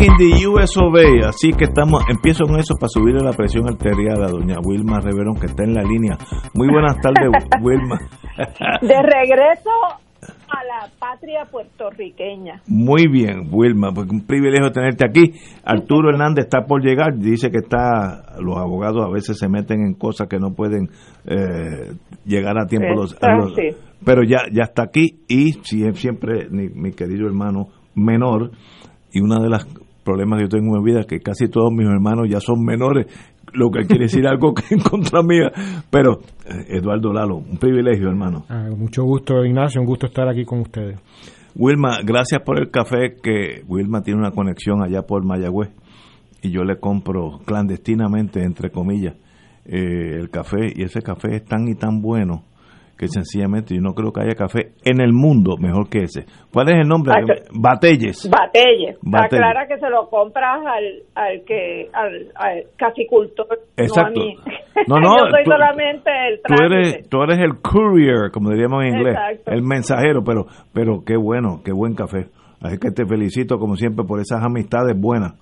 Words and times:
In 0.00 0.12
the 0.18 0.46
US 0.48 0.76
of 0.76 0.94
A. 0.96 1.28
Así 1.28 1.52
que 1.52 1.64
estamos, 1.64 2.02
empiezo 2.08 2.44
con 2.44 2.58
eso 2.58 2.74
para 2.78 2.88
subirle 2.88 3.22
la 3.22 3.32
presión 3.32 3.68
arterial 3.68 4.22
a 4.22 4.28
doña 4.28 4.56
Wilma 4.64 5.00
Reverón, 5.00 5.36
que 5.38 5.46
está 5.46 5.64
en 5.64 5.74
la 5.74 5.82
línea. 5.82 6.16
Muy 6.54 6.68
buenas 6.68 6.96
tardes, 7.00 7.30
Wilma. 7.62 7.98
De 8.82 9.02
regreso 9.02 9.70
a 10.22 10.64
la 10.64 10.88
patria 10.98 11.44
puertorriqueña. 11.50 12.60
Muy 12.66 13.06
bien, 13.10 13.48
Wilma, 13.50 13.92
pues 13.94 14.08
un 14.10 14.26
privilegio 14.26 14.70
tenerte 14.72 15.04
aquí. 15.06 15.32
Arturo 15.64 16.10
Hernández 16.10 16.44
está 16.46 16.66
por 16.66 16.82
llegar, 16.82 17.16
dice 17.18 17.50
que 17.50 17.58
está, 17.58 18.34
los 18.40 18.56
abogados 18.58 19.04
a 19.06 19.10
veces 19.10 19.38
se 19.38 19.48
meten 19.48 19.80
en 19.86 19.94
cosas 19.94 20.28
que 20.28 20.38
no 20.38 20.52
pueden 20.54 20.88
eh, 21.26 21.92
llegar 22.24 22.58
a 22.58 22.66
tiempo. 22.66 22.94
Los, 22.94 23.16
a 23.22 23.32
los- 23.36 23.54
pero 24.04 24.22
ya, 24.22 24.38
ya 24.52 24.64
está 24.64 24.82
aquí 24.84 25.20
y 25.28 25.52
si- 25.62 25.90
siempre 25.92 26.48
mi, 26.50 26.68
mi 26.68 26.92
querido 26.92 27.26
hermano 27.26 27.68
menor 27.94 28.50
y 29.12 29.20
uno 29.20 29.40
de 29.42 29.48
los 29.50 29.64
problemas 30.10 30.38
que 30.38 30.44
yo 30.44 30.48
tengo 30.48 30.76
en 30.76 30.82
mi 30.82 30.90
vida 30.90 31.04
que 31.04 31.20
casi 31.20 31.48
todos 31.48 31.70
mis 31.72 31.86
hermanos 31.86 32.28
ya 32.28 32.40
son 32.40 32.64
menores, 32.64 33.06
lo 33.52 33.70
que 33.70 33.86
quiere 33.86 34.04
decir 34.04 34.26
algo 34.26 34.54
que 34.54 34.74
en 34.74 34.80
contra 34.80 35.22
mía. 35.22 35.52
Pero 35.88 36.20
eh, 36.46 36.78
Eduardo 36.78 37.12
Lalo, 37.12 37.36
un 37.36 37.58
privilegio 37.58 38.08
hermano. 38.08 38.44
Ah, 38.48 38.68
mucho 38.76 39.04
gusto, 39.04 39.44
Ignacio, 39.44 39.80
un 39.80 39.86
gusto 39.86 40.06
estar 40.06 40.28
aquí 40.28 40.44
con 40.44 40.60
ustedes. 40.60 40.98
Wilma, 41.54 41.98
gracias 42.04 42.42
por 42.44 42.58
el 42.58 42.70
café 42.70 43.16
que 43.22 43.62
Wilma 43.68 44.02
tiene 44.02 44.20
una 44.20 44.30
conexión 44.32 44.82
allá 44.82 45.02
por 45.02 45.24
Mayagüez 45.24 45.70
y 46.42 46.50
yo 46.50 46.64
le 46.64 46.78
compro 46.78 47.38
clandestinamente, 47.44 48.42
entre 48.42 48.70
comillas, 48.70 49.14
eh, 49.64 50.16
el 50.18 50.30
café 50.30 50.72
y 50.74 50.82
ese 50.82 51.02
café 51.02 51.36
es 51.36 51.44
tan 51.44 51.68
y 51.68 51.74
tan 51.74 52.00
bueno 52.00 52.44
que 53.00 53.08
sencillamente 53.08 53.74
yo 53.74 53.80
no 53.80 53.94
creo 53.94 54.12
que 54.12 54.20
haya 54.20 54.34
café 54.34 54.72
en 54.84 55.00
el 55.00 55.14
mundo 55.14 55.56
mejor 55.58 55.88
que 55.88 56.00
ese. 56.00 56.26
¿Cuál 56.52 56.68
es 56.68 56.80
el 56.80 56.86
nombre? 56.86 57.14
Ah, 57.16 57.24
Batelles. 57.58 58.28
Batelle. 58.30 58.98
Batelle. 59.00 59.42
Aclara 59.42 59.66
que 59.66 59.78
se 59.78 59.88
lo 59.88 60.10
compras 60.10 60.58
al, 60.66 60.84
al 61.14 61.42
que 61.46 61.88
al, 61.94 62.28
al 62.34 62.64
caficultor, 62.76 63.46
Exacto. 63.78 64.20
no 64.20 64.20
a 64.20 64.26
mí. 64.26 64.36
No, 64.86 64.96
no, 65.00 65.16
Yo 65.16 65.30
soy 65.30 65.44
tú- 65.44 65.50
solamente 65.50 66.10
el 66.28 66.40
Tú 66.46 66.62
eres, 66.62 67.08
tú 67.08 67.22
eres 67.22 67.38
el 67.38 67.62
courier, 67.62 68.30
como 68.30 68.50
diríamos 68.50 68.84
en 68.84 68.88
inglés, 68.98 69.16
Exacto. 69.16 69.50
el 69.52 69.62
mensajero, 69.62 70.22
pero, 70.22 70.44
pero 70.74 71.02
qué 71.06 71.16
bueno, 71.16 71.62
qué 71.64 71.72
buen 71.72 71.94
café. 71.94 72.26
Así 72.60 72.76
que 72.78 72.90
te 72.90 73.06
felicito 73.06 73.56
como 73.58 73.76
siempre 73.76 74.04
por 74.04 74.20
esas 74.20 74.44
amistades 74.44 74.94
buenas. 75.00 75.32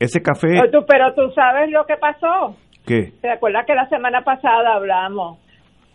Ese 0.00 0.20
café, 0.20 0.48
Pero 0.60 0.70
tú, 0.80 0.86
pero 0.88 1.14
tú 1.14 1.30
sabes 1.36 1.70
lo 1.70 1.84
que 1.86 1.94
pasó. 2.00 2.56
¿qué? 2.84 3.12
¿Te 3.22 3.30
acuerdas 3.30 3.64
que 3.64 3.74
la 3.76 3.88
semana 3.88 4.22
pasada 4.22 4.74
hablamos 4.74 5.38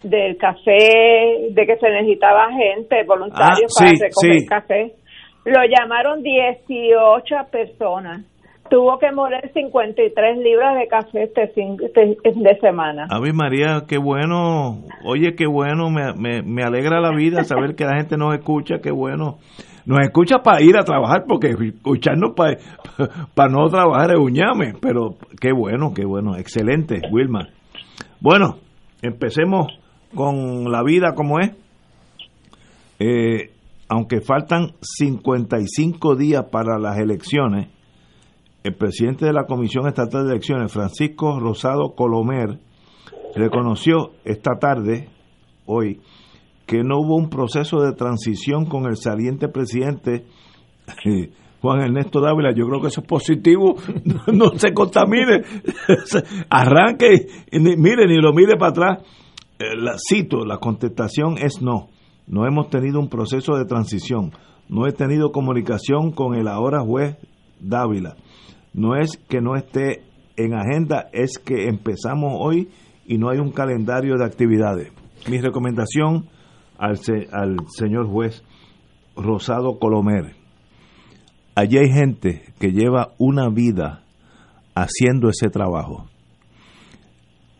del 0.04 0.38
café, 0.38 1.50
de 1.52 1.66
que 1.66 1.78
se 1.78 1.90
necesitaba 1.90 2.50
gente, 2.52 3.04
voluntarios 3.06 3.72
Ah, 3.80 3.80
para 3.84 3.90
sí, 3.92 3.96
recoger 4.02 4.40
sí. 4.40 4.46
café? 4.48 4.94
Lo 5.46 5.60
llamaron 5.66 6.22
18 6.24 7.36
personas. 7.52 8.26
Tuvo 8.70 8.98
que 9.00 9.12
moler 9.12 9.52
53 9.54 10.38
libras 10.38 10.76
de 10.78 10.88
café 10.88 11.24
este 11.24 11.48
fin 11.50 11.76
este- 11.84 12.16
de 12.36 12.60
semana. 12.62 13.06
Ave 13.10 13.34
María, 13.34 13.84
qué 13.88 13.98
bueno. 13.98 14.84
Oye, 15.04 15.36
qué 15.36 15.46
bueno. 15.46 15.90
Me, 15.90 16.14
me, 16.14 16.42
me 16.42 16.64
alegra 16.64 17.02
la 17.02 17.12
vida 17.14 17.44
saber 17.44 17.76
que 17.76 17.84
la 17.84 17.98
gente 17.98 18.16
nos 18.18 18.34
escucha. 18.34 18.76
Qué 18.82 18.92
bueno. 18.92 19.40
Nos 19.86 20.00
escucha 20.02 20.38
para 20.44 20.62
ir 20.64 20.78
a 20.78 20.84
trabajar, 20.84 21.26
porque 21.28 21.50
escucharnos 21.50 22.32
para 22.34 23.50
no 23.50 23.68
trabajar 23.68 24.12
es 24.14 24.20
un 24.20 24.32
ñame. 24.32 24.74
Pero 24.82 25.16
qué 25.42 25.52
bueno, 25.52 25.92
qué 25.94 26.06
bueno. 26.06 26.38
Excelente, 26.38 27.02
Wilma. 27.12 27.50
Bueno, 28.22 28.56
empecemos 29.02 29.68
con 30.16 30.72
la 30.72 30.84
vida 30.84 31.14
como 31.16 31.40
es. 31.40 31.52
Eh, 33.00 33.52
aunque 33.90 34.22
faltan 34.22 34.74
55 34.82 36.16
días 36.16 36.46
para 36.52 36.80
las 36.80 36.98
elecciones, 37.00 37.68
el 38.64 38.76
presidente 38.76 39.26
de 39.26 39.34
la 39.34 39.46
Comisión 39.46 39.88
Estatal 39.88 40.26
de 40.26 40.32
Elecciones, 40.32 40.72
Francisco 40.72 41.40
Rosado 41.40 41.94
Colomer, 41.96 42.60
reconoció 43.36 44.12
esta 44.24 44.52
tarde, 44.60 45.10
hoy, 45.66 46.00
que 46.68 46.84
no 46.84 47.00
hubo 47.00 47.16
un 47.18 47.30
proceso 47.30 47.82
de 47.82 47.94
transición 47.94 48.66
con 48.66 48.86
el 48.86 48.96
saliente 48.98 49.50
presidente 49.50 50.26
eh, 51.06 51.32
Juan 51.62 51.82
Ernesto 51.82 52.22
Dávila. 52.22 52.54
Yo 52.56 52.66
creo 52.68 52.82
que 52.82 52.88
eso 52.88 53.02
es 53.02 53.08
positivo, 53.08 53.76
no, 54.06 54.32
no 54.34 54.58
se 54.58 54.74
contamine, 54.74 55.42
arranque, 56.50 57.28
y 57.52 57.60
ni- 57.60 57.76
mire, 57.76 58.08
ni 58.08 58.18
lo 58.22 58.32
mire 58.32 58.56
para 58.58 58.72
atrás. 58.72 58.98
Eh, 59.62 59.76
la, 59.78 59.96
cito, 59.98 60.44
la 60.44 60.58
contestación 60.58 61.38
es 61.38 61.62
no. 61.62 61.90
No 62.26 62.48
hemos 62.48 62.70
tenido 62.70 63.00
un 63.00 63.10
proceso 63.10 63.56
de 63.56 63.66
transición. 63.66 64.32
No 64.70 64.88
he 64.88 64.92
tenido 64.92 65.32
comunicación 65.32 66.12
con 66.12 66.34
el 66.36 66.48
ahora 66.48 66.82
juez 66.82 67.18
Dávila. 67.60 68.16
No 68.74 68.96
es 68.96 69.18
que 69.30 69.42
no 69.42 69.56
esté 69.56 70.04
en 70.38 70.54
agenda, 70.54 71.10
es 71.14 71.38
que 71.38 71.68
empezamos 71.68 72.34
hoy 72.40 72.70
y 73.06 73.18
no 73.18 73.30
hay 73.30 73.38
un 73.38 73.52
calendario 73.52 74.16
de 74.18 74.26
actividades. 74.26 74.92
Mi 75.30 75.40
recomendación 75.40 76.26
al, 76.80 77.00
al 77.32 77.58
señor 77.68 78.08
juez 78.08 78.44
Rosado 79.16 79.78
Colomer. 79.78 80.36
Allí 81.54 81.78
hay 81.78 81.92
gente 81.92 82.54
que 82.60 82.72
lleva 82.72 83.10
una 83.20 83.50
vida 83.50 84.04
haciendo 84.74 85.30
ese 85.30 85.50
trabajo. 85.50 86.08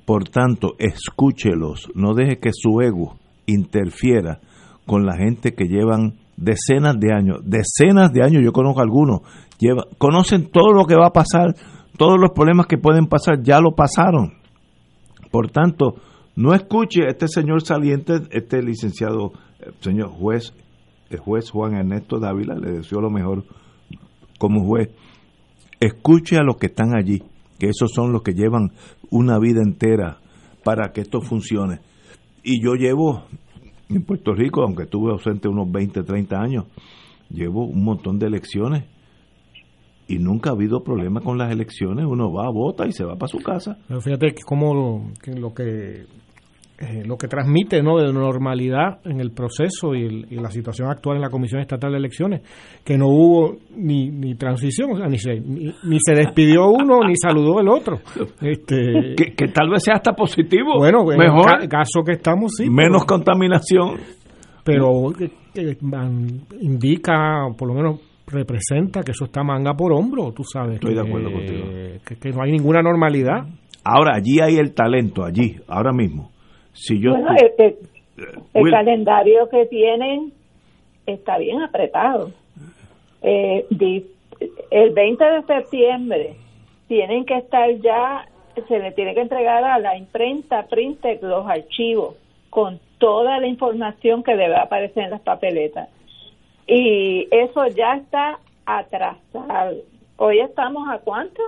Por 0.06 0.28
tanto, 0.30 0.76
escúchelos, 0.80 1.90
no 1.96 2.14
deje 2.14 2.40
que 2.40 2.52
su 2.54 2.82
ego 2.82 3.18
interfiera 3.46 4.40
con 4.86 5.06
la 5.06 5.16
gente 5.16 5.54
que 5.54 5.66
llevan 5.66 6.16
decenas 6.38 7.00
de 7.00 7.14
años, 7.14 7.40
decenas 7.44 8.12
de 8.12 8.24
años, 8.24 8.42
yo 8.44 8.52
conozco 8.52 8.82
algunos, 8.82 9.22
lleva, 9.60 9.86
conocen 9.98 10.50
todo 10.50 10.74
lo 10.74 10.86
que 10.86 10.96
va 10.96 11.08
a 11.08 11.14
pasar, 11.14 11.56
todos 11.98 12.20
los 12.20 12.32
problemas 12.32 12.66
que 12.66 12.78
pueden 12.78 13.06
pasar, 13.06 13.44
ya 13.44 13.60
lo 13.60 13.76
pasaron. 13.76 14.34
Por 15.30 15.52
tanto, 15.52 15.96
no 16.36 16.54
escuche 16.54 17.02
este 17.08 17.28
señor 17.28 17.62
saliente, 17.62 18.22
este 18.32 18.64
licenciado, 18.64 19.34
eh, 19.60 19.72
señor 19.82 20.10
juez, 20.10 20.54
el 21.10 21.20
juez 21.20 21.52
Juan 21.52 21.76
Ernesto 21.76 22.20
Dávila, 22.20 22.56
le 22.56 22.72
deseo 22.72 23.02
lo 23.02 23.10
mejor 23.10 23.44
como 24.40 24.66
juez. 24.66 24.90
Escuche 25.80 26.38
a 26.38 26.44
los 26.44 26.58
que 26.58 26.68
están 26.68 26.96
allí, 26.96 27.22
que 27.62 27.70
esos 27.70 27.92
son 27.94 28.12
los 28.12 28.24
que 28.24 28.34
llevan 28.34 28.72
una 29.12 29.38
vida 29.38 29.62
entera 29.64 30.18
para 30.64 30.92
que 30.92 31.02
esto 31.02 31.22
funcione. 31.22 31.80
Y 32.42 32.60
yo 32.60 32.74
llevo 32.74 33.26
en 33.88 34.02
Puerto 34.02 34.34
Rico, 34.34 34.64
aunque 34.64 34.86
estuve 34.86 35.12
ausente 35.12 35.48
unos 35.48 35.72
20, 35.72 36.02
30 36.02 36.42
años, 36.42 36.66
llevo 37.30 37.66
un 37.66 37.84
montón 37.84 38.18
de 38.18 38.26
elecciones 38.26 38.86
y 40.08 40.18
nunca 40.18 40.50
ha 40.50 40.54
habido 40.54 40.84
problema 40.84 41.22
con 41.22 41.38
las 41.38 41.52
elecciones. 41.52 42.08
Uno 42.08 42.34
va, 42.34 42.50
vota 42.50 42.88
y 42.88 42.94
se 42.94 43.06
va 43.06 43.16
para 43.16 43.28
su 43.28 43.38
casa. 43.38 43.78
Pero 43.88 44.02
fíjate 44.02 44.34
que 44.34 44.42
cómo 44.42 44.74
lo 44.74 45.14
que 45.22 45.40
lo 45.40 45.54
que, 45.54 46.08
eh, 46.82 47.04
lo 47.06 47.16
que 47.18 47.28
transmite 47.28 47.82
¿no? 47.84 47.98
de 48.00 48.12
normalidad 48.12 49.00
en 49.06 49.20
el 49.22 49.32
proceso 49.32 49.94
y, 49.94 50.04
el- 50.04 50.26
y 50.32 50.36
la 50.36 50.50
situación 50.50 50.90
actual 50.90 51.18
en 51.18 51.22
la 51.22 51.30
Comisión 51.30 51.62
Estatal 51.62 51.92
de 51.92 51.98
Elecciones, 52.00 52.42
que 52.84 52.98
no 52.98 53.08
hubo 53.08 53.58
ni, 53.76 54.10
ni 54.10 54.36
transición, 54.36 54.92
o 54.94 54.98
sea, 54.98 55.08
ni 55.08 55.18
se, 55.18 55.40
ni, 55.40 55.74
ni 55.84 55.98
se 56.04 56.14
despidió 56.16 56.70
uno 56.70 57.00
ni 57.08 57.16
saludó 57.16 57.60
el 57.60 57.70
otro. 57.70 58.00
Este, 58.42 59.14
Que, 59.16 59.34
que 59.36 59.48
tal 59.50 59.70
vez 59.70 59.84
sea 59.84 59.96
hasta 59.96 60.14
positivo. 60.14 60.78
bueno, 60.78 61.10
en 61.12 61.18
mejor, 61.20 61.62
el 61.62 61.70
ca- 61.70 61.78
caso 61.80 62.04
que 62.06 62.14
estamos, 62.14 62.54
sí. 62.58 62.70
menos 62.70 63.04
pero- 63.06 63.18
contaminación. 63.18 63.98
pero 64.64 65.12
que 65.18 65.78
van- 65.82 66.42
indica, 66.62 67.48
por 67.58 67.68
lo 67.68 67.74
menos 67.74 68.00
representa 68.28 69.02
que 69.04 69.12
eso 69.12 69.26
está 69.26 69.44
manga 69.44 69.74
por 69.74 69.92
hombro, 69.94 70.32
tú 70.32 70.44
sabes. 70.44 70.76
Estoy 70.76 70.94
de 70.96 71.02
acuerdo 71.02 71.32
contigo. 71.32 71.66
Que, 72.06 72.16
que 72.16 72.30
no 72.32 72.42
hay 72.44 72.52
ninguna 72.52 72.82
normalidad. 72.82 73.46
Ahora, 73.84 74.16
allí 74.16 74.40
hay 74.40 74.56
el 74.58 74.74
talento, 74.74 75.24
allí, 75.26 75.58
ahora 75.68 75.92
mismo. 75.92 76.32
Si 76.74 77.00
yo 77.00 77.12
Bueno, 77.12 77.32
el, 77.38 77.52
el- 77.58 77.78
el 78.54 78.64
Will- 78.64 78.72
calendario 78.72 79.50
que 79.50 79.66
tienen 79.66 80.32
está 81.06 81.38
bien 81.38 81.62
apretado. 81.62 82.32
Eh, 83.22 83.66
el 84.72 84.90
20 84.92 85.24
de 85.24 85.42
septiembre 85.44 86.36
tienen 86.88 87.26
que 87.26 87.38
estar 87.38 87.70
ya, 87.78 88.26
se 88.68 88.80
le 88.80 88.92
tiene 88.92 89.14
que 89.14 89.22
entregar 89.22 89.64
a 89.64 89.80
la 89.80 89.98
imprenta, 89.98 90.66
Printec, 90.68 91.22
los 91.24 91.48
archivos 91.48 92.16
con 92.50 92.80
toda 92.98 93.40
la 93.40 93.48
información 93.48 94.24
que 94.24 94.36
debe 94.36 94.56
aparecer 94.56 95.04
en 95.06 95.12
las 95.12 95.22
papeletas. 95.22 95.90
Y 96.68 97.28
eso 97.32 97.68
ya 97.68 97.96
está 97.96 98.40
atrasado. 98.66 99.78
Hoy 100.18 100.40
estamos 100.40 100.88
a 100.90 101.00
cuánto? 101.00 101.42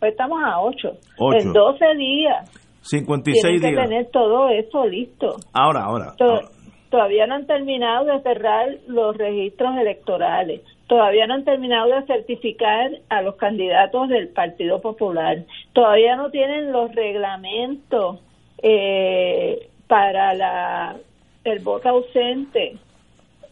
Hoy 0.00 0.08
estamos 0.10 0.42
a 0.42 0.60
8. 0.60 0.92
Ocho. 1.18 1.38
En 1.38 1.52
12 1.52 1.94
días. 1.96 2.50
56 2.88 3.42
Tienen 3.42 3.60
que 3.60 3.68
días. 3.70 3.88
tener 3.88 4.06
todo 4.10 4.48
eso 4.48 4.86
listo. 4.86 5.36
Ahora, 5.52 5.84
ahora. 5.84 6.14
To- 6.16 6.24
ahora. 6.24 6.48
Todavía 6.88 7.26
no 7.26 7.34
han 7.34 7.46
terminado 7.46 8.04
de 8.04 8.20
cerrar 8.22 8.68
los 8.86 9.16
registros 9.16 9.76
electorales. 9.76 10.60
Todavía 10.86 11.26
no 11.26 11.34
han 11.34 11.44
terminado 11.44 11.88
de 11.88 12.06
certificar 12.06 12.90
a 13.08 13.22
los 13.22 13.34
candidatos 13.36 14.08
del 14.08 14.28
Partido 14.28 14.80
Popular. 14.80 15.38
Todavía 15.72 16.14
no 16.14 16.30
tienen 16.30 16.70
los 16.70 16.94
reglamentos 16.94 18.20
eh, 18.62 19.68
para 19.88 20.34
la 20.34 20.96
el 21.44 21.58
voto 21.58 21.88
ausente. 21.88 22.76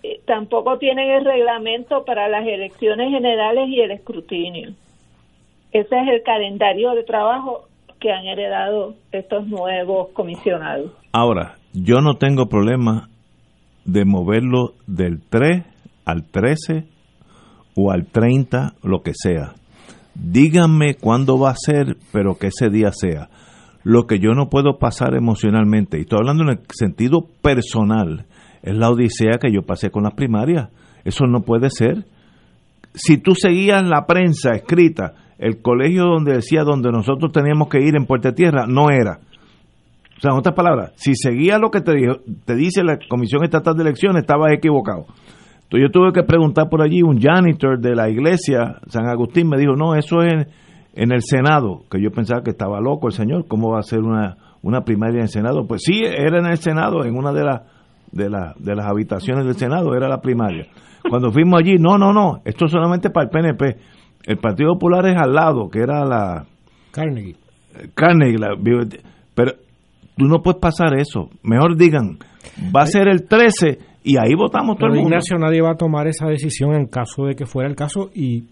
Eh, 0.05 0.21
tampoco 0.27 0.79
tienen 0.79 1.11
el 1.11 1.25
reglamento 1.25 2.05
para 2.05 2.29
las 2.29 2.47
elecciones 2.47 3.11
generales 3.11 3.69
y 3.69 3.81
el 3.81 3.91
escrutinio. 3.91 4.71
Ese 5.73 5.99
es 5.99 6.09
el 6.09 6.23
calendario 6.23 6.93
de 6.93 7.03
trabajo 7.03 7.65
que 8.05 8.13
han 8.13 8.27
heredado 8.27 8.97
estos 9.13 9.47
nuevos 9.47 10.09
comisionados. 10.13 10.93
Ahora, 11.11 11.55
yo 11.73 12.03
no 12.03 12.19
tengo 12.19 12.51
problema 12.51 13.09
de 13.87 14.05
moverlo 14.05 14.75
del 14.87 15.23
3 15.27 15.65
al 16.05 16.25
13 16.25 16.85
o 17.75 17.91
al 17.91 18.05
30, 18.05 18.75
lo 18.83 19.01
que 19.03 19.13
sea. 19.15 19.55
Díganme 20.15 20.97
cuándo 20.97 21.39
va 21.39 21.53
a 21.53 21.57
ser, 21.57 21.97
pero 22.13 22.35
que 22.35 22.49
ese 22.49 22.69
día 22.69 22.93
sea. 22.93 23.31
Lo 23.85 24.07
que 24.07 24.19
yo 24.19 24.33
no 24.35 24.51
puedo 24.51 24.77
pasar 24.79 25.15
emocionalmente, 25.15 25.97
y 25.97 26.03
estoy 26.03 26.19
hablando 26.19 26.43
en 26.43 26.59
el 26.59 26.61
sentido 26.75 27.27
personal, 27.41 28.27
es 28.63 28.77
la 28.77 28.91
odisea 28.91 29.39
que 29.41 29.51
yo 29.51 29.63
pasé 29.63 29.89
con 29.89 30.03
las 30.03 30.13
primarias. 30.13 30.69
Eso 31.05 31.25
no 31.25 31.41
puede 31.41 31.71
ser. 31.71 32.05
Si 32.93 33.17
tú 33.17 33.35
seguías 33.35 33.83
la 33.83 34.05
prensa 34.05 34.51
escrita, 34.51 35.15
el 35.39 35.61
colegio 35.63 36.05
donde 36.05 36.35
decía 36.35 36.63
donde 36.65 36.91
nosotros 36.91 37.33
teníamos 37.33 37.69
que 37.69 37.81
ir 37.81 37.97
en 37.97 38.07
Puerta 38.07 38.33
Tierra, 38.33 38.67
no 38.67 38.91
era. 38.91 39.21
O 40.17 40.21
sea, 40.21 40.31
en 40.31 40.39
otras 40.39 40.55
palabras, 40.55 40.93
si 40.97 41.15
seguía 41.15 41.59
lo 41.59 41.71
que 41.71 41.81
te, 41.81 41.93
dijo, 41.95 42.17
te 42.45 42.55
dice 42.55 42.83
la 42.85 42.99
Comisión 43.09 43.45
Estatal 43.45 43.75
de 43.75 43.83
Elecciones, 43.83 44.23
estabas 44.23 44.53
equivocado. 44.53 45.07
Entonces 45.65 45.83
yo 45.83 45.91
tuve 45.91 46.13
que 46.13 46.23
preguntar 46.23 46.69
por 46.69 46.83
allí, 46.83 47.03
un 47.03 47.21
janitor 47.21 47.81
de 47.81 47.95
la 47.95 48.09
iglesia 48.09 48.77
San 48.89 49.07
Agustín 49.07 49.49
me 49.49 49.59
dijo, 49.59 49.75
no, 49.75 49.95
eso 49.95 50.23
es 50.23 50.47
en 50.95 51.13
el 51.13 51.23
Senado, 51.23 51.83
que 51.91 52.01
yo 52.01 52.11
pensaba 52.11 52.43
que 52.43 52.51
estaba 52.51 52.81
loco 52.81 53.09
el 53.09 53.13
señor, 53.13 53.47
¿cómo 53.49 53.73
va 53.73 53.81
a 53.81 53.83
ser 53.83 54.01
una, 54.01 54.37
una 54.63 54.83
primaria 54.83 55.17
en 55.17 55.23
el 55.23 55.29
Senado? 55.29 55.67
Pues 55.67 55.83
sí, 55.85 56.03
era 56.05 56.39
en 56.39 56.47
el 56.47 56.59
Senado, 56.59 57.05
en 57.05 57.17
una 57.17 57.33
de, 57.33 57.45
las 57.45 57.63
de, 58.13 58.25
de 58.25 58.75
las 58.77 58.87
habitaciones 58.87 59.45
del 59.45 59.57
Senado, 59.57 59.95
era 59.97 60.09
la 60.09 60.21
primaria. 60.21 60.69
Cuando 61.09 61.33
fuimos 61.33 61.61
allí, 61.61 61.77
no, 61.79 61.99
no, 61.99 62.13
no, 62.13 62.41
esto 62.45 62.67
es 62.67 62.71
solamente 62.71 63.11
para 63.11 63.25
el 63.25 63.31
PNP. 63.31 63.77
El 64.27 64.39
Partido 64.39 64.73
Popular 64.75 65.07
es 65.07 65.17
al 65.17 65.33
lado, 65.33 65.69
que 65.69 65.81
era 65.81 66.05
la, 66.05 66.47
Carnegie. 66.91 67.37
Carnegie, 67.95 68.39
la 68.39 68.57
pero 69.35 69.53
tú 70.17 70.27
no 70.27 70.41
puedes 70.43 70.61
pasar 70.61 70.95
eso. 70.99 71.29
Mejor 71.43 71.77
digan, 71.77 72.19
va 72.75 72.83
a 72.83 72.87
ser 72.87 73.09
el 73.09 73.27
13 73.27 73.79
y 74.05 74.17
ahí 74.17 74.35
votamos 74.37 74.77
todo 74.77 74.87
Pero 74.89 74.93
el 74.95 75.01
mundo. 75.01 75.09
Ignacio, 75.11 75.39
nadie 75.39 75.61
va 75.61 75.73
a 75.73 75.77
tomar 75.77 76.07
esa 76.07 76.27
decisión 76.27 76.75
en 76.75 76.87
caso 76.87 77.25
de 77.27 77.35
que 77.35 77.47
fuera 77.47 77.69
el 77.69 77.75
caso 77.77 78.11
y 78.15 78.45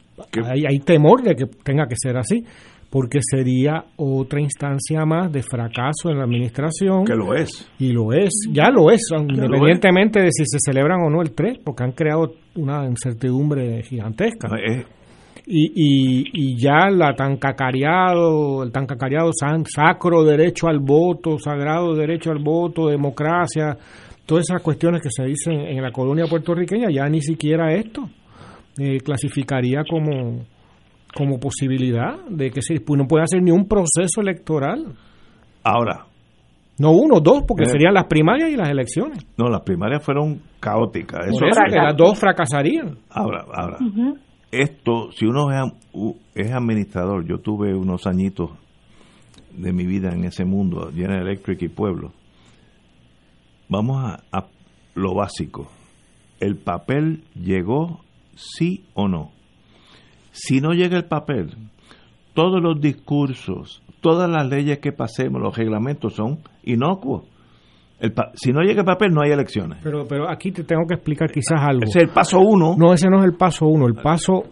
hay, 0.44 0.64
hay 0.68 0.78
temor 0.80 1.22
de 1.22 1.34
que 1.36 1.46
tenga 1.62 1.86
que 1.86 1.94
ser 1.96 2.16
así, 2.16 2.44
porque 2.90 3.20
sería 3.22 3.84
otra 3.96 4.40
instancia 4.40 5.06
más 5.06 5.32
de 5.32 5.42
fracaso 5.42 6.10
en 6.10 6.18
la 6.18 6.24
administración. 6.24 7.04
Que 7.04 7.14
lo 7.14 7.34
es. 7.34 7.70
Y 7.78 7.92
lo 7.92 8.12
es, 8.12 8.30
ya 8.50 8.70
lo 8.70 8.90
es, 8.90 9.00
independientemente 9.16 10.20
de 10.20 10.28
si 10.30 10.44
se 10.44 10.58
celebran 10.60 11.00
o 11.00 11.08
no 11.10 11.22
el 11.22 11.32
3, 11.32 11.58
porque 11.64 11.84
han 11.84 11.92
creado 11.92 12.34
una 12.56 12.84
incertidumbre 12.86 13.82
gigantesca. 13.84 14.48
Es- 14.66 14.86
Y, 15.46 15.72
y, 15.74 16.24
y 16.32 16.56
ya 16.56 16.88
la 16.90 17.14
tan 17.16 17.36
cacareado, 17.36 18.62
el 18.62 18.70
tan 18.70 18.86
cacareado 18.86 19.30
san- 19.38 19.64
sacro 19.66 20.22
derecho 20.22 20.68
al 20.68 20.78
voto, 20.78 21.38
sagrado 21.38 21.94
derecho 21.94 22.30
al 22.30 22.38
voto, 22.42 22.86
democracia, 22.88 23.76
todas 24.24 24.44
esas 24.48 24.62
cuestiones 24.62 25.02
que 25.02 25.10
se 25.10 25.24
dicen 25.24 25.54
en 25.66 25.82
la 25.82 25.90
colonia 25.90 26.26
puertorriqueña, 26.28 26.88
ya 26.90 27.08
ni 27.08 27.20
siquiera 27.20 27.72
esto 27.74 28.08
eh, 28.78 28.98
clasificaría 29.00 29.82
como, 29.88 30.44
como 31.14 31.40
posibilidad 31.40 32.24
de 32.28 32.50
que 32.50 32.62
se, 32.62 32.80
pues 32.80 32.96
no 32.98 33.06
puede 33.08 33.24
hacer 33.24 33.42
ni 33.42 33.50
un 33.50 33.66
proceso 33.66 34.20
electoral. 34.20 34.86
Ahora, 35.64 36.06
No 36.78 36.92
uno, 36.92 37.20
dos, 37.20 37.42
porque 37.46 37.64
Eh. 37.64 37.68
serían 37.70 37.94
las 37.94 38.06
primarias 38.06 38.48
y 38.50 38.56
las 38.56 38.68
elecciones. 38.70 39.26
no, 39.36 39.48
las 39.48 39.60
primarias 39.62 40.02
fueron 40.04 40.40
caóticas. 40.60 41.26
Eso, 41.26 41.38
Por 41.38 41.48
eso 41.48 41.60
que 41.68 41.76
las 41.76 41.96
dos 41.96 42.18
fracasarían. 42.18 42.96
Ahora, 43.10 43.44
ahora, 43.52 43.76
esto, 44.52 45.10
si 45.12 45.24
uno 45.24 45.48
es, 46.34 46.52
administrador, 46.52 47.26
yo 47.26 47.38
tuve 47.38 47.74
unos 47.74 48.06
añitos 48.06 48.50
de 49.50 49.72
mi 49.72 49.86
vida 49.86 50.12
en 50.12 50.24
ese 50.24 50.44
mundo, 50.44 50.90
General 50.94 51.26
Electric 51.26 51.62
y 51.62 51.68
Pueblo. 51.68 52.12
Vamos 53.68 54.04
a, 54.04 54.22
a 54.30 54.46
lo 54.94 55.14
básico. 55.14 55.68
¿El 56.38 56.56
papel 56.56 57.24
llegó 57.34 58.00
sí 58.34 58.84
o 58.94 59.08
no? 59.08 59.30
Si 60.32 60.60
no 60.60 60.72
llega 60.72 60.96
el 60.98 61.06
papel, 61.06 61.56
todos 62.34 62.62
los 62.62 62.80
discursos, 62.80 63.82
todas 64.00 64.28
las 64.28 64.46
leyes 64.48 64.78
que 64.80 64.92
pasemos, 64.92 65.40
los 65.40 65.56
reglamentos 65.56 66.14
son 66.14 66.40
inocuos. 66.62 67.24
El 68.02 68.12
pa- 68.12 68.30
si 68.34 68.52
no 68.52 68.60
llega 68.62 68.80
el 68.80 68.84
papel, 68.86 69.14
no 69.14 69.22
hay 69.22 69.30
elecciones. 69.30 69.78
Pero, 69.82 70.04
pero 70.06 70.28
aquí 70.28 70.50
te 70.52 70.64
tengo 70.64 70.82
que 70.86 70.94
explicar 70.94 71.30
quizás 71.30 71.60
algo. 71.62 71.84
Ese 71.84 72.00
es 72.00 72.04
el 72.04 72.10
paso 72.10 72.40
uno. 72.40 72.74
No, 72.76 72.92
ese 72.92 73.08
no 73.08 73.20
es 73.20 73.24
el 73.24 73.34
paso 73.34 73.66
uno. 73.66 73.86
El 73.86 73.94
paso 73.94 74.42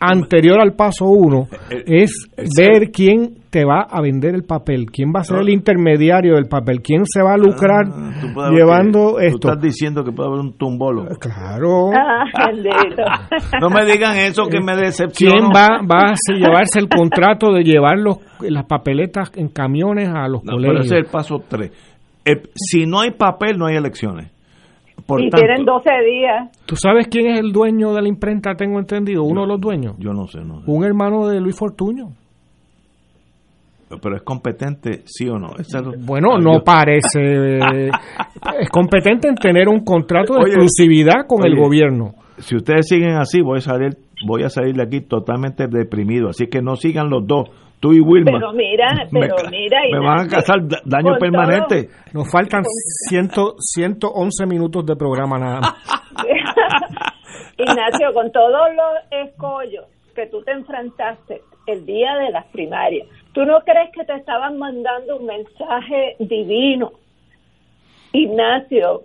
anterior 0.00 0.60
al 0.60 0.74
paso 0.74 1.06
uno 1.06 1.46
es 1.86 2.28
ver 2.58 2.90
quién 2.92 3.36
te 3.48 3.64
va 3.64 3.86
a 3.88 4.00
vender 4.02 4.34
el 4.34 4.42
papel, 4.42 4.86
quién 4.92 5.12
va 5.14 5.20
a 5.20 5.24
ser 5.24 5.38
el 5.38 5.48
intermediario 5.48 6.34
del 6.34 6.46
papel, 6.46 6.82
quién 6.82 7.02
se 7.06 7.22
va 7.22 7.34
a 7.34 7.36
lucrar 7.38 7.86
Ah, 7.88 8.50
llevando 8.52 9.16
que- 9.16 9.28
esto. 9.28 9.38
Tú 9.38 9.48
estás 9.48 9.62
diciendo 9.62 10.04
que 10.04 10.10
puede 10.12 10.28
haber 10.28 10.40
un 10.40 10.58
tumbolo. 10.58 11.06
Claro. 11.20 11.90
Ah, 11.94 12.24
bendito. 12.50 13.02
No 13.60 13.70
me 13.70 13.84
digan 13.86 14.16
eso 14.18 14.46
que 14.48 14.60
me 14.60 14.76
decepciona. 14.76 15.34
¿Quién 15.36 15.46
va, 15.50 15.80
va 15.82 16.10
a 16.12 16.14
se- 16.16 16.34
llevarse 16.34 16.80
el 16.80 16.88
contrato 16.88 17.52
de 17.52 17.62
llevar 17.62 17.98
los, 17.98 18.18
las 18.40 18.66
papeletas 18.66 19.30
en 19.36 19.48
camiones 19.48 20.08
a 20.08 20.26
los 20.28 20.42
No, 20.44 20.56
pero 20.56 20.56
colegios? 20.56 20.86
ese 20.86 20.94
es 20.96 21.04
el 21.06 21.10
paso 21.10 21.36
tres. 21.48 21.70
El- 22.24 22.50
si 22.54 22.86
no 22.86 23.00
hay 23.00 23.10
papel, 23.12 23.58
no 23.58 23.66
hay 23.66 23.76
elecciones. 23.76 24.30
Por 25.06 25.20
y 25.20 25.28
tanto, 25.28 25.44
tienen 25.46 25.64
12 25.66 25.90
días. 26.08 26.50
¿Tú 26.66 26.76
sabes 26.76 27.08
quién 27.08 27.26
es 27.26 27.38
el 27.40 27.52
dueño 27.52 27.92
de 27.92 28.00
la 28.02 28.08
imprenta? 28.08 28.54
Tengo 28.54 28.78
entendido, 28.78 29.22
uno 29.24 29.42
de 29.42 29.48
los 29.48 29.60
dueños. 29.60 29.96
yo 29.98 30.12
no 30.14 30.26
sé, 30.28 30.40
no 30.40 30.60
sé. 30.62 30.70
Un 30.70 30.84
hermano 30.84 31.26
de 31.28 31.40
Luis 31.40 31.56
Fortuño. 31.56 32.08
Pero 34.02 34.16
es 34.16 34.22
competente, 34.22 35.02
sí 35.04 35.28
o 35.28 35.38
no. 35.38 35.50
Es 35.58 35.68
Bueno, 36.04 36.38
no 36.38 36.54
yo- 36.58 36.64
parece. 36.64 37.58
es 37.58 38.70
competente 38.70 39.28
en 39.28 39.34
tener 39.36 39.68
un 39.68 39.84
contrato 39.84 40.34
de 40.34 40.40
Oye, 40.40 40.52
exclusividad 40.54 41.26
con 41.28 41.46
el 41.46 41.54
gobierno. 41.54 42.14
Si 42.38 42.56
ustedes 42.56 42.88
siguen 42.88 43.12
así, 43.16 43.40
voy 43.40 43.58
a 43.58 43.60
salir, 43.60 43.96
voy 44.26 44.42
a 44.42 44.48
salir 44.48 44.74
de 44.74 44.82
aquí 44.82 45.00
totalmente 45.02 45.68
deprimido. 45.68 46.30
Así 46.30 46.46
que 46.46 46.60
no 46.62 46.74
sigan 46.76 47.08
los 47.08 47.24
dos, 47.26 47.50
tú 47.84 47.92
y 47.92 48.00
Wilma. 48.00 48.32
Pero 48.38 48.52
mira, 48.54 48.88
me, 49.10 49.20
pero 49.20 49.36
ca- 49.36 49.50
mira. 49.50 49.78
me 49.92 49.98
van 50.00 50.20
a 50.20 50.26
da- 50.26 50.80
daño 50.86 51.10
con 51.10 51.18
permanente. 51.18 51.90
Nos 52.14 52.30
faltan 52.32 52.62
ciento, 53.08 53.56
111 53.58 54.46
minutos 54.46 54.86
de 54.86 54.96
programa 54.96 55.38
nada 55.38 55.60
más. 55.60 55.74
Ignacio, 57.58 58.14
con 58.14 58.32
todos 58.32 58.68
los 58.74 59.26
escollos 59.28 59.84
que 60.14 60.26
tú 60.28 60.42
te 60.44 60.52
enfrentaste 60.52 61.42
el 61.66 61.84
día 61.84 62.14
de 62.16 62.30
las 62.30 62.46
primarias, 62.46 63.06
¿tú 63.34 63.44
no 63.44 63.60
crees 63.60 63.90
que 63.94 64.04
te 64.04 64.14
estaban 64.14 64.58
mandando 64.58 65.18
un 65.18 65.26
mensaje 65.26 66.16
divino? 66.20 66.92
Ignacio, 68.12 69.02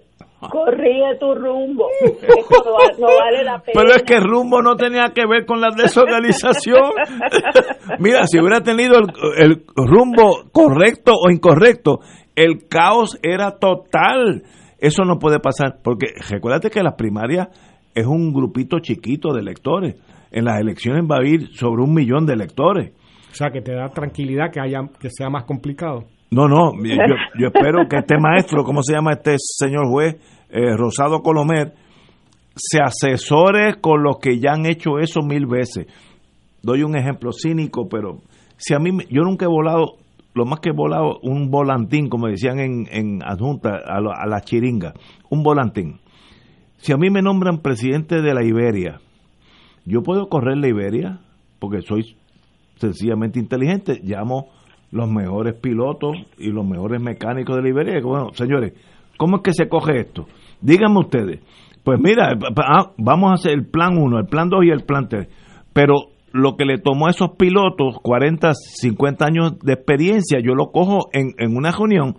corrige 0.50 1.18
tu 1.20 1.34
rumbo. 1.36 1.88
Esto 2.02 2.64
no, 2.66 2.74
va- 2.74 2.98
no 2.98 3.08
vale 3.20 3.44
la 3.44 3.60
pena. 3.60 3.74
Pero 3.82 3.96
es 3.96 4.04
que 4.04 4.20
rumbo 4.20 4.62
no 4.62 4.76
tenía 4.76 5.12
que 5.14 5.26
ver 5.28 5.46
con 5.46 5.60
la 5.62 5.70
desorganización. 5.76 6.92
Mira, 8.00 8.26
si 8.28 8.40
hubiera 8.40 8.62
tenido 8.62 8.98
el, 9.00 9.08
el 9.38 9.64
rumbo 9.76 10.44
correcto 10.52 11.14
o 11.14 11.30
incorrecto, 11.30 12.00
el 12.36 12.68
caos 12.70 13.18
era 13.22 13.58
total. 13.60 14.44
Eso 14.78 15.04
no 15.04 15.20
puede 15.20 15.40
pasar, 15.40 15.80
porque 15.84 16.08
recuérdate 16.30 16.70
que 16.70 16.82
las 16.84 16.94
primarias 16.96 17.50
es 17.94 18.06
un 18.06 18.32
grupito 18.34 18.80
chiquito 18.80 19.34
de 19.34 19.42
electores. 19.42 19.96
En 20.32 20.46
las 20.46 20.60
elecciones 20.62 21.04
va 21.10 21.18
a 21.18 21.28
ir 21.28 21.48
sobre 21.56 21.84
un 21.84 21.94
millón 21.94 22.26
de 22.26 22.34
electores. 22.34 22.94
O 23.32 23.34
sea, 23.36 23.50
que 23.52 23.62
te 23.62 23.74
da 23.74 23.90
tranquilidad 23.90 24.52
que 24.52 24.60
haya 24.62 24.80
que 25.00 25.10
sea 25.10 25.30
más 25.30 25.44
complicado. 25.46 26.06
No, 26.32 26.48
no, 26.48 26.74
yo, 26.84 27.16
yo 27.40 27.48
espero 27.48 27.88
que 27.90 27.98
este 27.98 28.16
maestro, 28.20 28.64
¿cómo 28.64 28.84
se 28.84 28.94
llama 28.94 29.14
este 29.14 29.36
señor 29.40 29.88
juez? 29.90 30.16
Eh, 30.52 30.76
Rosado 30.78 31.22
Colomer, 31.22 31.74
se 32.56 32.80
asesore 32.82 33.80
con 33.82 34.04
los 34.04 34.18
que 34.20 34.40
ya 34.40 34.54
han 34.54 34.66
hecho 34.66 35.00
eso 35.00 35.22
mil 35.22 35.46
veces. 35.48 35.88
Doy 36.62 36.84
un 36.84 36.96
ejemplo 36.98 37.32
cínico, 37.32 37.88
pero 37.90 38.20
si 38.58 38.74
a 38.74 38.80
mí, 38.80 38.92
yo 39.10 39.24
nunca 39.24 39.46
he 39.46 39.48
volado, 39.50 39.94
lo 40.36 40.46
más 40.46 40.60
que 40.60 40.70
he 40.70 40.74
volado, 40.74 41.20
un 41.24 41.50
volantín, 41.50 42.10
como 42.10 42.28
decían 42.28 42.60
en, 42.60 42.86
en 42.92 43.24
adjunta 43.24 43.70
a, 43.88 44.00
lo- 44.00 44.12
a 44.12 44.28
la 44.28 44.42
chiringa, 44.42 44.94
un 45.30 45.42
volantín. 45.42 46.00
Si 46.78 46.92
a 46.94 46.98
mí 46.98 47.10
me 47.10 47.22
nombran 47.22 47.58
presidente 47.60 48.22
de 48.22 48.34
la 48.34 48.42
Iberia 48.44 49.02
Yo 49.86 50.02
puedo 50.02 50.30
correr 50.30 50.58
la 50.58 50.68
Iberia 50.70 51.20
porque 51.60 51.82
soy 51.82 52.16
sencillamente 52.76 53.40
inteligente. 53.40 54.00
Llamo 54.04 54.48
los 54.92 55.10
mejores 55.10 55.56
pilotos 55.56 56.16
y 56.38 56.52
los 56.52 56.66
mejores 56.66 57.02
mecánicos 57.02 57.56
de 57.56 57.62
la 57.62 57.70
Iberia. 57.70 58.02
Bueno, 58.02 58.30
señores, 58.34 58.74
¿cómo 59.18 59.38
es 59.38 59.44
que 59.44 59.54
se 59.54 59.70
coge 59.70 60.00
esto? 60.00 60.26
Díganme 60.62 61.00
ustedes. 61.00 61.40
Pues 61.84 62.00
mira, 62.00 62.38
ah, 62.58 62.92
vamos 62.98 63.32
a 63.32 63.34
hacer 63.36 63.54
el 63.54 63.66
plan 63.66 63.98
1, 63.98 64.20
el 64.20 64.28
plan 64.28 64.50
2 64.50 64.66
y 64.66 64.70
el 64.70 64.84
plan 64.84 65.08
3. 65.08 65.28
Pero 65.74 65.96
lo 66.34 66.56
que 66.56 66.66
le 66.66 66.78
tomó 66.78 67.08
a 67.08 67.12
esos 67.12 67.32
pilotos 67.38 67.96
40, 68.02 68.52
50 68.54 69.26
años 69.26 69.60
de 69.60 69.74
experiencia, 69.74 70.40
yo 70.40 70.54
lo 70.54 70.72
cojo 70.72 71.10
en, 71.14 71.34
en 71.38 71.56
una 71.56 71.72
reunión. 71.72 72.18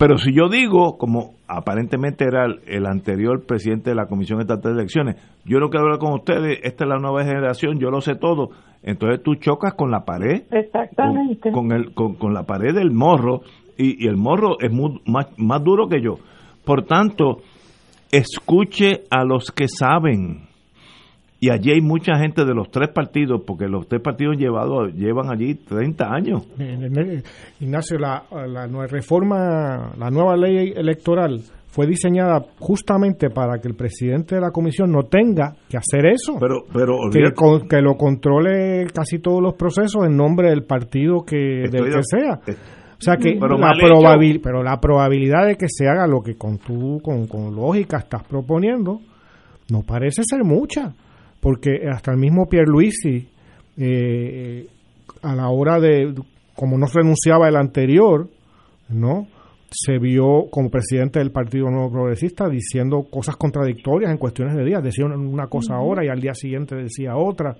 Pero 0.00 0.16
si 0.16 0.32
yo 0.32 0.48
digo, 0.48 0.96
como 0.96 1.34
aparentemente 1.46 2.24
era 2.24 2.46
el, 2.46 2.86
anterior 2.86 3.44
presidente 3.44 3.90
de 3.90 3.96
la 3.96 4.06
Comisión 4.06 4.40
Estatal 4.40 4.72
de 4.72 4.78
Elecciones, 4.78 5.16
yo 5.44 5.58
no 5.60 5.68
quiero 5.68 5.84
hablar 5.84 5.98
con 5.98 6.14
ustedes, 6.14 6.58
esta 6.62 6.84
es 6.84 6.88
la 6.88 6.96
nueva 6.96 7.22
generación, 7.22 7.78
yo 7.78 7.90
lo 7.90 8.00
sé 8.00 8.14
todo, 8.14 8.48
entonces 8.82 9.22
tú 9.22 9.34
chocas 9.34 9.74
con 9.74 9.90
la 9.90 10.06
pared. 10.06 10.44
Exactamente. 10.52 11.52
Con, 11.52 11.72
el, 11.72 11.92
con, 11.92 12.32
la 12.32 12.44
pared 12.44 12.74
del 12.74 12.92
morro, 12.92 13.42
y, 13.76 14.06
el 14.06 14.16
morro 14.16 14.58
es 14.58 14.72
más, 14.72 15.26
más 15.36 15.62
duro 15.62 15.86
que 15.86 16.00
yo. 16.00 16.14
Por 16.64 16.86
tanto, 16.86 17.42
escuche 18.10 19.02
a 19.10 19.22
los 19.24 19.50
que 19.50 19.68
saben 19.68 20.48
y 21.40 21.50
allí 21.50 21.72
hay 21.72 21.80
mucha 21.80 22.18
gente 22.18 22.44
de 22.44 22.54
los 22.54 22.70
tres 22.70 22.90
partidos, 22.90 23.40
porque 23.46 23.66
los 23.66 23.88
tres 23.88 24.02
partidos 24.02 24.36
llevado, 24.36 24.88
llevan 24.88 25.30
allí 25.30 25.54
30 25.54 26.04
años. 26.04 26.46
Ignacio, 27.60 27.98
la, 27.98 28.24
la 28.46 28.66
nueva 28.66 28.86
reforma, 28.86 29.94
la 29.96 30.10
nueva 30.10 30.36
ley 30.36 30.74
electoral 30.76 31.40
fue 31.68 31.86
diseñada 31.86 32.44
justamente 32.58 33.30
para 33.30 33.58
que 33.58 33.68
el 33.68 33.74
presidente 33.74 34.34
de 34.34 34.40
la 34.42 34.50
comisión 34.50 34.90
no 34.92 35.04
tenga 35.04 35.54
que 35.68 35.78
hacer 35.78 36.04
eso. 36.06 36.36
Pero, 36.38 36.64
pero 36.72 36.98
que, 37.10 37.68
que, 37.68 37.80
lo 37.80 37.96
controle 37.96 38.86
casi 38.92 39.20
todos 39.20 39.40
los 39.40 39.54
procesos 39.54 40.04
en 40.04 40.16
nombre 40.16 40.50
del 40.50 40.64
partido 40.64 41.22
que 41.24 41.68
del 41.70 41.94
que 41.94 42.02
sea. 42.02 42.40
o 42.44 43.00
sea 43.00 43.16
que 43.16 43.38
pero 43.40 43.56
la, 43.56 43.72
pero 44.42 44.62
la 44.62 44.78
probabilidad 44.78 45.46
de 45.46 45.56
que 45.56 45.68
se 45.68 45.88
haga 45.88 46.06
lo 46.06 46.20
que 46.20 46.36
con 46.36 46.58
tú 46.58 47.00
con, 47.02 47.26
con 47.28 47.54
lógica 47.54 47.98
estás 47.98 48.24
proponiendo 48.24 49.00
no 49.70 49.82
parece 49.82 50.22
ser 50.24 50.42
mucha 50.44 50.92
porque 51.40 51.88
hasta 51.90 52.12
el 52.12 52.18
mismo 52.18 52.48
Pierluisi, 52.48 53.28
eh, 53.76 54.66
a 55.22 55.34
la 55.34 55.48
hora 55.48 55.80
de, 55.80 56.14
como 56.54 56.78
no 56.78 56.86
renunciaba 56.86 57.48
el 57.48 57.56
anterior, 57.56 58.28
¿no? 58.88 59.26
se 59.70 59.98
vio 59.98 60.46
como 60.50 60.70
presidente 60.70 61.20
del 61.20 61.30
Partido 61.30 61.70
Nuevo 61.70 61.92
Progresista 61.92 62.48
diciendo 62.48 63.06
cosas 63.08 63.36
contradictorias 63.36 64.10
en 64.10 64.18
cuestiones 64.18 64.56
de 64.56 64.64
días. 64.64 64.82
Decía 64.82 65.06
una 65.06 65.46
cosa 65.46 65.74
ahora 65.74 66.04
y 66.04 66.08
al 66.08 66.20
día 66.20 66.34
siguiente 66.34 66.74
decía 66.74 67.16
otra. 67.16 67.56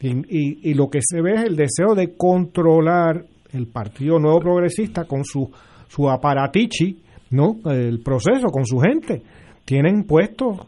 Y, 0.00 0.70
y, 0.70 0.74
lo 0.74 0.90
que 0.90 0.98
se 1.00 1.22
ve 1.22 1.34
es 1.34 1.44
el 1.44 1.56
deseo 1.56 1.94
de 1.94 2.16
controlar 2.16 3.24
el 3.52 3.68
Partido 3.68 4.18
Nuevo 4.18 4.40
Progresista 4.40 5.04
con 5.04 5.24
su, 5.24 5.50
su 5.88 6.10
aparatichi, 6.10 7.00
¿no? 7.30 7.56
El 7.64 8.02
proceso, 8.02 8.48
con 8.48 8.66
su 8.66 8.78
gente. 8.80 9.22
Tienen 9.64 10.04
puestos 10.04 10.66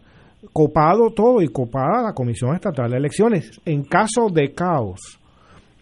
copado 0.53 1.11
todo 1.11 1.43
y 1.43 1.49
copada 1.49 2.03
la 2.03 2.12
Comisión 2.12 2.55
Estatal 2.55 2.91
de 2.91 2.97
Elecciones. 2.97 3.61
En 3.65 3.85
caso 3.85 4.29
de 4.33 4.53
caos, 4.53 5.19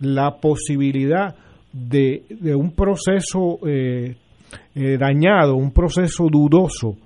la 0.00 0.36
posibilidad 0.40 1.34
de, 1.72 2.24
de 2.28 2.54
un 2.54 2.72
proceso 2.72 3.58
eh, 3.66 4.16
eh, 4.74 4.98
dañado, 4.98 5.56
un 5.56 5.72
proceso 5.72 6.26
dudoso 6.30 6.96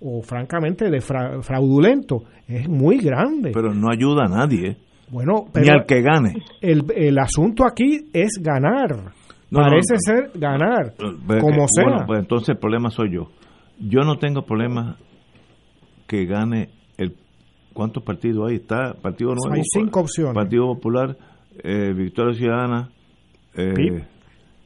o 0.00 0.22
francamente 0.22 0.90
de 0.90 1.00
fraudulento 1.00 2.22
es 2.46 2.68
muy 2.68 2.98
grande. 2.98 3.50
Pero 3.52 3.74
no 3.74 3.90
ayuda 3.90 4.24
a 4.24 4.28
nadie. 4.28 4.76
Bueno, 5.10 5.46
ni 5.54 5.68
al 5.68 5.86
que 5.86 6.02
gane. 6.02 6.34
El, 6.60 6.84
el 6.94 7.18
asunto 7.18 7.64
aquí 7.66 8.08
es 8.12 8.32
ganar. 8.40 9.12
Parece 9.50 9.96
ser 9.96 10.30
ganar, 10.34 10.94
como 11.40 11.66
sea. 11.68 11.84
Bueno, 11.84 12.04
pues 12.06 12.20
entonces 12.20 12.50
el 12.50 12.58
problema 12.58 12.90
soy 12.90 13.14
yo. 13.14 13.28
Yo 13.80 14.00
no 14.02 14.18
tengo 14.18 14.42
problema 14.42 14.98
que 16.06 16.26
gane 16.26 16.68
¿Cuántos 17.78 18.02
partidos 18.02 18.50
hay? 18.50 18.56
Está 18.56 18.92
Partido 18.94 19.36
Nuevo. 19.36 19.54
Hay 19.54 19.62
cinco 19.62 20.00
opciones. 20.00 20.34
Partido 20.34 20.66
Popular, 20.74 21.16
eh, 21.62 21.92
Victoria 21.96 22.34
Ciudadana, 22.34 22.90
eh, 23.54 24.04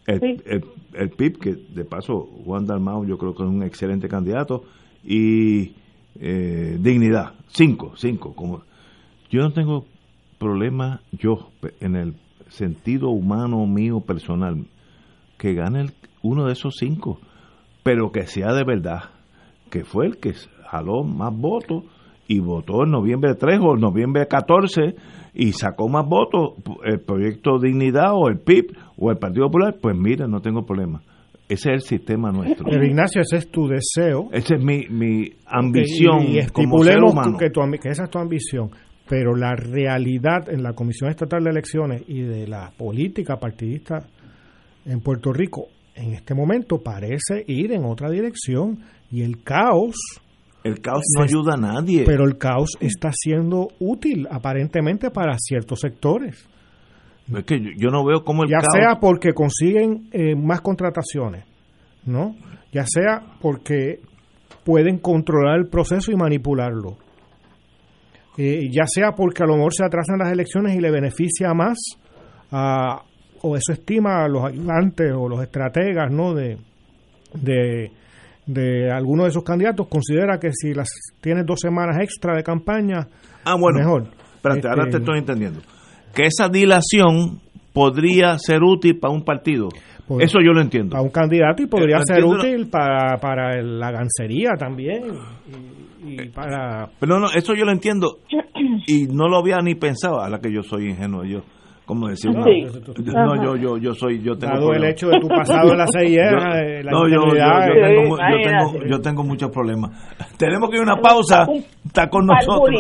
El, 0.07 1.11
PIB, 1.11 1.39
que 1.39 1.55
de 1.75 1.85
paso 1.85 2.27
Juan 2.47 2.65
Dalmau 2.65 3.05
yo 3.05 3.19
creo 3.19 3.35
que 3.35 3.43
es 3.43 3.49
un 3.51 3.65
excelente 3.65 4.09
candidato, 4.09 4.65
y 5.05 5.75
eh, 6.21 6.79
Dignidad. 6.81 7.35
Cinco, 7.49 7.93
cinco. 7.97 8.33
Como, 8.35 8.63
yo 9.29 9.43
no 9.43 9.53
tengo 9.53 9.85
problema, 10.39 11.03
yo, 11.13 11.51
en 11.81 11.97
el 11.97 12.15
sentido 12.49 13.11
humano 13.11 13.67
mío 13.67 14.01
personal, 14.01 14.65
que 15.37 15.53
gane 15.53 15.91
uno 16.23 16.47
de 16.47 16.55
esos 16.55 16.77
cinco, 16.79 17.21
pero 17.83 18.11
que 18.11 18.27
sea 18.27 18.55
de 18.55 18.65
verdad, 18.65 19.11
que 19.69 19.85
fue 19.85 20.07
el 20.07 20.17
que 20.17 20.33
jaló 20.65 21.05
más 21.05 21.37
votos 21.37 21.85
y 22.33 22.41
votó 22.41 22.85
en 22.85 22.91
noviembre 22.91 23.35
3 23.35 23.59
o 23.61 23.77
noviembre 23.77 24.27
14 24.27 24.95
y 25.35 25.53
sacó 25.53 25.89
más 25.89 26.07
votos 26.07 26.55
el 26.85 27.01
proyecto 27.01 27.59
Dignidad 27.59 28.13
o 28.15 28.29
el 28.29 28.39
PIB 28.39 28.75
o 28.97 29.11
el 29.11 29.19
Partido 29.19 29.47
Popular, 29.47 29.77
pues 29.81 29.95
mira, 29.97 30.27
no 30.27 30.41
tengo 30.41 30.65
problema. 30.65 31.03
Ese 31.47 31.71
es 31.71 31.75
el 31.75 31.81
sistema 31.83 32.31
nuestro. 32.31 32.65
Pero 32.65 32.87
Ignacio, 32.87 33.21
ese 33.21 33.37
es 33.37 33.51
tu 33.51 33.69
deseo. 33.69 34.31
Esa 34.33 34.55
es 34.55 34.65
mi, 34.65 34.87
mi 34.89 35.31
ambición. 35.45 36.23
Y, 36.23 36.39
estipulemos 36.39 37.15
Que, 37.39 37.51
que 37.51 37.89
esa 37.91 38.05
es 38.05 38.11
tu 38.11 38.19
ambición. 38.19 38.71
Pero 39.07 39.37
la 39.37 39.55
realidad 39.55 40.49
en 40.49 40.63
la 40.63 40.73
Comisión 40.73 41.11
Estatal 41.11 41.45
de 41.45 41.51
Elecciones 41.51 42.03
y 42.07 42.23
de 42.23 42.47
la 42.47 42.71
política 42.79 43.37
partidista 43.37 44.07
en 44.87 45.01
Puerto 45.01 45.33
Rico 45.33 45.67
en 45.95 46.15
este 46.15 46.35
momento 46.35 46.79
parece 46.83 47.45
ir 47.47 47.73
en 47.73 47.85
otra 47.85 48.09
dirección 48.09 48.79
y 49.11 49.21
el 49.21 49.43
caos 49.43 49.95
el 50.65 50.81
caos 50.81 51.03
no 51.17 51.25
ayuda 51.25 51.55
a 51.55 51.57
nadie. 51.57 52.05
Pero 52.05 52.25
el 52.25 52.39
caos 52.39 52.77
está 52.81 53.11
siendo 53.13 53.69
útil 53.81 54.27
aparentemente 54.31 55.11
para 55.11 55.37
ciertos 55.39 55.81
sectores. 55.81 56.49
Es 57.35 57.45
que 57.45 57.61
yo, 57.77 57.91
no 57.91 58.05
veo 58.05 58.25
cómo 58.25 58.45
el 58.45 58.51
ya 58.51 58.61
sea 58.61 58.99
porque 59.01 59.33
consiguen 59.33 60.09
eh, 60.13 60.35
más 60.35 60.61
contrataciones, 60.61 61.45
¿no? 62.05 62.35
Ya 62.73 62.85
sea 62.87 63.23
porque 63.41 64.01
pueden 64.65 64.99
controlar 64.99 65.59
el 65.59 65.69
proceso 65.69 66.13
y 66.13 66.17
manipularlo. 66.17 66.97
Eh, 68.39 68.69
ya 68.71 68.87
sea 68.87 69.13
porque 69.13 69.43
a 69.43 69.47
lo 69.47 69.57
mejor 69.57 69.75
se 69.75 69.85
atrasan 69.85 70.19
las 70.19 70.33
elecciones 70.33 70.75
y 70.75 70.81
le 70.81 70.91
beneficia 70.91 71.53
más 71.55 71.79
a, 72.51 73.03
o 73.43 73.57
eso 73.57 73.73
estima 73.73 74.25
a 74.25 74.29
los 74.29 74.45
ayudantes 74.45 75.13
o 75.15 75.29
los 75.29 75.43
estrategas, 75.43 76.11
¿no? 76.11 76.35
De, 76.35 76.59
de 77.35 77.91
de 78.47 78.91
alguno 78.91 79.25
de 79.25 79.31
esos 79.31 79.45
candidatos 79.45 79.87
considera 79.89 80.39
que 80.39 80.53
si 80.53 80.75
las 80.75 80.89
tienes 81.21 81.47
dos 81.47 81.61
semanas 81.61 81.99
extra 82.01 82.37
de 82.37 82.43
campaña, 82.43 83.09
ah, 83.45 83.57
bueno, 83.59 83.79
mejor. 83.79 84.09
Espérate, 84.35 84.69
ahora 84.69 84.85
te 84.85 84.89
este, 84.91 84.99
estoy 84.99 85.19
entendiendo. 85.19 85.61
Que 86.15 86.25
esa 86.27 86.49
dilación 86.49 87.41
podría 87.73 88.39
ser 88.39 88.63
útil 88.63 88.99
para 88.99 89.13
un 89.13 89.25
partido. 89.25 89.69
Eso 90.19 90.39
yo 90.45 90.53
lo 90.53 90.61
entiendo. 90.61 90.91
Para 90.91 91.03
un 91.03 91.11
candidato 91.11 91.63
y 91.63 91.67
podría 91.67 92.03
ser 92.03 92.25
útil 92.25 92.69
para, 92.69 93.17
para 93.19 93.63
la 93.63 93.91
gancería 93.91 94.51
también. 94.59 95.05
Y, 96.05 96.29
para... 96.29 96.91
Pero 96.99 97.21
no, 97.21 97.29
eso 97.33 97.55
yo 97.55 97.65
lo 97.65 97.73
entiendo 97.73 98.19
y 98.87 99.07
no 99.07 99.29
lo 99.29 99.39
había 99.39 99.59
ni 99.63 99.75
pensado, 99.75 100.21
a 100.21 100.29
la 100.29 100.41
que 100.41 100.53
yo 100.53 100.63
soy 100.63 100.91
ingenuo. 100.91 101.25
Yo 101.25 101.43
como 101.85 102.09
decir 102.09 102.31
no, 102.33 103.43
yo, 103.43 103.57
yo, 103.57 103.77
yo 103.77 103.95
soy, 103.95 104.23
yo 104.23 104.37
tengo 104.37 104.55
Dado 104.55 104.73
el 104.73 104.85
hecho 104.85 105.09
de 105.09 105.21
tu 105.21 105.29
pasado 105.29 105.73
en 105.73 105.79
la 105.79 105.87
CIA, 105.87 106.83
la 106.83 106.91
no, 106.91 107.09
yo, 107.09 107.17
yo, 107.27 107.33
tengo, 107.75 108.17
yo, 108.17 108.41
tengo, 108.43 108.87
yo 108.87 109.01
tengo 109.01 109.25
muchos 109.25 109.51
problemas. 109.51 109.91
Tenemos 110.39 110.71
que 110.71 110.77
ir 110.77 110.83
a 110.83 110.85
una 110.85 111.01
pausa, 111.01 111.47
está 111.85 112.09
con 112.09 112.27
nosotros. 112.27 112.71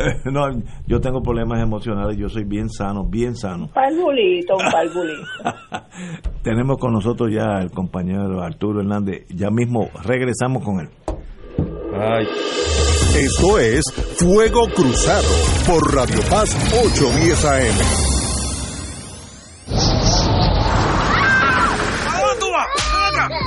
No, 0.32 0.48
yo 0.86 0.98
tengo 0.98 1.20
problemas 1.20 1.62
emocionales, 1.62 2.16
yo 2.16 2.26
soy 2.26 2.44
bien 2.44 2.70
sano, 2.70 3.04
bien 3.04 3.36
sano. 3.36 3.68
Palbulito, 3.74 4.54
Tenemos 6.42 6.78
con 6.78 6.94
nosotros 6.94 7.30
ya 7.30 7.60
el 7.60 7.70
compañero 7.70 8.40
Arturo 8.40 8.80
Hernández, 8.80 9.26
ya 9.28 9.50
mismo 9.50 9.90
regresamos 10.02 10.64
con 10.64 10.80
él. 10.80 10.88
Ay. 11.92 12.26
Esto 13.18 13.58
es 13.58 13.82
Fuego 14.18 14.66
Cruzado 14.74 15.28
por 15.66 15.94
Radio 15.94 16.20
Paz 16.30 16.56
810 16.82 17.44
AM. 17.44 18.19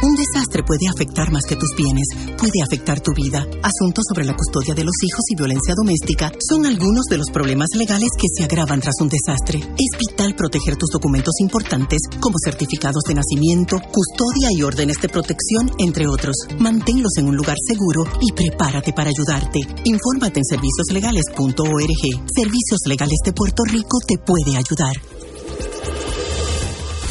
Un 0.03 0.15
desastre 0.15 0.63
puede 0.63 0.87
afectar 0.91 1.31
más 1.31 1.45
que 1.47 1.55
tus 1.55 1.69
bienes, 1.77 2.03
puede 2.37 2.61
afectar 2.61 2.99
tu 2.99 3.13
vida. 3.13 3.39
Asuntos 3.63 4.03
sobre 4.07 4.25
la 4.25 4.35
custodia 4.35 4.75
de 4.75 4.83
los 4.83 4.95
hijos 5.01 5.23
y 5.29 5.35
violencia 5.35 5.73
doméstica 5.75 6.31
son 6.39 6.65
algunos 6.65 7.05
de 7.09 7.17
los 7.17 7.29
problemas 7.31 7.69
legales 7.75 8.09
que 8.19 8.27
se 8.27 8.43
agravan 8.43 8.81
tras 8.81 8.95
un 8.99 9.07
desastre. 9.07 9.59
Es 9.59 9.97
vital 9.97 10.35
proteger 10.35 10.75
tus 10.75 10.89
documentos 10.91 11.35
importantes 11.39 12.01
como 12.19 12.35
certificados 12.43 13.03
de 13.07 13.15
nacimiento, 13.15 13.79
custodia 13.79 14.49
y 14.51 14.63
órdenes 14.63 14.97
de 15.01 15.07
protección, 15.07 15.71
entre 15.79 16.07
otros. 16.07 16.35
Manténlos 16.59 17.15
en 17.17 17.27
un 17.27 17.37
lugar 17.37 17.55
seguro 17.65 18.03
y 18.19 18.33
prepárate 18.33 18.91
para 18.91 19.09
ayudarte. 19.09 19.61
Infórmate 19.85 20.39
en 20.39 20.45
servicioslegales.org. 20.45 22.03
Servicios 22.35 22.79
Legales 22.87 23.19
de 23.23 23.31
Puerto 23.31 23.63
Rico 23.63 23.99
te 24.05 24.17
puede 24.17 24.57
ayudar. 24.57 25.12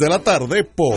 de 0.00 0.08
la 0.08 0.18
tarde 0.18 0.64
por 0.64 0.96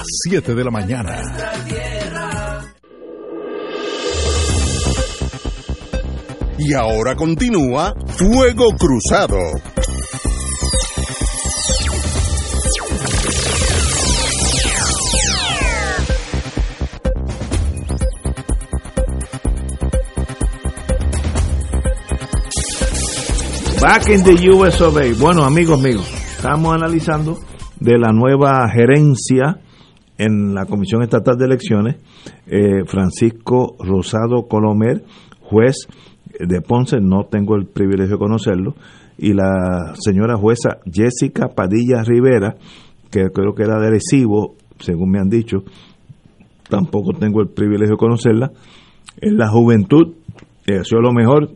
las 0.00 0.06
7 0.24 0.54
de 0.54 0.64
la 0.64 0.70
mañana. 0.70 1.20
Y 6.58 6.72
ahora 6.74 7.14
continúa 7.14 7.94
Fuego 8.06 8.68
Cruzado. 8.78 9.36
Back 23.82 24.08
in 24.10 24.22
the 24.22 24.50
US 24.50 24.80
of. 24.80 24.98
Bueno, 25.18 25.44
amigos 25.44 25.80
míos, 25.80 26.06
estamos 26.36 26.74
analizando 26.74 27.38
de 27.78 27.98
la 27.98 28.12
nueva 28.12 28.68
gerencia 28.70 29.60
en 30.20 30.54
la 30.54 30.66
Comisión 30.66 31.02
Estatal 31.02 31.38
de 31.38 31.46
Elecciones, 31.46 31.96
eh, 32.46 32.84
Francisco 32.84 33.74
Rosado 33.78 34.46
Colomer, 34.46 35.02
juez 35.40 35.88
de 36.38 36.60
Ponce, 36.60 36.98
no 37.00 37.24
tengo 37.24 37.56
el 37.56 37.66
privilegio 37.66 38.16
de 38.16 38.18
conocerlo, 38.18 38.74
y 39.16 39.32
la 39.32 39.94
señora 39.98 40.36
jueza 40.36 40.78
Jessica 40.84 41.48
Padilla 41.48 42.02
Rivera, 42.04 42.56
que 43.10 43.30
creo 43.32 43.54
que 43.54 43.62
era 43.62 43.80
de 43.80 43.90
Recibo, 43.90 44.56
según 44.78 45.10
me 45.10 45.20
han 45.20 45.30
dicho, 45.30 45.64
tampoco 46.68 47.12
tengo 47.18 47.40
el 47.40 47.48
privilegio 47.48 47.94
de 47.94 47.98
conocerla. 47.98 48.52
En 49.22 49.38
la 49.38 49.48
juventud, 49.48 50.16
eh, 50.66 50.84
sido 50.84 51.00
lo 51.00 51.12
mejor, 51.12 51.50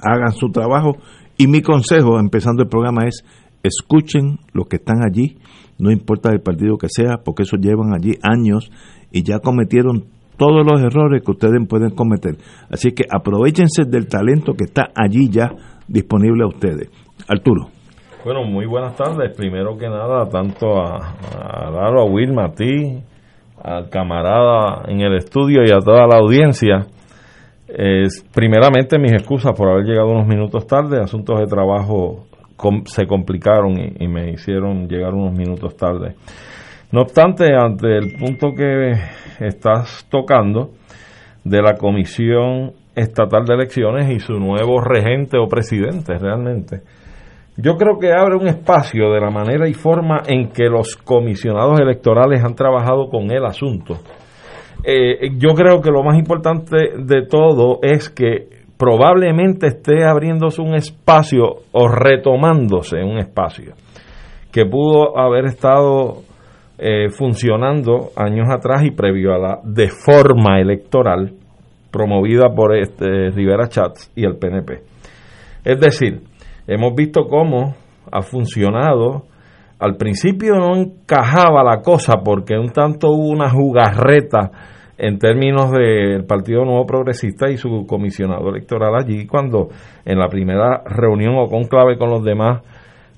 hagan 0.00 0.32
su 0.32 0.50
trabajo. 0.50 0.98
Y 1.36 1.48
mi 1.48 1.62
consejo, 1.62 2.20
empezando 2.20 2.62
el 2.62 2.68
programa, 2.68 3.06
es 3.06 3.24
escuchen 3.62 4.38
los 4.52 4.66
que 4.66 4.76
están 4.76 5.02
allí, 5.04 5.36
no 5.82 5.90
importa 5.90 6.30
el 6.30 6.40
partido 6.40 6.78
que 6.78 6.86
sea, 6.88 7.18
porque 7.24 7.42
eso 7.42 7.56
llevan 7.56 7.92
allí 7.92 8.12
años 8.22 8.70
y 9.10 9.24
ya 9.24 9.40
cometieron 9.40 10.04
todos 10.36 10.64
los 10.64 10.80
errores 10.80 11.22
que 11.24 11.32
ustedes 11.32 11.58
pueden 11.68 11.90
cometer. 11.90 12.36
Así 12.70 12.92
que 12.92 13.04
aprovechense 13.10 13.82
del 13.84 14.06
talento 14.06 14.52
que 14.54 14.64
está 14.64 14.90
allí 14.94 15.28
ya 15.28 15.50
disponible 15.88 16.44
a 16.44 16.46
ustedes. 16.46 16.88
Arturo. 17.28 17.66
Bueno, 18.24 18.44
muy 18.44 18.64
buenas 18.64 18.94
tardes. 18.94 19.36
Primero 19.36 19.76
que 19.76 19.88
nada, 19.88 20.28
tanto 20.28 20.80
a, 20.80 21.16
a 21.34 21.88
a 21.88 22.04
Wilma, 22.04 22.44
a 22.44 22.52
ti, 22.52 23.02
al 23.60 23.88
camarada 23.90 24.84
en 24.86 25.00
el 25.00 25.16
estudio 25.16 25.62
y 25.66 25.72
a 25.72 25.80
toda 25.80 26.06
la 26.06 26.18
audiencia. 26.18 26.86
Es, 27.66 28.24
primeramente, 28.32 29.00
mis 29.00 29.12
excusas 29.12 29.52
por 29.56 29.68
haber 29.68 29.84
llegado 29.84 30.12
unos 30.12 30.28
minutos 30.28 30.64
tarde. 30.64 31.00
Asuntos 31.00 31.40
de 31.40 31.46
trabajo 31.46 32.26
se 32.86 33.06
complicaron 33.06 33.78
y, 33.78 34.08
me 34.08 34.30
hicieron 34.30 34.88
llegar 34.88 35.14
unos 35.14 35.32
minutos 35.32 35.76
tarde. 35.76 36.14
No 36.90 37.02
obstante, 37.02 37.54
ante 37.54 37.96
el 37.96 38.14
punto 38.18 38.52
que 38.54 38.92
estás 39.40 40.06
tocando 40.10 40.70
de 41.44 41.62
la 41.62 41.74
Comisión 41.74 42.72
Estatal 42.94 43.44
de 43.44 43.54
Elecciones 43.54 44.10
y 44.10 44.20
su 44.20 44.34
nuevo 44.34 44.80
regente 44.80 45.38
o 45.38 45.48
presidente 45.48 46.18
realmente, 46.18 46.82
yo 47.56 47.76
creo 47.76 47.98
que 47.98 48.12
abre 48.12 48.36
un 48.36 48.48
espacio 48.48 49.10
de 49.10 49.20
la 49.20 49.30
manera 49.30 49.68
y 49.68 49.74
forma 49.74 50.22
en 50.26 50.48
que 50.50 50.64
los 50.64 50.96
comisionados 50.96 51.80
electorales 51.80 52.42
han 52.44 52.54
trabajado 52.54 53.08
con 53.08 53.30
el 53.30 53.44
asunto. 53.44 53.98
Eh, 54.84 55.30
yo 55.36 55.54
creo 55.54 55.80
que 55.80 55.90
lo 55.90 56.02
más 56.02 56.18
importante 56.18 56.76
de 56.98 57.26
todo 57.26 57.78
es 57.82 58.08
que 58.08 58.61
probablemente 58.82 59.68
esté 59.68 60.04
abriéndose 60.04 60.60
un 60.60 60.74
espacio 60.74 61.44
o 61.70 61.86
retomándose 61.86 62.96
un 62.96 63.18
espacio 63.18 63.74
que 64.50 64.66
pudo 64.66 65.16
haber 65.16 65.44
estado 65.44 66.22
eh, 66.78 67.08
funcionando 67.10 68.10
años 68.16 68.48
atrás 68.50 68.82
y 68.84 68.90
previo 68.90 69.34
a 69.34 69.38
la 69.38 69.60
deforma 69.62 70.58
electoral 70.58 71.32
promovida 71.92 72.52
por 72.56 72.76
este 72.76 73.30
Rivera 73.30 73.68
Chats 73.68 74.10
y 74.16 74.24
el 74.24 74.36
PNP. 74.36 74.80
Es 75.64 75.78
decir, 75.78 76.20
hemos 76.66 76.92
visto 76.96 77.28
cómo 77.28 77.76
ha 78.10 78.22
funcionado. 78.22 79.26
Al 79.78 79.96
principio 79.96 80.54
no 80.54 80.74
encajaba 80.74 81.62
la 81.62 81.82
cosa 81.82 82.14
porque 82.24 82.58
un 82.58 82.70
tanto 82.70 83.10
hubo 83.12 83.28
una 83.28 83.48
jugarreta 83.48 84.50
en 85.02 85.18
términos 85.18 85.72
del 85.72 86.24
Partido 86.26 86.64
Nuevo 86.64 86.86
Progresista 86.86 87.50
y 87.50 87.56
su 87.56 87.86
comisionado 87.88 88.48
electoral 88.50 88.94
allí, 88.94 89.26
cuando 89.26 89.68
en 90.04 90.16
la 90.16 90.28
primera 90.28 90.80
reunión 90.86 91.34
o 91.38 91.48
conclave 91.48 91.98
con 91.98 92.08
los 92.08 92.22
demás 92.22 92.62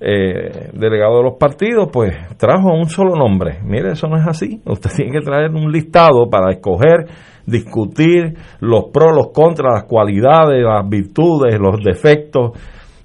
eh, 0.00 0.70
delegados 0.72 1.18
de 1.18 1.24
los 1.24 1.34
partidos, 1.38 1.90
pues 1.92 2.16
trajo 2.38 2.72
un 2.72 2.88
solo 2.88 3.14
nombre. 3.16 3.58
Mire, 3.62 3.92
eso 3.92 4.08
no 4.08 4.16
es 4.16 4.26
así. 4.26 4.62
Usted 4.64 4.90
tiene 4.96 5.12
que 5.12 5.20
traer 5.20 5.50
un 5.50 5.70
listado 5.70 6.30
para 6.30 6.54
escoger, 6.54 7.04
discutir 7.44 8.32
los 8.60 8.84
pros, 8.90 9.14
los 9.14 9.26
contras, 9.34 9.74
las 9.74 9.84
cualidades, 9.84 10.64
las 10.64 10.88
virtudes, 10.88 11.60
los 11.60 11.84
defectos, 11.84 12.52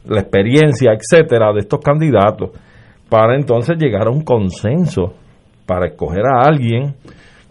la 0.05 0.21
experiencia, 0.21 0.93
etcétera, 0.93 1.51
de 1.51 1.59
estos 1.59 1.81
candidatos, 1.81 2.51
para 3.09 3.35
entonces 3.35 3.77
llegar 3.77 4.07
a 4.07 4.11
un 4.11 4.23
consenso, 4.23 5.15
para 5.65 5.87
escoger 5.87 6.23
a 6.25 6.47
alguien 6.47 6.95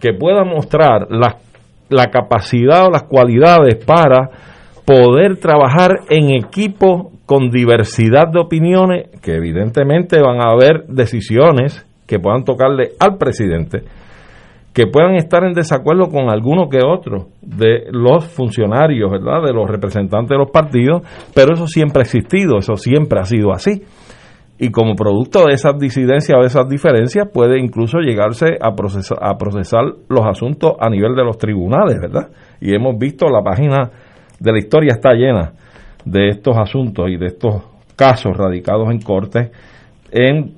que 0.01 0.13
pueda 0.13 0.45
mostrar 0.45 1.09
la, 1.11 2.07
capacidad 2.11 2.87
o 2.87 2.91
las 2.91 3.05
cualidades 3.05 3.77
para 3.85 4.31
poder 4.85 5.37
trabajar 5.39 6.01
en 6.09 6.31
equipo 6.31 7.11
con 7.27 7.51
diversidad 7.51 8.29
de 8.33 8.41
opiniones, 8.41 9.09
que 9.21 9.35
evidentemente 9.35 10.21
van 10.21 10.41
a 10.41 10.53
haber 10.53 10.87
decisiones 10.87 11.85
que 12.07 12.19
puedan 12.19 12.45
tocarle 12.45 12.93
al 12.99 13.19
presidente, 13.19 13.83
que 14.73 14.87
puedan 14.87 15.17
estar 15.17 15.45
en 15.45 15.53
desacuerdo 15.53 16.09
con 16.09 16.31
alguno 16.31 16.69
que 16.69 16.79
otro 16.87 17.27
de 17.43 17.89
los 17.91 18.25
funcionarios, 18.27 19.11
¿verdad? 19.11 19.43
De 19.45 19.53
los 19.53 19.69
representantes 19.69 20.31
de 20.31 20.39
los 20.39 20.51
partidos, 20.51 21.03
pero 21.35 21.53
eso 21.53 21.67
siempre 21.67 22.01
ha 22.01 22.05
existido, 22.05 22.59
eso 22.59 22.77
siempre 22.77 23.21
ha 23.21 23.25
sido 23.25 23.53
así. 23.53 23.83
Y 24.59 24.71
como 24.71 24.97
producto 24.97 25.47
de 25.47 25.55
esas 25.55 25.79
disidencias 25.79 26.37
o 26.37 26.41
de 26.41 26.49
esas 26.49 26.69
diferencias 26.69 27.29
puede 27.33 27.61
incluso 27.61 27.99
llegarse 27.99 28.57
a 28.61 28.75
procesar, 28.75 29.19
a 29.21 29.37
procesar 29.39 29.85
los 30.09 30.27
asuntos 30.27 30.73
a 30.81 30.91
nivel 30.91 31.15
de 31.15 31.25
los 31.25 31.39
tribunales, 31.39 31.97
¿verdad? 32.01 32.29
Y 32.61 32.75
hemos 32.75 32.99
visto 32.99 33.29
la 33.29 33.43
página 33.43 33.91
de 34.41 34.53
la 34.53 34.59
historia 34.59 34.95
está 34.95 35.13
llena 35.13 35.53
de 36.05 36.29
estos 36.29 36.57
asuntos 36.57 37.09
y 37.09 37.17
de 37.17 37.27
estos 37.27 37.63
casos 37.97 38.37
radicados 38.37 38.91
en 38.91 39.01
corte 39.01 39.51
en 40.11 40.55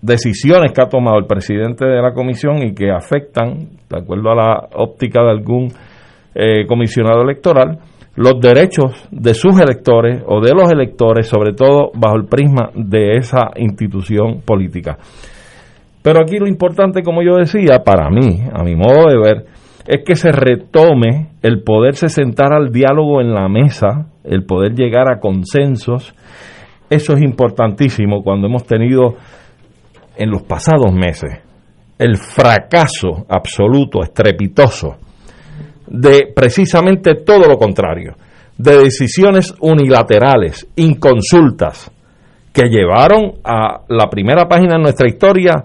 decisiones 0.00 0.72
que 0.72 0.82
ha 0.82 0.88
tomado 0.88 1.18
el 1.18 1.26
presidente 1.26 1.86
de 1.86 2.00
la 2.00 2.12
comisión 2.12 2.58
y 2.62 2.74
que 2.74 2.90
afectan, 2.90 3.70
de 3.88 3.98
acuerdo 3.98 4.30
a 4.30 4.34
la 4.34 4.68
óptica 4.74 5.22
de 5.22 5.30
algún 5.30 5.68
eh, 6.34 6.66
comisionado 6.66 7.22
electoral, 7.22 7.78
los 8.16 8.40
derechos 8.40 8.92
de 9.10 9.34
sus 9.34 9.58
electores 9.60 10.22
o 10.26 10.40
de 10.40 10.52
los 10.52 10.70
electores, 10.70 11.26
sobre 11.26 11.52
todo 11.52 11.90
bajo 11.94 12.16
el 12.16 12.26
prisma 12.26 12.70
de 12.74 13.16
esa 13.16 13.50
institución 13.56 14.40
política. 14.44 14.98
Pero 16.02 16.20
aquí 16.20 16.38
lo 16.38 16.46
importante, 16.46 17.02
como 17.02 17.22
yo 17.22 17.36
decía, 17.36 17.82
para 17.84 18.10
mí, 18.10 18.42
a 18.52 18.62
mi 18.62 18.76
modo 18.76 19.08
de 19.08 19.18
ver, 19.18 19.46
es 19.86 20.04
que 20.04 20.16
se 20.16 20.30
retome 20.30 21.30
el 21.42 21.62
poderse 21.62 22.08
sentar 22.08 22.52
al 22.52 22.70
diálogo 22.70 23.20
en 23.20 23.32
la 23.32 23.48
mesa, 23.48 24.06
el 24.22 24.44
poder 24.44 24.74
llegar 24.74 25.10
a 25.10 25.18
consensos. 25.18 26.14
Eso 26.90 27.14
es 27.14 27.22
importantísimo 27.22 28.22
cuando 28.22 28.46
hemos 28.46 28.64
tenido 28.66 29.16
en 30.16 30.30
los 30.30 30.42
pasados 30.42 30.92
meses 30.92 31.40
el 31.98 32.16
fracaso 32.16 33.24
absoluto, 33.28 34.02
estrepitoso, 34.02 34.96
de 35.86 36.32
precisamente 36.34 37.16
todo 37.24 37.48
lo 37.48 37.56
contrario, 37.56 38.14
de 38.56 38.84
decisiones 38.84 39.54
unilaterales, 39.60 40.66
inconsultas, 40.76 41.90
que 42.52 42.68
llevaron 42.68 43.32
a 43.42 43.80
la 43.88 44.08
primera 44.08 44.46
página 44.46 44.76
de 44.76 44.82
nuestra 44.82 45.08
historia 45.08 45.64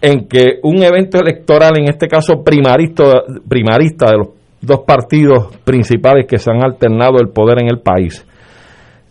en 0.00 0.28
que 0.28 0.60
un 0.62 0.82
evento 0.82 1.18
electoral, 1.18 1.72
en 1.78 1.88
este 1.88 2.06
caso 2.06 2.44
primarista, 2.44 3.22
primarista 3.48 4.06
de 4.06 4.18
los 4.18 4.28
dos 4.60 4.80
partidos 4.86 5.56
principales 5.64 6.26
que 6.28 6.38
se 6.38 6.50
han 6.50 6.62
alternado 6.62 7.18
el 7.20 7.30
poder 7.30 7.60
en 7.60 7.68
el 7.68 7.80
país, 7.80 8.24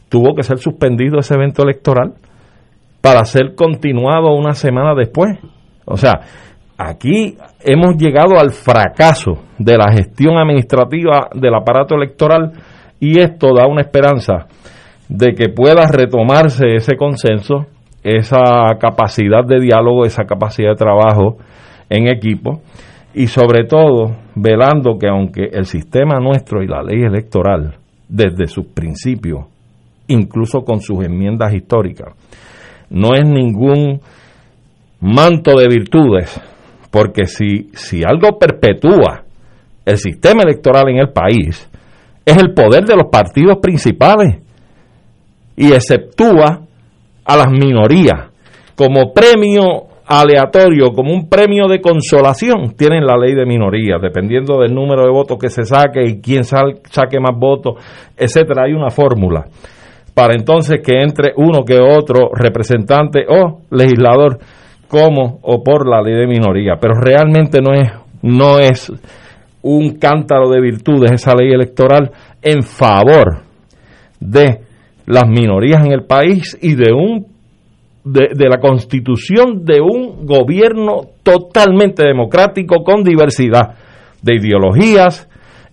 tuvo 0.08 0.34
que 0.36 0.44
ser 0.44 0.58
suspendido 0.60 1.20
ese 1.20 1.34
evento 1.34 1.64
electoral 1.64 2.14
para 3.02 3.26
ser 3.26 3.56
continuado 3.56 4.34
una 4.34 4.54
semana 4.54 4.94
después. 4.96 5.38
O 5.86 5.98
sea, 5.98 6.22
aquí 6.78 7.38
hemos 7.62 7.96
llegado 7.98 8.40
al 8.40 8.52
fracaso 8.52 9.44
de 9.58 9.78
la 9.78 9.92
gestión 9.92 10.38
administrativa 10.38 11.30
del 11.34 11.56
aparato 11.56 11.96
electoral 11.96 12.54
y 13.00 13.20
esto 13.20 13.50
da 13.56 13.68
una 13.68 13.82
esperanza 13.82 14.48
de 15.10 15.34
que 15.34 15.50
pueda 15.50 15.88
retomarse 15.88 16.76
ese 16.76 16.96
consenso 16.96 17.68
esa 18.04 18.78
capacidad 18.80 19.44
de 19.46 19.60
diálogo, 19.60 20.06
esa 20.06 20.24
capacidad 20.24 20.70
de 20.70 20.76
trabajo 20.76 21.38
en 21.90 22.08
equipo 22.08 22.62
y 23.14 23.28
sobre 23.28 23.66
todo 23.66 24.16
velando 24.36 24.98
que 24.98 25.08
aunque 25.10 25.50
el 25.52 25.66
sistema 25.66 26.20
nuestro 26.20 26.64
y 26.64 26.68
la 26.68 26.84
ley 26.84 27.02
electoral 27.02 27.76
desde 28.08 28.48
sus 28.48 28.68
principios, 28.68 29.46
incluso 30.08 30.62
con 30.62 30.80
sus 30.80 31.04
enmiendas 31.04 31.54
históricas, 31.54 32.14
no 32.90 33.14
es 33.14 33.28
ningún 33.28 34.00
manto 35.02 35.58
de 35.58 35.68
virtudes, 35.68 36.40
porque 36.92 37.26
si, 37.26 37.70
si 37.74 38.04
algo 38.04 38.38
perpetúa 38.38 39.24
el 39.86 39.98
sistema 39.98 40.44
electoral 40.44 40.90
en 40.90 40.98
el 40.98 41.10
país, 41.10 41.70
es 42.26 42.38
el 42.38 42.54
poder 42.54 42.86
de 42.86 42.96
los 42.96 43.10
partidos 43.12 43.58
principales 43.62 44.42
y 45.56 45.72
exceptúa 45.72 46.62
a 47.26 47.38
las 47.38 47.50
minorías 47.50 48.32
como 48.76 49.14
premio 49.14 49.88
aleatorio, 50.06 50.92
como 50.94 51.14
un 51.14 51.28
premio 51.28 51.68
de 51.68 51.82
consolación, 51.82 52.76
tienen 52.78 53.06
la 53.06 53.18
ley 53.18 53.34
de 53.34 53.46
minorías, 53.46 54.02
dependiendo 54.02 54.60
del 54.60 54.74
número 54.74 55.04
de 55.04 55.12
votos 55.12 55.38
que 55.38 55.50
se 55.50 55.64
saque 55.64 56.02
y 56.06 56.22
quién 56.22 56.44
saque 56.44 57.20
más 57.20 57.38
votos, 57.38 57.76
etcétera. 58.16 58.64
Hay 58.66 58.74
una 58.74 58.90
fórmula 58.90 59.46
para 60.14 60.34
entonces 60.34 60.82
que 60.82 61.02
entre 61.02 61.34
uno 61.36 61.64
que 61.64 61.80
otro 61.80 62.30
representante 62.34 63.26
o 63.28 63.62
legislador 63.70 64.40
como 64.88 65.40
o 65.42 65.64
por 65.64 65.88
la 65.88 66.02
ley 66.02 66.16
de 66.16 66.28
minoría, 66.28 66.78
pero 66.80 66.94
realmente 67.00 67.62
no 67.62 67.74
es 67.74 67.92
no 68.22 68.60
es 68.60 68.92
un 69.62 69.98
cántaro 69.98 70.50
de 70.50 70.62
virtudes 70.62 71.12
esa 71.12 71.36
ley 71.36 71.52
electoral 71.52 72.12
en 72.42 72.64
favor 72.64 73.44
de 74.20 74.62
las 75.06 75.28
minorías 75.28 75.86
en 75.86 75.92
el 75.92 76.06
país 76.06 76.58
y 76.62 76.76
de 76.76 76.94
un 76.94 77.26
de, 78.04 78.50
la 78.50 78.60
constitución 78.60 79.66
de 79.66 79.82
un 79.82 80.26
gobierno 80.26 81.02
totalmente 81.24 82.04
democrático 82.04 82.84
con 82.84 83.04
diversidad 83.04 83.76
de 84.22 84.36
ideologías 84.36 85.28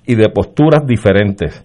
y 0.04 0.16
de 0.16 0.28
posturas 0.28 0.84
diferentes. 0.86 1.64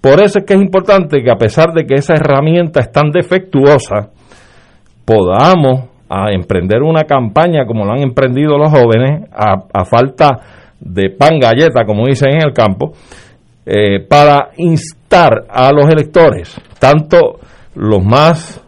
Por 0.00 0.20
eso 0.20 0.38
es 0.38 0.44
que 0.46 0.54
es 0.54 0.60
importante 0.60 1.22
que 1.22 1.30
a 1.30 1.36
pesar 1.36 1.72
de 1.74 1.84
que 1.84 1.94
esa 1.94 2.14
herramienta 2.14 2.80
es 2.80 2.90
tan 2.90 3.10
defectuosa, 3.10 4.10
podamos 5.04 5.90
a 6.08 6.30
emprender 6.32 6.82
una 6.82 7.04
campaña 7.04 7.66
como 7.66 7.84
lo 7.84 7.92
han 7.92 8.00
emprendido 8.00 8.56
los 8.58 8.70
jóvenes, 8.70 9.28
a, 9.32 9.84
falta 9.84 10.40
de 10.80 11.10
pan 11.10 11.38
galleta, 11.38 11.84
como 11.84 12.06
dicen 12.06 12.34
en 12.34 12.42
el 12.42 12.52
campo, 12.52 12.92
eh, 13.64 14.00
para 14.00 14.50
instar 14.56 15.46
a 15.48 15.72
los 15.72 15.86
electores, 15.88 16.60
tanto 16.78 17.40
los 17.74 18.04
más 18.04 18.62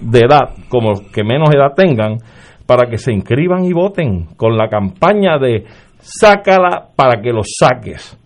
de 0.00 0.20
edad 0.20 0.54
como 0.68 0.90
los 0.90 1.02
que 1.02 1.24
menos 1.24 1.50
edad 1.54 1.74
tengan, 1.74 2.18
para 2.66 2.88
que 2.88 2.98
se 2.98 3.12
inscriban 3.12 3.64
y 3.64 3.72
voten 3.72 4.26
con 4.36 4.56
la 4.56 4.68
campaña 4.68 5.38
de 5.38 5.64
sácala 5.98 6.88
para 6.96 7.20
que 7.22 7.32
los 7.32 7.46
saques. 7.58 8.18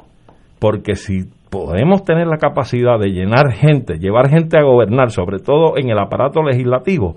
Porque 0.58 0.96
si 0.96 1.24
podemos 1.50 2.04
tener 2.04 2.26
la 2.26 2.38
capacidad 2.38 2.98
de 2.98 3.10
llenar 3.10 3.52
gente, 3.52 3.98
llevar 3.98 4.30
gente 4.30 4.58
a 4.58 4.62
gobernar, 4.62 5.10
sobre 5.10 5.38
todo 5.38 5.76
en 5.76 5.90
el 5.90 5.98
aparato 5.98 6.42
legislativo, 6.42 7.16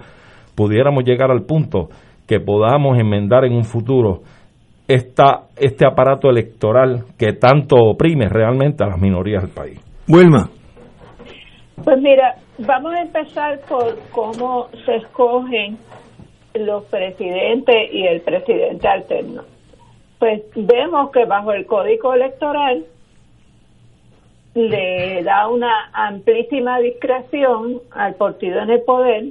pudiéramos 0.55 1.03
llegar 1.03 1.31
al 1.31 1.43
punto 1.43 1.89
que 2.27 2.39
podamos 2.39 2.97
enmendar 2.97 3.45
en 3.45 3.53
un 3.53 3.63
futuro 3.63 4.21
esta, 4.87 5.43
este 5.55 5.85
aparato 5.85 6.29
electoral 6.29 7.05
que 7.17 7.33
tanto 7.33 7.75
oprime 7.77 8.27
realmente 8.29 8.83
a 8.83 8.87
las 8.87 8.99
minorías 8.99 9.43
del 9.43 9.51
país. 9.51 9.79
Wilma. 10.07 10.49
Pues 11.83 12.01
mira, 12.01 12.35
vamos 12.59 12.93
a 12.93 13.01
empezar 13.01 13.59
por 13.67 13.97
cómo 14.11 14.67
se 14.85 14.95
escogen 14.97 15.77
los 16.53 16.83
presidentes 16.85 17.75
y 17.91 18.05
el 18.05 18.21
presidente 18.21 18.87
alterno. 18.87 19.43
Pues 20.19 20.43
vemos 20.55 21.11
que 21.11 21.25
bajo 21.25 21.51
el 21.51 21.65
código 21.65 22.13
electoral 22.13 22.85
le 24.53 25.23
da 25.23 25.47
una 25.47 25.89
amplísima 25.93 26.79
discreción 26.79 27.79
al 27.91 28.13
partido 28.15 28.61
en 28.61 28.69
el 28.69 28.81
poder 28.83 29.23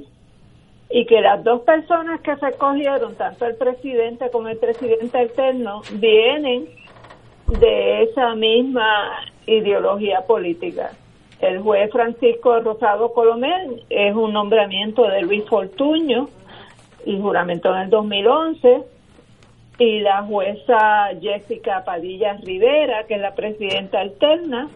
y 0.95 1.07
que 1.07 1.21
las 1.21 1.43
dos 1.43 1.61
personas 1.61 2.21
que 2.21 2.35
se 2.35 2.49
escogieron, 2.49 3.15
tanto 3.15 3.47
el 3.47 3.55
presidente 3.55 4.29
como 4.29 4.49
el 4.49 4.59
presidente 4.59 5.17
alterno, 5.17 5.81
vienen 5.93 6.67
de 7.47 8.03
esa 8.03 8.35
misma 8.35 9.09
ideología 9.47 10.21
política. 10.27 10.91
El 11.41 11.61
juez 11.61 11.91
Francisco 11.91 12.59
Rosado 12.59 13.11
Colomé 13.11 13.81
es 13.89 14.15
un 14.15 14.33
nombramiento 14.33 15.07
de 15.07 15.23
Luis 15.23 15.43
Fortuño 15.49 16.29
y 17.07 17.19
juramento 17.19 17.75
en 17.75 17.81
el 17.81 17.89
2011 17.89 18.83
y 19.79 19.99
la 20.01 20.21
jueza 20.21 21.09
Jessica 21.19 21.83
Padilla 21.83 22.33
Rivera, 22.33 23.05
que 23.07 23.15
es 23.15 23.21
la 23.21 23.33
presidenta 23.33 23.99
alterna, 23.99 24.69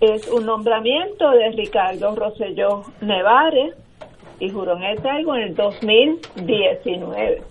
es 0.00 0.26
un 0.26 0.44
nombramiento 0.44 1.30
de 1.30 1.52
Ricardo 1.52 2.16
Rosselló 2.16 2.82
Nevares 3.00 3.76
y 4.38 4.50
juró 4.50 4.76
en 4.76 4.82
el 4.82 5.00
cargo 5.00 5.34
en 5.36 5.42
el 5.42 5.54
2019. 5.54 7.42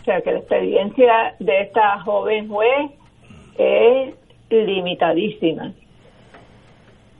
O 0.00 0.04
sea 0.04 0.20
que 0.20 0.32
la 0.32 0.38
experiencia 0.38 1.34
de 1.38 1.60
esta 1.62 2.00
joven 2.00 2.48
juez 2.48 2.90
es 3.56 4.14
limitadísima. 4.50 5.72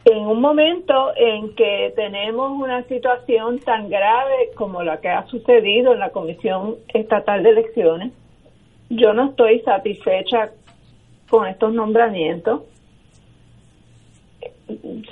En 0.05 0.19
un 0.27 0.41
momento 0.41 1.13
en 1.17 1.55
que 1.55 1.93
tenemos 1.97 2.53
una 2.53 2.83
situación 2.85 3.59
tan 3.61 3.89
grave 3.89 4.51
como 4.55 4.83
la 4.83 5.01
que 5.01 5.09
ha 5.09 5.27
sucedido 5.29 5.95
en 5.95 6.01
la 6.01 6.11
Comisión 6.11 6.77
Estatal 6.89 7.43
de 7.43 7.51
Elecciones, 7.51 8.13
yo 8.91 9.15
no 9.15 9.31
estoy 9.31 9.61
satisfecha 9.61 10.51
con 11.31 11.47
estos 11.47 11.73
nombramientos 11.73 12.63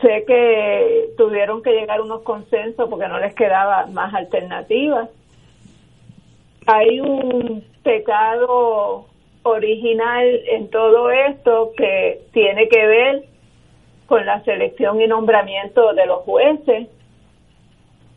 sé 0.01 0.25
que 0.27 1.11
tuvieron 1.17 1.63
que 1.63 1.73
llegar 1.73 2.01
unos 2.01 2.23
consensos 2.23 2.89
porque 2.89 3.09
no 3.09 3.19
les 3.19 3.35
quedaba 3.35 3.87
más 3.87 4.13
alternativas. 4.15 5.09
Hay 6.67 7.01
un 7.01 7.65
pecado 7.83 9.07
original 9.43 10.25
en 10.47 10.71
todo 10.71 11.11
esto 11.11 11.73
que 11.77 12.23
tiene 12.33 12.69
que 12.69 12.87
ver 12.87 13.25
con 14.07 14.25
la 14.27 14.43
selección 14.45 15.01
y 15.01 15.07
nombramiento 15.07 15.93
de 15.95 16.07
los 16.07 16.21
jueces, 16.23 16.89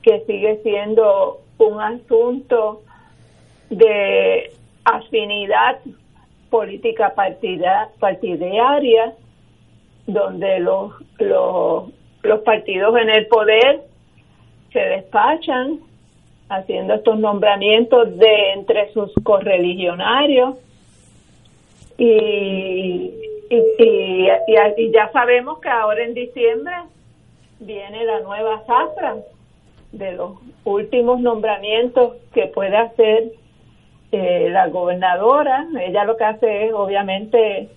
que 0.01 0.19
sigue 0.27 0.59
siendo 0.61 1.39
un 1.57 1.81
asunto 1.81 2.81
de 3.69 4.51
afinidad 4.83 5.79
política 6.49 7.15
partida, 7.15 7.89
partidaria, 7.99 9.13
donde 10.07 10.59
los, 10.59 10.93
los, 11.19 11.91
partidos 12.43 12.97
en 12.97 13.09
el 13.09 13.27
poder 13.27 13.81
se 14.71 14.79
despachan 14.79 15.79
haciendo 16.49 16.95
estos 16.95 17.17
nombramientos 17.19 18.17
de 18.17 18.53
entre 18.53 18.91
sus 18.93 19.11
correligionarios 19.23 20.55
y, 21.97 23.13
y, 23.49 23.63
y, 23.79 24.91
ya 24.91 25.11
sabemos 25.11 25.59
que 25.59 25.69
ahora 25.69 26.03
en 26.03 26.13
diciembre 26.13 26.73
viene 27.59 28.03
la 28.05 28.19
nueva 28.19 28.61
zafra 28.65 29.17
de 29.91 30.13
los 30.13 30.33
últimos 30.65 31.19
nombramientos 31.21 32.13
que 32.33 32.47
puede 32.47 32.75
hacer 32.75 33.31
eh, 34.11 34.49
la 34.51 34.67
gobernadora. 34.67 35.67
Ella 35.79 36.03
lo 36.03 36.17
que 36.17 36.23
hace 36.23 36.65
es 36.65 36.73
obviamente 36.73 37.69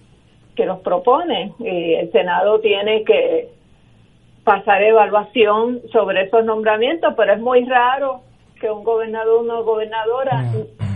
que 0.59 0.67
los 0.67 0.81
propone 0.81 1.53
y 1.61 1.95
el 1.95 2.11
Senado 2.11 2.59
tiene 2.59 3.05
que 3.05 3.49
pasar 4.43 4.83
evaluación 4.83 5.81
sobre 5.93 6.25
esos 6.25 6.45
nombramientos, 6.45 7.15
pero 7.17 7.33
es 7.33 7.41
muy 7.41 7.65
raro 7.65 8.23
que 8.61 8.69
un 8.69 8.83
gobernador 8.83 9.37
o 9.37 9.41
una 9.43 9.61
gobernadora 9.61 10.39
mm 10.39 10.89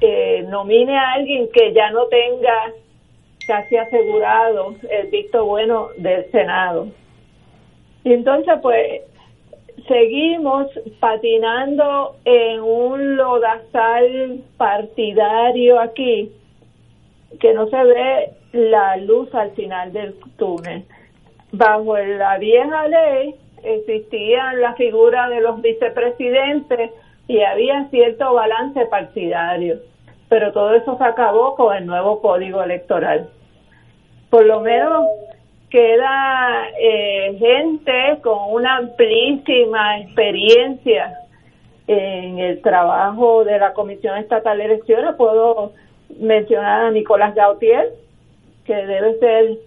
que 0.00 0.44
nomine 0.48 0.98
a 0.98 1.12
alguien 1.12 1.48
que 1.52 1.72
ya 1.72 1.92
no 1.92 2.06
tenga 2.06 2.72
casi 3.46 3.76
asegurado 3.76 4.74
el 4.90 5.06
visto 5.12 5.44
bueno 5.44 5.90
del 5.96 6.28
Senado. 6.32 6.88
Y 8.02 8.12
entonces, 8.12 8.54
pues, 8.62 9.02
seguimos 9.86 10.66
patinando 10.98 12.16
en 12.24 12.60
un 12.62 13.16
lodazal 13.16 14.40
partidario 14.56 15.78
aquí, 15.78 16.32
que 17.40 17.52
no 17.54 17.68
se 17.68 17.84
ve 17.84 18.30
la 18.52 18.96
luz 18.96 19.34
al 19.34 19.52
final 19.52 19.92
del 19.92 20.14
túnel. 20.36 20.84
Bajo 21.52 21.98
la 21.98 22.38
vieja 22.38 22.88
ley 22.88 23.34
existían 23.62 24.60
la 24.60 24.74
figura 24.74 25.28
de 25.28 25.40
los 25.40 25.60
vicepresidentes 25.62 26.90
y 27.28 27.42
había 27.42 27.88
cierto 27.90 28.34
balance 28.34 28.86
partidario 28.86 29.78
pero 30.32 30.50
todo 30.50 30.72
eso 30.72 30.96
se 30.96 31.04
acabó 31.04 31.54
con 31.56 31.76
el 31.76 31.84
nuevo 31.84 32.22
código 32.22 32.62
electoral. 32.62 33.28
Por 34.30 34.46
lo 34.46 34.60
menos 34.60 35.04
queda 35.68 36.68
eh, 36.80 37.36
gente 37.38 38.18
con 38.22 38.38
una 38.50 38.78
amplísima 38.78 39.98
experiencia 39.98 41.12
en 41.86 42.38
el 42.38 42.62
trabajo 42.62 43.44
de 43.44 43.58
la 43.58 43.74
Comisión 43.74 44.16
Estatal 44.16 44.56
de 44.56 44.64
Elecciones. 44.64 45.16
Puedo 45.16 45.72
mencionar 46.18 46.86
a 46.86 46.90
Nicolás 46.90 47.34
Gautier, 47.34 47.90
que 48.64 48.74
debe 48.74 49.18
ser, 49.18 49.58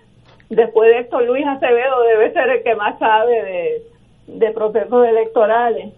después 0.50 0.90
de 0.90 1.00
esto, 1.00 1.22
Luis 1.22 1.46
Acevedo 1.46 2.02
debe 2.04 2.34
ser 2.34 2.50
el 2.50 2.64
que 2.64 2.76
más 2.76 2.98
sabe 3.00 3.44
de, 3.44 3.84
de 4.28 4.52
procesos 4.52 5.08
electorales. 5.08 5.94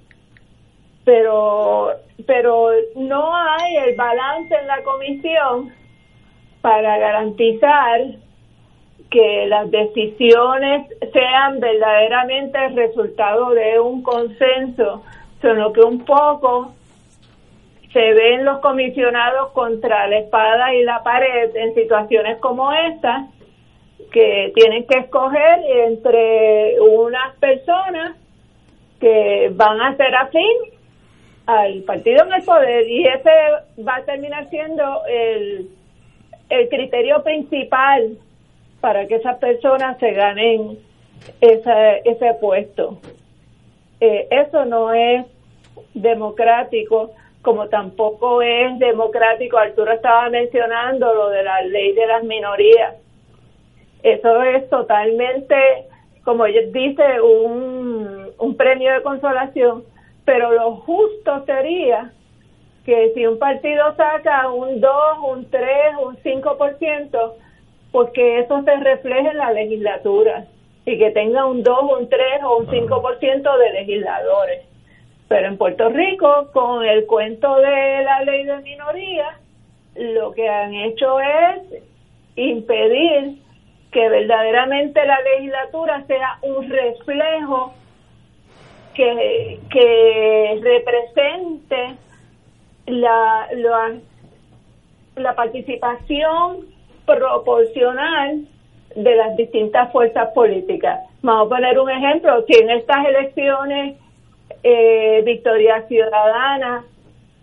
Pero 1.05 1.93
pero 2.25 2.71
no 2.95 3.35
hay 3.35 3.77
el 3.77 3.95
balance 3.95 4.55
en 4.55 4.67
la 4.67 4.81
comisión 4.83 5.71
para 6.61 6.97
garantizar 6.97 8.01
que 9.09 9.45
las 9.47 9.69
decisiones 9.71 10.87
sean 11.13 11.59
verdaderamente 11.59 12.65
el 12.65 12.75
resultado 12.75 13.51
de 13.51 13.79
un 13.79 14.01
consenso, 14.01 15.03
sino 15.41 15.71
que 15.71 15.81
un 15.81 16.03
poco 16.03 16.73
se 17.93 18.13
ven 18.13 18.45
los 18.45 18.59
comisionados 18.59 19.51
contra 19.51 20.07
la 20.07 20.19
espada 20.19 20.73
y 20.73 20.83
la 20.83 21.03
pared 21.03 21.55
en 21.55 21.73
situaciones 21.73 22.37
como 22.39 22.71
esta, 22.71 23.27
que 24.11 24.51
tienen 24.55 24.85
que 24.87 24.99
escoger 24.99 25.59
entre 25.87 26.79
unas 26.81 27.35
personas 27.37 28.15
que 28.99 29.49
van 29.53 29.81
a 29.81 29.95
ser 29.95 30.15
afín 30.15 30.57
al 31.45 31.81
partido 31.83 32.25
en 32.25 32.33
el 32.33 32.43
poder 32.43 32.87
y 32.89 33.05
ese 33.07 33.31
va 33.87 33.97
a 33.97 34.03
terminar 34.03 34.49
siendo 34.49 35.01
el, 35.07 35.69
el 36.49 36.69
criterio 36.69 37.23
principal 37.23 38.17
para 38.81 39.07
que 39.07 39.15
esas 39.15 39.37
personas 39.37 39.97
se 39.97 40.11
ganen 40.11 40.77
ese, 41.41 42.01
ese 42.05 42.33
puesto. 42.39 42.99
Eh, 43.99 44.27
eso 44.29 44.65
no 44.65 44.93
es 44.93 45.25
democrático, 45.93 47.11
como 47.47 47.69
tampoco 47.69 48.41
es 48.41 48.77
democrático, 48.77 49.57
Arturo 49.57 49.93
estaba 49.93 50.29
mencionando 50.29 51.13
lo 51.13 51.29
de 51.29 51.43
la 51.43 51.61
ley 51.61 51.93
de 51.93 52.05
las 52.05 52.21
minorías. 52.25 52.95
Eso 54.03 54.43
es 54.43 54.69
totalmente, 54.69 55.55
como 56.25 56.43
dice, 56.43 57.21
un, 57.21 58.27
un 58.37 58.57
premio 58.57 58.91
de 58.91 59.01
consolación 59.01 59.85
pero 60.27 60.51
lo 60.51 60.75
justo 60.75 61.45
sería 61.45 62.11
que 62.85 63.13
si 63.13 63.25
un 63.25 63.39
partido 63.39 63.95
saca 63.95 64.49
un 64.49 64.81
2, 64.81 64.91
un 65.25 65.49
3, 65.49 65.67
un 66.03 66.17
5%, 66.17 67.33
pues 67.93 68.09
que 68.09 68.39
eso 68.39 68.61
se 68.63 68.75
refleje 68.75 69.29
en 69.29 69.37
la 69.37 69.53
legislatura 69.53 70.45
y 70.85 70.97
que 70.97 71.11
tenga 71.11 71.45
un 71.45 71.63
2, 71.63 71.79
un 71.97 72.09
3 72.09 72.43
o 72.43 72.57
un 72.57 72.67
5% 72.67 73.57
de 73.57 73.69
legisladores. 73.71 74.66
Pero 75.27 75.47
en 75.47 75.57
Puerto 75.57 75.89
Rico, 75.89 76.49
con 76.53 76.85
el 76.85 77.05
cuento 77.05 77.55
de 77.57 78.03
la 78.03 78.23
ley 78.23 78.45
de 78.45 78.57
minoría, 78.59 79.39
lo 79.95 80.31
que 80.31 80.47
han 80.47 80.73
hecho 80.73 81.19
es 81.19 81.83
impedir 82.35 83.39
que 83.91 84.09
verdaderamente 84.09 85.05
la 85.05 85.19
legislatura 85.21 86.03
sea 86.07 86.37
un 86.43 86.69
reflejo 86.69 87.73
que, 88.93 89.59
que 89.69 90.59
represente 90.61 91.95
la, 92.85 93.47
la, 93.53 93.95
la 95.15 95.35
participación 95.35 96.67
proporcional 97.05 98.45
de 98.95 99.15
las 99.15 99.35
distintas 99.35 99.91
fuerzas 99.91 100.29
políticas. 100.33 101.01
Vamos 101.21 101.47
a 101.47 101.55
poner 101.55 101.79
un 101.79 101.89
ejemplo, 101.89 102.45
si 102.45 102.53
en 102.53 102.69
estas 102.69 103.05
elecciones 103.05 103.97
eh, 104.69 105.21
Victoria 105.23 105.81
Ciudadana 105.87 106.83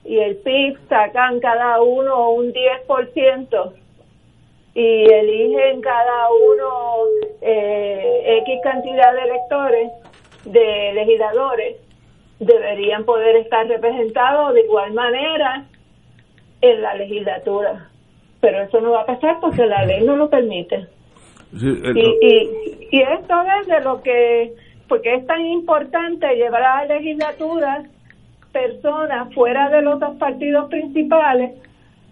y 0.05 0.19
el 0.19 0.37
PIB 0.37 0.77
sacan 0.91 1.41
cada 1.41 1.81
uno 1.81 2.33
un 2.33 2.53
10% 2.53 3.73
y 4.75 5.11
eligen 5.11 5.81
cada 5.81 6.29
uno 6.31 7.05
eh, 7.41 8.43
X 8.43 8.61
cantidad 8.63 9.15
de 9.15 9.23
electores, 9.23 9.91
de 10.45 10.93
legisladores 10.93 11.77
deberían 12.41 13.05
poder 13.05 13.37
estar 13.37 13.67
representados 13.69 14.53
de 14.53 14.61
igual 14.61 14.93
manera 14.93 15.65
en 16.61 16.83
la 16.83 16.95
legislatura. 16.95 17.89
Pero 18.41 18.65
eso 18.65 18.83
no 18.83 18.91
va 18.91 19.03
a 19.03 19.07
pasar 19.07 19.39
porque 19.41 19.65
la 19.65 19.87
ley 19.87 20.05
no 20.05 20.17
lo 20.17 20.29
permite. 20.29 20.89
y, 21.55 21.69
y, 21.69 22.89
y 22.91 23.01
esto 23.01 23.35
es 23.61 23.67
de 23.67 23.81
lo 23.81 24.03
que, 24.03 24.53
porque 24.89 25.15
es 25.15 25.27
tan 25.27 25.45
importante 25.47 26.35
llevar 26.37 26.63
a 26.63 26.85
la 26.85 26.95
legislatura 26.97 27.85
personas 28.53 29.33
fuera 29.35 29.69
de 29.71 29.83
los 29.83 29.99
dos 29.99 30.17
partidos 30.17 30.69
principales 30.69 31.53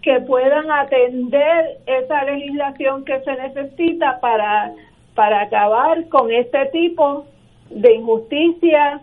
que 0.01 0.19
puedan 0.21 0.69
atender 0.69 1.77
esa 1.85 2.25
legislación 2.25 3.05
que 3.05 3.21
se 3.21 3.33
necesita 3.35 4.19
para, 4.19 4.73
para 5.15 5.41
acabar 5.41 6.07
con 6.09 6.31
este 6.31 6.65
tipo 6.67 7.25
de 7.69 7.95
injusticia 7.95 8.99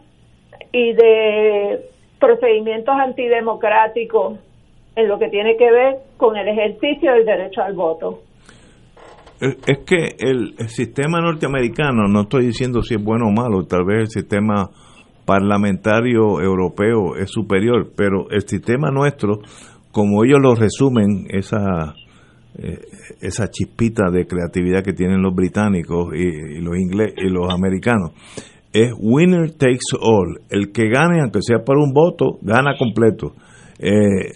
y 0.72 0.92
de 0.92 1.80
procedimientos 2.18 2.94
antidemocráticos 2.94 4.38
en 4.94 5.08
lo 5.08 5.18
que 5.18 5.28
tiene 5.28 5.56
que 5.56 5.70
ver 5.70 5.98
con 6.18 6.36
el 6.36 6.46
ejercicio 6.48 7.14
del 7.14 7.24
derecho 7.24 7.62
al 7.62 7.72
voto. 7.72 8.20
Es 9.40 9.78
que 9.86 10.16
el, 10.18 10.54
sistema 10.68 11.20
norteamericano, 11.20 12.08
no 12.08 12.22
estoy 12.22 12.46
diciendo 12.46 12.82
si 12.82 12.94
es 12.94 13.02
bueno 13.02 13.28
o 13.28 13.32
malo, 13.32 13.64
tal 13.64 13.84
vez 13.86 14.00
el 14.00 14.08
sistema 14.08 14.70
parlamentario 15.24 16.40
europeo 16.42 17.16
es 17.16 17.30
superior, 17.30 17.90
pero 17.96 18.28
el 18.30 18.46
sistema 18.46 18.90
nuestro, 18.90 19.40
como 19.92 20.24
ellos 20.24 20.40
lo 20.42 20.54
resumen, 20.54 21.26
esa 21.30 21.94
eh, 22.58 22.80
esa 23.20 23.48
chispita 23.48 24.10
de 24.10 24.26
creatividad 24.26 24.82
que 24.82 24.92
tienen 24.92 25.22
los 25.22 25.34
británicos 25.34 26.12
y, 26.14 26.60
los 26.60 26.76
ingleses 26.76 27.14
y 27.16 27.30
los 27.30 27.48
americanos. 27.48 28.10
Es 28.72 28.92
winner 28.98 29.52
takes 29.52 29.96
all. 30.00 30.40
El 30.50 30.70
que 30.72 30.88
gane, 30.88 31.20
aunque 31.22 31.40
sea 31.42 31.60
por 31.64 31.78
un 31.78 31.92
voto, 31.92 32.38
gana 32.42 32.76
completo. 32.76 33.34
Eh, 33.78 34.34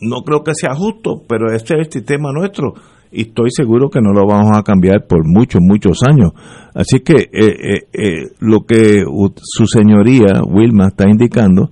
no 0.00 0.22
creo 0.22 0.42
que 0.42 0.54
sea 0.54 0.74
justo, 0.74 1.22
pero 1.28 1.52
este 1.52 1.74
es 1.74 1.86
el 1.86 1.92
sistema 1.92 2.32
nuestro 2.32 2.74
y 3.12 3.22
estoy 3.22 3.50
seguro 3.50 3.90
que 3.90 4.00
no 4.00 4.12
lo 4.12 4.26
vamos 4.26 4.56
a 4.56 4.62
cambiar 4.62 5.06
por 5.06 5.26
muchos, 5.26 5.60
muchos 5.60 5.98
años. 6.08 6.30
Así 6.74 7.00
que 7.00 7.28
eh, 7.32 7.86
eh, 7.92 8.30
lo 8.40 8.60
que 8.60 9.02
su 9.36 9.66
señoría, 9.66 10.42
Wilma, 10.46 10.88
está 10.88 11.08
indicando 11.08 11.70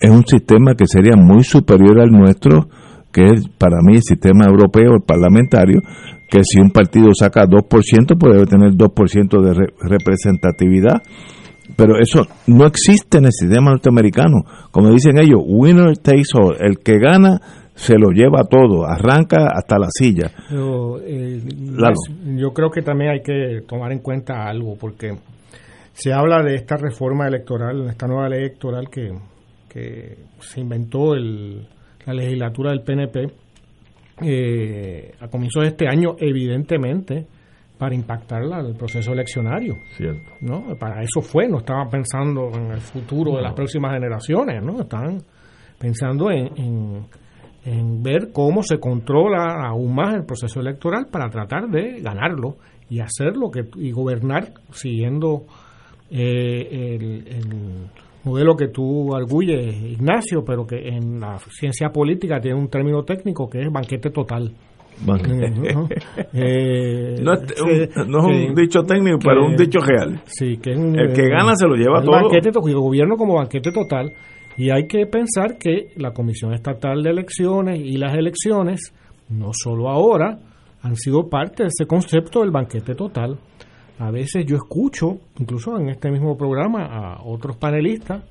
es 0.00 0.10
un 0.10 0.26
sistema 0.26 0.74
que 0.74 0.86
sería 0.86 1.16
muy 1.16 1.42
superior 1.42 2.00
al 2.00 2.10
nuestro, 2.10 2.68
que 3.12 3.24
es 3.24 3.48
para 3.58 3.78
mí 3.82 3.94
el 3.94 4.02
sistema 4.02 4.44
europeo, 4.44 4.94
el 4.94 5.02
parlamentario, 5.02 5.80
que 6.28 6.40
si 6.44 6.60
un 6.60 6.70
partido 6.70 7.08
saca 7.14 7.46
2%, 7.46 8.18
puede 8.18 8.44
tener 8.46 8.72
2% 8.72 9.42
de 9.42 9.72
representatividad. 9.80 11.02
Pero 11.76 11.98
eso 11.98 12.26
no 12.46 12.66
existe 12.66 13.18
en 13.18 13.24
el 13.24 13.32
sistema 13.32 13.70
norteamericano. 13.70 14.44
Como 14.70 14.90
dicen 14.90 15.18
ellos, 15.18 15.40
winner 15.44 15.96
takes 15.96 16.30
all. 16.34 16.56
El 16.60 16.78
que 16.78 16.98
gana 16.98 17.40
se 17.76 17.98
lo 17.98 18.10
lleva 18.10 18.44
todo, 18.44 18.86
arranca 18.86 19.50
hasta 19.54 19.78
la 19.78 19.88
silla. 19.90 20.30
Eh, 20.50 21.42
yo 22.36 22.52
creo 22.52 22.70
que 22.70 22.80
también 22.80 23.10
hay 23.10 23.20
que 23.20 23.60
tomar 23.68 23.92
en 23.92 23.98
cuenta 23.98 24.48
algo, 24.48 24.76
porque 24.80 25.14
se 25.92 26.12
habla 26.12 26.42
de 26.42 26.54
esta 26.54 26.76
reforma 26.76 27.28
electoral, 27.28 27.86
esta 27.88 28.06
nueva 28.06 28.30
ley 28.30 28.40
electoral 28.40 28.88
que, 28.90 29.12
que 29.68 30.16
se 30.40 30.60
inventó 30.60 31.14
el, 31.14 31.68
la 32.06 32.14
legislatura 32.14 32.70
del 32.70 32.80
PNP 32.80 33.26
eh, 34.22 35.12
a 35.20 35.28
comienzos 35.28 35.62
de 35.62 35.68
este 35.68 35.86
año, 35.86 36.16
evidentemente 36.18 37.26
para 37.78 37.94
impactar 37.94 38.42
el 38.42 38.74
proceso 38.74 39.12
eleccionario. 39.12 39.74
Cierto. 39.96 40.32
¿no? 40.40 40.74
Para 40.78 41.02
eso 41.02 41.20
fue, 41.20 41.46
no 41.46 41.58
estaban 41.58 41.90
pensando 41.90 42.48
en 42.54 42.72
el 42.72 42.80
futuro 42.80 43.36
de 43.36 43.42
las 43.42 43.52
próximas 43.52 43.92
generaciones, 43.92 44.62
¿no? 44.62 44.80
Estaban 44.80 45.18
pensando 45.78 46.30
en, 46.30 46.46
en, 46.56 47.06
ver 48.02 48.30
cómo 48.32 48.62
se 48.62 48.78
controla 48.78 49.66
aún 49.68 49.94
más 49.94 50.14
el 50.14 50.24
proceso 50.24 50.60
electoral 50.60 51.06
para 51.10 51.28
tratar 51.28 51.68
de 51.68 52.00
ganarlo 52.00 52.56
y 52.88 53.00
hacerlo 53.00 53.50
que, 53.50 53.64
y 53.76 53.90
gobernar 53.90 54.52
siguiendo 54.70 55.42
eh, 56.10 56.96
el 56.96 57.88
modelo 58.26 58.56
que 58.56 58.68
tú 58.68 59.14
arguyes, 59.14 59.74
Ignacio, 59.92 60.44
pero 60.44 60.66
que 60.66 60.88
en 60.88 61.20
la 61.20 61.38
ciencia 61.38 61.90
política 61.90 62.40
tiene 62.40 62.58
un 62.58 62.68
término 62.68 63.04
técnico 63.04 63.48
que 63.48 63.62
es 63.62 63.72
banquete 63.72 64.10
total. 64.10 64.52
Eh, 66.32 67.16
no, 67.20 67.34
es, 67.34 67.52
un, 67.60 68.54
dicho 68.54 68.82
técnico, 68.82 69.18
pero 69.22 69.44
un 69.44 69.56
dicho 69.56 69.78
real. 69.80 70.20
Sí, 70.24 70.56
que 70.56 70.72
el 70.72 71.12
que 71.12 71.28
gana 71.28 71.54
se 71.54 71.66
lo 71.66 71.74
lleva 71.74 72.00
todo. 72.00 72.12
Banquete, 72.12 72.48
el 72.48 72.74
gobierno 72.74 73.16
como 73.16 73.34
banquete 73.34 73.72
total. 73.72 74.12
Y 74.56 74.70
hay 74.70 74.86
que 74.86 75.06
pensar 75.06 75.58
que 75.58 75.92
la 75.96 76.12
Comisión 76.12 76.54
Estatal 76.54 77.02
de 77.02 77.10
Elecciones 77.10 77.78
y 77.78 77.96
las 77.96 78.14
elecciones, 78.14 78.92
no 79.28 79.50
solo 79.52 79.88
ahora, 79.90 80.38
han 80.82 80.96
sido 80.96 81.28
parte 81.28 81.64
de 81.64 81.68
ese 81.68 81.86
concepto 81.86 82.40
del 82.40 82.50
banquete 82.50 82.94
total. 82.94 83.38
A 83.98 84.10
veces 84.10 84.44
yo 84.46 84.56
escucho, 84.56 85.18
incluso 85.38 85.78
en 85.78 85.90
este 85.90 86.10
mismo 86.10 86.36
programa, 86.36 86.86
a 86.86 87.22
otros 87.22 87.56
panelistas 87.56 88.24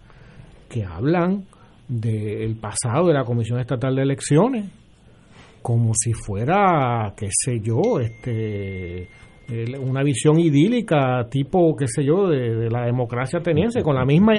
que 0.69 0.83
hablan 0.83 1.45
del 1.87 2.55
pasado 2.55 3.07
de 3.07 3.13
la 3.13 3.23
Comisión 3.23 3.59
Estatal 3.59 3.95
de 3.95 4.01
Elecciones 4.01 4.71
como 5.65 5.93
si 5.95 6.13
fuera, 6.13 7.11
qué 7.17 7.27
sé 7.31 7.59
yo, 7.59 7.99
este 7.99 9.09
una 9.79 10.03
visión 10.03 10.39
idílica 10.39 11.27
tipo, 11.27 11.75
qué 11.75 11.87
sé 11.87 12.03
yo, 12.03 12.27
de, 12.27 12.69
la 12.69 12.85
democracia 12.85 13.39
ateniense, 13.39 13.81
con 13.81 13.95
la 13.95 14.05
misma 14.05 14.33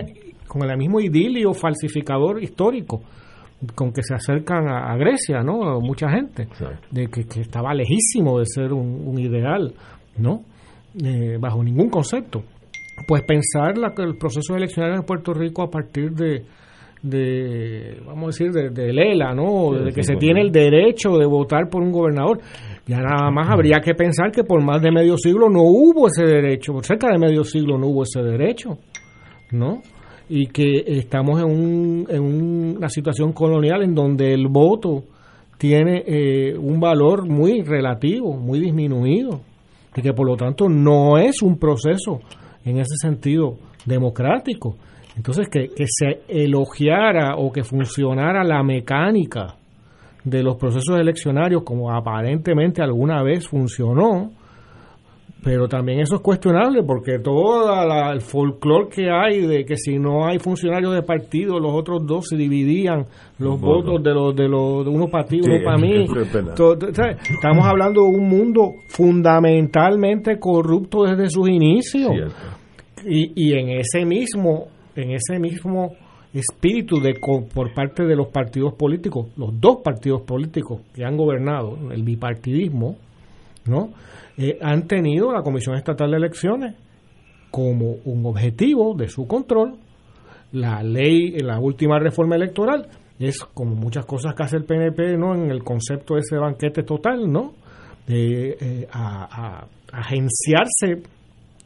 con 0.46 0.68
el 0.68 0.76
mismo 0.76 1.00
idilio 1.00 1.52
falsificador 1.52 2.42
histórico 2.42 3.00
con 3.74 3.90
que 3.90 4.02
se 4.02 4.14
acercan 4.14 4.68
a, 4.68 4.94
Grecia, 4.96 5.40
¿no? 5.40 5.80
Mucha 5.80 6.10
gente, 6.10 6.46
de 6.90 7.08
que, 7.08 7.40
estaba 7.40 7.72
lejísimo 7.72 8.38
de 8.38 8.44
ser 8.44 8.72
un 8.74 9.18
ideal, 9.18 9.72
¿no? 10.18 10.42
Eh, 11.04 11.36
bajo 11.38 11.62
ningún 11.62 11.90
concepto. 11.90 12.42
Pues 13.06 13.22
pensar 13.22 13.76
la, 13.76 13.92
el 13.98 14.16
proceso 14.16 14.56
eleccionario 14.56 14.96
en 14.96 15.04
Puerto 15.04 15.34
Rico 15.34 15.62
a 15.62 15.70
partir 15.70 16.12
de, 16.12 16.42
de 17.02 18.00
vamos 18.06 18.24
a 18.24 18.26
decir, 18.28 18.50
de, 18.50 18.70
de 18.70 18.92
Lela, 18.92 19.34
¿no? 19.34 19.72
de 19.72 19.92
que 19.92 20.02
se 20.02 20.16
tiene 20.16 20.40
el 20.40 20.50
derecho 20.50 21.18
de 21.18 21.26
votar 21.26 21.68
por 21.68 21.82
un 21.82 21.92
gobernador. 21.92 22.40
Ya 22.86 23.00
nada 23.00 23.30
más 23.30 23.50
habría 23.50 23.80
que 23.80 23.94
pensar 23.94 24.30
que 24.30 24.44
por 24.44 24.62
más 24.64 24.80
de 24.80 24.90
medio 24.90 25.18
siglo 25.18 25.50
no 25.50 25.62
hubo 25.62 26.06
ese 26.06 26.24
derecho, 26.24 26.72
por 26.72 26.86
cerca 26.86 27.08
de 27.12 27.18
medio 27.18 27.44
siglo 27.44 27.76
no 27.76 27.88
hubo 27.88 28.04
ese 28.04 28.22
derecho, 28.22 28.78
¿no? 29.52 29.82
Y 30.28 30.48
que 30.48 30.82
estamos 30.86 31.40
en, 31.40 31.46
un, 31.46 32.06
en 32.08 32.22
una 32.76 32.88
situación 32.88 33.32
colonial 33.32 33.82
en 33.82 33.94
donde 33.94 34.32
el 34.34 34.48
voto 34.48 35.04
tiene 35.58 36.02
eh, 36.06 36.56
un 36.56 36.80
valor 36.80 37.28
muy 37.28 37.62
relativo, 37.62 38.36
muy 38.36 38.60
disminuido 38.60 39.40
y 39.96 40.02
que 40.02 40.12
por 40.12 40.26
lo 40.26 40.36
tanto 40.36 40.68
no 40.68 41.16
es 41.18 41.42
un 41.42 41.58
proceso 41.58 42.20
en 42.64 42.78
ese 42.78 42.96
sentido 43.00 43.56
democrático. 43.86 44.76
Entonces, 45.16 45.48
que, 45.48 45.68
que 45.68 45.86
se 45.86 46.20
elogiara 46.28 47.36
o 47.36 47.50
que 47.50 47.64
funcionara 47.64 48.44
la 48.44 48.62
mecánica 48.62 49.54
de 50.22 50.42
los 50.42 50.56
procesos 50.56 50.98
eleccionarios 50.98 51.62
como 51.62 51.90
aparentemente 51.90 52.82
alguna 52.82 53.22
vez 53.22 53.48
funcionó, 53.48 54.32
pero 55.42 55.68
también 55.68 56.00
eso 56.00 56.16
es 56.16 56.22
cuestionable 56.22 56.82
porque 56.82 57.18
todo 57.18 58.12
el 58.12 58.20
folclore 58.20 58.88
que 58.88 59.10
hay 59.10 59.46
de 59.46 59.64
que 59.64 59.76
si 59.76 59.98
no 59.98 60.26
hay 60.26 60.38
funcionarios 60.38 60.94
de 60.94 61.02
partido, 61.02 61.60
los 61.60 61.72
otros 61.72 62.06
dos 62.06 62.26
se 62.28 62.36
dividían 62.36 63.06
los 63.38 63.60
votos 63.60 64.02
de 64.02 64.12
los 64.12 64.34
de 64.34 64.48
los 64.48 64.84
de 64.84 64.90
uno 64.90 65.08
para 65.08 65.26
ti, 65.26 65.40
uno 65.40 65.62
para 65.64 65.78
mí. 65.78 66.04
estamos 66.04 67.66
hablando 67.66 68.02
de 68.02 68.08
un 68.08 68.28
mundo 68.28 68.72
fundamentalmente 68.88 70.38
corrupto 70.38 71.04
desde 71.04 71.30
sus 71.30 71.48
inicios. 71.48 72.12
Y, 73.04 73.32
y 73.36 73.52
en 73.52 73.68
ese 73.68 74.04
mismo 74.04 74.68
en 74.96 75.12
ese 75.12 75.38
mismo 75.38 75.92
espíritu 76.32 77.00
de 77.00 77.14
por 77.54 77.72
parte 77.74 78.04
de 78.04 78.16
los 78.16 78.28
partidos 78.28 78.74
políticos, 78.74 79.28
los 79.36 79.58
dos 79.60 79.78
partidos 79.82 80.22
políticos 80.22 80.80
que 80.94 81.04
han 81.04 81.16
gobernado, 81.16 81.78
el 81.92 82.02
bipartidismo, 82.02 82.96
¿no? 83.66 83.90
Eh, 84.38 84.58
han 84.60 84.86
tenido 84.86 85.32
la 85.32 85.42
Comisión 85.42 85.76
Estatal 85.76 86.10
de 86.10 86.16
Elecciones 86.16 86.74
como 87.50 87.96
un 88.04 88.26
objetivo 88.26 88.94
de 88.94 89.08
su 89.08 89.26
control 89.26 89.78
la 90.52 90.82
ley, 90.82 91.38
la 91.40 91.58
última 91.58 91.98
reforma 91.98 92.36
electoral 92.36 92.86
es 93.18 93.40
como 93.40 93.74
muchas 93.74 94.04
cosas 94.04 94.34
que 94.34 94.42
hace 94.42 94.56
el 94.56 94.64
PNP, 94.64 95.16
¿no? 95.16 95.34
En 95.34 95.50
el 95.50 95.62
concepto 95.62 96.14
de 96.14 96.20
ese 96.20 96.36
banquete 96.36 96.82
total, 96.82 97.30
¿no? 97.30 97.54
De 98.06 98.56
eh, 98.60 98.88
agenciarse 99.92 101.02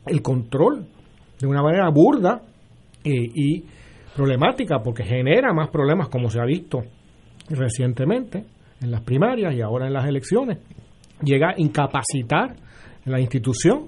el 0.06 0.22
control 0.22 0.87
de 1.38 1.46
una 1.46 1.62
manera 1.62 1.88
burda 1.90 2.42
eh, 3.04 3.11
y 3.12 3.64
problemática 4.14 4.80
porque 4.83 5.04
genera 5.04 5.52
más 5.52 5.68
problemas 5.68 6.09
como 6.09 6.30
se 6.30 6.40
ha 6.40 6.44
visto 6.44 6.80
recientemente 7.48 8.44
en 8.80 8.90
las 8.90 9.02
primarias 9.02 9.54
y 9.54 9.61
ahora 9.61 9.87
en 9.87 9.92
las 9.92 10.06
elecciones 10.06 10.59
llega 11.22 11.50
a 11.50 11.54
incapacitar 11.56 12.56
la 13.04 13.20
institución, 13.20 13.87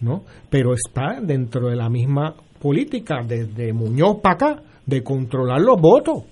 ¿no? 0.00 0.22
Pero 0.50 0.72
está 0.72 1.20
dentro 1.20 1.68
de 1.68 1.76
la 1.76 1.88
misma 1.88 2.34
política 2.60 3.20
desde 3.26 3.72
Muñoz 3.72 4.18
para 4.22 4.34
acá 4.34 4.62
de 4.84 5.02
controlar 5.02 5.60
los 5.60 5.80
votos, 5.80 6.24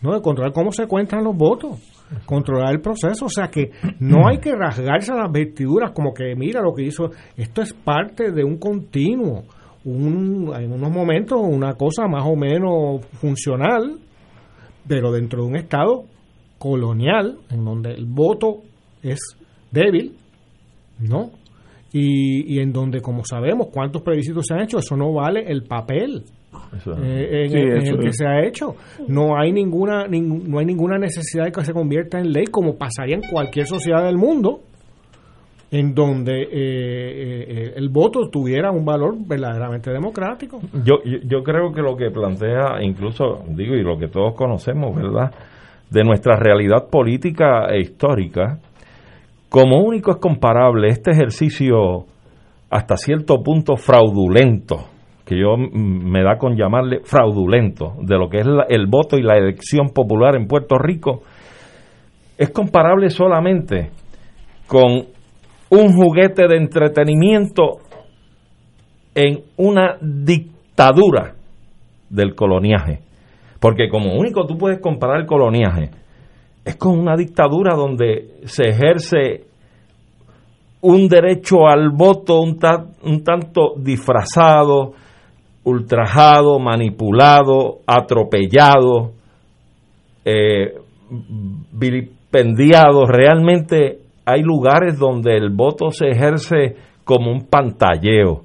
¿no? 0.00 0.14
De 0.14 0.22
controlar 0.22 0.52
cómo 0.52 0.72
se 0.72 0.86
cuentan 0.86 1.24
los 1.24 1.36
votos, 1.36 1.78
controlar 2.26 2.72
el 2.72 2.80
proceso, 2.80 3.26
o 3.26 3.28
sea 3.28 3.48
que 3.48 3.70
no 4.00 4.28
hay 4.28 4.38
que 4.38 4.54
rasgarse 4.54 5.12
las 5.14 5.30
vestiduras 5.30 5.92
como 5.92 6.12
que 6.12 6.34
mira 6.36 6.60
lo 6.60 6.74
que 6.74 6.84
hizo, 6.84 7.10
esto 7.36 7.62
es 7.62 7.72
parte 7.72 8.32
de 8.32 8.44
un 8.44 8.58
continuo, 8.58 9.44
un, 9.84 10.52
en 10.54 10.72
unos 10.72 10.90
momentos 10.90 11.40
una 11.42 11.74
cosa 11.74 12.06
más 12.06 12.24
o 12.24 12.36
menos 12.36 13.04
funcional, 13.20 13.98
pero 14.86 15.12
dentro 15.12 15.42
de 15.42 15.48
un 15.48 15.56
estado 15.56 16.04
colonial 16.58 17.38
en 17.50 17.64
donde 17.64 17.92
el 17.92 18.06
voto 18.06 18.62
es 19.02 19.18
débil, 19.72 20.14
¿no? 21.00 21.30
Y, 21.92 22.54
y 22.54 22.60
en 22.60 22.72
donde, 22.72 23.00
como 23.00 23.24
sabemos, 23.24 23.68
cuántos 23.72 24.02
plebiscitos 24.02 24.46
se 24.46 24.54
han 24.54 24.62
hecho, 24.62 24.78
eso 24.78 24.96
no 24.96 25.12
vale 25.12 25.44
el 25.46 25.64
papel 25.64 26.24
eh, 26.86 27.46
en, 27.50 27.86
el 27.86 27.98
que 27.98 28.12
se 28.12 28.26
ha 28.26 28.44
hecho. 28.46 28.74
No 29.08 29.38
hay 29.38 29.52
ninguna 29.52 30.06
no 30.06 30.58
hay 30.58 30.66
ninguna 30.66 30.98
necesidad 30.98 31.44
de 31.44 31.52
que 31.52 31.64
se 31.64 31.72
convierta 31.72 32.18
en 32.18 32.32
ley 32.32 32.46
como 32.46 32.76
pasaría 32.76 33.16
en 33.16 33.22
cualquier 33.30 33.66
sociedad 33.66 34.04
del 34.04 34.16
mundo 34.16 34.60
en 35.70 35.94
donde 35.94 36.42
eh, 36.42 36.48
eh, 36.52 37.72
el 37.76 37.88
voto 37.88 38.28
tuviera 38.30 38.70
un 38.70 38.84
valor 38.84 39.14
verdaderamente 39.26 39.90
democrático. 39.90 40.60
Yo, 40.84 40.96
yo 41.02 41.42
creo 41.42 41.72
que 41.72 41.80
lo 41.80 41.96
que 41.96 42.10
plantea, 42.10 42.82
incluso 42.82 43.42
digo, 43.48 43.74
y 43.74 43.82
lo 43.82 43.96
que 43.96 44.08
todos 44.08 44.34
conocemos, 44.34 44.94
¿verdad? 44.94 45.32
De 45.90 46.04
nuestra 46.04 46.36
realidad 46.36 46.88
política 46.90 47.68
e 47.70 47.80
histórica, 47.80 48.58
Como 49.52 49.82
único 49.82 50.12
es 50.12 50.16
comparable 50.16 50.88
este 50.88 51.10
ejercicio 51.10 52.06
hasta 52.70 52.96
cierto 52.96 53.42
punto 53.42 53.76
fraudulento, 53.76 54.86
que 55.26 55.38
yo 55.38 55.58
me 55.58 56.22
da 56.22 56.38
con 56.38 56.56
llamarle 56.56 57.00
fraudulento, 57.04 57.92
de 58.00 58.16
lo 58.16 58.30
que 58.30 58.38
es 58.38 58.46
el 58.70 58.86
voto 58.86 59.18
y 59.18 59.22
la 59.22 59.36
elección 59.36 59.90
popular 59.90 60.36
en 60.36 60.46
Puerto 60.46 60.78
Rico, 60.78 61.24
es 62.38 62.48
comparable 62.48 63.10
solamente 63.10 63.90
con 64.66 65.04
un 65.68 65.92
juguete 65.92 66.48
de 66.48 66.56
entretenimiento 66.56 67.76
en 69.14 69.40
una 69.58 69.98
dictadura 70.00 71.34
del 72.08 72.34
coloniaje. 72.34 73.00
Porque 73.60 73.90
como 73.90 74.14
único 74.14 74.46
tú 74.46 74.56
puedes 74.56 74.80
comparar 74.80 75.20
el 75.20 75.26
coloniaje, 75.26 75.90
es 76.64 76.76
con 76.76 76.98
una 76.98 77.16
dictadura 77.16 77.74
donde 77.74 78.40
se 78.44 78.64
ejerce 78.68 79.44
un 80.82 81.08
derecho 81.08 81.66
al 81.66 81.90
voto 81.90 82.40
un, 82.40 82.58
tanto 82.58 83.74
disfrazado, 83.76 84.94
ultrajado, 85.64 86.58
manipulado, 86.58 87.78
atropellado, 87.86 89.12
eh, 90.24 90.74
vilipendiado. 91.72 93.06
Realmente 93.06 94.00
hay 94.24 94.42
lugares 94.42 94.98
donde 94.98 95.36
el 95.36 95.50
voto 95.50 95.90
se 95.90 96.08
ejerce 96.08 96.76
como 97.04 97.30
un 97.30 97.46
pantalleo. 97.46 98.42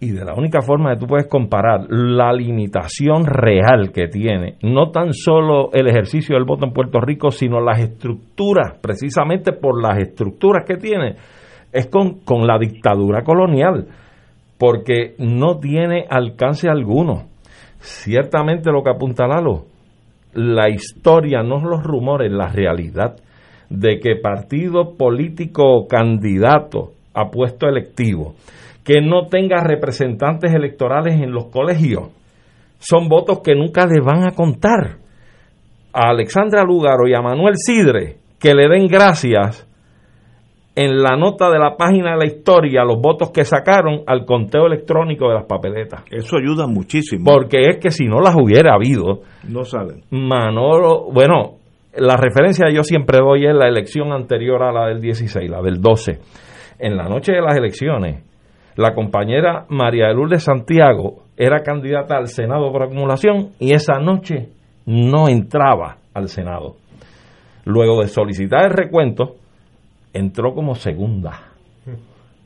Y 0.00 0.10
de 0.10 0.24
la 0.24 0.34
única 0.34 0.60
forma 0.60 0.92
que 0.92 1.00
tú 1.00 1.06
puedes 1.06 1.28
comparar 1.28 1.86
la 1.88 2.32
limitación 2.32 3.24
real 3.26 3.92
que 3.92 4.08
tiene, 4.08 4.56
no 4.62 4.90
tan 4.90 5.12
solo 5.14 5.70
el 5.72 5.86
ejercicio 5.86 6.34
del 6.34 6.44
voto 6.44 6.66
en 6.66 6.72
Puerto 6.72 7.00
Rico, 7.00 7.30
sino 7.30 7.60
las 7.60 7.80
estructuras, 7.80 8.78
precisamente 8.80 9.52
por 9.52 9.80
las 9.80 9.98
estructuras 9.98 10.64
que 10.66 10.76
tiene, 10.76 11.16
es 11.72 11.86
con, 11.86 12.20
con 12.24 12.46
la 12.46 12.58
dictadura 12.58 13.22
colonial, 13.22 13.86
porque 14.58 15.14
no 15.18 15.58
tiene 15.58 16.06
alcance 16.10 16.68
alguno. 16.68 17.28
Ciertamente 17.78 18.70
lo 18.70 18.82
que 18.82 18.90
apunta 18.90 19.26
Lalo, 19.26 19.66
la 20.34 20.68
historia, 20.68 21.42
no 21.42 21.60
los 21.60 21.82
rumores, 21.82 22.30
la 22.32 22.48
realidad 22.48 23.16
de 23.70 23.98
que 24.00 24.16
partido 24.16 24.96
político 24.96 25.62
o 25.64 25.86
candidato 25.86 26.92
a 27.14 27.30
puesto 27.30 27.66
electivo 27.68 28.34
que 28.84 29.00
no 29.00 29.26
tenga 29.26 29.64
representantes 29.64 30.52
electorales 30.54 31.14
en 31.14 31.32
los 31.32 31.46
colegios 31.46 32.10
son 32.78 33.08
votos 33.08 33.40
que 33.40 33.54
nunca 33.54 33.86
le 33.86 34.00
van 34.00 34.26
a 34.26 34.32
contar. 34.32 34.98
A 35.92 36.10
Alexandra 36.10 36.64
Lugaro 36.64 37.08
y 37.08 37.14
a 37.14 37.22
Manuel 37.22 37.54
Sidre 37.56 38.18
que 38.38 38.54
le 38.54 38.68
den 38.68 38.88
gracias 38.88 39.66
en 40.76 41.02
la 41.02 41.16
nota 41.16 41.50
de 41.50 41.58
la 41.58 41.76
página 41.76 42.12
de 42.12 42.18
la 42.18 42.26
historia 42.26 42.84
los 42.84 43.00
votos 43.00 43.30
que 43.30 43.44
sacaron 43.44 44.02
al 44.06 44.24
conteo 44.26 44.66
electrónico 44.66 45.28
de 45.28 45.34
las 45.34 45.46
papeletas. 45.46 46.02
Eso 46.10 46.36
ayuda 46.36 46.66
muchísimo. 46.66 47.24
Porque 47.24 47.68
es 47.68 47.78
que 47.78 47.90
si 47.90 48.06
no 48.06 48.20
las 48.20 48.34
hubiera 48.34 48.74
habido, 48.74 49.20
no 49.48 49.64
salen. 49.64 50.02
Manolo, 50.10 51.10
bueno, 51.12 51.58
la 51.96 52.16
referencia 52.16 52.66
yo 52.74 52.82
siempre 52.82 53.18
doy 53.18 53.46
es 53.46 53.54
la 53.54 53.68
elección 53.68 54.12
anterior 54.12 54.62
a 54.62 54.72
la 54.72 54.88
del 54.88 55.00
16, 55.00 55.48
la 55.48 55.62
del 55.62 55.80
12. 55.80 56.18
En 56.80 56.96
la 56.96 57.04
noche 57.04 57.32
de 57.32 57.40
las 57.40 57.56
elecciones, 57.56 58.24
la 58.76 58.94
compañera 58.94 59.66
María 59.68 60.08
de 60.08 60.14
Lourdes 60.14 60.44
Santiago 60.44 61.24
era 61.36 61.62
candidata 61.62 62.16
al 62.16 62.28
Senado 62.28 62.70
por 62.72 62.82
acumulación 62.82 63.50
y 63.58 63.72
esa 63.72 63.98
noche 64.00 64.48
no 64.86 65.28
entraba 65.28 65.98
al 66.12 66.28
Senado. 66.28 66.76
Luego 67.64 68.02
de 68.02 68.08
solicitar 68.08 68.64
el 68.64 68.70
recuento, 68.70 69.36
entró 70.12 70.54
como 70.54 70.74
segunda. 70.74 71.54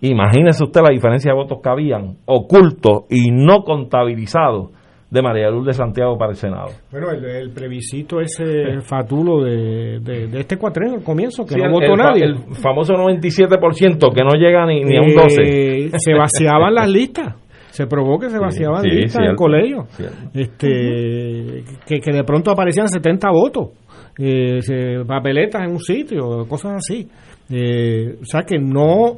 Imagínese 0.01 0.63
usted 0.63 0.81
la 0.81 0.93
diferencia 0.93 1.33
de 1.33 1.37
votos 1.37 1.59
que 1.63 1.69
habían, 1.69 2.19
ocultos 2.25 3.05
y 3.11 3.31
no 3.33 3.65
contabilizados, 3.65 4.71
de 5.11 5.23
María 5.23 5.51
Luz 5.51 5.67
de 5.67 5.73
Santiago 5.73 6.19
para 6.19 6.33
el 6.33 6.37
Senado. 6.37 6.69
Bueno, 6.91 7.11
el, 7.11 7.25
el 7.25 7.51
plebiscito 7.51 8.21
ese 8.21 8.81
fatulo 8.83 9.43
de, 9.43 10.01
de, 10.01 10.41
este 10.41 10.59
cuatrenio, 10.59 10.97
el 10.97 11.05
comienzo, 11.05 11.45
que 11.47 11.57
no 11.57 11.71
votó 11.71 11.97
nadie. 11.97 12.25
El 12.25 12.37
famoso 12.63 12.93
97% 12.95 14.15
que 14.15 14.23
no 14.23 14.33
llega 14.39 14.67
ni, 14.67 14.85
ni 14.85 14.97
a 14.97 15.01
un 15.01 15.15
12. 15.15 15.43
Eh, 15.43 15.91
se 15.97 16.15
vaciaban 16.15 16.75
las 16.75 16.89
listas. 16.89 17.37
Se 17.71 17.87
probó 17.87 18.19
que 18.19 18.29
se 18.29 18.39
vaciaban 18.39 18.83
listas 18.83 19.23
en 19.23 19.31
el 19.31 19.37
colegio. 19.37 19.87
Este, 20.35 21.65
que, 21.87 22.01
que 22.01 22.13
de 22.13 22.25
pronto 22.25 22.51
aparecían 22.51 22.89
70 22.89 23.31
votos. 23.31 23.69
Eh, 24.19 25.05
papeletas 25.07 25.63
en 25.63 25.71
un 25.71 25.79
sitio, 25.79 26.47
cosas 26.49 26.73
así. 26.77 27.09
Eh, 27.51 28.17
o 28.21 28.25
sea 28.25 28.43
que 28.43 28.59
no, 28.59 29.17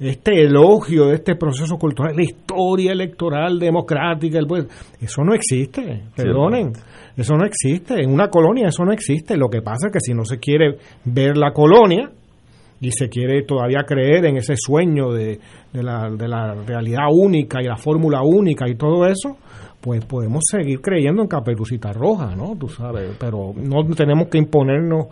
este 0.00 0.42
elogio 0.44 1.06
de 1.06 1.16
este 1.16 1.34
proceso 1.34 1.76
cultural, 1.76 2.14
la 2.14 2.22
historia 2.22 2.92
electoral 2.92 3.58
democrática, 3.58 4.38
el, 4.38 4.46
eso 5.00 5.22
no 5.24 5.34
existe, 5.34 6.04
perdonen, 6.14 6.72
eso 7.16 7.34
no 7.34 7.44
existe. 7.44 8.02
En 8.02 8.12
una 8.12 8.28
colonia 8.28 8.68
eso 8.68 8.84
no 8.84 8.92
existe. 8.92 9.36
Lo 9.36 9.48
que 9.48 9.60
pasa 9.60 9.88
es 9.88 9.92
que 9.92 10.00
si 10.00 10.14
no 10.14 10.24
se 10.24 10.38
quiere 10.38 10.78
ver 11.04 11.36
la 11.36 11.52
colonia 11.52 12.10
y 12.80 12.92
se 12.92 13.08
quiere 13.08 13.42
todavía 13.42 13.82
creer 13.86 14.26
en 14.26 14.36
ese 14.36 14.54
sueño 14.56 15.10
de, 15.10 15.40
de, 15.72 15.82
la, 15.82 16.08
de 16.10 16.28
la 16.28 16.54
realidad 16.54 17.06
única 17.10 17.60
y 17.60 17.66
la 17.66 17.76
fórmula 17.76 18.22
única 18.22 18.68
y 18.68 18.76
todo 18.76 19.04
eso, 19.04 19.36
pues 19.80 20.04
podemos 20.04 20.44
seguir 20.50 20.80
creyendo 20.80 21.22
en 21.22 21.28
Caperucita 21.28 21.92
Roja, 21.92 22.34
¿no? 22.34 22.56
Tú 22.58 22.68
sabes, 22.68 23.16
pero 23.18 23.52
no 23.56 23.84
tenemos 23.94 24.28
que 24.28 24.38
imponernos 24.38 25.06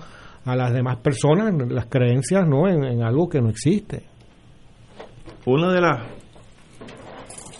a 0.44 0.54
las 0.54 0.72
demás 0.72 0.98
personas 0.98 1.52
las 1.70 1.86
creencias, 1.86 2.46
¿no? 2.46 2.68
En, 2.68 3.02
algo 3.02 3.28
que 3.28 3.40
no 3.40 3.48
existe. 3.48 4.02
Una 5.46 5.72
de 5.72 5.80
las 5.80 6.02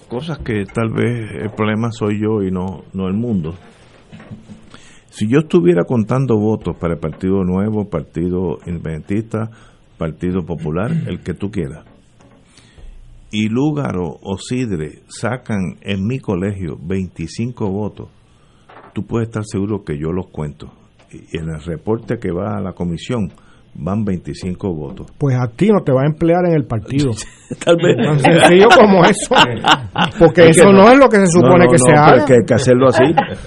cosas 0.09 0.41
que 0.41 0.65
tal 0.65 0.91
vez 0.91 1.31
el 1.41 1.51
problema 1.51 1.93
soy 1.93 2.21
yo 2.21 2.43
y 2.43 2.51
no, 2.51 2.83
no 2.93 3.07
el 3.07 3.15
mundo. 3.15 3.55
Si 5.11 5.29
yo 5.29 5.39
estuviera 5.39 5.85
contando 5.85 6.37
votos 6.37 6.77
para 6.77 6.95
el 6.95 6.99
Partido 6.99 7.45
Nuevo, 7.45 7.89
Partido 7.89 8.59
Independentista, 8.67 9.51
Partido 9.97 10.45
Popular, 10.45 10.91
el 11.07 11.21
que 11.21 11.35
tú 11.35 11.53
quieras, 11.53 11.87
y 13.31 13.49
Lúgaro 13.49 14.17
o 14.21 14.37
Sidre 14.37 15.05
sacan 15.07 15.77
en 15.81 16.09
mi 16.09 16.19
colegio 16.19 16.77
25 16.83 17.71
votos, 17.71 18.09
tú 18.95 19.07
puedes 19.07 19.29
estar 19.29 19.45
seguro 19.45 19.85
que 19.85 19.97
yo 19.97 20.11
los 20.11 20.27
cuento. 20.27 20.73
Y 21.13 21.37
en 21.39 21.51
el 21.51 21.63
reporte 21.63 22.19
que 22.19 22.33
va 22.33 22.57
a 22.57 22.61
la 22.61 22.73
comisión, 22.73 23.31
van 23.79 24.05
25 24.05 24.75
votos. 24.75 25.07
Pues 25.19 25.37
a 25.37 25.49
ti 25.49 25.69
no 25.69 25.83
te 25.85 25.93
va 25.93 26.03
a 26.03 26.07
emplear 26.07 26.47
en 26.49 26.55
el 26.55 26.65
partido. 26.65 27.11
Tal 27.65 27.77
vez. 27.77 27.97
Tan 27.97 28.19
sencillo 28.19 28.69
como 28.75 29.05
eso. 29.05 29.35
Porque 30.19 30.49
eso 30.49 30.73
no, 30.73 30.91
es 30.91 30.99
lo 30.99 31.09
que 31.09 31.19
se 31.19 31.27
supone 31.27 31.67
que 31.69 31.79
se 31.79 31.93
haga. 31.93 32.25
Que 32.25 32.35
hay 32.35 32.45
que 32.47 32.55
hacerlo 32.55 32.89
así. 32.89 33.05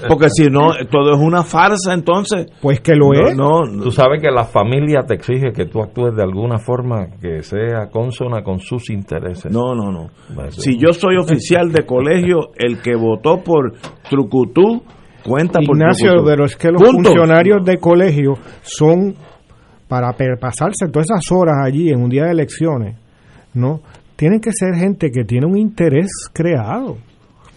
Porque 0.08 0.30
si 0.30 0.50
no, 0.50 0.72
todo 0.90 1.14
es 1.14 1.20
una 1.20 1.44
farsa 1.44 1.94
entonces. 1.94 2.48
Pues 2.62 2.80
que 2.82 2.96
lo 2.96 3.14
es. 3.14 3.36
No, 3.36 3.62
Tú 3.84 3.92
sabes 3.92 4.22
que 4.22 4.32
la 4.32 4.46
familia 4.46 5.02
te 5.02 5.16
exige 5.16 5.52
que 5.52 5.66
tú 5.66 5.82
actúes 5.82 6.16
de 6.16 6.24
alguna 6.24 6.60
forma 6.60 7.08
que 7.22 7.44
sea 7.44 7.90
consona 7.92 8.44
con 8.44 8.60
sus 8.60 8.90
intereses. 8.90 9.52
No, 9.52 9.74
no, 9.76 9.92
no. 9.92 10.10
Si 10.50 10.78
yo 10.78 10.94
soy 10.94 11.18
oficial 11.18 11.72
de 11.72 11.86
colegio, 11.86 12.52
el 12.56 12.82
que 12.82 12.96
votó 12.96 13.44
por 13.44 13.74
Trucutú 14.10 14.84
cuenta 15.24 15.60
por 15.66 15.76
Ignacio, 15.76 16.24
pero 16.26 16.46
es 16.46 16.56
que 16.56 16.72
los 16.72 16.82
funcionarios 16.82 17.64
de 17.66 17.78
colegio 17.78 18.34
son 18.62 19.16
para 19.90 20.14
pasarse 20.40 20.88
todas 20.90 21.08
esas 21.10 21.32
horas 21.32 21.56
allí 21.66 21.90
en 21.90 22.02
un 22.02 22.10
día 22.10 22.26
de 22.26 22.32
elecciones, 22.32 22.96
¿no? 23.54 23.82
Tienen 24.16 24.40
que 24.40 24.52
ser 24.54 24.76
gente 24.76 25.12
que 25.12 25.26
tiene 25.26 25.48
un 25.48 25.58
interés 25.58 26.10
creado. 26.32 26.98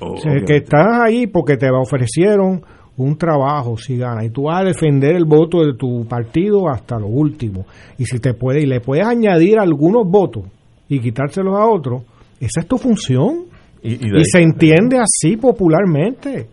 o 0.00 0.16
sea, 0.16 0.32
que 0.44 0.56
estás 0.56 0.86
ahí 1.04 1.28
porque 1.28 1.56
te 1.56 1.70
ofrecieron 1.70 2.62
un 2.96 3.16
trabajo 3.16 3.76
si 3.76 3.96
gana 3.96 4.24
y 4.24 4.30
tú 4.30 4.44
vas 4.44 4.62
a 4.62 4.64
defender 4.64 5.14
el 5.14 5.24
voto 5.24 5.64
de 5.64 5.74
tu 5.74 6.06
partido 6.06 6.68
hasta 6.68 6.98
lo 6.98 7.06
último. 7.06 7.66
Y 7.98 8.06
si 8.06 8.18
te 8.18 8.34
puede 8.34 8.62
y 8.62 8.66
le 8.66 8.80
puedes 8.80 9.06
añadir 9.06 9.58
algunos 9.58 10.08
votos 10.08 10.44
y 10.88 10.98
quitárselos 10.98 11.54
a 11.54 11.66
otros 11.66 12.02
esa 12.42 12.60
es 12.60 12.66
tu 12.66 12.76
función. 12.76 13.44
Y 13.84 13.98
se 14.24 14.40
entiende 14.40 14.98
así 14.98 15.36
popularmente 15.36 16.46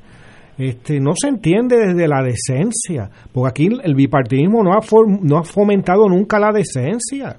este, 0.60 1.00
no 1.00 1.14
se 1.16 1.30
entiende 1.30 1.78
desde 1.78 2.08
la 2.08 2.22
decencia, 2.22 3.10
porque 3.32 3.50
aquí 3.50 3.70
el 3.82 3.96
bipartidismo 3.96 4.62
no 4.62 4.74
ha, 4.74 4.80
no 5.22 5.38
ha 5.38 5.44
fomentado 5.44 6.08
nunca 6.08 6.38
la 6.38 6.52
decencia. 6.52 7.38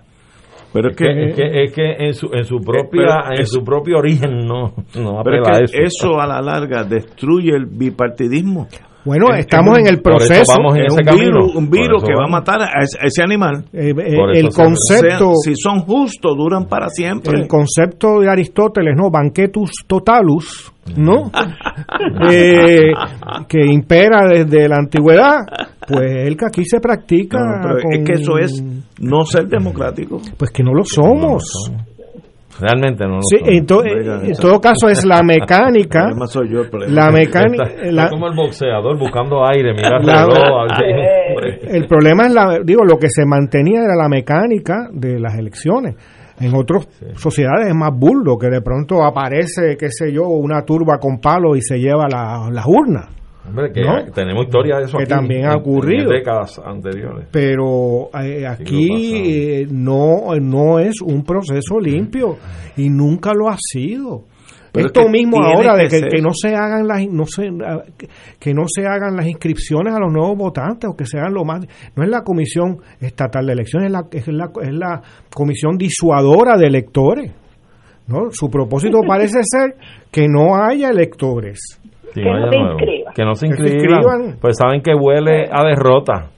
Pero 0.73 0.91
es 0.91 0.97
que, 0.97 1.65
es 1.65 1.73
que, 1.75 1.97
en, 1.99 2.15
su, 2.15 2.31
en 2.33 2.45
su 2.45 2.61
propia 2.61 3.25
en 3.37 3.47
su 3.47 3.63
propio 3.65 3.99
origen 3.99 4.47
no, 4.47 4.73
no 4.95 5.21
pero 5.25 5.43
es 5.61 5.73
que 5.73 5.83
eso. 5.83 6.21
a 6.21 6.27
la 6.27 6.41
larga 6.41 6.85
destruye 6.85 7.55
el 7.55 7.67
bipartidismo. 7.67 8.69
Bueno, 9.05 9.27
estamos 9.35 9.79
en 9.79 9.87
el 9.87 10.01
proceso. 10.01 10.53
Vamos 10.57 10.77
en 10.77 10.85
ese 10.85 11.01
un, 11.01 11.19
virus, 11.19 11.55
un 11.55 11.71
virus 11.71 12.05
que 12.05 12.15
va 12.15 12.25
a 12.27 12.31
matar 12.31 12.61
a 12.63 12.83
ese, 12.83 13.23
animal. 13.23 13.65
Eh, 13.73 13.91
eh, 13.97 14.17
el 14.35 14.51
concepto. 14.51 15.33
si 15.43 15.55
son 15.57 15.81
justos, 15.81 16.37
duran 16.37 16.67
para 16.67 16.89
siempre. 16.89 17.39
El 17.39 17.49
concepto 17.49 18.21
de 18.21 18.29
Aristóteles, 18.29 18.95
¿no? 18.97 19.11
Banquetus 19.11 19.71
totalus, 19.87 20.73
¿no? 20.97 21.31
Eh, 22.33 22.93
que 23.49 23.67
impera 23.67 24.27
desde 24.29 24.69
la 24.69 24.77
antigüedad, 24.77 25.39
pues 25.87 26.27
el 26.27 26.37
que 26.37 26.47
aquí 26.47 26.65
se 26.65 26.81
practica. 26.81 27.39
es 27.91 28.05
que 28.05 28.13
eso 28.15 28.39
es 28.39 28.63
no 29.01 29.25
ser 29.25 29.47
democrático. 29.47 30.21
Pues 30.37 30.51
que 30.51 30.63
no 30.63 30.73
lo 30.73 30.85
somos. 30.85 31.71
Realmente 32.61 33.05
no 33.07 33.17
lo 33.17 33.23
sí, 33.23 33.39
en, 33.45 33.65
todo 33.67 34.61
caso 34.61 34.89
es 34.89 35.05
la 35.05 35.23
mecánica. 35.23 36.11
la 36.89 37.11
mecánica. 37.11 38.11
como 38.11 38.29
el 38.29 38.37
boxeador 38.37 38.99
buscando 38.99 39.47
aire, 39.47 39.75
el 41.63 41.87
problema 41.87 42.27
es 42.27 42.35
la, 42.35 42.59
digo, 42.65 42.85
lo 42.85 42.99
que 42.99 43.09
se 43.09 43.25
mantenía 43.25 43.81
era 43.83 43.97
la 43.97 44.09
mecánica 44.09 44.89
de 44.93 45.19
las 45.19 45.37
elecciones. 45.39 45.97
En 46.41 46.55
otras 46.55 46.89
sociedades 47.17 47.69
es 47.69 47.75
más 47.75 47.91
burdo, 47.95 48.39
que 48.39 48.49
de 48.49 48.63
pronto 48.63 49.05
aparece, 49.05 49.77
qué 49.79 49.91
sé 49.91 50.11
yo, 50.13 50.27
una 50.27 50.63
turba 50.63 50.99
con 50.99 51.21
palo 51.21 51.55
y 51.55 51.61
se 51.61 51.79
lleva 51.79 52.09
las 52.09 52.65
urnas. 52.67 53.20
Hombre, 53.47 53.73
que 53.73 53.83
tenemos 54.15 54.45
historia 54.45 54.77
de 54.79 54.85
eso 54.85 54.99
que 54.99 55.07
también 55.07 55.47
ha 55.47 55.57
ocurrido 55.57 56.11
en 56.11 56.19
décadas 56.19 56.61
anteriores. 56.65 57.27
Pero 57.33 58.11
eh, 58.23 58.47
aquí 58.47 59.15
eh, 59.15 59.67
no 59.71 60.35
no 60.41 60.79
es 60.79 61.01
un 61.01 61.25
proceso 61.25 61.81
limpio 61.81 62.37
y 62.77 62.91
nunca 62.91 63.33
lo 63.35 63.49
ha 63.49 63.57
sido. 63.59 64.25
Esto 64.73 65.09
mismo 65.09 65.43
ahora 65.43 65.75
de 65.75 65.89
que, 65.89 66.23
no 66.23 66.31
se 66.33 66.55
hagan 66.55 66.87
las 66.87 67.05
no 67.09 67.27
se, 67.27 67.49
que 68.39 68.55
no 68.55 68.63
se 68.69 68.87
hagan 68.87 69.17
las 69.17 69.27
inscripciones 69.27 69.93
a 69.93 69.99
los 69.99 70.13
nuevos 70.13 70.39
votantes 70.39 70.89
o 70.89 70.97
que 70.97 71.07
se 71.07 71.19
hagan 71.19 71.35
lo 71.35 71.45
más 71.45 71.67
no 71.97 72.05
es 72.05 72.09
la 72.09 72.23
comisión 72.23 72.79
estatal 73.01 73.47
de 73.47 73.55
elecciones 73.55 73.87
es 73.89 73.93
la 73.93 74.07
es 74.13 74.29
la, 74.29 74.51
es 74.63 74.73
la 74.73 75.03
comisión 75.35 75.77
disuadora 75.77 76.57
de 76.57 76.67
electores. 76.67 77.33
¿no? 78.07 78.31
Su 78.31 78.49
propósito 78.49 79.01
parece 79.09 79.41
ser 79.43 79.75
que 80.13 80.29
no 80.29 80.55
haya 80.55 80.91
electores 80.91 81.81
que, 82.15 82.23
no. 82.23 82.77
Que 83.21 83.27
no 83.27 83.35
se 83.35 83.49
inscriban. 83.49 84.39
Pues 84.41 84.57
saben 84.57 84.81
que 84.81 84.95
huele 84.95 85.49
a 85.53 85.63
derrota. 85.63 86.31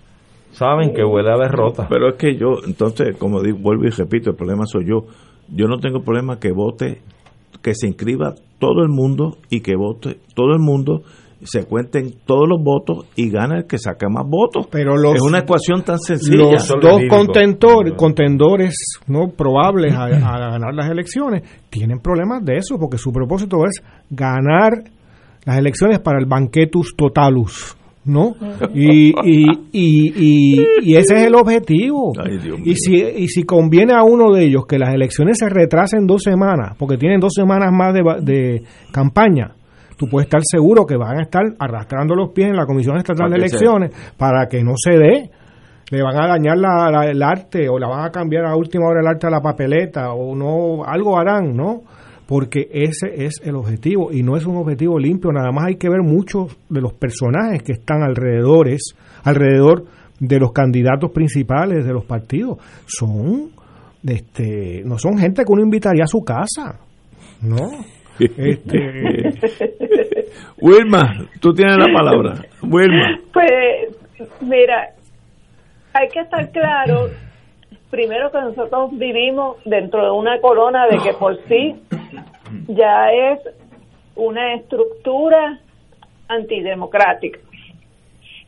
Saben 0.51 0.93
que 0.93 1.05
huele 1.05 1.31
a 1.31 1.37
derrota. 1.37 1.87
Pero 1.89 2.09
es 2.09 2.17
que 2.17 2.37
yo, 2.37 2.59
entonces, 2.67 3.17
como 3.17 3.41
digo, 3.41 3.59
vuelvo 3.61 3.85
y 3.85 3.91
repito, 3.91 4.31
el 4.31 4.37
problema 4.37 4.67
soy 4.67 4.87
yo. 4.87 5.07
Yo 5.49 5.67
no 5.67 5.79
tengo 5.79 6.01
problema 6.01 6.41
que 6.41 6.51
vote, 6.51 7.01
que 7.63 7.75
se 7.75 7.87
inscriba 7.87 8.35
todo 8.59 8.83
el 8.83 8.89
mundo 8.89 9.37
y 9.49 9.61
que 9.61 9.77
vote 9.77 10.19
todo 10.35 10.53
el 10.55 10.59
mundo 10.59 11.03
se 11.45 11.65
cuenten 11.65 12.15
todos 12.25 12.49
los 12.49 12.63
votos 12.63 13.07
y 13.17 13.29
gana 13.29 13.59
el 13.59 13.67
que 13.67 13.77
saca 13.77 14.09
más 14.09 14.25
votos. 14.29 14.69
Pero 14.71 14.97
los, 14.97 15.17
es 15.17 15.23
una 15.23 15.41
ecuación 15.41 15.83
tan 15.83 15.99
sencilla. 15.99 16.53
Los 16.53 16.69
dos 16.69 17.03
contendores, 17.09 17.95
contendores 17.97 18.75
no 19.09 19.29
probables 19.37 19.93
a, 19.95 20.05
a, 20.07 20.51
ganar 20.51 20.75
las 20.75 20.89
elecciones 20.89 21.43
tienen 21.69 21.99
problemas 21.99 22.45
de 22.45 22.59
eso 22.59 22.77
porque 22.79 22.97
su 22.97 23.11
propósito 23.11 23.57
es 23.67 23.83
ganar 24.11 24.85
las 25.45 25.59
elecciones 25.59 26.01
para 26.01 26.19
el 26.19 26.27
banquetus 26.27 26.95
totalus. 26.97 27.77
¿no? 28.05 28.35
Y, 28.75 29.11
y, 29.11 29.47
y, 29.73 30.61
y, 30.83 30.97
ese 30.97 31.15
es 31.15 31.27
el 31.27 31.37
objetivo. 31.37 32.13
y, 32.65 32.75
si, 32.75 32.95
y 32.95 33.29
si 33.29 33.45
conviene 33.45 33.93
a 33.95 34.03
uno 34.03 34.33
de 34.33 34.45
ellos 34.45 34.67
que 34.67 34.79
las 34.79 34.93
elecciones 34.93 35.39
se 35.39 35.49
retrasen 35.49 36.07
dos 36.07 36.23
semanas, 36.23 36.77
porque 36.79 36.97
tienen 36.97 37.21
dos 37.21 37.33
semanas 37.33 37.71
más 37.73 37.95
de, 37.95 38.03
de 38.23 38.63
campaña, 38.93 39.53
tú 39.97 40.09
puedes 40.09 40.27
estar 40.27 40.41
seguro 40.43 40.85
que 40.85 40.97
van 40.97 41.19
a 41.19 41.23
estar 41.23 41.43
arrastrando 41.59 42.17
los 42.17 42.31
pies 42.31 42.49
en 42.49 42.57
la 42.57 42.67
Comisión 42.67 42.97
Estatal 42.97 43.31
de 43.31 43.37
Elecciones 43.37 43.93
para 44.17 44.49
que 44.49 44.63
no 44.65 44.73
se 44.77 44.99
dé. 44.99 45.31
Le 45.91 46.03
van 46.03 46.17
a 46.17 46.27
dañar 46.27 46.57
la, 46.57 47.07
el 47.07 47.23
arte 47.23 47.69
o 47.69 47.79
la 47.79 47.87
van 47.87 48.07
a 48.07 48.11
cambiar 48.11 48.47
a 48.47 48.57
última 48.57 48.87
hora 48.87 49.01
el 49.01 49.07
arte 49.07 49.27
a 49.27 49.31
la 49.31 49.41
papeleta 49.41 50.13
o 50.13 50.35
no, 50.35 50.85
algo 50.85 51.19
harán, 51.19 51.55
¿no? 51.55 51.83
Porque 52.27 52.69
ese 52.73 53.27
es 53.27 53.41
el 53.45 53.57
objetivo 53.57 54.13
y 54.13 54.23
no 54.23 54.37
es 54.37 54.47
un 54.47 54.57
objetivo 54.57 54.99
limpio, 54.99 55.33
nada 55.33 55.51
más 55.53 55.67
hay 55.67 55.77
que 55.77 55.89
ver 55.89 56.03
muchos 56.03 56.57
de 56.69 56.81
los 56.81 56.93
personajes 56.93 57.63
que 57.63 57.73
están 57.73 58.03
alrededores, 58.03 58.95
alrededor 59.25 59.85
de 60.19 60.39
los 60.39 60.53
candidatos 60.53 61.11
principales 61.11 61.85
de 61.85 61.93
los 61.93 62.05
partidos. 62.05 62.59
Son 62.87 63.51
este 64.05 64.83
no 64.85 64.99
son 64.99 65.19
gente 65.19 65.45
que 65.45 65.53
uno 65.53 65.63
invitaría 65.63 66.05
a 66.05 66.09
su 66.09 66.23
casa, 66.23 66.79
¿no? 67.43 67.57
Este... 68.19 69.33
Wilma, 70.61 71.27
tú 71.41 71.53
tienes 71.55 71.77
la 71.77 71.87
palabra. 71.93 72.45
Wilma. 72.63 73.19
Pues 73.33 74.29
mira, 74.43 74.91
hay 75.95 76.09
que 76.09 76.21
estar 76.21 76.51
claro 76.53 77.09
primero 77.93 78.33
que 78.33 78.41
nosotros 78.41 78.89
vivimos 78.93 79.59
dentro 79.67 80.03
de 80.03 80.11
una 80.13 80.41
corona 80.41 80.87
de 80.87 80.99
que 81.01 81.13
por 81.13 81.37
sí 81.47 81.77
ya 82.67 83.13
es 83.13 83.39
una 84.17 84.55
estructura 84.55 85.61
antidemocrática. 86.27 87.39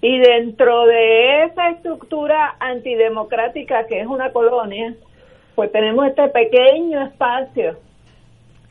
Y 0.01 0.19
dentro 0.19 0.87
de 0.87 1.45
esa 1.45 1.69
estructura 1.69 2.57
antidemocrática 2.59 3.87
que 3.87 4.01
es 4.01 4.07
una 4.07 4.33
colonia, 4.33 4.95
pues 5.55 5.71
tenemos 5.71 6.07
este 6.07 6.27
pequeño 6.29 7.03
espacio 7.03 7.77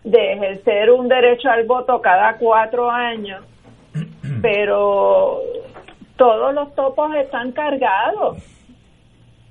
de 0.04 0.34
ejercer 0.34 0.90
un 0.90 1.08
derecho 1.08 1.52
al 1.52 1.68
voto 1.68 2.02
cada 2.02 2.38
cuatro 2.38 2.90
años, 2.90 3.46
pero 4.42 5.40
todos 6.18 6.52
los 6.52 6.74
topos 6.74 7.14
están 7.14 7.52
cargados, 7.52 8.53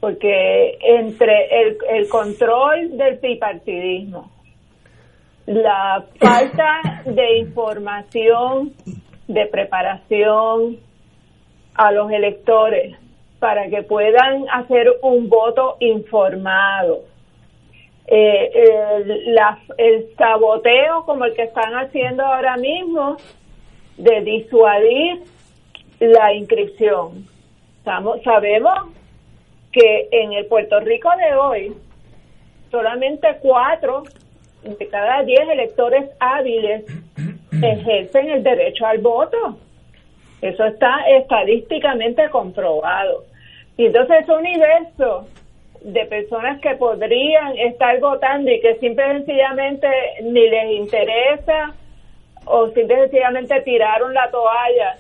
porque 0.02 0.78
entre 0.80 1.62
el, 1.62 1.78
el 1.88 2.08
control 2.08 2.96
del 2.96 3.18
bipartidismo, 3.18 4.32
la 5.46 6.04
falta 6.18 7.02
de 7.04 7.38
información, 7.38 8.72
de 9.28 9.46
preparación 9.46 10.78
a 11.76 11.92
los 11.92 12.10
electores 12.10 12.96
para 13.38 13.68
que 13.68 13.84
puedan 13.84 14.46
hacer 14.50 14.88
un 15.02 15.28
voto 15.28 15.76
informado. 15.78 17.02
Eh, 18.08 18.50
el, 19.04 19.38
el 19.78 20.06
saboteo 20.18 21.04
como 21.04 21.26
el 21.26 21.34
que 21.34 21.44
están 21.44 21.74
haciendo 21.74 22.24
ahora 22.24 22.56
mismo 22.56 23.18
de 23.98 24.20
disuadir 24.22 25.22
la 26.00 26.34
inscripción. 26.34 27.24
sabemos 28.24 29.01
que 29.72 30.08
en 30.12 30.34
el 30.34 30.46
Puerto 30.46 30.78
Rico 30.80 31.08
de 31.16 31.34
hoy 31.34 31.72
solamente 32.70 33.28
cuatro 33.40 34.04
de 34.62 34.88
cada 34.88 35.22
10 35.22 35.48
electores 35.48 36.10
hábiles 36.20 36.84
ejercen 37.62 38.30
el 38.30 38.42
derecho 38.42 38.86
al 38.86 38.98
voto. 38.98 39.58
Eso 40.40 40.64
está 40.64 41.04
estadísticamente 41.08 42.28
comprobado. 42.30 43.24
Y 43.76 43.86
entonces 43.86 44.22
ese 44.22 44.32
universo 44.32 45.26
de 45.82 46.04
personas 46.06 46.60
que 46.60 46.76
podrían 46.76 47.56
estar 47.58 47.98
votando 48.00 48.50
y 48.50 48.60
que 48.60 48.76
simple 48.76 49.04
y 49.04 49.12
sencillamente 49.18 49.88
ni 50.22 50.48
les 50.48 50.70
interesa 50.72 51.74
o 52.44 52.68
simple 52.68 52.94
y 52.94 53.00
sencillamente 53.02 53.60
tiraron 53.62 54.12
la 54.14 54.30
toalla 54.30 54.96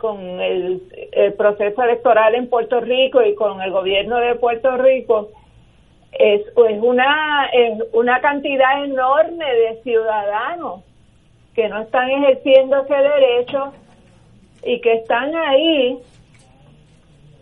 con 0.00 0.40
el, 0.40 0.82
el 1.12 1.34
proceso 1.34 1.82
electoral 1.82 2.34
en 2.34 2.48
Puerto 2.48 2.80
Rico 2.80 3.22
y 3.22 3.34
con 3.34 3.60
el 3.60 3.70
gobierno 3.70 4.16
de 4.16 4.34
Puerto 4.34 4.76
Rico, 4.78 5.28
es, 6.12 6.40
es 6.40 6.82
una, 6.82 7.48
es 7.52 7.78
una 7.92 8.20
cantidad 8.20 8.84
enorme 8.84 9.44
de 9.44 9.82
ciudadanos 9.82 10.82
que 11.54 11.68
no 11.68 11.82
están 11.82 12.10
ejerciendo 12.10 12.82
ese 12.82 12.94
derecho 12.94 13.72
y 14.64 14.80
que 14.80 14.94
están 14.94 15.34
ahí 15.36 15.98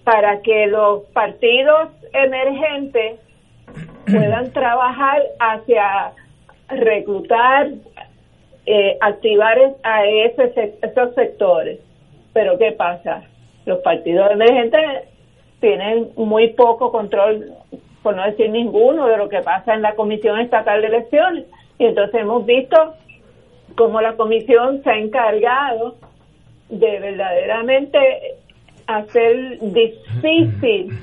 para 0.05 0.41
que 0.43 0.67
los 0.67 1.05
partidos 1.13 1.91
emergentes 2.13 3.21
puedan 4.07 4.53
trabajar 4.53 5.23
hacia 5.39 6.13
reclutar, 6.69 7.71
eh, 8.67 8.97
activar 9.01 9.59
a 9.83 10.05
ese, 10.07 10.79
esos 10.83 11.15
sectores. 11.15 11.81
Pero 12.39 12.57
¿qué 12.57 12.71
pasa? 12.71 13.25
Los 13.67 13.81
partidos 13.81 14.31
emergentes 14.31 14.81
tienen 15.59 16.11
muy 16.15 16.51
poco 16.51 16.93
control 16.93 17.53
por 18.01 18.15
no 18.15 18.25
decir 18.25 18.49
ninguno, 18.51 19.09
de 19.09 19.17
lo 19.17 19.29
que 19.29 19.41
pasa 19.41 19.75
en 19.75 19.83
la 19.83 19.97
Comisión 19.97 20.39
Estatal 20.39 20.81
de 20.81 20.87
Elecciones. 20.87 21.47
Y 21.81 21.87
entonces 21.87 22.21
hemos 22.21 22.47
visto 22.47 22.95
cómo 23.75 24.01
la 24.01 24.13
comisión 24.13 24.85
se 24.85 24.91
ha 24.91 24.99
encargado 24.99 25.97
de 26.69 27.01
verdaderamente 27.01 27.99
hacer 28.87 29.59
difícil 29.59 30.97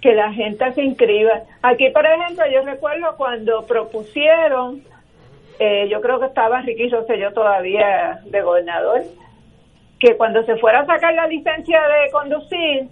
que 0.00 0.12
la 0.12 0.32
gente 0.32 0.72
se 0.72 0.82
inscriba. 0.82 1.42
Aquí, 1.62 1.88
por 1.90 2.04
ejemplo, 2.04 2.46
yo 2.52 2.62
recuerdo 2.62 3.14
cuando 3.16 3.64
propusieron, 3.64 4.82
eh, 5.60 5.86
yo 5.88 6.00
creo 6.00 6.18
que 6.18 6.26
estaba 6.26 6.62
Ricky 6.62 6.88
yo 6.90 7.04
todavía 7.32 8.18
de 8.24 8.42
gobernador, 8.42 9.02
que 10.04 10.18
cuando 10.18 10.44
se 10.44 10.56
fuera 10.56 10.80
a 10.80 10.86
sacar 10.86 11.14
la 11.14 11.26
licencia 11.26 11.80
de 11.80 12.10
conducir, 12.10 12.88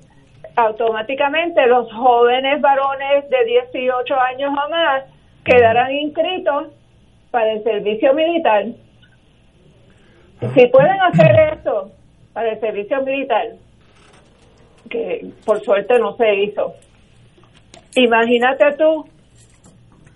automáticamente 0.56 1.66
los 1.66 1.92
jóvenes 1.92 2.58
varones 2.62 3.28
de 3.28 3.44
18 3.44 4.14
años 4.18 4.50
o 4.50 4.70
más 4.70 5.04
quedarán 5.44 5.92
inscritos 5.92 6.68
para 7.30 7.52
el 7.52 7.62
servicio 7.64 8.14
militar. 8.14 8.64
Si 10.54 10.66
pueden 10.68 11.00
hacer 11.02 11.58
eso 11.58 11.90
para 12.32 12.52
el 12.52 12.60
servicio 12.60 13.02
militar, 13.02 13.46
que 14.88 15.26
por 15.44 15.62
suerte 15.62 15.98
no 15.98 16.16
se 16.16 16.34
hizo. 16.36 16.74
Imagínate 17.94 18.72
tú, 18.78 19.06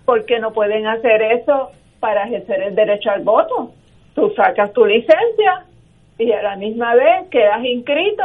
¿por 0.06 0.24
qué 0.24 0.38
no 0.38 0.50
pueden 0.50 0.86
hacer 0.86 1.20
eso 1.20 1.72
para 2.00 2.24
ejercer 2.24 2.62
el 2.62 2.74
derecho 2.74 3.10
al 3.10 3.22
voto? 3.22 3.72
Tú 4.14 4.32
sacas 4.34 4.72
tu 4.72 4.86
licencia 4.86 5.66
y 6.18 6.32
a 6.32 6.42
la 6.42 6.56
misma 6.56 6.94
vez 6.94 7.28
quedas 7.30 7.64
inscrito 7.64 8.22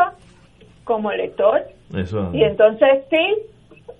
como 0.83 1.11
elector. 1.11 1.61
Y 2.33 2.43
entonces 2.43 3.05
sí, 3.09 3.35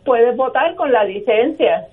puedes 0.06 0.36
votar 0.38 0.76
con 0.76 0.92
la 0.92 1.04
licencia, 1.04 1.88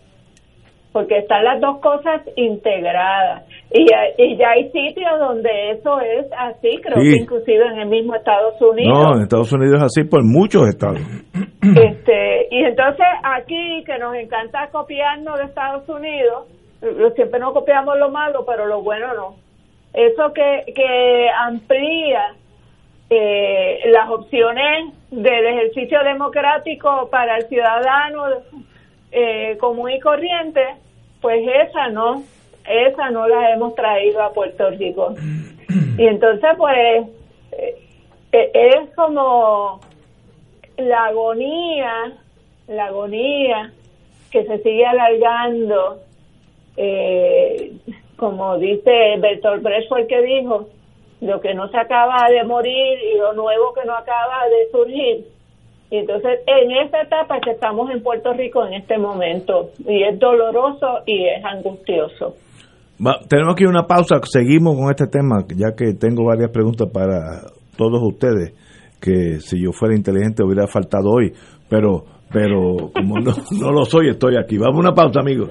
porque 0.93 1.19
están 1.19 1.45
las 1.45 1.61
dos 1.61 1.81
cosas 1.81 2.23
integradas. 2.37 3.45
Y, 3.73 3.83
y 3.83 4.37
ya 4.37 4.51
hay 4.51 4.71
sitios 4.71 5.19
donde 5.19 5.71
eso 5.73 6.01
es 6.01 6.27
así, 6.37 6.79
creo 6.83 7.03
que 7.03 7.23
inclusive 7.23 7.67
en 7.67 7.81
el 7.81 7.89
mismo 7.89 8.15
Estados 8.15 8.61
Unidos. 8.63 8.99
No, 8.99 9.17
en 9.17 9.23
Estados 9.23 9.53
Unidos 9.53 9.77
es 9.79 9.83
así 9.85 10.05
por 10.09 10.25
muchos 10.25 10.69
estados. 10.69 11.01
Este, 11.61 12.47
y 12.51 12.65
entonces 12.65 13.05
aquí, 13.25 13.83
que 13.85 13.99
nos 13.99 14.15
encanta 14.15 14.69
copiarnos 14.71 15.39
de 15.39 15.45
Estados 15.45 15.87
Unidos, 15.89 16.47
siempre 17.15 17.41
nos 17.41 17.53
copiamos 17.53 17.99
lo 17.99 18.11
malo, 18.11 18.45
pero 18.47 18.67
lo 18.67 18.81
bueno 18.81 19.13
no. 19.13 19.48
Eso 19.93 20.33
que, 20.33 20.73
que 20.75 21.29
amplía 21.31 22.35
eh, 23.11 23.81
las 23.87 24.09
opciones 24.11 24.93
del 25.11 25.47
ejercicio 25.47 26.03
democrático 26.05 27.09
para 27.11 27.39
el 27.39 27.49
ciudadano 27.49 28.27
eh, 29.11 29.57
común 29.59 29.91
y 29.91 30.01
corriente, 30.01 30.63
pues 31.21 31.41
esa 31.47 31.89
no, 31.89 32.23
esa 32.69 33.11
no 33.11 33.27
la 33.27 33.53
hemos 33.53 33.75
traído 33.75 34.23
a 34.23 34.33
Puerto 34.33 34.71
Rico. 34.71 35.15
Y 35.97 36.07
entonces, 36.07 36.51
pues, 36.57 37.07
eh, 37.53 37.77
eh, 38.33 38.51
es 38.55 38.95
como 38.95 39.81
la 40.77 41.07
agonía, 41.07 42.13
la 42.69 42.87
agonía 42.87 43.73
que 44.31 44.45
se 44.45 44.59
sigue 44.59 44.85
alargando, 44.85 46.01
eh, 46.77 47.73
como 48.19 48.59
dice 48.59 48.91
Bertolt 49.21 49.63
Brecht 49.63 49.89
fue 49.89 50.03
el 50.03 50.09
que 50.09 50.21
dijo, 50.21 50.69
lo 51.21 51.41
que 51.41 51.55
no 51.55 51.69
se 51.69 51.79
acaba 51.79 52.29
de 52.31 52.45
morir 52.45 52.99
y 53.15 53.19
lo 53.19 53.33
nuevo 53.33 53.73
que 53.75 53.87
no 53.87 53.95
acaba 53.95 54.47
de 54.51 54.71
surgir. 54.71 55.27
Y 55.91 55.97
entonces 55.97 56.41
en 56.47 56.71
esta 56.85 57.03
etapa 57.03 57.41
que 57.41 57.53
estamos 57.53 57.91
en 57.91 58.03
Puerto 58.03 58.33
Rico 58.33 58.67
en 58.67 58.75
este 58.75 58.99
momento 58.99 59.71
y 59.87 60.03
es 60.03 60.19
doloroso 60.19 60.99
y 61.07 61.27
es 61.27 61.43
angustioso. 61.45 62.35
tenemos 63.29 63.55
aquí 63.55 63.65
una 63.65 63.87
pausa, 63.87 64.17
seguimos 64.25 64.77
con 64.77 64.91
este 64.91 65.07
tema 65.07 65.45
ya 65.57 65.75
que 65.75 65.95
tengo 65.95 66.25
varias 66.25 66.51
preguntas 66.51 66.89
para 66.93 67.41
todos 67.77 68.03
ustedes 68.03 68.53
que 69.01 69.41
si 69.41 69.63
yo 69.63 69.71
fuera 69.73 69.95
inteligente 69.95 70.43
hubiera 70.43 70.67
faltado 70.67 71.09
hoy, 71.11 71.33
pero 71.71 72.05
pero 72.31 72.91
como 72.95 73.21
no, 73.21 73.33
no 73.59 73.73
lo 73.73 73.85
soy 73.85 74.11
estoy 74.11 74.37
aquí. 74.37 74.59
Vamos 74.59 74.77
a 74.77 74.89
una 74.89 74.93
pausa 74.93 75.21
amigos. 75.21 75.51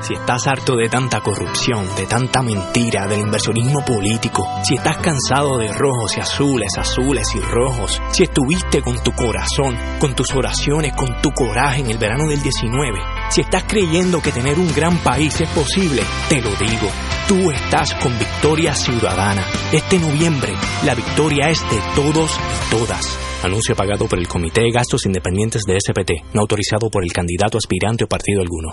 Si 0.00 0.14
estás 0.14 0.46
harto 0.46 0.76
de 0.76 0.88
tanta 0.88 1.20
corrupción, 1.20 1.84
de 1.96 2.06
tanta 2.06 2.40
mentira, 2.40 3.06
del 3.06 3.20
inversionismo 3.20 3.84
político, 3.84 4.46
si 4.62 4.76
estás 4.76 4.98
cansado 4.98 5.58
de 5.58 5.72
rojos 5.72 6.16
y 6.16 6.20
azules, 6.20 6.78
azules 6.78 7.26
y 7.34 7.40
rojos, 7.40 8.00
si 8.12 8.22
estuviste 8.22 8.80
con 8.80 9.02
tu 9.02 9.12
corazón, 9.12 9.76
con 9.98 10.14
tus 10.14 10.32
oraciones, 10.34 10.94
con 10.94 11.20
tu 11.20 11.32
coraje 11.32 11.80
en 11.80 11.90
el 11.90 11.98
verano 11.98 12.28
del 12.28 12.40
19, 12.40 13.00
si 13.30 13.40
estás 13.40 13.64
creyendo 13.64 14.22
que 14.22 14.30
tener 14.30 14.58
un 14.58 14.72
gran 14.72 14.98
país 14.98 15.40
es 15.40 15.48
posible, 15.50 16.02
te 16.28 16.40
lo 16.40 16.50
digo, 16.50 16.88
tú 17.26 17.50
estás 17.50 17.94
con 17.94 18.16
Victoria 18.18 18.74
Ciudadana. 18.74 19.44
Este 19.72 19.98
noviembre, 19.98 20.54
la 20.84 20.94
victoria 20.94 21.50
es 21.50 21.60
de 21.70 21.80
todos 21.96 22.30
y 22.30 22.70
todas. 22.70 23.18
Anuncio 23.42 23.74
pagado 23.74 24.06
por 24.06 24.18
el 24.18 24.28
Comité 24.28 24.62
de 24.62 24.70
Gastos 24.70 25.06
Independientes 25.06 25.62
de 25.64 25.78
SPT, 25.78 26.34
no 26.34 26.40
autorizado 26.40 26.88
por 26.88 27.04
el 27.04 27.12
candidato 27.12 27.58
aspirante 27.58 28.04
o 28.04 28.08
partido 28.08 28.40
alguno. 28.40 28.72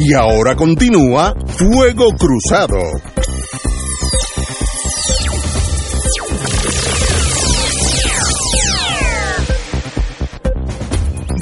Y 0.00 0.14
ahora 0.14 0.54
continúa 0.54 1.34
Fuego 1.48 2.10
Cruzado. 2.16 2.78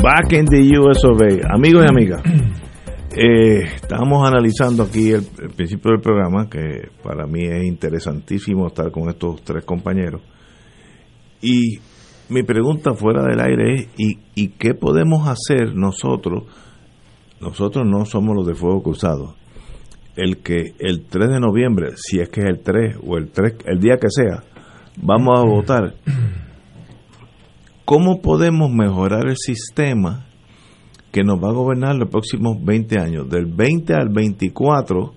Back 0.03 0.33
in 0.33 0.47
the 0.47 0.79
US 0.79 1.05
of 1.05 1.21
A. 1.21 1.55
Amigos 1.55 1.85
y 1.85 1.91
amigas, 1.91 2.23
eh, 3.15 3.65
estamos 3.75 4.27
analizando 4.27 4.85
aquí 4.85 5.11
el, 5.11 5.27
principio 5.55 5.91
del 5.91 6.01
programa, 6.01 6.49
que 6.49 6.89
para 7.03 7.27
mí 7.27 7.45
es 7.45 7.63
interesantísimo 7.63 8.69
estar 8.69 8.91
con 8.91 9.11
estos 9.11 9.43
tres 9.43 9.67
compañeros. 9.67 10.23
Y 11.43 11.79
mi 12.31 12.43
pregunta 12.43 12.95
fuera 12.95 13.23
del 13.23 13.39
aire 13.39 13.75
es, 13.75 13.89
¿y, 13.99 14.19
y 14.35 14.49
qué 14.59 14.73
podemos 14.73 15.29
hacer 15.29 15.75
nosotros? 15.75 16.45
Nosotros 17.41 17.87
no 17.87 18.05
somos 18.05 18.35
los 18.37 18.47
de 18.47 18.55
Fuego 18.55 18.83
Cruzado. 18.83 19.35
El 20.17 20.39
que 20.39 20.75
el 20.79 21.05
3 21.05 21.31
de 21.31 21.41
noviembre, 21.41 21.91
si 21.97 22.21
es 22.21 22.29
que 22.31 22.41
es 22.41 22.47
el 22.47 22.61
3 22.61 22.97
o 23.07 23.19
el 23.19 23.29
3, 23.29 23.57
el 23.67 23.81
día 23.81 23.99
que 23.99 24.09
sea, 24.11 24.43
vamos 24.97 25.39
a 25.39 25.43
votar. 25.43 25.95
¿cómo 27.87 28.21
podemos 28.21 28.69
mejorar 28.71 29.29
el 29.29 29.37
sistema 29.37 30.27
que 31.13 31.23
nos 31.23 31.39
va 31.39 31.51
a 31.51 31.55
gobernar 31.55 31.95
los 31.95 32.11
próximos 32.11 32.63
20 32.63 32.99
años? 32.99 33.31
Del 33.31 33.47
20 33.47 33.95
al 33.95 34.09
24 34.11 35.15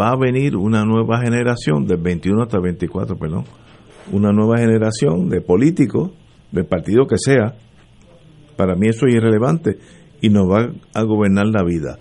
va 0.00 0.12
a 0.12 0.16
venir 0.16 0.56
una 0.56 0.84
nueva 0.84 1.20
generación, 1.20 1.86
del 1.86 1.98
21 1.98 2.42
hasta 2.42 2.56
el 2.56 2.62
24, 2.62 3.16
perdón, 3.16 3.44
una 4.10 4.32
nueva 4.32 4.56
generación 4.56 5.28
de 5.28 5.42
políticos, 5.42 6.12
del 6.50 6.64
partido 6.64 7.06
que 7.06 7.18
sea, 7.18 7.54
para 8.56 8.74
mí 8.74 8.88
eso 8.88 9.06
es 9.06 9.14
irrelevante, 9.14 9.76
y 10.26 10.30
nos 10.30 10.50
va 10.50 10.72
a 10.92 11.02
gobernar 11.04 11.46
la 11.46 11.62
vida. 11.62 11.98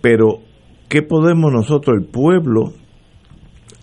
Pero, 0.00 0.40
¿qué 0.88 1.02
podemos 1.02 1.50
nosotros, 1.52 1.96
el 1.98 2.06
pueblo, 2.06 2.74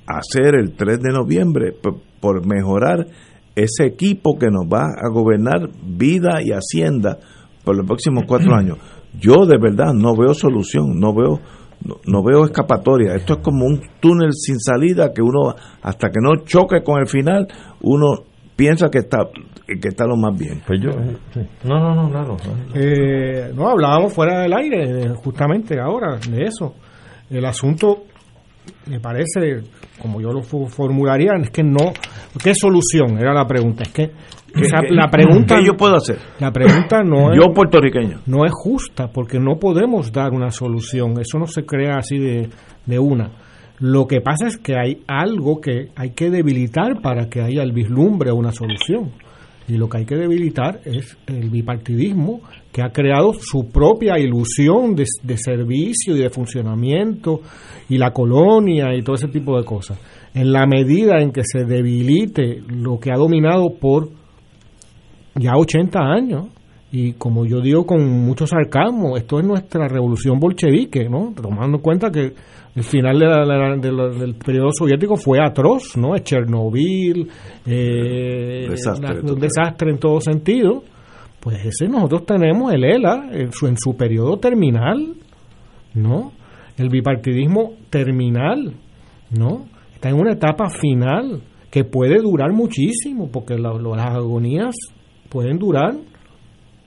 hacer 0.05 0.55
el 0.55 0.73
3 0.73 0.99
de 1.01 1.11
noviembre 1.11 1.73
por, 2.21 2.45
mejorar 2.45 3.07
ese 3.55 3.85
equipo 3.85 4.37
que 4.37 4.47
nos 4.51 4.65
va 4.65 4.83
a 4.83 5.09
gobernar 5.11 5.69
vida 5.83 6.41
y 6.43 6.51
hacienda 6.51 7.17
por 7.63 7.75
los 7.75 7.87
próximos 7.87 8.25
cuatro 8.27 8.53
años? 8.55 8.77
Yo 9.19 9.45
de 9.45 9.57
verdad 9.57 9.93
no 9.93 10.15
veo 10.15 10.33
solución, 10.33 10.99
no 10.99 11.13
veo 11.13 11.39
no, 12.05 12.21
veo 12.21 12.43
escapatoria. 12.43 13.15
Esto 13.15 13.35
es 13.35 13.39
como 13.39 13.65
un 13.65 13.81
túnel 14.01 14.33
sin 14.33 14.59
salida 14.59 15.13
que 15.13 15.21
uno, 15.21 15.55
hasta 15.81 16.09
que 16.09 16.19
no 16.21 16.43
choque 16.43 16.83
con 16.83 16.99
el 16.99 17.07
final, 17.07 17.47
uno 17.79 18.25
piensa 18.57 18.89
que 18.89 18.99
está 18.99 19.19
que 19.81 19.89
está 19.89 20.05
lo 20.05 20.15
más 20.15 20.37
bien. 20.37 20.61
Pues 20.65 20.79
yo, 20.81 20.91
no, 21.63 21.79
no, 21.79 21.95
no, 21.95 22.09
claro. 22.09 22.37
Eh, 22.73 23.51
no, 23.53 23.69
hablábamos 23.69 24.13
fuera 24.13 24.41
del 24.41 24.53
aire, 24.53 25.09
justamente 25.15 25.79
ahora, 25.79 26.17
de 26.17 26.43
eso. 26.43 26.75
El 27.29 27.45
asunto, 27.45 28.05
me 28.87 28.99
parece, 28.99 29.61
como 30.01 30.19
yo 30.21 30.31
lo 30.31 30.41
formularía, 30.41 31.33
es 31.41 31.51
que 31.51 31.63
no. 31.63 31.93
¿Qué 32.43 32.53
solución? 32.55 33.17
Era 33.19 33.33
la 33.33 33.45
pregunta. 33.45 33.83
Es 33.83 33.89
que 33.89 34.11
la 34.89 35.09
pregunta 35.11 35.57
¿Qué 35.57 35.65
yo 35.65 35.77
puedo 35.77 35.95
hacer? 35.95 36.17
La 36.39 36.51
pregunta 36.51 37.03
no 37.03 37.31
es 37.31 37.37
yo 37.37 37.53
puertorriqueño 37.53 38.21
no 38.25 38.45
es 38.45 38.51
justa 38.51 39.07
porque 39.11 39.39
no 39.39 39.59
podemos 39.59 40.11
dar 40.11 40.31
una 40.31 40.51
solución. 40.51 41.19
Eso 41.19 41.37
no 41.37 41.45
se 41.45 41.65
crea 41.65 41.97
así 41.97 42.17
de, 42.17 42.49
de 42.85 42.99
una. 42.99 43.29
Lo 43.79 44.07
que 44.07 44.19
pasa 44.21 44.47
es 44.47 44.57
que 44.57 44.75
hay 44.77 45.03
algo 45.07 45.61
que 45.61 45.89
hay 45.95 46.11
que 46.11 46.29
debilitar 46.29 47.01
para 47.01 47.29
que 47.29 47.41
haya 47.41 47.63
el 47.63 47.71
vislumbre 47.71 48.31
o 48.31 48.35
una 48.35 48.51
solución. 48.51 49.11
Y 49.69 49.77
lo 49.77 49.87
que 49.87 49.99
hay 49.99 50.05
que 50.05 50.15
debilitar 50.15 50.81
es 50.83 51.15
el 51.27 51.49
bipartidismo 51.49 52.41
que 52.71 52.81
ha 52.81 52.89
creado 52.89 53.33
su 53.33 53.69
propia 53.69 54.17
ilusión 54.17 54.95
de, 54.95 55.05
de 55.23 55.37
servicio 55.37 56.15
y 56.15 56.19
de 56.19 56.29
funcionamiento 56.29 57.41
y 57.87 57.97
la 57.97 58.11
colonia 58.11 58.95
y 58.95 59.03
todo 59.03 59.15
ese 59.15 59.27
tipo 59.27 59.57
de 59.57 59.63
cosas. 59.63 59.99
En 60.33 60.51
la 60.51 60.65
medida 60.65 61.21
en 61.21 61.31
que 61.31 61.43
se 61.43 61.65
debilite 61.65 62.61
lo 62.67 62.99
que 62.99 63.11
ha 63.11 63.17
dominado 63.17 63.75
por 63.79 64.09
ya 65.35 65.55
80 65.55 65.99
años. 65.99 66.47
Y 66.91 67.13
como 67.13 67.45
yo 67.45 67.61
digo 67.61 67.85
con 67.85 68.07
mucho 68.25 68.47
sarcasmo, 68.47 69.15
esto 69.15 69.39
es 69.39 69.45
nuestra 69.45 69.87
revolución 69.87 70.39
bolchevique, 70.39 71.07
¿no? 71.07 71.33
Tomando 71.39 71.77
en 71.77 71.83
cuenta 71.83 72.09
que 72.09 72.33
el 72.75 72.83
final 72.83 73.19
del 73.81 74.35
periodo 74.35 74.69
soviético 74.71 75.15
fue 75.15 75.39
atroz, 75.43 75.97
¿no? 75.97 76.17
Chernobyl, 76.17 77.27
eh, 77.65 78.67
un 79.23 79.39
desastre 79.39 79.91
en 79.91 79.97
todo 79.97 80.21
sentido. 80.21 80.83
Pues 81.39 81.65
ese 81.65 81.87
nosotros 81.87 82.25
tenemos 82.25 82.73
el 82.73 82.83
ELA 82.83 83.29
en 83.31 83.51
su, 83.51 83.67
en 83.67 83.75
su 83.77 83.95
periodo 83.95 84.37
terminal, 84.37 85.15
¿no? 85.93 86.33
El 86.77 86.89
bipartidismo 86.89 87.73
terminal, 87.89 88.73
¿no? 89.31 89.65
Está 89.93 90.09
en 90.09 90.15
una 90.15 90.33
etapa 90.33 90.69
final 90.69 91.41
que 91.71 91.83
puede 91.83 92.19
durar 92.21 92.51
muchísimo, 92.51 93.29
porque 93.31 93.57
las 93.57 93.75
agonías 93.75 94.75
pueden 95.29 95.57
durar. 95.57 95.95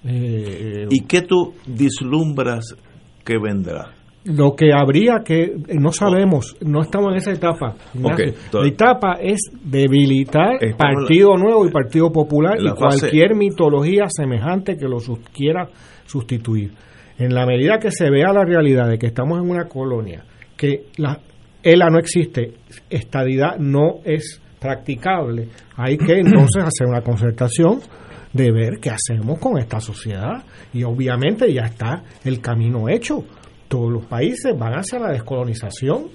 Eh, 0.05 0.87
¿Y 0.91 1.01
qué 1.05 1.23
tú 1.23 1.55
vislumbras 1.67 2.77
que 3.25 3.39
vendrá? 3.39 4.02
Lo 4.25 4.55
que 4.55 4.73
habría 4.73 5.23
que, 5.25 5.53
no 5.75 5.91
sabemos, 5.91 6.57
no 6.61 6.83
estamos 6.83 7.11
en 7.11 7.17
esa 7.17 7.33
etapa. 7.33 7.75
la 7.95 8.67
etapa 8.67 9.15
es 9.21 9.41
debilitar 9.65 10.59
Partido 10.77 11.37
Nuevo 11.37 11.67
y 11.67 11.71
Partido 11.71 12.13
Popular 12.13 12.57
y 12.61 12.71
cualquier 12.71 13.35
mitología 13.35 14.05
semejante 14.09 14.77
que 14.77 14.87
lo 14.87 14.99
quiera 15.33 15.69
sustituir. 16.07 16.73
En 17.19 17.35
la 17.35 17.47
medida 17.47 17.79
que 17.79 17.91
se 17.91 18.11
vea 18.11 18.33
la 18.33 18.45
realidad 18.45 18.89
de 18.89 18.99
que 18.99 19.07
estamos 19.07 19.39
en 19.39 19.51
una 19.51 19.67
colonia, 19.67 20.25
que 20.57 20.87
la 20.97 21.19
ELA 21.63 21.89
no 21.91 21.99
existe, 21.99 22.55
estadidad 22.91 23.57
no 23.59 24.01
es 24.05 24.41
practicable, 24.61 25.49
hay 25.77 25.97
que 25.97 26.19
entonces 26.21 26.63
hacer 26.63 26.87
una 26.87 27.03
concertación 27.03 27.81
de 28.33 28.51
ver 28.51 28.79
qué 28.81 28.91
hacemos 28.91 29.39
con 29.39 29.59
esta 29.59 29.81
sociedad. 29.81 30.43
Y 30.73 30.85
obviamente 30.85 31.53
ya 31.53 31.63
está 31.63 32.03
el 32.25 32.41
camino 32.41 32.89
hecho. 32.89 33.25
Todos 33.73 33.91
los 33.91 34.05
países 34.05 34.55
van 34.59 34.75
hacia 34.75 34.99
la 34.99 35.13
descolonización 35.13 36.09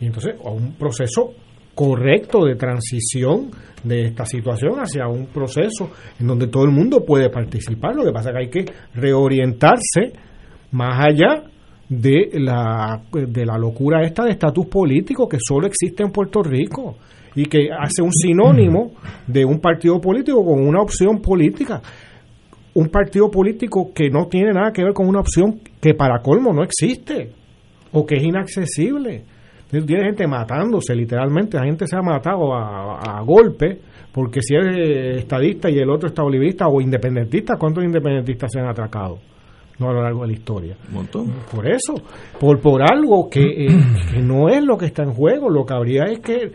y 0.00 0.06
entonces 0.06 0.36
a 0.44 0.50
un 0.50 0.74
proceso 0.74 1.32
correcto 1.74 2.44
de 2.44 2.54
transición 2.54 3.50
de 3.82 4.06
esta 4.06 4.24
situación 4.24 4.78
hacia 4.78 5.08
un 5.08 5.26
proceso 5.26 5.90
en 6.20 6.28
donde 6.28 6.46
todo 6.46 6.62
el 6.66 6.70
mundo 6.70 7.04
puede 7.04 7.28
participar. 7.28 7.96
Lo 7.96 8.04
que 8.04 8.12
pasa 8.12 8.30
es 8.30 8.34
que 8.34 8.38
hay 8.38 8.64
que 8.64 8.72
reorientarse 8.94 10.12
más 10.70 11.04
allá 11.04 11.50
de 11.88 12.30
la, 12.34 13.02
de 13.10 13.44
la 13.44 13.58
locura 13.58 14.04
esta 14.04 14.22
de 14.22 14.30
estatus 14.30 14.66
político 14.66 15.28
que 15.28 15.38
solo 15.40 15.66
existe 15.66 16.04
en 16.04 16.12
Puerto 16.12 16.44
Rico 16.44 16.94
y 17.34 17.46
que 17.46 17.70
hace 17.76 18.02
un 18.02 18.12
sinónimo 18.12 18.92
de 19.26 19.44
un 19.44 19.58
partido 19.58 20.00
político 20.00 20.44
con 20.44 20.64
una 20.64 20.80
opción 20.80 21.20
política. 21.20 21.82
Un 22.74 22.88
partido 22.88 23.30
político 23.30 23.92
que 23.94 24.10
no 24.10 24.26
tiene 24.26 24.52
nada 24.52 24.72
que 24.72 24.84
ver 24.84 24.92
con 24.92 25.08
una 25.08 25.20
opción 25.20 25.60
que 25.80 25.94
para 25.94 26.20
colmo 26.22 26.52
no 26.52 26.62
existe 26.62 27.32
o 27.92 28.06
que 28.06 28.16
es 28.16 28.22
inaccesible. 28.22 29.24
Tiene 29.70 30.04
gente 30.04 30.26
matándose, 30.26 30.94
literalmente. 30.94 31.56
La 31.56 31.64
gente 31.64 31.86
se 31.86 31.96
ha 31.96 32.02
matado 32.02 32.54
a, 32.54 33.18
a 33.18 33.22
golpe 33.22 33.80
porque 34.12 34.40
si 34.42 34.56
es 34.56 35.18
estadista 35.18 35.70
y 35.70 35.78
el 35.78 35.90
otro 35.90 36.08
está 36.08 36.22
olivista 36.22 36.66
o 36.66 36.80
independentista, 36.80 37.56
¿cuántos 37.56 37.84
independentistas 37.84 38.50
se 38.52 38.60
han 38.60 38.68
atracado? 38.68 39.18
no 39.80 39.88
a 39.88 39.92
lo 39.94 40.02
largo 40.02 40.20
de 40.22 40.26
la 40.28 40.32
historia. 40.34 40.76
Un 40.88 40.94
montón. 40.94 41.32
Por 41.52 41.66
eso, 41.66 41.94
por, 42.38 42.60
por 42.60 42.82
algo 42.82 43.28
que, 43.30 43.40
eh, 43.40 43.68
que, 44.12 44.20
no 44.20 44.48
es 44.48 44.62
lo 44.62 44.76
que 44.76 44.86
está 44.86 45.02
en 45.02 45.12
juego, 45.12 45.48
lo 45.48 45.64
que 45.64 45.74
habría 45.74 46.04
es 46.04 46.20
que 46.20 46.52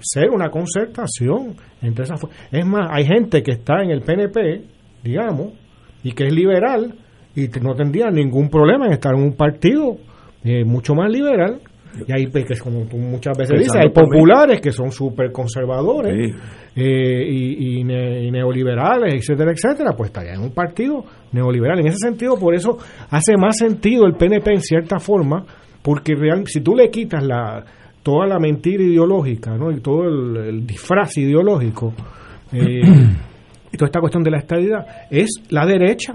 ser 0.00 0.30
una 0.30 0.48
concertación 0.48 1.54
entre 1.82 2.04
esas 2.04 2.20
Es 2.50 2.66
más, 2.66 2.88
hay 2.90 3.04
gente 3.04 3.42
que 3.42 3.52
está 3.52 3.82
en 3.82 3.90
el 3.90 4.00
PNP, 4.00 4.62
digamos, 5.04 5.52
y 6.02 6.12
que 6.12 6.24
es 6.26 6.32
liberal 6.32 6.94
y 7.36 7.48
no 7.60 7.74
tendría 7.74 8.10
ningún 8.10 8.48
problema 8.48 8.86
en 8.86 8.92
estar 8.92 9.14
en 9.14 9.22
un 9.22 9.32
partido 9.34 9.96
eh, 10.42 10.64
mucho 10.64 10.94
más 10.94 11.10
liberal. 11.10 11.60
Y 12.08 12.12
hay, 12.12 12.26
pues, 12.26 12.60
como 12.60 12.86
tú 12.86 12.96
muchas 12.96 13.38
veces 13.38 13.56
dices, 13.56 13.76
hay 13.76 13.90
populares 13.90 14.60
que 14.60 14.72
son 14.72 14.90
súper 14.90 15.30
conservadores 15.30 16.34
eh, 16.74 17.24
y, 17.24 17.84
neoliberales, 17.84 19.14
etcétera, 19.14 19.52
etcétera, 19.52 19.92
pues 19.96 20.08
estaría 20.08 20.34
en 20.34 20.40
un 20.40 20.52
partido 20.52 21.04
neoliberal. 21.30 21.78
En 21.78 21.86
ese 21.86 21.98
sentido, 21.98 22.36
por 22.36 22.52
eso 22.52 22.78
hace 23.10 23.36
más 23.36 23.58
sentido 23.58 24.06
el 24.06 24.14
PNP 24.14 24.54
en 24.54 24.60
cierta 24.60 24.98
forma, 24.98 25.44
porque 25.82 26.16
real, 26.16 26.42
si 26.46 26.62
tú 26.62 26.74
le 26.74 26.90
quitas 26.90 27.22
la, 27.22 27.64
toda 28.02 28.26
la 28.26 28.38
mentira 28.38 28.82
ideológica 28.82 29.56
¿no? 29.56 29.70
y 29.70 29.80
todo 29.80 30.04
el, 30.04 30.66
disfraz 30.66 31.16
ideológico 31.16 31.94
eh, 32.52 32.82
y 33.74 33.76
toda 33.76 33.86
esta 33.86 33.98
cuestión 33.98 34.22
de 34.22 34.30
la 34.30 34.38
estabilidad 34.38 34.86
es 35.10 35.42
la 35.50 35.66
derecha. 35.66 36.12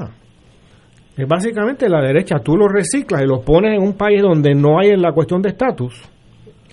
Es 1.18 1.28
básicamente 1.28 1.89
la 1.89 2.01
derecha. 2.01 2.39
Tú 2.39 2.55
lo 2.55 2.70
reciclas 2.70 3.22
y 3.22 3.26
lo 3.26 3.41
pones 3.41 3.76
en 3.76 3.84
un 3.84 3.97
país 3.97 4.22
donde 4.22 4.55
no 4.55 4.80
hay 4.80 4.91
en 4.91 5.01
la 5.01 5.12
cuestión 5.12 5.41
de 5.41 5.49
estatus. 5.49 6.01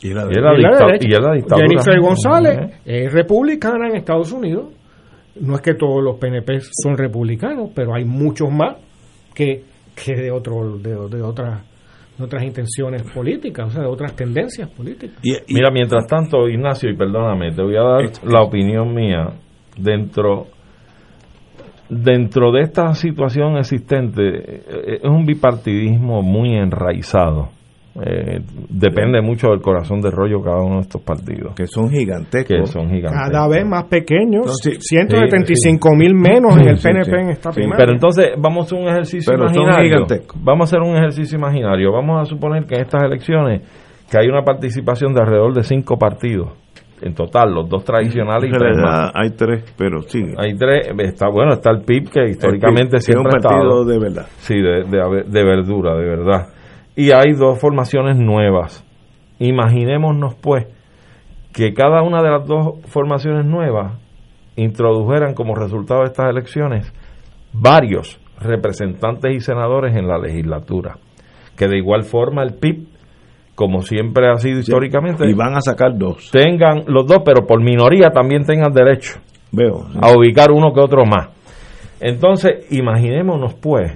Y 0.00 0.14
la, 0.14 0.26
dictadura. 0.28 0.96
Jennifer 0.98 2.00
González 2.00 2.80
es 2.84 3.12
republicana 3.12 3.88
en 3.88 3.96
Estados 3.96 4.30
Unidos. 4.30 4.66
No 5.40 5.56
es 5.56 5.60
que 5.60 5.74
todos 5.74 6.04
los 6.04 6.18
PNP 6.18 6.60
son 6.60 6.96
republicanos, 6.96 7.70
pero 7.74 7.92
hay 7.92 8.04
muchos 8.04 8.48
más 8.52 8.76
que, 9.34 9.64
que 9.96 10.14
de, 10.14 10.30
otro, 10.30 10.78
de, 10.78 10.90
de 10.90 11.22
otras 11.22 11.62
de 12.16 12.24
otras 12.24 12.44
intenciones 12.44 13.02
políticas, 13.12 13.66
o 13.66 13.70
sea, 13.70 13.82
de 13.82 13.88
otras 13.88 14.14
tendencias 14.16 14.70
políticas. 14.70 15.18
Mira, 15.48 15.70
mientras 15.70 16.06
tanto, 16.06 16.48
Ignacio, 16.48 16.88
y 16.88 16.96
perdóname, 16.96 17.52
te 17.52 17.62
voy 17.62 17.76
a 17.76 17.82
dar 17.82 18.04
la 18.24 18.42
opinión 18.42 18.94
mía 18.94 19.34
dentro 19.76 20.46
dentro 21.88 22.52
de 22.52 22.62
esta 22.62 22.94
situación 22.94 23.56
existente 23.58 24.22
eh, 24.22 24.98
es 25.02 25.10
un 25.10 25.24
bipartidismo 25.24 26.22
muy 26.22 26.56
enraizado 26.56 27.50
eh, 28.04 28.40
depende 28.68 29.22
mucho 29.22 29.48
del 29.48 29.62
corazón 29.62 30.02
de 30.02 30.10
rollo 30.10 30.42
cada 30.42 30.62
uno 30.62 30.76
de 30.76 30.80
estos 30.82 31.00
partidos. 31.00 31.54
Que 31.54 31.66
son 31.66 31.88
gigantescos. 31.88 32.70
son 32.70 32.90
gigantescos. 32.90 33.30
Cada 33.30 33.48
vez 33.48 33.64
más 33.64 33.84
pequeños. 33.84 34.54
175 34.60 35.94
mil 35.96 36.14
menos 36.14 36.58
en 36.58 36.68
el 36.68 36.76
PNP 36.78 37.20
en 37.20 37.30
esta 37.30 37.50
primera. 37.52 37.76
Pero 37.78 37.92
entonces 37.92 38.32
vamos 38.38 38.64
a 38.64 38.66
hacer 38.66 38.78
un 38.78 38.88
ejercicio 38.88 39.34
imaginario. 39.34 40.06
Vamos 40.42 40.60
a 40.60 40.64
hacer 40.64 40.80
un 40.80 40.96
ejercicio 40.96 41.38
imaginario. 41.38 41.90
Vamos 41.92 42.20
a 42.20 42.24
suponer 42.26 42.66
que 42.66 42.74
en 42.74 42.82
estas 42.82 43.02
elecciones 43.02 43.62
que 44.10 44.18
hay 44.18 44.28
una 44.28 44.42
participación 44.42 45.14
de 45.14 45.22
alrededor 45.22 45.54
de 45.54 45.62
cinco 45.62 45.96
partidos 45.96 46.65
en 47.02 47.14
total, 47.14 47.52
los 47.52 47.68
dos 47.68 47.84
tradicionales 47.84 48.48
y 48.48 48.52
tres 48.52 48.76
realidad 48.76 48.82
más. 48.82 49.12
hay 49.14 49.30
tres, 49.30 49.74
pero 49.76 50.02
sí. 50.02 50.22
Hay 50.36 50.56
tres, 50.56 50.88
está 50.98 51.28
bueno, 51.28 51.52
está 51.54 51.70
el 51.70 51.82
PIB 51.82 52.10
que 52.10 52.30
históricamente 52.30 52.92
que 52.92 52.96
es 52.96 53.08
un 53.08 53.12
siempre 53.12 53.32
ha 53.38 53.42
partido 53.42 53.62
estado. 53.62 53.84
de 53.84 53.98
verdad. 53.98 54.26
Sí, 54.38 54.54
de, 54.54 54.84
de, 54.84 55.24
de 55.26 55.44
verdura, 55.44 55.94
de 55.96 56.04
verdad. 56.04 56.48
Y 56.94 57.10
hay 57.12 57.32
dos 57.32 57.60
formaciones 57.60 58.16
nuevas. 58.16 58.84
Imaginémonos 59.38 60.34
pues 60.36 60.66
que 61.52 61.74
cada 61.74 62.02
una 62.02 62.22
de 62.22 62.30
las 62.30 62.46
dos 62.46 62.80
formaciones 62.86 63.44
nuevas 63.44 63.98
introdujeran 64.56 65.34
como 65.34 65.54
resultado 65.54 66.00
de 66.00 66.06
estas 66.06 66.30
elecciones 66.30 66.92
varios 67.52 68.20
representantes 68.40 69.34
y 69.34 69.40
senadores 69.40 69.94
en 69.96 70.06
la 70.08 70.18
legislatura. 70.18 70.96
Que 71.56 71.68
de 71.68 71.78
igual 71.78 72.04
forma 72.04 72.42
el 72.42 72.54
PIB, 72.54 72.86
como 73.56 73.80
siempre 73.80 74.30
ha 74.30 74.36
sido 74.36 74.60
históricamente, 74.60 75.28
Y 75.28 75.34
van 75.34 75.56
a 75.56 75.60
sacar 75.60 75.96
dos. 75.98 76.30
tengan 76.30 76.84
los 76.86 77.06
dos, 77.06 77.22
pero 77.24 77.44
por 77.46 77.60
minoría 77.60 78.10
también 78.10 78.44
tengan 78.44 78.72
derecho 78.72 79.18
Veo. 79.50 79.86
a 80.00 80.16
ubicar 80.16 80.52
uno 80.52 80.72
que 80.72 80.80
otro 80.80 81.04
más. 81.04 81.30
Entonces, 82.00 82.70
imaginémonos 82.70 83.54
pues 83.54 83.92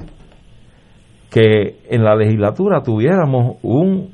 que 1.31 1.77
en 1.89 2.03
la 2.03 2.17
legislatura 2.17 2.83
tuviéramos 2.83 3.59
un 3.63 4.09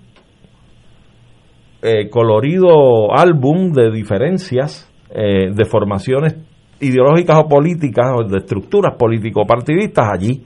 eh, 1.83 2.11
colorido 2.11 3.17
álbum 3.17 3.71
de 3.73 3.93
diferencias, 3.93 4.91
eh, 5.11 5.51
de 5.55 5.65
formaciones 5.65 6.37
ideológicas 6.81 7.37
o 7.39 7.49
políticas, 7.49 8.07
o 8.19 8.25
de 8.25 8.39
estructuras 8.39 8.97
político-partidistas 8.99 10.09
allí. 10.13 10.43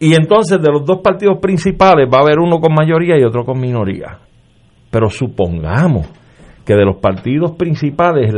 Y 0.00 0.14
entonces 0.14 0.60
de 0.60 0.72
los 0.72 0.84
dos 0.84 1.00
partidos 1.02 1.38
principales 1.40 2.08
va 2.12 2.18
a 2.18 2.22
haber 2.22 2.38
uno 2.38 2.58
con 2.58 2.72
mayoría 2.74 3.18
y 3.18 3.22
otro 3.22 3.44
con 3.44 3.60
minoría. 3.60 4.18
Pero 4.90 5.10
supongamos 5.10 6.08
que 6.64 6.74
de 6.74 6.86
los 6.86 6.96
partidos 6.96 7.52
principales 7.52 8.32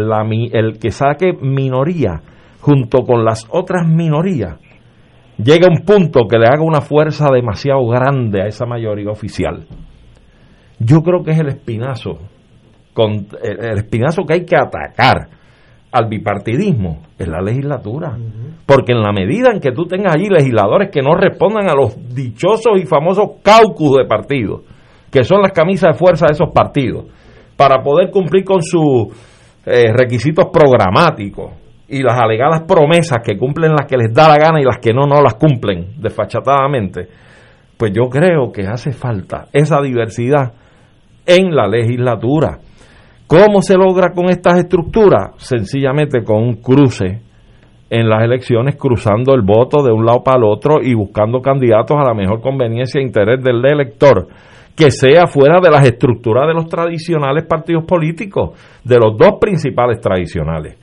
el 0.52 0.78
que 0.78 0.90
saque 0.90 1.32
minoría 1.40 2.20
junto 2.60 3.04
con 3.04 3.24
las 3.24 3.46
otras 3.50 3.86
minorías 3.86 4.56
llega 5.36 5.66
a 5.66 5.70
un 5.70 5.84
punto 5.84 6.26
que 6.28 6.38
le 6.38 6.46
haga 6.46 6.62
una 6.62 6.80
fuerza 6.80 7.28
demasiado 7.32 7.86
grande 7.86 8.42
a 8.42 8.46
esa 8.46 8.66
mayoría 8.66 9.10
oficial. 9.10 9.66
Yo 10.78 11.02
creo 11.02 11.22
que 11.22 11.30
es 11.30 11.38
el 11.38 11.48
espinazo, 11.48 12.18
con, 12.92 13.28
el 13.42 13.78
espinazo 13.78 14.24
que 14.24 14.34
hay 14.34 14.44
que 14.44 14.56
atacar 14.56 15.28
al 15.92 16.08
bipartidismo 16.08 17.02
en 17.18 17.30
la 17.30 17.40
legislatura. 17.40 18.16
Porque 18.66 18.92
en 18.92 19.02
la 19.02 19.12
medida 19.12 19.50
en 19.52 19.60
que 19.60 19.72
tú 19.72 19.86
tengas 19.86 20.14
allí 20.14 20.28
legisladores 20.28 20.90
que 20.90 21.02
no 21.02 21.14
respondan 21.14 21.68
a 21.68 21.74
los 21.74 21.96
dichosos 22.14 22.80
y 22.80 22.86
famosos 22.86 23.42
caucus 23.42 23.98
de 23.98 24.06
partidos, 24.06 24.62
que 25.10 25.22
son 25.22 25.42
las 25.42 25.52
camisas 25.52 25.92
de 25.92 25.98
fuerza 25.98 26.26
de 26.26 26.32
esos 26.32 26.50
partidos, 26.54 27.04
para 27.56 27.82
poder 27.82 28.10
cumplir 28.10 28.44
con 28.44 28.62
sus 28.62 29.08
eh, 29.66 29.92
requisitos 29.92 30.46
programáticos 30.52 31.52
y 31.88 32.02
las 32.02 32.18
alegadas 32.18 32.62
promesas 32.62 33.18
que 33.22 33.36
cumplen 33.36 33.72
las 33.72 33.86
que 33.86 33.98
les 33.98 34.12
da 34.14 34.28
la 34.28 34.38
gana 34.38 34.60
y 34.60 34.64
las 34.64 34.78
que 34.78 34.94
no, 34.94 35.06
no 35.06 35.20
las 35.20 35.34
cumplen 35.34 36.00
desfachatadamente, 36.00 37.06
pues 37.76 37.92
yo 37.92 38.08
creo 38.08 38.50
que 38.50 38.66
hace 38.66 38.92
falta 38.92 39.48
esa 39.52 39.82
diversidad 39.82 40.54
en 41.26 41.54
la 41.54 41.68
legislatura. 41.68 42.58
¿Cómo 43.32 43.62
se 43.62 43.78
logra 43.78 44.12
con 44.12 44.28
estas 44.28 44.58
estructuras? 44.58 45.30
Sencillamente 45.38 46.22
con 46.22 46.42
un 46.42 46.56
cruce 46.56 47.22
en 47.88 48.06
las 48.06 48.22
elecciones, 48.24 48.76
cruzando 48.76 49.32
el 49.34 49.40
voto 49.40 49.82
de 49.82 49.90
un 49.90 50.04
lado 50.04 50.22
para 50.22 50.36
el 50.36 50.44
otro 50.44 50.82
y 50.82 50.92
buscando 50.92 51.40
candidatos 51.40 51.96
a 51.96 52.08
la 52.08 52.12
mejor 52.12 52.42
conveniencia 52.42 53.00
e 53.00 53.04
interés 53.04 53.42
del 53.42 53.64
elector, 53.64 54.28
que 54.76 54.90
sea 54.90 55.26
fuera 55.26 55.60
de 55.62 55.70
las 55.70 55.82
estructuras 55.86 56.46
de 56.46 56.52
los 56.52 56.66
tradicionales 56.66 57.46
partidos 57.46 57.86
políticos, 57.86 58.50
de 58.84 58.98
los 58.98 59.16
dos 59.16 59.38
principales 59.40 59.98
tradicionales. 59.98 60.76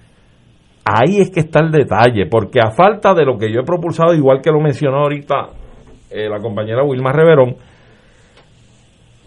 Ahí 0.84 1.20
es 1.20 1.30
que 1.30 1.42
está 1.42 1.60
el 1.60 1.70
detalle, 1.70 2.26
porque 2.26 2.62
a 2.62 2.72
falta 2.72 3.14
de 3.14 3.26
lo 3.26 3.38
que 3.38 3.54
yo 3.54 3.60
he 3.60 3.64
propulsado, 3.64 4.16
igual 4.16 4.42
que 4.42 4.50
lo 4.50 4.60
mencionó 4.60 5.04
ahorita 5.04 5.50
eh, 6.10 6.28
la 6.28 6.40
compañera 6.40 6.84
Wilma 6.84 7.12
Reverón, 7.12 7.58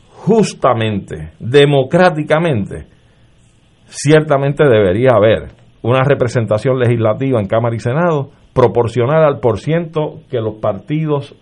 justamente, 0.09 1.35
democráticamente, 1.39 2.91
ciertamente 3.95 4.65
debería 4.65 5.11
haber 5.15 5.51
una 5.83 6.01
representación 6.05 6.79
legislativa 6.79 7.41
en 7.41 7.47
Cámara 7.47 7.75
y 7.77 7.81
Senado 7.81 8.31
proporcional 8.55 9.25
al 9.25 9.41
porciento 9.41 10.21
que 10.31 10.39
los 10.41 10.55
partidos 10.61 11.35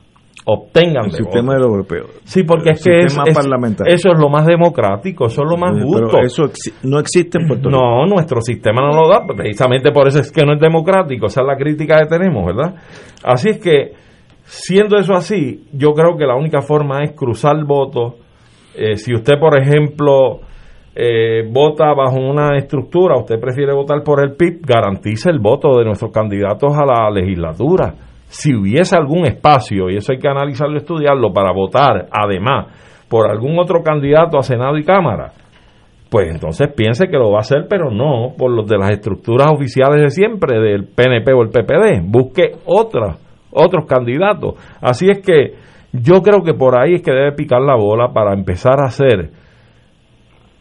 obtengan 0.47 1.05
El 1.07 1.11
de 1.13 1.17
sistema 1.19 1.53
votos. 1.53 1.67
europeo. 1.69 2.05
Sí, 2.25 2.43
porque 2.45 2.71
El 2.71 2.75
es 2.77 2.85
que 2.85 2.99
es- 3.01 3.19
es- 3.27 3.81
eso 3.87 4.09
es 4.13 4.19
lo 4.19 4.31
más 4.31 4.47
democrático, 4.47 5.27
eso 5.27 5.43
es 5.43 5.51
lo 5.51 5.57
más 5.59 5.73
Pero 5.75 5.87
justo. 5.87 6.19
eso 6.21 6.51
no 6.85 6.99
existe 6.99 7.39
en 7.41 7.47
Puerto 7.47 7.69
Rico. 7.69 7.81
No, 7.81 8.07
nuestro 8.07 8.41
sistema 8.41 8.81
no 8.81 8.99
lo 9.03 9.09
da, 9.09 9.27
precisamente 9.27 9.93
por 9.93 10.09
eso 10.09 10.21
es 10.21 10.33
que 10.33 10.45
no 10.47 10.55
es 10.55 10.61
democrático, 10.61 11.27
esa 11.27 11.43
es 11.43 11.47
la 11.47 11.57
crítica 11.57 11.99
que 12.01 12.07
tenemos, 12.07 12.47
¿verdad? 12.47 12.75
Así 13.23 13.51
es 13.51 13.59
que, 13.59 13.93
siendo 14.45 14.97
eso 14.97 15.13
así, 15.13 15.67
yo 15.73 15.93
creo 15.93 16.17
que 16.17 16.25
la 16.27 16.37
única 16.37 16.63
forma 16.63 17.05
es 17.05 17.13
cruzar 17.13 17.63
votos. 17.67 18.15
Eh, 18.75 18.97
si 18.97 19.13
usted, 19.15 19.35
por 19.39 19.59
ejemplo, 19.59 20.41
eh, 21.03 21.49
vota 21.51 21.95
bajo 21.95 22.21
una 22.21 22.59
estructura, 22.59 23.17
usted 23.17 23.41
prefiere 23.41 23.73
votar 23.73 24.03
por 24.03 24.23
el 24.23 24.37
PIB, 24.37 24.61
garantice 24.67 25.31
el 25.31 25.39
voto 25.39 25.79
de 25.79 25.87
nuestros 25.87 26.13
candidatos 26.13 26.77
a 26.77 26.85
la 26.85 27.11
legislatura. 27.11 27.95
Si 28.27 28.55
hubiese 28.55 28.97
algún 28.97 29.25
espacio, 29.25 29.89
y 29.89 29.97
eso 29.97 30.13
hay 30.13 30.19
que 30.19 30.29
analizarlo 30.29 30.75
y 30.75 30.79
estudiarlo, 30.79 31.33
para 31.33 31.53
votar, 31.53 32.07
además, 32.13 32.67
por 33.09 33.31
algún 33.31 33.59
otro 33.59 33.83
candidato 33.83 34.37
a 34.37 34.43
Senado 34.43 34.77
y 34.77 34.85
Cámara, 34.85 35.33
pues 36.11 36.29
entonces 36.29 36.69
piense 36.77 37.07
que 37.07 37.17
lo 37.17 37.31
va 37.31 37.39
a 37.39 37.41
hacer, 37.41 37.67
pero 37.67 37.91
no 37.91 38.35
por 38.37 38.51
los 38.51 38.69
de 38.69 38.77
las 38.77 38.91
estructuras 38.91 39.51
oficiales 39.51 40.03
de 40.03 40.11
siempre, 40.11 40.61
del 40.61 40.85
PNP 40.85 41.33
o 41.33 41.43
el 41.43 41.49
PPD. 41.49 42.03
Busque 42.05 42.53
otras, 42.67 43.17
otros 43.53 43.87
candidatos. 43.87 44.55
Así 44.83 45.07
es 45.09 45.21
que 45.21 45.55
yo 45.95 46.21
creo 46.21 46.43
que 46.43 46.53
por 46.53 46.79
ahí 46.79 46.97
es 46.97 47.03
que 47.03 47.13
debe 47.13 47.33
picar 47.33 47.63
la 47.63 47.77
bola 47.77 48.13
para 48.13 48.35
empezar 48.35 48.81
a 48.81 48.89
hacer 48.89 49.31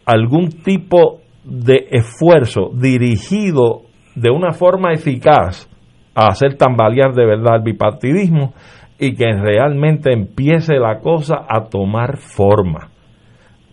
algún 0.10 0.50
tipo 0.50 1.22
de 1.44 1.88
esfuerzo 1.92 2.72
dirigido 2.74 3.84
de 4.16 4.32
una 4.32 4.54
forma 4.54 4.92
eficaz 4.92 5.70
a 6.16 6.30
hacer 6.30 6.58
tambalear 6.58 7.14
de 7.14 7.26
verdad 7.26 7.58
el 7.58 7.64
bipartidismo 7.64 8.54
y 8.98 9.16
que 9.16 9.32
realmente 9.34 10.12
empiece 10.12 10.80
la 10.80 11.00
cosa 11.00 11.46
a 11.48 11.66
tomar 11.70 12.18
forma. 12.18 12.90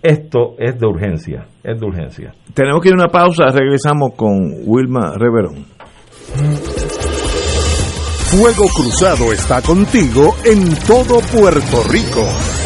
Esto 0.02 0.54
es 0.58 0.78
de 0.78 0.86
urgencia, 0.86 1.46
es 1.64 1.80
de 1.80 1.86
urgencia. 1.86 2.32
Tenemos 2.52 2.82
que 2.82 2.90
ir 2.90 2.94
a 2.94 2.98
una 2.98 3.08
pausa, 3.08 3.46
regresamos 3.50 4.10
con 4.14 4.52
Wilma 4.66 5.14
Reverón. 5.16 5.64
Fuego 8.30 8.66
Cruzado 8.76 9.32
está 9.32 9.62
contigo 9.62 10.34
en 10.44 10.74
todo 10.86 11.18
Puerto 11.32 11.82
Rico. 11.90 12.65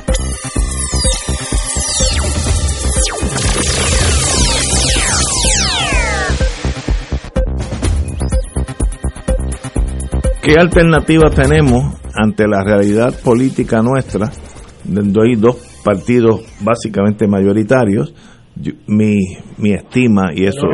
¿Qué 10.41 10.55
alternativas 10.59 11.35
tenemos 11.35 11.83
ante 12.15 12.47
la 12.47 12.63
realidad 12.63 13.13
política 13.23 13.81
nuestra, 13.81 14.31
donde 14.83 15.21
hay 15.23 15.35
dos 15.35 15.57
partidos 15.83 16.41
básicamente 16.63 17.27
mayoritarios? 17.27 18.13
Yo- 18.55 18.73
mi, 18.87 19.15
mi 19.57 19.71
estima 19.73 20.31
y 20.35 20.45
eso. 20.45 20.67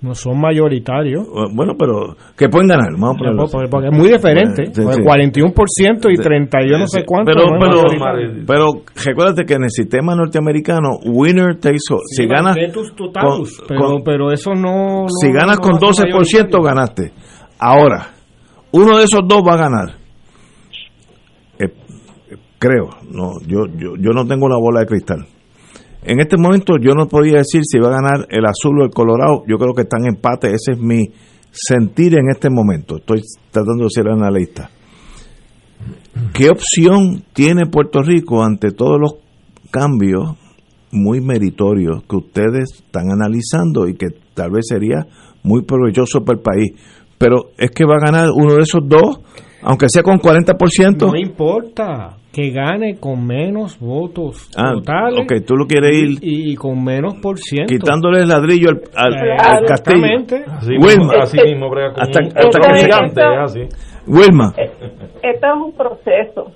No 0.00 0.14
son 0.16 0.40
mayoritarios. 0.40 1.28
Bueno, 1.54 1.74
pero 1.78 2.16
que 2.36 2.48
pueden 2.48 2.66
ganar. 2.68 2.88
Vamos 2.98 3.18
a 3.24 3.44
así. 3.44 3.52
Porque, 3.52 3.68
porque 3.70 3.88
es 3.92 3.96
muy 3.96 4.08
diferente. 4.10 4.66
Sí, 4.66 4.82
sí. 4.82 5.00
41% 5.00 6.10
y 6.10 6.16
30 6.16 6.58
yo 6.68 6.78
no 6.78 6.86
sé 6.88 7.04
cuánto. 7.04 7.30
Pero, 7.32 7.50
no 7.50 7.60
pero, 7.60 8.44
pero 8.44 8.66
recuérdate 9.04 9.44
que 9.44 9.54
en 9.54 9.62
el 9.64 9.70
sistema 9.70 10.16
norteamericano, 10.16 10.88
winner 11.04 11.54
takes 11.60 11.78
all. 11.90 12.00
Si 12.06 12.26
ganas, 12.26 12.56
con- 12.56 13.44
pero, 13.68 13.80
con- 13.80 14.02
pero 14.02 14.32
eso 14.32 14.54
no. 14.54 15.02
no- 15.02 15.06
si 15.08 15.30
ganas 15.30 15.58
no 15.58 15.62
con 15.62 15.72
va 15.74 15.90
a 15.90 15.92
ser 15.92 16.06
12% 16.10 16.12
mayoritario. 16.16 16.62
ganaste. 16.62 17.12
Ahora, 17.60 18.08
uno 18.72 18.98
de 18.98 19.04
esos 19.04 19.20
dos 19.26 19.42
va 19.46 19.54
a 19.54 19.56
ganar. 19.56 19.98
Eh, 21.58 21.64
eh, 22.30 22.36
creo, 22.58 22.88
no, 23.10 23.40
yo, 23.46 23.66
yo, 23.76 23.96
yo 23.98 24.10
no 24.12 24.26
tengo 24.26 24.48
la 24.48 24.58
bola 24.58 24.80
de 24.80 24.86
cristal. 24.86 25.26
En 26.04 26.20
este 26.20 26.36
momento 26.36 26.74
yo 26.80 26.94
no 26.94 27.06
podía 27.06 27.38
decir 27.38 27.62
si 27.64 27.78
va 27.78 27.88
a 27.88 28.00
ganar 28.02 28.26
el 28.28 28.44
azul 28.44 28.80
o 28.80 28.84
el 28.84 28.90
colorado. 28.90 29.44
Yo 29.46 29.56
creo 29.56 29.72
que 29.72 29.82
están 29.82 30.02
en 30.02 30.16
empate. 30.16 30.48
Ese 30.48 30.72
es 30.72 30.78
mi 30.78 31.04
sentir 31.52 32.14
en 32.14 32.28
este 32.28 32.50
momento. 32.50 32.96
Estoy 32.96 33.22
tratando 33.50 33.84
de 33.84 33.90
ser 33.90 34.08
analista. 34.08 34.68
¿Qué 36.34 36.50
opción 36.50 37.24
tiene 37.32 37.66
Puerto 37.66 38.02
Rico 38.02 38.42
ante 38.42 38.72
todos 38.72 39.00
los 39.00 39.14
cambios 39.70 40.36
muy 40.90 41.20
meritorios 41.20 42.02
que 42.08 42.16
ustedes 42.16 42.72
están 42.84 43.10
analizando 43.10 43.88
y 43.88 43.94
que 43.94 44.08
tal 44.34 44.50
vez 44.50 44.66
sería 44.68 45.06
muy 45.44 45.62
provechoso 45.62 46.24
para 46.24 46.38
el 46.38 46.42
país? 46.42 46.72
Pero 47.22 47.50
es 47.56 47.70
que 47.70 47.84
va 47.84 47.94
a 47.96 48.04
ganar 48.10 48.30
uno 48.34 48.54
de 48.54 48.62
esos 48.62 48.82
dos, 48.88 49.20
aunque 49.62 49.88
sea 49.88 50.02
con 50.02 50.18
40%. 50.18 51.06
No 51.12 51.16
importa 51.16 52.16
que 52.32 52.50
gane 52.50 52.96
con 52.98 53.26
menos 53.26 53.78
votos 53.78 54.48
Ah, 54.56 54.72
totales. 54.74 55.20
ok, 55.20 55.44
tú 55.46 55.54
lo 55.54 55.66
quieres 55.66 55.92
ir 55.94 56.08
y, 56.22 56.52
y 56.52 56.54
con 56.56 56.82
menos 56.82 57.14
por 57.22 57.38
ciento. 57.38 57.72
quitándole 57.72 58.22
el 58.22 58.28
ladrillo 58.28 58.70
al, 58.70 58.80
al- 58.96 59.14
Eh, 59.14 59.32
al 59.38 59.64
castillo. 59.66 60.04
exactamente. 60.06 60.44
Así 60.48 60.70
Wilma, 60.72 60.86
mismo, 60.88 61.12
así 61.22 61.38
mismo 61.44 61.70
brega 61.70 61.92
hasta, 61.98 62.20
un- 62.20 62.30
que 62.30 62.78
se- 62.78 62.84
gigante, 62.86 63.20
es 63.20 63.38
así. 63.38 63.60
Wilma, 64.06 64.52
Esto 64.56 65.46
es 65.46 65.54
un 65.62 65.72
proceso 65.74 66.50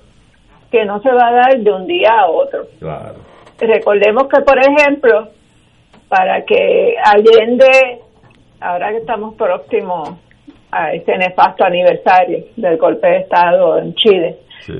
que 0.71 0.83
no 0.83 0.99
se 1.01 1.09
va 1.11 1.27
a 1.29 1.33
dar 1.33 1.59
de 1.63 1.71
un 1.71 1.85
día 1.87 2.09
a 2.09 2.29
otro. 2.29 2.63
Claro. 2.79 3.15
Recordemos 3.59 4.23
que, 4.23 4.41
por 4.41 4.57
ejemplo, 4.59 5.29
para 6.09 6.43
que 6.45 6.93
Allende, 7.05 8.01
ahora 8.59 8.89
que 8.91 8.97
estamos 8.97 9.35
próximos 9.35 10.09
a 10.71 10.93
ese 10.93 11.17
nefasto 11.17 11.63
aniversario 11.63 12.45
del 12.55 12.77
golpe 12.77 13.07
de 13.07 13.17
Estado 13.19 13.77
en 13.79 13.95
Chile, 13.95 14.37
Sí. 14.61 14.73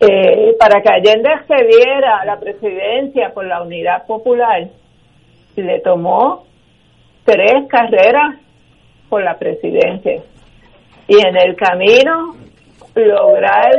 eh, 0.00 0.56
para 0.58 0.80
que 0.82 0.88
Allende 0.90 1.28
accediera 1.30 2.18
a 2.20 2.24
la 2.24 2.38
presidencia 2.38 3.32
por 3.32 3.46
la 3.46 3.62
unidad 3.62 4.06
popular, 4.06 4.68
le 5.56 5.80
tomó 5.80 6.44
tres 7.24 7.66
carreras 7.68 8.36
por 9.08 9.22
la 9.22 9.38
presidencia. 9.38 10.22
Y 11.08 11.26
en 11.26 11.36
el 11.36 11.56
camino 11.56 12.36
lograr 12.94 13.72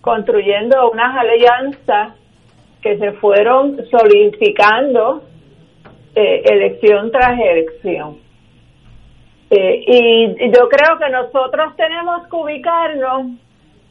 construyendo 0.00 0.90
unas 0.90 1.16
alianzas 1.16 2.14
que 2.82 2.98
se 2.98 3.12
fueron 3.12 3.78
solidificando 3.90 5.22
eh, 6.14 6.42
elección 6.44 7.10
tras 7.10 7.38
elección. 7.38 8.18
Eh, 9.50 9.84
y 9.86 10.50
yo 10.50 10.68
creo 10.68 10.98
que 10.98 11.08
nosotros 11.10 11.74
tenemos 11.76 12.26
que 12.28 12.36
ubicarnos 12.36 13.26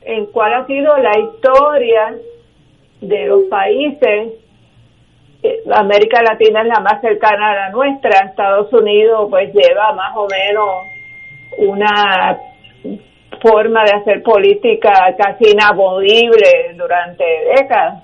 en 0.02 0.26
cuál 0.28 0.54
ha 0.54 0.66
sido 0.68 0.96
la 0.98 1.18
historia 1.20 2.16
de 3.02 3.26
los 3.26 3.44
países. 3.50 4.34
Eh, 5.42 5.64
América 5.74 6.22
Latina 6.22 6.62
es 6.62 6.68
la 6.68 6.80
más 6.80 7.02
cercana 7.02 7.52
a 7.52 7.56
la 7.56 7.70
nuestra. 7.72 8.26
Estados 8.26 8.72
Unidos 8.72 9.28
pues 9.30 9.52
lleva 9.54 9.94
más 9.94 10.16
o 10.16 10.28
menos 10.28 10.70
una 11.58 12.40
forma 13.42 13.84
de 13.84 13.92
hacer 13.92 14.24
política 14.24 15.16
casi 15.18 15.52
inamovible 15.52 16.76
durante 16.76 17.24
décadas. 17.56 18.04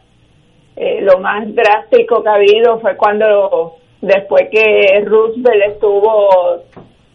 Eh, 0.75 1.01
lo 1.01 1.19
más 1.19 1.53
drástico 1.53 2.23
que 2.23 2.29
ha 2.29 2.33
habido 2.33 2.79
fue 2.79 2.97
cuando 2.97 3.75
después 4.01 4.49
que 4.51 5.03
Roosevelt 5.05 5.73
estuvo 5.73 6.63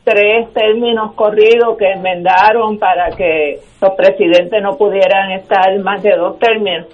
tres 0.09 0.53
términos 0.55 1.13
corridos 1.15 1.77
que 1.77 1.91
enmendaron 1.93 2.79
para 2.79 3.11
que 3.11 3.61
los 3.81 3.91
presidentes 3.93 4.63
no 4.63 4.79
pudieran 4.79 5.33
estar 5.33 5.79
más 5.81 6.03
de 6.03 6.17
dos 6.17 6.39
términos. 6.39 6.87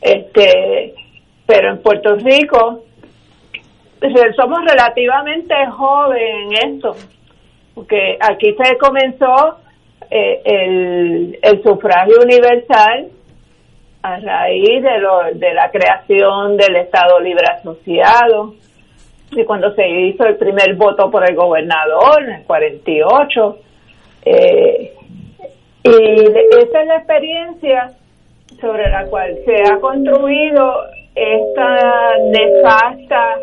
Este, 0.00 0.94
pero 1.46 1.70
en 1.70 1.82
Puerto 1.82 2.16
Rico 2.16 2.82
somos 4.36 4.60
relativamente 4.66 5.54
jóvenes 5.70 6.60
en 6.62 6.74
esto, 6.74 6.94
porque 7.74 8.18
aquí 8.20 8.54
se 8.62 8.76
comenzó 8.76 9.56
eh, 10.10 10.42
el, 10.44 11.38
el 11.40 11.62
sufragio 11.62 12.16
universal 12.22 13.08
a 14.02 14.20
raíz 14.20 14.82
de, 14.82 14.98
lo, 14.98 15.32
de 15.32 15.54
la 15.54 15.70
creación 15.70 16.58
del 16.58 16.76
Estado 16.76 17.18
Libre 17.20 17.46
Asociado, 17.50 18.54
y 19.36 19.44
cuando 19.44 19.74
se 19.74 19.88
hizo 19.88 20.24
el 20.24 20.36
primer 20.36 20.74
voto 20.74 21.10
por 21.10 21.28
el 21.28 21.34
gobernador 21.34 22.22
en 22.22 22.34
el 22.36 22.44
48. 22.44 23.58
Eh, 24.26 24.94
y 25.82 25.90
esa 25.90 26.80
es 26.80 26.86
la 26.86 26.96
experiencia 26.96 27.92
sobre 28.60 28.88
la 28.88 29.04
cual 29.06 29.36
se 29.44 29.62
ha 29.70 29.78
construido 29.80 30.84
esta 31.14 32.16
nefasta 32.30 33.36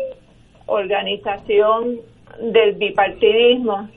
organización 0.66 2.00
del 2.40 2.72
bipartidismo. 2.72 3.88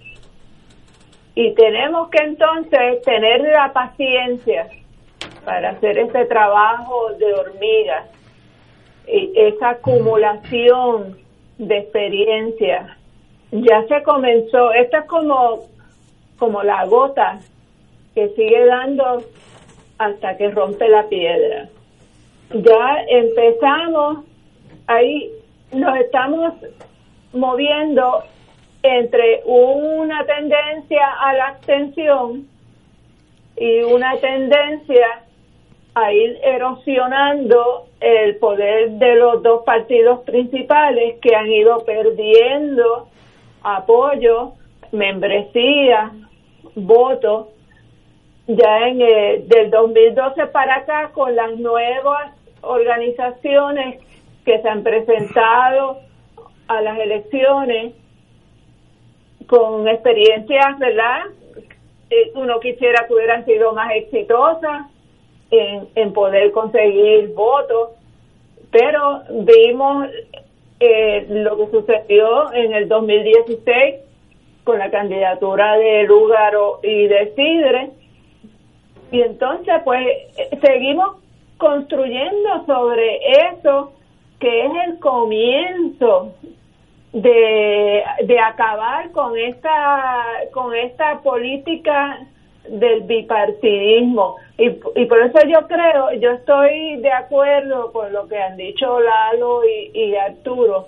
Y 1.33 1.53
tenemos 1.53 2.09
que 2.09 2.23
entonces 2.23 3.01
tener 3.01 3.41
la 3.41 3.73
paciencia 3.73 4.67
para 5.43 5.71
hacer 5.71 5.97
ese 5.97 6.25
trabajo 6.25 7.11
de 7.17 7.33
hormiga 7.33 8.05
y 9.07 9.31
esa 9.35 9.71
acumulación 9.71 11.24
de 11.57 11.77
experiencia. 11.77 12.97
Ya 13.51 13.85
se 13.87 14.03
comenzó, 14.03 14.73
esto 14.73 14.97
es 14.97 15.05
como, 15.05 15.67
como 16.37 16.63
la 16.63 16.85
gota 16.85 17.39
que 18.13 18.29
sigue 18.29 18.65
dando 18.65 19.23
hasta 19.97 20.37
que 20.37 20.49
rompe 20.51 20.87
la 20.89 21.07
piedra. 21.07 21.69
Ya 22.51 22.97
empezamos, 23.09 24.25
ahí 24.87 25.31
nos 25.71 25.97
estamos 25.97 26.53
moviendo 27.33 28.23
entre 28.83 29.41
una 29.45 30.25
tendencia 30.25 31.11
a 31.21 31.33
la 31.33 31.47
abstención 31.47 32.47
y 33.57 33.81
una 33.83 34.15
tendencia 34.17 35.24
a 35.95 36.11
ir 36.11 36.37
erosionando 36.43 37.87
el 38.01 38.35
poder 38.35 38.91
de 38.91 39.15
los 39.15 39.41
dos 39.41 39.63
partidos 39.63 40.19
principales 40.21 41.19
que 41.21 41.33
han 41.33 41.47
ido 41.47 41.85
perdiendo 41.85 43.07
apoyo, 43.63 44.53
membresía, 44.91 46.11
votos 46.75 47.47
ya 48.47 48.87
en 48.89 49.01
eh, 49.01 49.43
del 49.47 49.71
2012 49.71 50.47
para 50.47 50.75
acá 50.75 51.11
con 51.13 51.33
las 51.35 51.57
nuevas 51.57 52.33
organizaciones 52.61 54.03
que 54.43 54.61
se 54.61 54.69
han 54.69 54.83
presentado 54.83 55.99
a 56.67 56.81
las 56.81 56.99
elecciones 56.99 57.93
con 59.47 59.87
experiencias, 59.87 60.77
¿verdad? 60.77 61.21
Eh, 62.09 62.31
uno 62.35 62.59
quisiera 62.59 63.07
que 63.07 63.13
hubieran 63.13 63.45
sido 63.45 63.73
más 63.73 63.91
exitosas 63.93 64.87
en, 65.51 66.13
poder 66.13 66.51
conseguir 66.51 67.33
votos, 67.33 67.91
pero 68.71 69.21
vimos 69.29 70.07
eh, 70.79 71.25
lo 71.29 71.57
que 71.57 71.71
sucedió 71.71 72.51
en 72.53 72.73
el 72.73 72.87
2016 72.87 73.95
con 74.63 74.79
la 74.79 74.89
candidatura 74.89 75.77
de 75.77 76.03
Lúgaro 76.03 76.79
y 76.83 77.07
de 77.07 77.33
Sidre, 77.35 77.91
y 79.11 79.21
entonces 79.21 79.75
pues 79.83 80.05
seguimos 80.61 81.17
construyendo 81.57 82.65
sobre 82.65 83.19
eso 83.51 83.93
que 84.39 84.65
es 84.65 84.71
el 84.87 84.99
comienzo 84.99 86.33
de, 87.13 88.03
de 88.25 88.39
acabar 88.39 89.11
con 89.11 89.37
esta 89.37 90.23
con 90.51 90.75
esta 90.75 91.21
política 91.21 92.27
del 92.69 93.01
bipartidismo. 93.01 94.37
Y, 94.57 94.67
y 94.95 95.05
por 95.05 95.21
eso 95.21 95.39
yo 95.47 95.67
creo 95.67 96.13
yo 96.19 96.31
estoy 96.31 96.97
de 96.97 97.11
acuerdo 97.11 97.91
con 97.91 98.11
lo 98.13 98.27
que 98.27 98.37
han 98.37 98.57
dicho 98.57 98.99
Lalo 98.99 99.61
y, 99.65 99.91
y 99.93 100.15
Arturo 100.15 100.87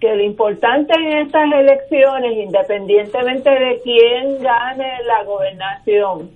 que 0.00 0.14
lo 0.14 0.22
importante 0.22 0.94
en 0.94 1.26
estas 1.26 1.52
elecciones 1.52 2.36
independientemente 2.36 3.50
de 3.50 3.80
quién 3.82 4.42
gane 4.42 5.02
la 5.04 5.22
gobernación 5.24 6.30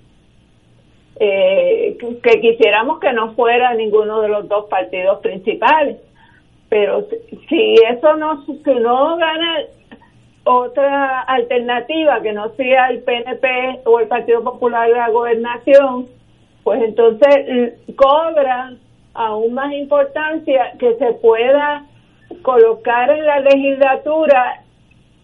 eh, 1.19 1.97
que 1.99 2.39
quisiéramos 2.41 2.99
que 2.99 3.11
no 3.11 3.33
fuera 3.33 3.73
ninguno 3.73 4.21
de 4.21 4.29
los 4.29 4.47
dos 4.47 4.65
partidos 4.69 5.19
principales. 5.19 5.97
Pero 6.69 7.07
si 7.49 7.75
eso 7.89 8.15
no, 8.17 8.45
si 8.45 8.73
no 8.79 9.17
gana 9.17 9.59
otra 10.47 11.21
alternativa 11.21 12.21
que 12.21 12.31
no 12.31 12.49
sea 12.55 12.87
el 12.87 13.03
PNP 13.03 13.81
o 13.85 13.99
el 13.99 14.07
Partido 14.07 14.43
Popular 14.43 14.87
de 14.87 14.95
la 14.95 15.09
Gobernación, 15.09 16.07
pues 16.63 16.81
entonces 16.81 17.75
cobra 17.95 18.73
aún 19.13 19.53
más 19.53 19.73
importancia 19.73 20.73
que 20.79 20.95
se 20.95 21.13
pueda 21.13 21.85
colocar 22.41 23.09
en 23.09 23.25
la 23.25 23.39
legislatura 23.39 24.63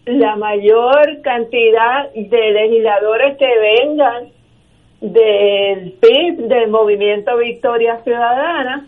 la 0.04 0.36
mayor 0.36 1.22
cantidad 1.22 2.12
de 2.12 2.50
legisladores 2.50 3.38
que 3.38 3.58
vengan 3.58 4.28
del 5.00 5.92
PIB, 5.92 6.48
del 6.48 6.70
Movimiento 6.70 7.36
Victoria 7.38 7.98
Ciudadana, 8.04 8.86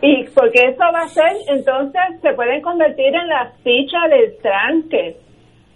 y 0.00 0.24
porque 0.34 0.68
eso 0.68 0.84
va 0.92 1.02
a 1.02 1.08
ser, 1.08 1.32
entonces 1.48 2.02
se 2.20 2.32
pueden 2.34 2.60
convertir 2.60 3.14
en 3.14 3.28
la 3.28 3.52
ficha 3.62 4.08
del 4.08 4.36
tranque 4.38 5.16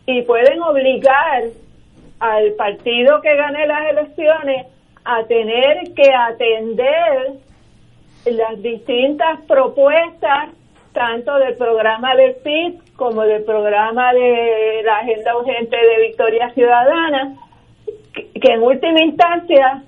y 0.06 0.22
pueden 0.22 0.60
obligar 0.62 1.44
al 2.18 2.52
partido 2.52 3.20
que 3.22 3.34
gane 3.34 3.66
las 3.66 3.90
elecciones 3.90 4.66
a 5.04 5.24
tener 5.24 5.94
que 5.94 6.12
atender 6.12 7.32
las 8.26 8.62
distintas 8.62 9.40
propuestas 9.46 10.50
tanto 10.92 11.36
del 11.36 11.56
programa 11.56 12.14
del 12.16 12.34
PIB 12.36 12.94
como 12.96 13.22
del 13.22 13.44
programa 13.44 14.12
de 14.12 14.82
la 14.84 14.98
Agenda 14.98 15.36
Urgente 15.38 15.76
de 15.76 16.08
Victoria 16.08 16.50
Ciudadana, 16.50 17.36
que 18.12 18.52
en 18.52 18.62
última 18.62 19.00
instancia 19.00 19.82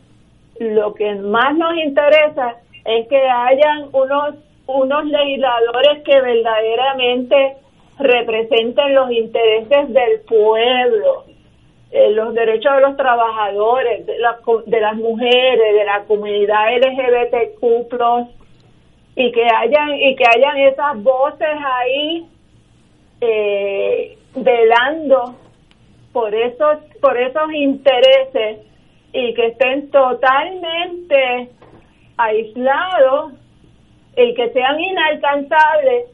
lo 0.58 0.94
que 0.94 1.14
más 1.16 1.54
nos 1.56 1.76
interesa 1.76 2.56
es 2.84 3.08
que 3.08 3.18
hayan 3.18 3.88
unos, 3.92 4.34
unos 4.66 5.04
legisladores 5.04 6.02
que 6.04 6.20
verdaderamente 6.20 7.56
representen 7.98 8.94
los 8.94 9.10
intereses 9.10 9.92
del 9.92 10.20
pueblo, 10.20 11.24
eh, 11.90 12.10
los 12.10 12.34
derechos 12.34 12.74
de 12.74 12.80
los 12.80 12.96
trabajadores, 12.96 14.06
de, 14.06 14.14
de 14.66 14.80
las 14.80 14.96
mujeres, 14.96 15.74
de 15.74 15.84
la 15.84 16.04
comunidad 16.04 16.76
LGBTQ+, 16.76 18.28
y 19.14 19.30
que 19.30 19.44
hayan 19.44 19.94
y 19.96 20.16
que 20.16 20.24
hayan 20.24 20.56
esas 20.56 21.02
voces 21.02 21.48
ahí 21.62 22.26
eh, 23.20 24.16
velando 24.34 25.34
por 26.12 26.34
esos 26.34 26.78
por 27.00 27.18
esos 27.18 27.52
intereses 27.52 28.60
y 29.12 29.34
que 29.34 29.48
estén 29.48 29.90
totalmente 29.90 31.50
aislados 32.16 33.32
y 34.16 34.34
que 34.34 34.50
sean 34.50 34.80
inalcanzables 34.80 36.06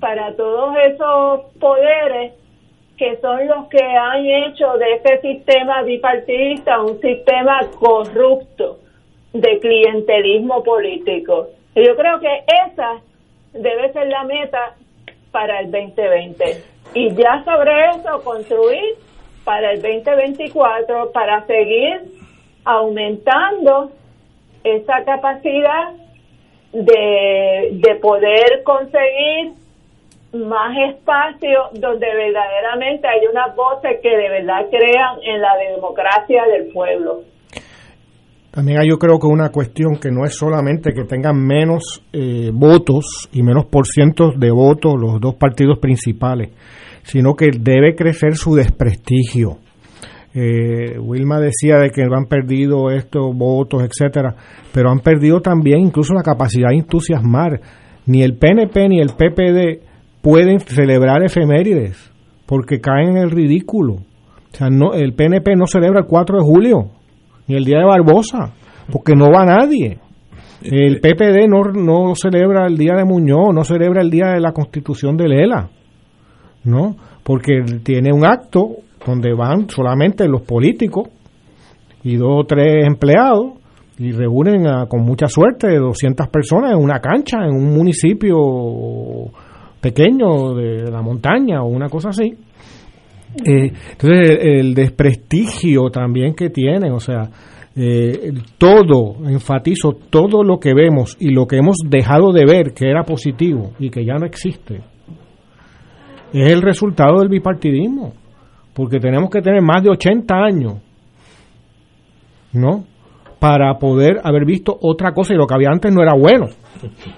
para 0.00 0.34
todos 0.36 0.76
esos 0.86 1.40
poderes 1.58 2.32
que 2.96 3.16
son 3.20 3.46
los 3.46 3.68
que 3.68 3.82
han 3.82 4.26
hecho 4.26 4.76
de 4.76 4.94
este 4.94 5.20
sistema 5.20 5.82
bipartidista 5.82 6.82
un 6.82 7.00
sistema 7.00 7.60
corrupto 7.78 8.78
de 9.32 9.58
clientelismo 9.60 10.62
político. 10.64 11.48
Yo 11.76 11.96
creo 11.96 12.18
que 12.18 12.44
esa 12.66 13.00
debe 13.52 13.92
ser 13.92 14.08
la 14.08 14.24
meta 14.24 14.74
para 15.30 15.60
el 15.60 15.70
2020. 15.70 16.64
Y 16.94 17.14
ya 17.14 17.44
sobre 17.44 17.90
eso 17.90 18.22
construir 18.24 18.96
para 19.44 19.72
el 19.72 19.82
2024 19.82 21.12
para 21.12 21.46
seguir 21.46 22.02
aumentando 22.64 23.92
esa 24.64 25.04
capacidad 25.04 25.94
de, 26.72 27.70
de 27.72 27.94
poder 27.96 28.62
conseguir 28.64 29.52
más 30.32 30.76
espacio 30.90 31.70
donde 31.72 32.06
verdaderamente 32.06 33.08
hay 33.08 33.26
unas 33.30 33.56
voces 33.56 33.98
que 34.02 34.10
de 34.10 34.28
verdad 34.28 34.66
crean 34.70 35.16
en 35.22 35.40
la 35.40 35.56
democracia 35.56 36.44
del 36.52 36.72
pueblo. 36.72 37.22
También 38.50 38.80
hay 38.80 38.88
yo 38.88 38.98
creo 38.98 39.18
que 39.18 39.26
una 39.26 39.50
cuestión 39.50 39.96
que 40.00 40.10
no 40.10 40.24
es 40.24 40.34
solamente 40.34 40.92
que 40.92 41.04
tengan 41.04 41.36
menos 41.36 42.02
eh, 42.12 42.50
votos 42.52 43.28
y 43.32 43.42
menos 43.42 43.66
por 43.66 43.86
cientos 43.86 44.38
de 44.38 44.50
votos 44.50 44.94
los 44.98 45.20
dos 45.20 45.36
partidos 45.36 45.78
principales, 45.78 46.50
sino 47.02 47.34
que 47.34 47.50
debe 47.58 47.94
crecer 47.94 48.36
su 48.36 48.54
desprestigio. 48.54 49.58
Eh, 50.40 50.96
Wilma 51.00 51.40
decía 51.40 51.78
de 51.78 51.90
que 51.90 52.02
han 52.02 52.26
perdido 52.26 52.92
estos 52.92 53.36
votos, 53.36 53.82
etcétera, 53.82 54.36
pero 54.72 54.88
han 54.88 55.00
perdido 55.00 55.40
también 55.40 55.80
incluso 55.80 56.14
la 56.14 56.22
capacidad 56.22 56.68
de 56.68 56.76
entusiasmar. 56.76 57.60
Ni 58.06 58.22
el 58.22 58.38
PNP 58.38 58.88
ni 58.88 59.00
el 59.00 59.08
PPD 59.08 59.82
pueden 60.22 60.60
celebrar 60.60 61.24
efemérides 61.24 62.12
porque 62.46 62.80
caen 62.80 63.10
en 63.10 63.16
el 63.16 63.32
ridículo. 63.32 63.94
O 63.94 64.56
sea, 64.56 64.68
no, 64.70 64.92
el 64.92 65.12
PNP 65.14 65.56
no 65.56 65.66
celebra 65.66 66.00
el 66.02 66.06
4 66.06 66.38
de 66.38 66.44
julio 66.44 66.90
ni 67.48 67.56
el 67.56 67.64
día 67.64 67.78
de 67.78 67.86
Barbosa 67.86 68.54
porque 68.92 69.16
no 69.16 69.32
va 69.32 69.44
nadie. 69.44 69.98
El 70.62 71.00
PPD 71.00 71.48
no, 71.48 71.64
no 71.72 72.14
celebra 72.14 72.68
el 72.68 72.76
día 72.76 72.94
de 72.94 73.04
Muñoz, 73.04 73.52
no 73.52 73.64
celebra 73.64 74.02
el 74.02 74.10
día 74.10 74.28
de 74.34 74.40
la 74.40 74.52
constitución 74.52 75.16
de 75.16 75.28
Lela, 75.28 75.68
¿no? 76.62 76.94
Porque 77.24 77.62
tiene 77.82 78.12
un 78.12 78.24
acto 78.24 78.76
donde 79.06 79.32
van 79.34 79.68
solamente 79.68 80.28
los 80.28 80.42
políticos 80.42 81.08
y 82.04 82.16
dos 82.16 82.42
o 82.42 82.44
tres 82.44 82.86
empleados 82.86 83.54
y 83.98 84.12
reúnen 84.12 84.64
con 84.88 85.02
mucha 85.02 85.26
suerte 85.26 85.76
200 85.76 86.28
personas 86.28 86.72
en 86.72 86.78
una 86.78 87.00
cancha, 87.00 87.38
en 87.44 87.54
un 87.54 87.74
municipio 87.74 88.36
pequeño 89.80 90.54
de 90.54 90.90
la 90.90 91.02
montaña 91.02 91.62
o 91.62 91.66
una 91.66 91.88
cosa 91.88 92.10
así. 92.10 92.32
Eh, 93.44 93.72
entonces, 93.92 94.38
el, 94.40 94.74
desprestigio 94.74 95.90
también 95.90 96.34
que 96.34 96.50
tienen, 96.50 96.92
o 96.92 97.00
sea, 97.00 97.28
eh, 97.76 98.32
todo, 98.56 99.16
enfatizo, 99.28 99.92
todo 100.10 100.42
lo 100.42 100.58
que 100.58 100.74
vemos 100.74 101.16
y 101.20 101.30
lo 101.30 101.46
que 101.46 101.56
hemos 101.56 101.76
dejado 101.88 102.32
de 102.32 102.44
ver 102.44 102.72
que 102.72 102.88
era 102.88 103.04
positivo 103.04 103.72
y 103.78 103.90
que 103.90 104.04
ya 104.04 104.14
no 104.14 104.26
existe, 104.26 104.80
es 106.32 106.52
el 106.52 106.62
resultado 106.62 107.20
del 107.20 107.28
bipartidismo 107.28 108.12
porque 108.78 108.98
tenemos 108.98 109.28
que 109.28 109.42
tener 109.42 109.60
más 109.60 109.82
de 109.82 109.90
80 109.90 110.34
años 110.34 110.74
¿no? 112.52 112.84
Para 113.38 113.74
poder 113.78 114.20
haber 114.24 114.44
visto 114.44 114.76
otra 114.80 115.12
cosa 115.12 115.34
y 115.34 115.36
lo 115.36 115.46
que 115.46 115.54
había 115.54 115.68
antes 115.70 115.92
no 115.92 116.02
era 116.02 116.14
bueno, 116.14 116.46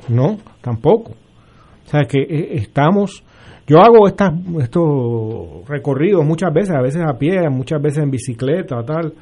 ¿no? 0.08 0.36
Tampoco. 0.60 1.12
O 1.12 1.88
sea 1.88 2.02
que 2.04 2.18
eh, 2.20 2.48
estamos, 2.56 3.22
yo 3.66 3.78
hago 3.80 4.06
estos 4.08 5.68
recorridos 5.68 6.24
muchas 6.24 6.52
veces, 6.52 6.70
a 6.76 6.82
veces 6.82 7.02
a 7.08 7.16
pie, 7.16 7.48
muchas 7.48 7.80
veces 7.80 8.02
en 8.02 8.10
bicicleta, 8.10 8.82
tal. 8.84 9.12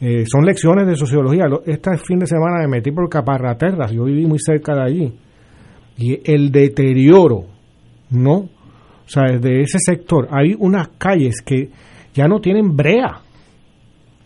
Eh, 0.00 0.24
son 0.26 0.44
lecciones 0.46 0.86
de 0.86 0.96
sociología. 0.96 1.46
Lo- 1.46 1.62
Este 1.66 1.96
fin 1.98 2.18
de 2.18 2.26
semana 2.26 2.58
me 2.62 2.68
metí 2.68 2.90
por 2.90 3.08
Caparraterras, 3.08 3.92
yo 3.92 4.04
viví 4.04 4.26
muy 4.26 4.38
cerca 4.38 4.74
de 4.74 4.82
allí. 4.82 5.12
Y 5.98 6.18
el 6.32 6.50
deterioro, 6.50 7.44
¿no? 8.10 8.48
O 9.10 9.12
sea, 9.12 9.24
de 9.38 9.62
ese 9.62 9.78
sector, 9.80 10.28
hay 10.30 10.54
unas 10.56 10.86
calles 10.96 11.42
que 11.44 11.68
ya 12.14 12.28
no 12.28 12.38
tienen 12.38 12.76
brea, 12.76 13.18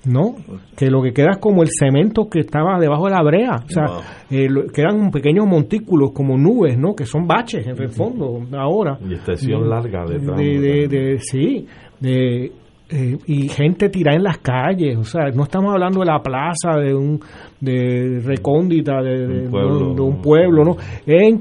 ¿no? 0.05 0.35
Que 0.77 0.90
lo 0.90 1.01
que 1.02 1.12
queda 1.15 1.31
es 1.32 1.39
como 1.39 1.62
el 1.62 1.70
cemento 1.70 2.28
que 2.28 2.40
estaba 2.40 2.78
debajo 2.78 3.06
de 3.06 3.11
la 3.12 3.23
brea. 3.23 3.56
O 3.65 3.69
sea, 3.69 3.86
Wow. 3.86 4.01
eh, 4.31 4.47
lo- 4.51 4.66
quedan 4.66 5.11
pequeños 5.11 5.47
montículos 5.47 6.12
como 6.12 6.36
nubes, 6.36 6.77
¿no? 6.77 6.94
Que 6.94 7.06
son 7.06 7.27
baches 7.27 7.66
en 7.66 7.81
el 7.81 7.89
fondo 7.89 8.43
ahora. 8.59 8.98
Y 9.09 9.15
extensión 9.15 9.69
larga 9.70 10.05
de 10.05 10.19
tramo. 10.19 10.36
De, 10.39 10.59
de- 10.61 10.89
de- 10.89 11.19
sí, 11.20 11.66
de, 12.01 12.52
eh, 12.90 13.16
y 13.27 13.48
gente 13.48 13.89
tirada 13.89 14.19
en 14.19 14.24
las 14.24 14.36
calles, 14.39 14.98
o 14.98 15.05
sea, 15.05 15.31
no 15.35 15.44
estamos 15.44 15.73
hablando 15.73 16.01
de 16.01 16.06
la 16.06 16.20
plaza 16.23 16.77
de 16.78 16.94
un 16.94 17.19
de 17.59 18.20
recóndita 18.23 19.01
de, 19.01 19.27
de- 19.27 19.44
Un 19.47 19.51
pueblo. 19.51 19.94
de 19.94 20.02
un 20.02 20.20
pueblo, 20.20 20.65
no, 20.65 20.77
en 21.06 21.39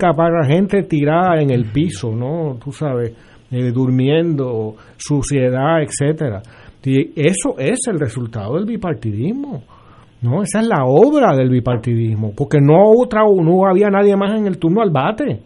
gente 0.48 0.84
tirada 0.84 1.41
en 1.41 1.49
el 1.49 1.65
piso, 1.65 2.15
no, 2.15 2.57
tú 2.64 2.72
sabes, 2.72 3.11
eh, 3.54 3.72
durmiendo, 3.72 4.76
suciedad, 4.98 5.82
etcétera. 5.82 6.42
Y 6.84 7.12
eso 7.16 7.56
es 7.58 7.80
el 7.88 8.00
resultado 8.00 8.56
del 8.56 8.66
bipartidismo. 8.66 9.64
No, 10.22 10.42
esa 10.42 10.62
es 10.62 10.68
la 10.68 10.86
obra 10.86 11.36
del 11.36 11.50
bipartidismo, 11.50 12.34
porque 12.36 12.58
no 12.62 12.92
otra 12.98 13.22
no 13.24 13.66
había 13.68 13.90
nadie 13.90 14.16
más 14.18 14.38
en 14.38 14.48
el 14.48 14.58
turno 14.58 14.82
al 14.82 14.90
bate. 14.92 15.42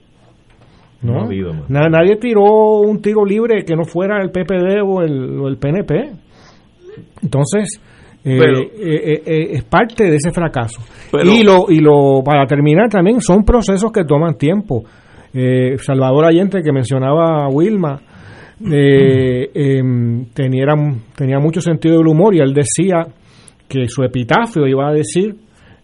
No 1.02 1.14
¿no? 1.14 1.22
ha 1.22 1.26
habido 1.26 1.54
más. 1.54 1.70
Na- 1.70 1.90
nadie 1.90 2.16
tiró 2.18 2.80
un 2.82 3.02
tiro 3.02 3.24
libre 3.26 3.64
que 3.66 3.76
no 3.76 3.84
fuera 3.86 4.22
el 4.22 4.32
PPD 4.32 4.82
o 4.84 5.02
el, 5.04 5.40
o 5.40 5.48
el 5.48 5.58
PNP. 5.58 6.12
Entonces, 7.22 7.82
eh, 8.24 8.38
Pero- 8.40 8.60
eh, 8.60 8.70
eh, 8.80 9.22
eh, 9.26 9.48
es 9.54 9.64
parte 9.64 10.06
de 10.06 10.16
ese 10.16 10.32
fracaso. 10.32 10.82
Pero- 11.12 11.24
y 11.32 11.44
lo 11.44 11.66
y 11.70 11.80
lo 11.80 12.24
para 12.24 12.46
terminar 12.46 12.90
también 12.90 13.22
son 13.22 13.44
procesos 13.44 13.92
que 13.92 14.04
toman 14.06 14.38
tiempo. 14.38 14.84
Eh, 15.40 15.78
Salvador 15.78 16.26
Allende 16.26 16.64
que 16.64 16.72
mencionaba 16.72 17.48
Wilma 17.48 18.00
eh, 18.72 19.52
em, 19.54 20.26
tenía 20.34 20.66
tenía 21.16 21.38
mucho 21.38 21.62
sentido 21.62 21.98
del 22.00 22.08
humor 22.08 22.34
y 22.34 22.40
él 22.40 22.56
decía 22.56 23.06
que 23.68 23.88
su 23.88 24.04
epitafio 24.04 24.66
iba 24.66 24.90
a 24.90 24.94
decir 24.94 25.36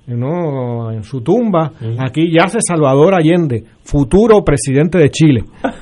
¿no? 0.08 0.92
en 0.92 1.04
su 1.04 1.22
tumba, 1.22 1.72
aquí 2.00 2.32
yace 2.32 2.58
Salvador 2.68 3.14
Allende, 3.16 3.64
futuro 3.84 4.44
presidente 4.44 4.98
de 4.98 5.10
Chile. 5.10 5.44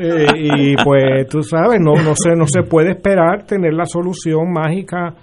Eh, 0.00 0.26
y 0.36 0.76
pues 0.76 1.28
tú 1.28 1.42
sabes, 1.42 1.78
no, 1.80 1.92
no, 1.94 2.14
se, 2.14 2.34
no 2.36 2.46
se 2.46 2.62
puede 2.62 2.92
esperar 2.92 3.44
tener 3.44 3.74
la 3.74 3.84
solución 3.84 4.50
mágica. 4.52 5.14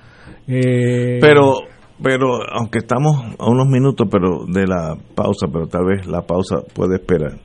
eh, 0.48 1.18
Pero, 1.20 1.54
pero 2.02 2.40
aunque 2.54 2.80
estamos 2.80 3.16
a 3.40 3.50
unos 3.50 3.68
minutos 3.68 4.08
pero 4.12 4.46
de 4.46 4.68
la 4.68 4.96
pausa, 5.16 5.48
pero 5.52 5.68
tal 5.68 5.86
vez 5.86 6.06
la 6.08 6.22
pausa 6.22 6.58
puede 6.74 6.96
esperar. 6.96 7.40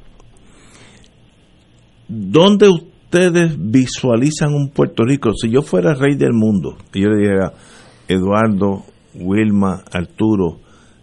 ¿Dónde 2.09 2.69
ustedes 2.69 3.57
visualizan 3.59 4.53
un 4.55 4.71
Puerto 4.71 5.05
Rico? 5.05 5.33
Si 5.35 5.51
yo 5.51 5.63
fuera 5.63 5.95
rey 5.95 6.15
del 6.17 6.33
mundo 6.35 6.77
y 6.93 7.03
yo 7.03 7.09
le 7.09 7.17
dijera, 7.23 7.53
Eduardo, 8.09 8.83
Wilma, 9.15 9.83
Arturo, 9.93 10.59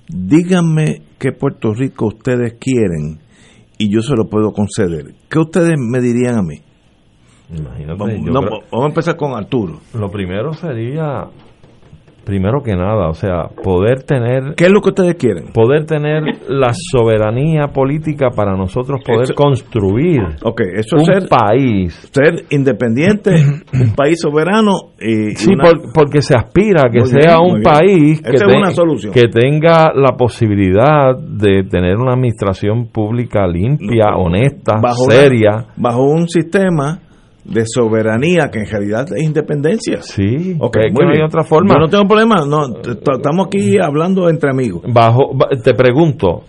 díganme 0.08 1.02
qué 1.18 1.32
Puerto 1.32 1.74
Rico 1.74 2.08
ustedes 2.08 2.54
quieren 2.60 3.20
y 3.78 3.92
yo 3.94 4.02
se 4.02 4.16
lo 4.16 4.26
puedo 4.30 4.52
conceder. 4.52 5.16
¿Qué 5.30 5.40
ustedes 5.40 5.74
me 5.78 6.00
dirían 6.02 6.38
a 6.38 6.42
mí? 6.44 6.58
Imagínate, 7.52 7.98
Vamos, 7.98 8.20
no, 8.26 8.42
creo- 8.42 8.60
vamos 8.72 8.86
a 8.86 8.90
empezar 8.90 9.16
con 9.16 9.34
Arturo. 9.34 9.80
Lo 9.96 10.12
primero 10.12 10.54
sería, 10.54 11.24
primero 12.30 12.62
que 12.64 12.76
nada, 12.76 13.10
o 13.10 13.14
sea, 13.14 13.50
poder 13.64 14.04
tener... 14.04 14.54
¿Qué 14.56 14.66
es 14.66 14.72
lo 14.72 14.82
que 14.82 14.90
ustedes 14.90 15.16
quieren? 15.16 15.52
Poder 15.54 15.86
tener 15.86 16.22
la 16.48 16.72
soberanía 16.74 17.68
política 17.74 18.30
para 18.36 18.56
nosotros 18.56 19.02
poder 19.06 19.24
Eso- 19.24 19.34
construir 19.34 20.22
Ok, 20.44 20.62
eso 20.76 20.98
un 20.98 21.06
ser, 21.06 21.28
país. 21.28 21.94
ser 22.14 22.46
independiente, 22.52 23.32
un 23.74 23.96
país 23.96 24.20
soberano 24.22 24.72
y, 25.00 25.32
y 25.32 25.36
Sí, 25.36 25.52
una- 25.54 25.64
por- 25.64 25.94
porque 25.94 26.22
se 26.22 26.36
aspira 26.36 26.84
a 26.88 26.92
que 26.92 27.06
sea 27.06 27.38
bien, 27.40 27.56
un 27.58 27.62
país 27.64 28.22
que, 28.22 28.36
Esa 28.36 28.46
es 28.46 28.52
te- 28.52 28.58
una 28.58 28.72
solución. 28.72 29.14
que 29.14 29.28
tenga 29.28 29.92
la 29.94 30.16
posibilidad 30.18 31.16
de 31.18 31.64
tener 31.64 31.98
una 31.98 32.14
administración 32.14 32.88
pública 32.92 33.48
limpia, 33.48 34.16
honesta, 34.16 34.76
bajo 34.82 35.10
seria. 35.10 35.66
bajo 35.78 36.04
un 36.04 36.28
sistema 36.28 37.00
de 37.52 37.64
soberanía 37.66 38.50
que 38.52 38.60
en 38.60 38.66
realidad 38.68 39.06
es 39.16 39.24
independencia. 39.24 40.02
Sí, 40.02 40.56
Ok, 40.60 40.78
es 40.78 40.86
que 40.88 40.92
muy 40.94 41.06
no 41.06 41.12
hay 41.12 41.22
otra 41.26 41.44
forma. 41.44 41.74
Yo 41.74 41.80
no 41.80 41.88
tengo 41.88 42.06
problema, 42.06 42.46
no, 42.46 42.66
estamos 42.82 43.48
aquí 43.48 43.78
hablando 43.80 44.30
entre 44.30 44.52
amigos. 44.52 44.84
Bajo, 44.88 45.34
ba- 45.36 45.50
te 45.64 45.74
pregunto, 45.74 46.44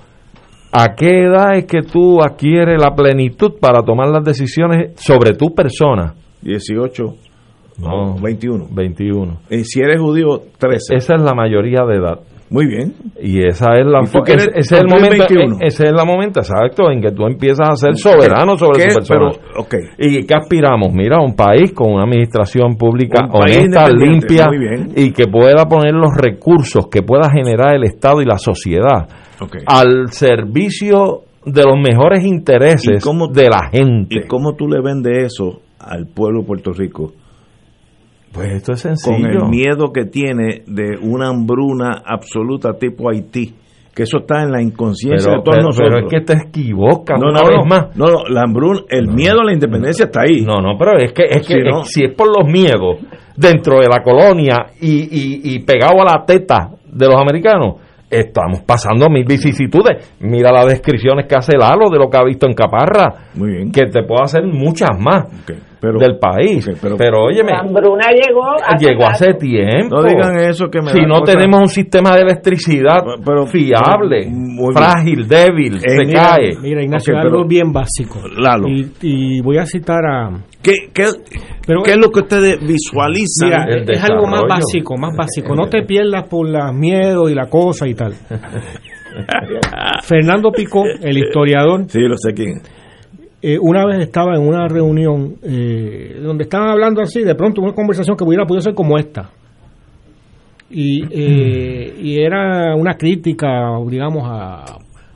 ¿a 0.72 0.94
qué 0.94 1.20
edad 1.24 1.56
es 1.56 1.64
que 1.64 1.82
tú 1.82 2.22
adquieres 2.22 2.80
la 2.80 2.94
plenitud 2.94 3.52
para 3.60 3.82
tomar 3.82 4.08
las 4.08 4.24
decisiones 4.24 4.92
sobre 5.00 5.32
tu 5.34 5.54
persona? 5.54 6.14
18, 6.42 7.04
No, 7.78 8.16
21. 8.20 8.66
21. 8.70 9.38
Y 9.50 9.64
si 9.64 9.80
eres 9.80 9.98
judío, 10.00 10.42
13. 10.58 10.96
Esa 10.96 11.14
es 11.14 11.22
la 11.22 11.32
mayoría 11.34 11.82
de 11.86 11.96
edad. 11.96 12.20
Muy 12.50 12.66
bien. 12.66 12.94
Y 13.22 13.46
esa 13.46 13.76
es 13.78 13.86
la 13.86 14.00
¿Y 14.00 14.06
tú 14.06 14.18
fo- 14.18 14.24
quieres 14.24 14.48
ese, 14.48 14.58
ese 14.58 14.74
es 14.74 14.80
el 14.80 14.88
momento 14.88 15.24
21? 15.28 15.56
ese 15.60 15.84
es 15.84 15.90
el 15.90 16.06
momento 16.06 16.40
exacto 16.40 16.90
en 16.90 17.00
que 17.00 17.12
tú 17.12 17.24
empiezas 17.26 17.68
a 17.70 17.76
ser 17.76 17.96
soberano 17.96 18.56
sobre 18.56 18.88
tu 18.88 18.94
persona. 18.94 19.30
Pero, 19.30 19.60
ok. 19.62 19.74
¿Y 19.98 20.24
qué 20.26 20.34
aspiramos? 20.34 20.92
Mira, 20.92 21.18
un 21.20 21.36
país 21.36 21.72
con 21.72 21.92
una 21.92 22.02
administración 22.02 22.74
pública 22.76 23.24
Un 23.32 23.42
honesta, 23.42 23.88
limpia 23.90 24.48
y 24.96 25.12
que 25.12 25.26
pueda 25.28 25.66
poner 25.68 25.94
los 25.94 26.10
recursos 26.16 26.88
que 26.90 27.02
pueda 27.02 27.30
generar 27.30 27.76
el 27.76 27.84
Estado 27.84 28.20
y 28.20 28.24
la 28.24 28.38
sociedad 28.38 29.06
al 29.66 30.08
servicio 30.12 31.20
de 31.46 31.62
los 31.64 31.76
mejores 31.80 32.24
intereses 32.24 32.96
¿Y 33.00 33.04
cómo- 33.04 33.28
de 33.28 33.48
la 33.48 33.68
gente. 33.72 34.16
¿Y 34.24 34.26
cómo 34.26 34.54
tú 34.54 34.66
le 34.66 34.80
vendes 34.82 35.32
eso 35.32 35.60
al 35.78 36.06
pueblo 36.08 36.40
de 36.40 36.46
Puerto 36.46 36.72
Rico? 36.72 37.12
Pues 38.32 38.48
esto 38.52 38.72
es 38.72 38.82
Con 38.82 38.96
sencillo. 38.96 39.44
el 39.44 39.48
miedo 39.50 39.92
que 39.92 40.04
tiene 40.04 40.62
de 40.66 40.96
una 41.02 41.28
hambruna 41.28 42.02
absoluta 42.04 42.74
tipo 42.74 43.10
Haití. 43.10 43.54
Que 43.94 44.04
eso 44.04 44.18
está 44.18 44.44
en 44.44 44.52
la 44.52 44.62
inconsciencia 44.62 45.30
pero, 45.30 45.38
de 45.38 45.44
todos 45.44 45.56
pero- 45.56 45.66
nosotros. 45.66 45.90
pero 45.94 46.06
es 46.06 46.12
que 46.12 46.20
te 46.20 46.48
equivocas 46.48 47.18
no, 47.20 47.28
una 47.30 47.40
no, 47.42 47.48
vez 47.48 47.58
no, 47.58 47.64
más. 47.64 47.96
no, 47.96 48.06
no, 48.06 48.22
la 48.28 48.42
hambruna, 48.42 48.80
el 48.88 49.08
miedo 49.08 49.40
a 49.40 49.44
la 49.44 49.52
independencia 49.52 50.04
está 50.04 50.20
ahí. 50.22 50.42
No, 50.42 50.60
no, 50.62 50.78
pero 50.78 50.96
es 50.98 51.12
que, 51.12 51.24
es 51.28 51.44
que 51.46 51.54
Si 51.54 51.60
no- 51.68 51.80
es- 51.82 51.88
si 51.90 52.04
es 52.04 52.14
por 52.14 52.28
los 52.28 52.48
miedos 52.48 52.98
dentro 53.36 53.80
de 53.80 53.88
la 53.88 54.00
colonia 54.02 54.66
y, 54.80 54.92
y, 54.92 55.54
y 55.54 55.58
pegado 55.64 56.00
a 56.00 56.04
la 56.04 56.24
teta 56.24 56.70
de 56.86 57.06
los 57.06 57.16
americanos, 57.16 57.76
estamos 58.08 58.60
pasando 58.62 59.08
mil 59.10 59.24
vicisitudes. 59.24 60.14
Mira 60.20 60.52
las 60.52 60.66
descripciones 60.66 61.26
que 61.26 61.34
hace 61.34 61.56
Lalo 61.58 61.90
de 61.90 61.98
lo 61.98 62.08
que 62.08 62.16
ha 62.16 62.24
visto 62.24 62.46
en 62.46 62.54
Caparra, 62.54 63.12
Muy 63.34 63.50
bien. 63.50 63.72
que 63.72 63.86
te 63.86 64.04
puedo 64.04 64.22
hacer 64.22 64.44
muchas 64.44 64.90
más 65.00 65.26
pero- 65.80 65.98
del 65.98 66.18
país. 66.18 66.68
pero- 66.80 66.96
pero, 66.96 67.24
óyeme, 67.24 67.52
La 67.52 67.60
hambruna 67.60 68.08
llegó 68.10 68.42
hace 68.64 68.86
llegó 68.86 69.06
hace 69.08 69.26
rato. 69.26 69.38
tiempo. 69.38 69.96
No 69.96 70.02
digan 70.02 70.38
eso 70.40 70.68
que 70.68 70.80
me 70.82 70.92
Si 70.92 71.00
no 71.00 71.20
cosa. 71.20 71.32
tenemos 71.32 71.60
un 71.60 71.68
sistema 71.68 72.14
de 72.14 72.22
electricidad 72.22 73.02
Pero- 73.24 73.46
fiable, 73.46 74.30
frágil, 74.74 75.26
débil, 75.26 75.76
Eh, 75.76 75.80
se 75.80 76.04
mira, 76.06 76.22
cae. 76.36 76.56
Mira, 76.60 76.82
Ignacio, 76.82 77.14
Ok, 77.14 77.20
algo 77.20 77.36
pero- 77.38 77.48
bien 77.48 77.72
básico. 77.72 78.20
Lalo. 78.38 78.68
Y, 78.68 78.90
y 79.02 79.40
voy 79.40 79.58
a 79.58 79.66
citar 79.66 80.04
a... 80.04 80.30
¿Qué, 80.62 80.72
qué, 80.92 81.04
Pero- 81.66 81.82
qué 81.82 81.92
es 81.92 81.96
lo 81.96 82.10
que 82.10 82.20
ustedes 82.20 82.58
visualizan? 82.60 83.48
Mira, 83.48 83.82
es 83.88 84.04
algo 84.04 84.26
más 84.26 84.42
básico, 84.48 84.96
más 84.98 85.16
básico. 85.16 85.54
No 85.54 85.68
te 85.68 85.82
pierdas 85.82 86.28
por 86.28 86.48
los 86.48 86.74
miedos 86.74 87.30
y 87.30 87.34
la 87.34 87.46
cosa 87.46 87.88
y 87.88 87.94
tal. 87.94 88.12
Fernando 90.04 90.50
Pico, 90.52 90.84
el 91.02 91.18
historiador, 91.18 91.84
Sí, 91.88 92.00
lo 92.00 92.16
sé 92.16 92.32
quién. 92.34 92.60
Eh, 93.42 93.58
una 93.60 93.86
vez 93.86 94.00
estaba 94.00 94.34
en 94.36 94.46
una 94.46 94.68
reunión 94.68 95.36
eh, 95.42 96.20
donde 96.22 96.44
estaban 96.44 96.68
hablando 96.68 97.00
así, 97.00 97.22
de 97.22 97.34
pronto 97.34 97.62
una 97.62 97.72
conversación 97.72 98.16
que 98.16 98.24
hubiera 98.24 98.44
podido 98.44 98.62
ser 98.62 98.74
como 98.74 98.98
esta. 98.98 99.30
Y, 100.70 101.02
eh, 101.10 101.94
y 102.00 102.20
era 102.20 102.76
una 102.76 102.94
crítica, 102.94 103.48
digamos, 103.88 104.22
a, 104.24 104.64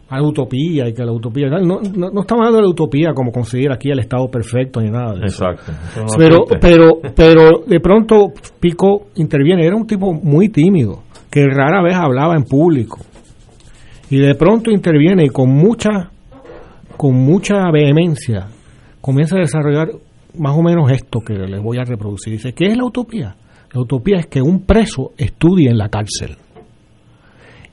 a 0.08 0.20
la 0.20 0.26
utopía 0.26 0.88
y 0.88 0.94
que 0.94 1.04
la 1.04 1.12
utopía. 1.12 1.48
No, 1.48 1.58
no, 1.60 2.10
no 2.10 2.20
estamos 2.20 2.46
hablando 2.46 2.56
de 2.56 2.62
la 2.62 2.68
utopía 2.68 3.12
como 3.14 3.32
conseguir 3.32 3.70
aquí 3.72 3.90
el 3.90 4.00
Estado 4.00 4.28
perfecto 4.28 4.80
ni 4.80 4.90
nada 4.90 5.14
de 5.14 5.26
eso. 5.26 5.44
Exacto. 5.50 5.72
Eso 6.04 6.16
Pero, 6.18 6.44
pero, 6.60 7.00
pero 7.14 7.50
de 7.66 7.80
pronto 7.80 8.32
Pico 8.60 9.08
interviene. 9.16 9.66
Era 9.66 9.76
un 9.76 9.86
tipo 9.86 10.12
muy 10.12 10.48
tímido, 10.48 11.02
que 11.30 11.46
rara 11.46 11.82
vez 11.82 11.94
hablaba 11.94 12.34
en 12.36 12.44
público. 12.44 12.98
Y 14.10 14.18
de 14.18 14.34
pronto 14.34 14.70
interviene 14.70 15.24
y 15.24 15.28
con 15.28 15.50
mucha, 15.50 16.10
con 16.96 17.14
mucha 17.14 17.70
vehemencia 17.72 18.48
comienza 19.00 19.36
a 19.36 19.40
desarrollar 19.40 19.88
más 20.38 20.56
o 20.56 20.62
menos 20.62 20.90
esto 20.90 21.20
que 21.20 21.34
les 21.34 21.62
voy 21.62 21.78
a 21.78 21.84
reproducir. 21.84 22.32
Dice, 22.32 22.52
¿qué 22.52 22.66
es 22.66 22.76
la 22.76 22.84
utopía? 22.84 23.36
La 23.72 23.80
utopía 23.80 24.18
es 24.18 24.26
que 24.26 24.40
un 24.40 24.62
preso 24.62 25.12
estudie 25.16 25.68
en 25.68 25.78
la 25.78 25.88
cárcel. 25.88 26.36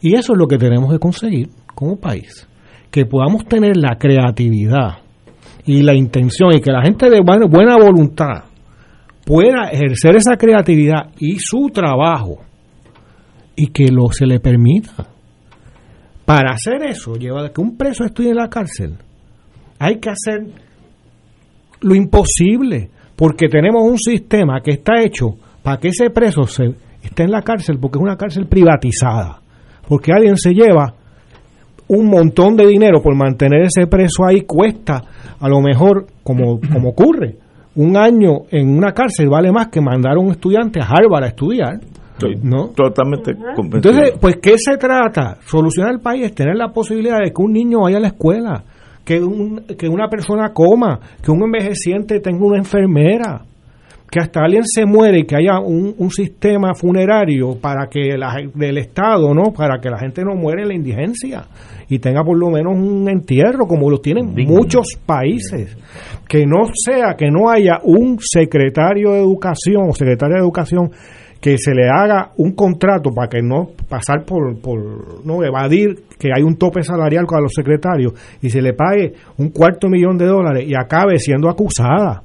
Y 0.02 0.16
eso 0.16 0.34
es 0.34 0.40
lo 0.40 0.48
que 0.48 0.58
tenemos 0.58 0.92
que 0.92 1.00
conseguir 1.00 1.50
como 1.76 2.00
país. 2.00 2.48
Que 2.90 3.06
podamos 3.06 3.46
tener 3.46 3.78
la 3.78 3.98
creatividad 3.98 4.98
y 5.66 5.84
la 5.84 5.94
intención 5.94 6.54
y 6.54 6.62
que 6.62 6.72
la 6.72 6.82
gente 6.82 7.10
de 7.10 7.22
buena, 7.22 7.78
voluntad 7.78 8.46
pueda 9.26 9.70
ejercer 9.72 10.16
esa 10.16 10.36
creatividad 10.36 11.12
y 11.20 11.38
su 11.38 11.70
trabajo 11.72 12.40
y 13.56 13.68
que 13.68 13.92
lo 13.92 14.12
se 14.12 14.26
le 14.26 14.40
permita. 14.40 15.08
Para 16.26 16.54
hacer 16.54 16.84
eso, 16.84 17.16
lleva 17.16 17.52
que 17.52 17.62
un 17.62 17.78
preso 17.78 18.04
estudie 18.04 18.32
en 18.32 18.38
la 18.38 18.50
cárcel, 18.50 18.98
hay 19.82 19.96
que 19.96 20.12
hacer 20.12 20.46
lo 21.82 21.96
imposible, 21.96 22.92
porque 23.16 23.48
tenemos 23.48 23.82
un 23.84 23.98
sistema 23.98 24.62
que 24.62 24.74
está 24.74 25.02
hecho 25.02 25.36
para 25.64 25.78
que 25.78 25.88
ese 25.88 26.12
preso 26.12 26.44
se, 26.44 26.76
esté 27.02 27.24
en 27.24 27.32
la 27.32 27.42
cárcel, 27.42 27.80
porque 27.82 27.98
es 27.98 28.04
una 28.04 28.16
cárcel 28.16 28.46
privatizada, 28.46 29.42
porque 29.88 30.14
alguien 30.14 30.38
se 30.38 30.54
lleva 30.54 30.94
un 31.88 32.08
montón 32.12 32.56
de 32.56 32.68
dinero 32.68 33.02
por 33.02 33.16
mantener 33.16 33.64
ese 33.64 33.88
preso 33.88 34.24
ahí, 34.24 34.42
cuesta 34.42 35.02
a 35.40 35.50
lo 35.50 35.60
mejor, 35.62 36.06
como, 36.24 36.60
como 36.60 36.90
ocurre, 36.90 37.38
un 37.76 37.98
año 37.98 38.42
en 38.52 38.78
una 38.78 38.92
cárcel 38.92 39.30
vale 39.30 39.52
más 39.52 39.70
que 39.70 39.82
mandar 39.82 40.16
a 40.16 40.20
un 40.20 40.30
estudiante 40.30 40.80
a 40.80 40.86
Harvard 40.86 41.24
a 41.24 41.28
estudiar. 41.28 41.80
¿no? 42.44 42.68
totalmente 42.68 43.32
Entonces, 43.32 44.14
pues, 44.22 44.36
¿qué 44.36 44.56
se 44.60 44.78
trata? 44.78 45.38
Solucionar 45.44 45.94
el 45.94 46.02
país 46.02 46.26
es 46.26 46.36
tener 46.36 46.56
la 46.56 46.68
posibilidad 46.68 47.18
de 47.18 47.32
que 47.34 47.42
un 47.42 47.52
niño 47.52 47.82
vaya 47.82 47.98
a 47.98 48.00
la 48.00 48.10
escuela, 48.10 48.64
que, 49.06 49.20
un, 49.20 49.64
que 49.78 49.88
una 49.88 50.08
persona 50.08 50.52
coma, 50.54 51.00
que 51.24 51.32
un 51.32 51.44
envejeciente 51.44 52.20
tenga 52.20 52.46
una 52.46 52.58
enfermera, 52.58 53.42
que 54.12 54.20
hasta 54.20 54.42
alguien 54.42 54.64
se 54.66 54.86
muere 54.86 55.20
y 55.20 55.24
que 55.24 55.38
haya 55.38 55.60
un, 55.60 55.96
un 55.98 56.10
sistema 56.10 56.74
funerario 56.74 57.56
para 57.62 57.88
que 57.88 58.18
la, 58.18 58.36
del 58.54 58.78
Estado, 58.78 59.34
¿no? 59.34 59.54
Para 59.54 59.80
que 59.80 59.90
la 59.90 59.98
gente 59.98 60.24
no 60.24 60.36
muere 60.36 60.64
en 60.64 60.68
la 60.68 60.74
indigencia 60.74 61.46
y 61.88 62.00
tenga 62.00 62.24
por 62.24 62.38
lo 62.38 62.50
menos 62.50 62.74
un 62.76 63.10
entierro 63.10 63.68
como 63.68 63.90
lo 63.90 64.00
tienen 64.00 64.34
muchos 64.48 64.98
países. 65.06 65.78
Que 66.28 66.46
no 66.46 66.64
sea, 66.74 67.16
que 67.18 67.30
no 67.30 67.50
haya 67.50 67.80
un 67.84 68.18
secretario 68.20 69.12
de 69.12 69.20
educación 69.20 69.90
o 69.90 69.94
secretaria 69.94 70.36
de 70.36 70.42
educación 70.42 70.92
que 71.42 71.58
se 71.58 71.74
le 71.74 71.90
haga 71.90 72.30
un 72.38 72.52
contrato 72.54 73.10
para 73.14 73.28
que 73.28 73.42
no 73.42 73.70
pasar 73.90 74.24
por, 74.26 74.62
por 74.62 75.26
no 75.26 75.44
evadir 75.44 76.04
que 76.20 76.30
hay 76.34 76.44
un 76.44 76.56
tope 76.56 76.84
salarial 76.84 77.26
con 77.26 77.42
los 77.42 77.52
secretarios 77.54 78.14
y 78.44 78.50
se 78.52 78.62
le 78.62 78.74
pague 78.74 79.14
un 79.40 79.50
cuarto 79.50 79.90
millón 79.90 80.18
de 80.20 80.28
dólares 80.28 80.66
y 80.68 80.76
acabe 80.76 81.18
siendo 81.18 81.50
acusada, 81.50 82.22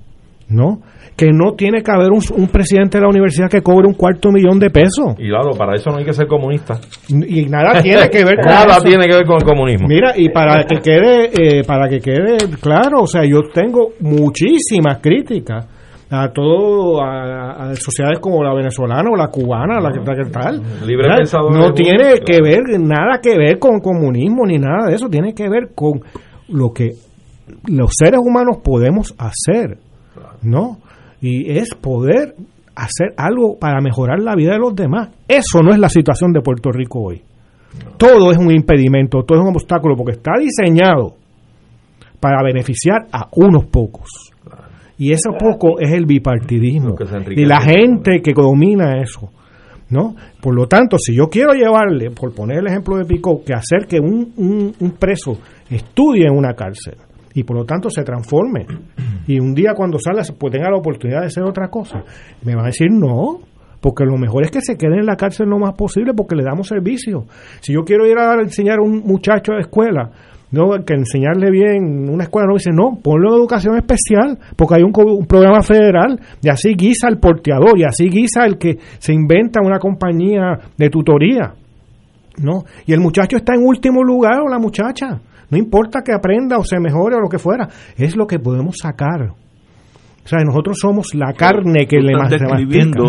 ¿no? 0.51 0.83
Que 1.17 1.31
no 1.33 1.55
tiene 1.55 1.83
que 1.83 1.91
haber 1.91 2.11
un, 2.11 2.21
un 2.37 2.49
presidente 2.49 2.99
de 2.99 3.03
la 3.05 3.09
universidad 3.09 3.49
que 3.49 3.63
cobre 3.63 3.89
un 3.89 3.95
cuarto 3.95 4.31
millón 4.31 4.59
de 4.59 4.69
pesos. 4.69 5.15
Y 5.17 5.31
claro, 5.31 5.53
para 5.57 5.75
eso 5.75 5.89
no 5.91 5.97
hay 5.97 6.05
que 6.05 6.13
ser 6.13 6.27
comunista. 6.27 6.79
Y 7.09 7.47
nada 7.47 7.81
tiene 7.81 8.11
que 8.11 8.23
ver 8.23 8.37
con 8.37 8.45
Nada 8.53 8.75
eso. 8.77 8.83
tiene 8.83 9.07
que 9.09 9.17
ver 9.17 9.25
con 9.25 9.37
el 9.37 9.45
comunismo. 9.45 9.89
Mira, 9.89 10.13
y 10.15 10.29
para 10.29 10.63
que 10.65 10.77
quede 10.81 11.31
eh, 11.61 11.65
para 11.65 11.89
que 11.89 12.01
quede 12.01 12.37
claro, 12.61 13.01
o 13.01 13.07
sea, 13.07 13.23
yo 13.25 13.41
tengo 13.51 13.93
muchísimas 14.01 14.99
críticas 14.99 15.67
a 16.11 16.33
todo 16.33 17.03
a, 17.03 17.71
a 17.71 17.75
sociedades 17.75 18.21
como 18.21 18.43
la 18.43 18.55
venezolana 18.55 19.11
o 19.11 19.17
la 19.17 19.29
cubana, 19.29 19.81
la 19.81 19.93
que, 19.93 20.01
la 20.01 20.15
que 20.15 20.31
tal. 20.31 20.63
No 21.51 21.73
tiene 21.73 22.21
que 22.25 22.41
ver 22.41 22.63
nada 22.79 23.21
que 23.21 23.37
ver 23.37 23.59
con 23.59 23.81
comunismo 23.81 24.47
ni 24.47 24.59
nada 24.59 24.87
de 24.89 24.95
eso, 24.95 25.09
tiene 25.09 25.35
que 25.35 25.49
ver 25.49 25.71
con 25.75 26.01
lo 26.49 26.73
que 26.73 26.93
los 27.67 27.91
seres 27.97 28.21
humanos 28.23 28.59
podemos 28.63 29.15
hacer, 29.19 29.79
¿no? 30.43 30.79
Y 31.21 31.59
es 31.59 31.75
poder 31.75 32.35
hacer 32.75 33.15
algo 33.17 33.59
para 33.59 33.81
mejorar 33.81 34.21
la 34.21 34.35
vida 34.35 34.53
de 34.53 34.59
los 34.59 34.75
demás. 34.75 35.09
Eso 35.27 35.63
no 35.63 35.73
es 35.73 35.79
la 35.79 35.89
situación 35.89 36.33
de 36.33 36.43
Puerto 36.43 36.71
Rico 36.71 37.01
hoy. 37.01 37.23
Todo 37.97 38.31
es 38.31 38.39
un 38.39 38.51
impedimento, 38.51 39.23
todo 39.23 39.39
es 39.39 39.45
un 39.45 39.55
obstáculo 39.55 39.97
porque 39.97 40.13
está 40.13 40.33
diseñado 40.39 41.15
para 42.21 42.43
beneficiar 42.43 43.07
a 43.13 43.29
unos 43.33 43.67
pocos. 43.67 44.09
Y 44.99 45.13
ese 45.13 45.31
poco 45.39 45.79
es 45.79 45.93
el 45.93 46.07
bipartidismo. 46.07 46.95
Y 47.31 47.45
la 47.45 47.61
gente 47.61 48.21
que 48.23 48.33
domina 48.33 49.01
eso. 49.01 49.31
¿no? 49.91 50.17
Por 50.41 50.55
lo 50.55 50.67
tanto, 50.67 50.99
si 50.99 51.15
yo 51.15 51.29
quiero 51.29 51.53
llevarle, 51.53 52.11
por 52.11 52.35
poner 52.35 52.59
el 52.59 52.67
ejemplo 52.67 52.97
de 52.97 53.05
Pico, 53.05 53.43
que 53.45 53.55
hacer 53.55 53.87
que 53.89 54.01
un, 54.01 54.33
un, 54.37 54.75
un 54.81 54.91
preso 54.93 55.39
estudie 55.71 56.27
en 56.27 56.37
una 56.37 56.55
cárcel 56.55 56.97
y 57.35 57.45
por 57.45 57.57
lo 57.57 57.65
tanto 57.65 57.91
se 57.91 58.03
transforme 58.03 58.67
y 59.27 59.39
un 59.39 59.55
día 59.55 59.75
cuando 59.77 59.99
salga 59.99 60.23
pues 60.39 60.53
tenga 60.53 60.71
la 60.71 60.79
oportunidad 60.79 61.21
de 61.21 61.27
hacer 61.27 61.45
otra 61.45 61.69
cosa, 61.69 62.03
me 62.43 62.55
van 62.55 62.65
a 62.65 62.69
decir 62.69 62.89
no, 62.91 63.41
porque 63.81 64.05
lo 64.05 64.17
mejor 64.17 64.45
es 64.45 64.51
que 64.51 64.63
se 64.63 64.77
quede 64.77 64.99
en 64.99 65.07
la 65.07 65.17
cárcel 65.17 65.49
lo 65.49 65.59
más 65.59 65.75
posible 65.75 66.15
porque 66.15 66.35
le 66.35 66.43
damos 66.43 66.69
servicio. 66.69 67.27
Si 67.61 67.75
yo 67.75 67.85
quiero 67.85 68.07
ir 68.07 68.19
a 68.19 68.41
enseñar 68.41 68.79
a 68.79 68.83
un 68.83 69.03
muchacho 69.05 69.53
de 69.53 69.61
escuela, 69.61 70.11
no 70.51 70.71
que 70.85 70.95
enseñarle 70.95 71.51
bien 71.51 72.09
una 72.09 72.25
escuela 72.25 72.47
no 72.49 72.55
dice 72.55 72.71
no 72.73 72.99
ponlo 73.03 73.31
en 73.31 73.41
educación 73.41 73.77
especial 73.77 74.39
porque 74.57 74.77
hay 74.77 74.83
un, 74.83 74.93
programa 75.27 75.63
federal 75.63 76.21
y 76.41 76.49
así 76.49 76.75
guisa 76.75 77.09
el 77.09 77.19
porteador 77.19 77.79
y 77.79 77.85
así 77.85 78.09
guisa 78.09 78.45
el 78.47 78.57
que 78.57 78.79
se 78.99 79.13
inventa 79.13 79.61
una 79.61 79.79
compañía 79.79 80.59
de 80.77 80.89
tutoría 80.89 81.55
no 82.39 82.65
y 82.87 82.93
el 82.93 83.01
muchacho 83.01 83.37
está 83.37 83.55
en 83.55 83.67
último 83.67 84.05
lugar 84.05 84.41
o 84.41 84.49
la 84.49 84.59
muchacha 84.59 85.21
no 85.51 85.59
importa 85.59 86.03
que 86.05 86.13
aprenda 86.13 86.59
o 86.59 86.65
se 86.65 86.79
mejore 86.81 87.17
o 87.17 87.21
lo 87.21 87.29
que 87.29 87.39
fuera 87.39 87.69
es 87.97 88.17
lo 88.17 88.27
que 88.27 88.39
podemos 88.41 88.77
sacar. 88.83 89.31
O 89.31 90.29
sea 90.29 90.41
nosotros 90.45 90.77
somos 90.81 91.15
la 91.15 91.33
carne 91.35 91.87
que 91.87 92.01
le 92.01 92.13
se 92.29 92.37
describiendo 92.37 93.05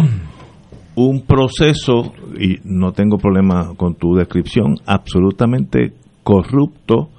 un 0.95 1.22
proceso, 1.22 2.11
y 2.39 2.57
no 2.64 2.91
tengo 2.91 3.19
problema 3.19 3.76
con 3.77 3.93
tu 3.95 4.15
descripción, 4.15 4.77
absolutamente 4.88 5.93
corrupto, 6.23 7.09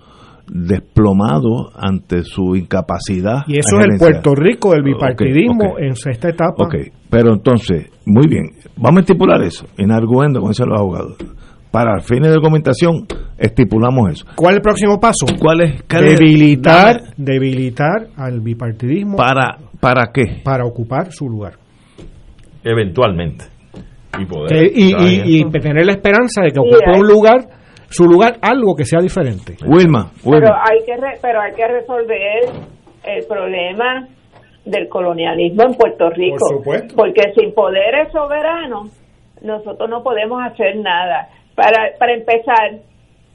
desplomado 0.51 1.71
ante 1.77 2.23
su 2.23 2.57
incapacidad. 2.57 3.45
y 3.47 3.59
eso 3.59 3.79
es 3.81 3.87
el. 3.93 3.99
Puerto 3.99 4.35
Rico 4.35 4.73
del 4.73 4.83
bipartidismo 4.83 5.79
en 5.79 5.93
esta 5.93 6.29
etapa 6.29 6.65
Ok, 6.65 6.75
pero 7.11 7.33
entonces, 7.35 7.91
muy 8.07 8.27
bien, 8.27 8.45
vamos 8.77 8.99
a 8.99 9.01
estipular 9.01 9.43
eso, 9.43 9.67
en 9.77 9.91
arguendo, 9.91 10.41
como 10.41 10.51
dicen 10.51 10.69
los 10.69 10.79
abogados. 10.81 11.17
Para 11.71 12.01
fines 12.01 12.29
de 12.29 12.35
documentación, 12.35 13.07
estipulamos 13.37 14.11
eso. 14.13 14.27
¿Cuál 14.37 14.55
es 14.55 14.57
el 14.57 14.63
próximo 14.63 14.99
paso? 14.99 15.27
¿Cuál 15.39 15.61
es? 15.61 15.83
debilitar 15.89 17.13
debilitar 17.17 18.09
al 18.17 18.41
bipartidismo 18.41 19.17
¿Para, 19.19 19.59
¿Para 19.79 20.11
qué? 20.13 20.41
para 20.43 20.65
ocupar 20.65 21.13
su 21.13 21.29
lugar 21.29 21.55
Eventualmente. 22.65 23.45
Y 24.19 24.25
poder. 24.25 24.49
Que- 24.49 24.73
y, 24.75 24.87
y- 24.89 25.41
y 25.41 25.45
tener 25.51 25.87
la 25.87 25.93
esperanza 25.93 26.43
de 26.43 26.51
que 26.51 26.59
ocupe 26.59 26.99
un 26.99 27.07
lugar 27.07 27.49
su 27.91 28.05
lugar 28.05 28.35
algo 28.43 28.75
que 28.77 28.85
sea 28.85 29.01
diferente 29.01 29.57
Wilma, 29.67 30.11
Pero 30.23 30.55
hay 30.55 30.85
que 30.85 30.97
re- 30.97 31.19
pero 31.23 31.41
hay 31.41 31.53
que 31.55 31.67
resolver 31.67 32.45
el 33.05 33.27
problema 33.27 34.07
del 34.65 34.89
colonialismo 34.89 35.63
en 35.65 35.75
Puerto 35.75 36.11
Rico. 36.11 36.37
Por 36.41 36.59
supuesto. 36.59 36.95
Porque 36.97 37.33
sin 37.35 37.55
poderes 37.55 38.13
soberanos 38.13 38.93
nosotros 39.43 39.89
no 39.89 40.03
podemos 40.03 40.43
hacer 40.45 40.77
nada. 40.77 41.29
Para 41.55 41.91
para 41.99 42.13
empezar, 42.13 42.73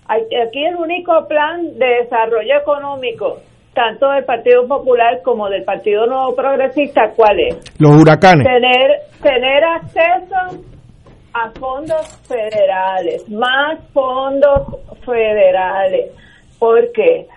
hay- 0.08 0.22
aquí 0.48 0.64
el 0.66 0.76
único 0.76 1.12
plan 1.28 1.74
de 1.80 2.04
desarrollo 2.04 2.56
económico 2.62 3.38
tanto 3.74 4.08
del 4.12 4.24
Partido 4.26 4.68
Popular 4.68 5.22
como 5.24 5.50
del 5.50 5.64
Partido 5.64 6.06
Nuevo 6.06 6.36
Progresista, 6.36 7.12
¿cuál 7.16 7.40
es? 7.40 7.58
los 7.80 8.00
huracanes 8.00 8.46
tener 8.46 8.92
tener 9.24 9.64
acceso 9.64 10.64
a 11.34 11.50
fondos 11.52 12.08
federales, 12.28 13.28
más 13.30 13.80
fondos 13.94 14.62
federales. 15.06 16.12
¿Por 16.60 16.92
qué? 16.92 17.28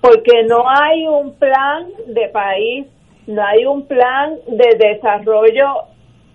Porque 0.00 0.42
no 0.44 0.64
hay 0.68 1.06
un 1.06 1.34
plan 1.34 1.86
de 2.06 2.28
país, 2.28 2.86
no 3.26 3.42
hay 3.44 3.64
un 3.64 3.86
plan 3.86 4.36
de 4.46 4.74
desarrollo 4.76 5.66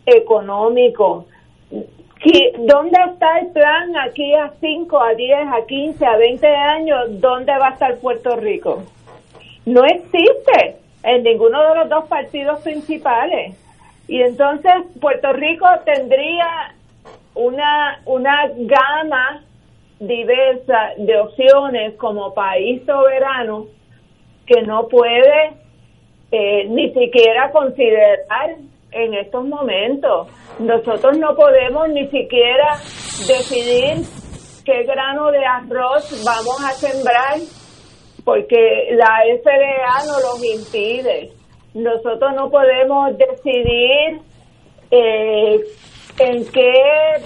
económico. 0.06 1.26
¿Qui- 2.20 2.52
¿Dónde 2.58 2.98
está 3.14 3.40
el 3.40 3.48
plan 3.48 3.96
aquí 3.98 4.34
a 4.34 4.52
5, 4.60 5.00
a 5.00 5.14
10, 5.14 5.38
a 5.54 5.66
15, 5.68 6.06
a 6.06 6.18
20 6.18 6.48
años? 6.48 7.00
¿Dónde 7.22 7.52
va 7.58 7.68
a 7.68 7.72
estar 7.74 7.98
Puerto 7.98 8.36
Rico? 8.36 8.84
no 9.66 9.84
existe 9.84 10.78
en 11.04 11.24
ninguno 11.24 11.62
de 11.62 11.76
los 11.76 11.90
dos 11.90 12.06
partidos 12.08 12.62
principales. 12.62 13.54
Y 14.08 14.22
entonces 14.22 14.72
Puerto 15.02 15.34
Rico 15.34 15.66
tendría 15.84 16.74
una, 17.38 18.02
una 18.06 18.48
gama 18.56 19.44
diversa 20.00 20.92
de 20.98 21.20
opciones 21.20 21.96
como 21.96 22.34
país 22.34 22.84
soberano 22.86 23.68
que 24.46 24.62
no 24.62 24.88
puede 24.88 25.54
eh, 26.32 26.66
ni 26.70 26.94
siquiera 26.94 27.52
considerar 27.52 28.56
en 28.92 29.14
estos 29.14 29.46
momentos. 29.46 30.28
Nosotros 30.60 31.18
no 31.18 31.36
podemos 31.36 31.90
ni 31.90 32.08
siquiera 32.08 32.76
decidir 33.28 34.06
qué 34.66 34.84
grano 34.84 35.32
de 35.32 35.46
arroz 35.46 36.24
vamos 36.26 36.64
a 36.64 36.72
sembrar 36.74 37.38
porque 38.24 38.90
la 38.92 39.22
FDA 39.42 40.06
nos 40.06 40.22
los 40.22 40.44
impide. 40.44 41.32
Nosotros 41.74 42.34
no 42.36 42.50
podemos 42.50 43.18
decidir 43.18 44.22
eh, 44.92 45.60
en 46.20 46.46
qué 46.52 46.74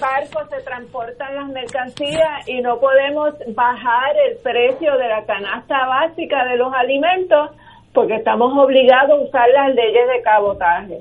barcos 0.00 0.48
se 0.50 0.62
transportan 0.62 1.34
las 1.34 1.48
mercancías 1.48 2.46
y 2.46 2.60
no 2.60 2.78
podemos 2.78 3.34
bajar 3.54 4.14
el 4.28 4.36
precio 4.38 4.96
de 4.98 5.08
la 5.08 5.24
canasta 5.24 5.86
básica 5.86 6.44
de 6.44 6.56
los 6.56 6.72
alimentos 6.74 7.50
porque 7.94 8.16
estamos 8.16 8.52
obligados 8.56 9.20
a 9.20 9.24
usar 9.24 9.48
las 9.50 9.74
leyes 9.74 10.08
de 10.08 10.22
cabotaje. 10.22 10.98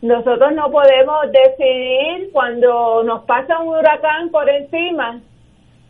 Nosotros 0.00 0.52
no 0.52 0.70
podemos 0.70 1.18
decidir 1.30 2.30
cuando 2.32 3.04
nos 3.04 3.22
pasa 3.24 3.60
un 3.60 3.68
huracán 3.68 4.30
por 4.30 4.48
encima, 4.48 5.20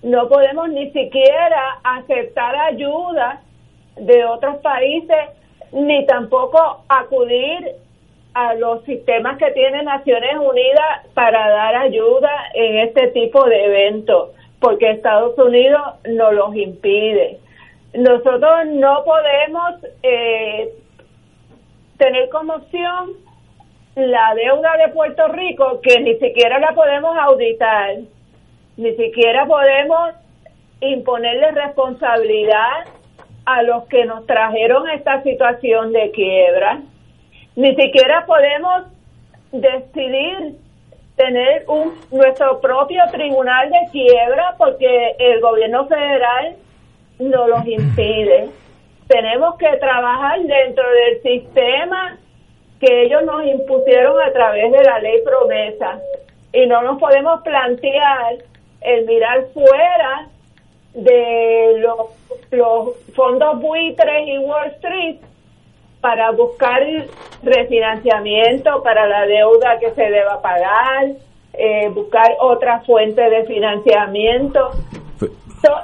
no 0.03 0.29
podemos 0.29 0.69
ni 0.69 0.91
siquiera 0.91 1.79
aceptar 1.83 2.55
ayuda 2.57 3.41
de 3.97 4.25
otros 4.25 4.57
países 4.57 5.31
ni 5.73 6.05
tampoco 6.07 6.85
acudir 6.89 7.73
a 8.35 8.55
los 8.55 8.85
sistemas 8.85 9.39
que 9.39 9.51
tiene 9.51 9.83
Naciones 9.83 10.37
Unidas 10.37 11.07
para 11.15 11.49
dar 11.49 11.77
ayuda 11.77 12.31
en 12.55 12.79
este 12.79 13.09
tipo 13.09 13.45
de 13.45 13.65
eventos, 13.65 14.31
porque 14.61 14.91
Estados 14.91 15.37
Unidos 15.39 15.83
nos 16.09 16.33
los 16.33 16.57
impide. 16.57 17.39
Nosotros 17.95 18.67
no 18.67 19.05
podemos 19.05 19.75
eh, 20.03 20.73
tener 21.99 22.29
como 22.31 22.55
opción 22.55 23.13
la 23.95 24.35
deuda 24.35 24.77
de 24.79 24.93
Puerto 24.93 25.29
Rico, 25.29 25.81
que 25.83 26.01
ni 26.01 26.15
siquiera 26.15 26.59
la 26.59 26.73
podemos 26.73 27.17
auditar, 27.19 27.97
ni 28.79 28.95
siquiera 28.97 29.45
podemos 29.47 30.15
imponerle 30.81 31.51
responsabilidad 31.51 32.87
a 33.45 33.63
los 33.63 33.85
que 33.85 34.05
nos 34.05 34.27
trajeron 34.27 34.89
esta 34.91 35.23
situación 35.23 35.93
de 35.93 36.11
quiebra. 36.13 36.81
Ni 37.55 37.75
siquiera 37.75 38.25
podemos 38.27 38.85
decidir 39.53 40.57
tener 41.17 41.65
un 41.69 41.95
nuestro 42.11 42.61
propio 42.61 43.03
tribunal 43.11 43.71
de 43.71 43.91
quiebra 43.91 44.55
porque 44.57 45.15
el 45.19 45.41
gobierno 45.41 45.87
federal 45.87 46.57
nos 47.19 47.49
los 47.49 47.67
impide. 47.67 48.49
Tenemos 49.07 49.57
que 49.57 49.77
trabajar 49.77 50.41
dentro 50.41 50.85
del 50.91 51.23
sistema 51.23 52.17
que 52.81 53.03
ellos 53.03 53.23
nos 53.25 53.45
impusieron 53.45 54.21
a 54.21 54.33
través 54.33 54.73
de 54.73 54.83
la 54.83 54.99
ley 55.01 55.23
promesa 55.23 56.01
y 56.53 56.67
no 56.67 56.83
nos 56.83 56.99
podemos 56.99 57.43
plantear 57.43 58.37
el 58.81 59.05
mirar 59.05 59.45
fuera 59.53 60.29
de 60.95 61.75
los, 61.79 62.09
los 62.51 62.97
fondos 63.15 63.61
buitres 63.61 64.27
y 64.27 64.39
Wall 64.39 64.69
Street 64.69 65.17
para 66.03 66.33
buscar 66.33 66.83
refinanciamiento 67.45 68.83
para 68.83 69.07
la 69.07 69.25
deuda 69.25 69.79
que 69.79 69.93
se 69.93 70.03
deba 70.03 70.43
pagar, 70.43 71.07
eh, 71.55 71.89
buscar 71.91 72.37
otra 72.41 72.81
fuente 72.81 73.23
de 73.23 73.45
financiamiento. 73.45 74.73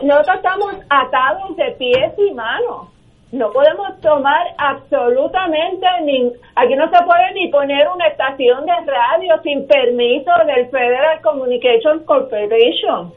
nosotros 0.03 0.37
estamos 0.37 0.75
atados 0.91 1.57
de 1.57 1.71
pies 1.79 2.13
y 2.19 2.35
manos. 2.35 2.89
No 3.31 3.53
podemos 3.53 4.01
tomar 4.01 4.47
absolutamente 4.57 5.87
ni 6.03 6.33
aquí 6.57 6.75
no 6.75 6.89
se 6.91 7.05
puede 7.05 7.33
ni 7.35 7.49
poner 7.49 7.87
una 7.89 8.09
estación 8.09 8.67
de 8.67 8.73
radio 8.87 9.41
sin 9.43 9.69
permiso 9.69 10.33
del 10.47 10.69
Federal 10.69 11.21
Communications 11.23 12.03
Corporation. 12.07 13.13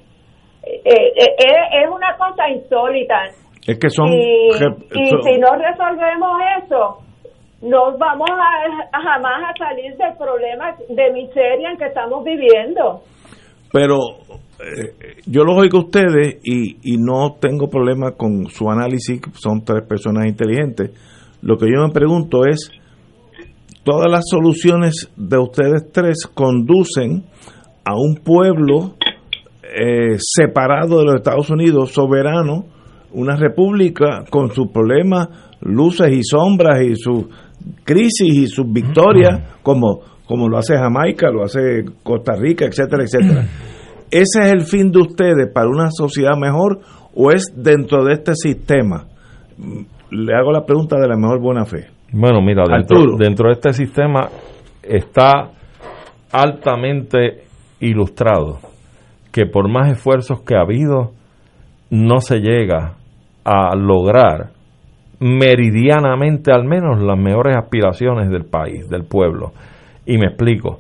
Eh, 0.64 0.82
eh, 0.86 1.84
es 1.84 1.90
una 1.90 2.16
cosa 2.18 2.48
insólita. 2.50 3.32
Es 3.68 3.78
que 3.78 3.90
son. 3.90 4.08
Y, 4.08 4.52
si 4.54 5.40
no 5.40 5.50
resolvemos 5.56 6.32
eso, 6.64 6.98
no 7.62 7.98
vamos 7.98 8.30
a, 8.30 9.02
jamás 9.02 9.50
a 9.50 9.58
salir 9.58 9.96
del 9.98 10.18
problema 10.18 10.76
de 10.90 11.12
miseria 11.12 11.72
en 11.72 11.78
que 11.78 11.86
estamos 11.86 12.24
viviendo. 12.24 13.04
Pero 13.72 13.98
yo 15.26 15.44
los 15.44 15.58
oigo 15.58 15.78
a 15.80 15.82
ustedes 15.82 16.40
y, 16.44 16.94
y 16.94 16.98
no 16.98 17.36
tengo 17.40 17.70
problema 17.70 18.12
con 18.12 18.48
su 18.48 18.70
análisis, 18.70 19.22
son 19.34 19.64
tres 19.64 19.88
personas 19.88 20.28
inteligentes. 20.28 20.92
Lo 21.42 21.58
que 21.58 21.66
yo 21.66 21.82
me 21.86 21.92
pregunto 21.92 22.46
es, 22.46 22.70
todas 23.84 24.12
las 24.12 24.26
soluciones 24.30 25.12
de 25.16 25.38
ustedes 25.38 25.92
tres 25.92 26.28
conducen 26.28 27.24
a 27.84 27.96
un 27.96 28.16
pueblo 28.16 28.96
eh, 29.64 30.18
separado 30.20 31.00
de 31.00 31.06
los 31.06 31.16
Estados 31.16 31.50
Unidos, 31.50 31.92
soberano, 31.92 32.66
una 33.14 33.36
república 33.36 34.24
con 34.30 34.52
sus 34.52 34.70
problemas, 34.70 35.30
luces 35.62 36.12
y 36.12 36.24
sombras 36.24 36.82
y 36.82 36.96
sus 36.96 37.26
crisis 37.84 38.34
y 38.34 38.48
sus 38.48 38.72
victorias, 38.72 39.58
como, 39.62 40.02
como 40.26 40.48
lo 40.48 40.58
hace 40.58 40.76
Jamaica, 40.78 41.30
lo 41.30 41.44
hace 41.44 41.86
Costa 42.04 42.34
Rica, 42.36 42.66
etcétera, 42.66 43.04
etcétera. 43.04 43.46
¿Ese 44.10 44.40
es 44.40 44.52
el 44.52 44.62
fin 44.62 44.92
de 44.92 45.00
ustedes 45.00 45.52
para 45.54 45.68
una 45.68 45.90
sociedad 45.90 46.38
mejor 46.38 46.80
o 47.16 47.32
es 47.32 47.46
dentro 47.56 48.04
de 48.04 48.14
este 48.14 48.34
sistema? 48.36 49.06
Le 50.10 50.36
hago 50.36 50.52
la 50.52 50.66
pregunta 50.66 50.98
de 51.00 51.08
la 51.08 51.16
mejor 51.16 51.40
buena 51.40 51.66
fe. 51.66 51.88
Bueno, 52.12 52.42
mira, 52.42 52.64
dentro, 52.68 53.16
dentro 53.18 53.48
de 53.48 53.54
este 53.54 53.74
sistema 53.74 54.28
está 54.84 55.52
altamente 56.32 57.44
ilustrado 57.80 58.60
que 59.32 59.46
por 59.46 59.70
más 59.70 59.92
esfuerzos 59.92 60.42
que 60.42 60.56
ha 60.56 60.62
habido, 60.62 61.12
no 61.90 62.20
se 62.20 62.40
llega 62.40 62.96
a 63.44 63.76
lograr 63.76 64.52
meridianamente 65.20 66.52
al 66.52 66.66
menos 66.66 67.02
las 67.02 67.18
mejores 67.18 67.56
aspiraciones 67.56 68.30
del 68.30 68.46
país, 68.46 68.90
del 68.90 69.06
pueblo. 69.06 69.52
Y 70.06 70.18
me 70.18 70.28
explico. 70.28 70.80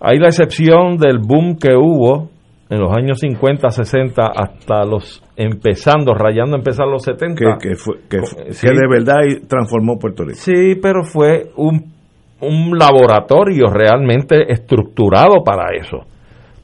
Hay 0.00 0.18
la 0.18 0.26
excepción 0.26 0.96
del 0.96 1.18
boom 1.18 1.56
que 1.56 1.76
hubo 1.76 2.28
en 2.68 2.80
los 2.80 2.90
años 2.96 3.20
50, 3.20 3.68
60 3.68 4.22
hasta 4.34 4.84
los 4.84 5.22
empezando, 5.36 6.12
rayando 6.14 6.56
empezar 6.56 6.88
los 6.88 7.02
70. 7.04 7.58
Que, 7.58 7.76
fue, 7.76 7.98
que, 8.08 8.16
de 8.18 8.88
verdad 8.90 9.20
transformó 9.46 9.98
Puerto 9.98 10.24
Rico. 10.24 10.38
Sí, 10.38 10.74
pero 10.82 11.04
fue 11.04 11.50
un, 11.56 11.92
un 12.40 12.76
laboratorio 12.76 13.66
realmente 13.66 14.50
estructurado 14.50 15.44
para 15.44 15.76
eso. 15.76 15.98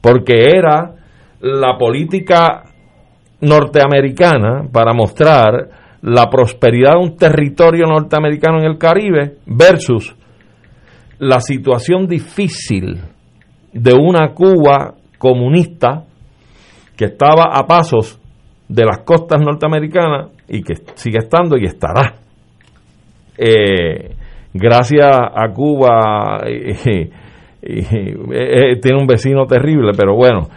Porque 0.01 0.49
era 0.49 0.95
la 1.39 1.77
política 1.77 2.63
norteamericana 3.41 4.63
para 4.71 4.93
mostrar 4.93 5.69
la 6.01 6.29
prosperidad 6.29 6.93
de 6.93 6.99
un 6.99 7.17
territorio 7.17 7.85
norteamericano 7.85 8.59
en 8.59 8.65
el 8.65 8.77
Caribe 8.77 9.37
versus 9.45 10.15
la 11.19 11.41
situación 11.41 12.07
difícil 12.07 12.99
de 13.73 13.93
una 13.93 14.33
Cuba 14.33 14.95
comunista 15.17 16.05
que 16.95 17.05
estaba 17.05 17.51
a 17.53 17.65
pasos 17.65 18.19
de 18.67 18.85
las 18.85 18.99
costas 18.99 19.41
norteamericanas 19.41 20.31
y 20.47 20.61
que 20.63 20.75
sigue 20.95 21.19
estando 21.19 21.57
y 21.57 21.65
estará. 21.65 22.15
Eh, 23.37 24.15
gracias 24.53 25.09
a 25.11 25.49
Cuba 25.53 26.43
tiene 27.61 28.97
un 28.99 29.07
vecino 29.07 29.45
terrible, 29.45 29.91
pero 29.97 30.15
bueno, 30.15 30.49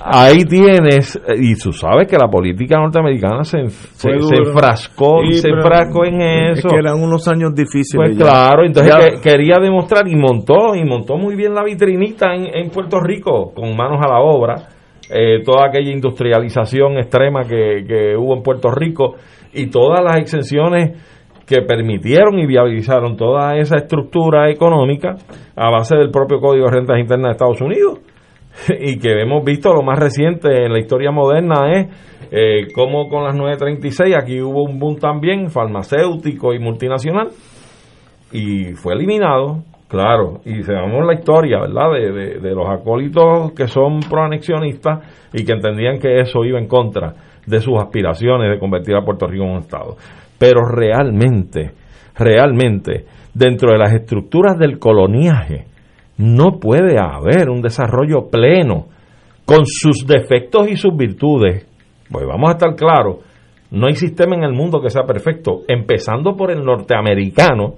ahí 0.00 0.44
tienes, 0.44 1.20
y 1.36 1.54
tú 1.54 1.72
sabes 1.72 2.08
que 2.08 2.16
la 2.16 2.28
política 2.28 2.78
norteamericana 2.78 3.44
se, 3.44 3.68
se, 3.68 4.10
enfrascó, 4.10 5.20
se 5.30 5.48
enfrascó 5.48 6.04
en 6.04 6.20
eso. 6.20 6.68
que 6.68 6.76
eran 6.76 7.02
unos 7.02 7.26
años 7.28 7.54
difíciles. 7.54 7.94
Pues 7.94 8.16
claro, 8.16 8.64
entonces 8.64 9.20
quería 9.22 9.56
demostrar 9.60 10.08
y 10.08 10.16
montó, 10.16 10.74
y 10.74 10.84
montó 10.84 11.16
muy 11.16 11.36
bien 11.36 11.54
la 11.54 11.64
vitrinita 11.64 12.34
en, 12.34 12.70
Puerto 12.70 13.00
Rico, 13.00 13.52
con 13.54 13.76
manos 13.76 14.00
a 14.02 14.08
la 14.08 14.20
obra, 14.20 14.68
eh, 15.10 15.42
toda 15.44 15.66
aquella 15.68 15.90
industrialización 15.90 16.98
extrema 16.98 17.42
que, 17.42 17.84
que 17.86 18.16
hubo 18.16 18.34
en 18.36 18.42
Puerto 18.42 18.70
Rico 18.70 19.16
y 19.52 19.66
todas 19.66 20.02
las 20.02 20.16
exenciones 20.16 20.92
que 21.46 21.62
permitieron 21.62 22.38
y 22.38 22.46
viabilizaron 22.46 23.16
toda 23.16 23.56
esa 23.56 23.76
estructura 23.76 24.50
económica 24.50 25.16
a 25.54 25.70
base 25.70 25.96
del 25.96 26.10
propio 26.10 26.40
Código 26.40 26.66
de 26.66 26.72
Rentas 26.72 26.98
Internas 26.98 27.30
de 27.30 27.32
Estados 27.32 27.60
Unidos 27.60 27.98
y 28.80 28.98
que 28.98 29.20
hemos 29.20 29.44
visto 29.44 29.72
lo 29.72 29.82
más 29.82 29.98
reciente 29.98 30.64
en 30.64 30.72
la 30.72 30.78
historia 30.78 31.10
moderna 31.10 31.70
es 31.70 31.86
eh, 32.30 32.72
como 32.74 33.08
con 33.08 33.24
las 33.24 33.34
936 33.34 34.14
aquí 34.16 34.40
hubo 34.40 34.64
un 34.64 34.78
boom 34.78 34.96
también 34.96 35.50
farmacéutico 35.50 36.54
y 36.54 36.58
multinacional 36.58 37.28
y 38.32 38.72
fue 38.74 38.94
eliminado 38.94 39.62
claro 39.88 40.40
y 40.44 40.62
sabemos 40.62 41.04
la 41.06 41.14
historia 41.14 41.60
verdad 41.60 41.92
de, 41.92 42.40
de, 42.40 42.54
los 42.54 42.68
acólitos 42.68 43.52
que 43.52 43.66
son 43.66 44.00
proanexionistas 44.00 45.30
y 45.32 45.44
que 45.44 45.52
entendían 45.52 45.98
que 45.98 46.20
eso 46.20 46.44
iba 46.44 46.58
en 46.58 46.68
contra 46.68 47.14
de 47.46 47.60
sus 47.60 47.78
aspiraciones 47.78 48.50
de 48.50 48.58
convertir 48.58 48.94
a 48.94 49.04
Puerto 49.04 49.26
Rico 49.26 49.44
en 49.44 49.50
un 49.50 49.58
estado. 49.58 49.96
Pero 50.38 50.60
realmente 50.64 51.72
realmente 52.16 53.04
dentro 53.34 53.72
de 53.72 53.78
las 53.78 53.92
estructuras 53.92 54.58
del 54.58 54.78
coloniaje 54.78 55.66
no 56.16 56.58
puede 56.58 56.98
haber 56.98 57.48
un 57.50 57.62
desarrollo 57.62 58.28
pleno 58.30 58.86
con 59.44 59.66
sus 59.66 60.06
defectos 60.06 60.68
y 60.68 60.76
sus 60.76 60.96
virtudes. 60.96 61.66
Pues 62.10 62.26
vamos 62.26 62.50
a 62.50 62.52
estar 62.52 62.74
claros, 62.74 63.18
no 63.70 63.86
hay 63.86 63.94
sistema 63.94 64.36
en 64.36 64.44
el 64.44 64.52
mundo 64.52 64.82
que 64.82 64.90
sea 64.90 65.04
perfecto, 65.04 65.62
empezando 65.66 66.36
por 66.36 66.50
el 66.50 66.62
norteamericano, 66.62 67.76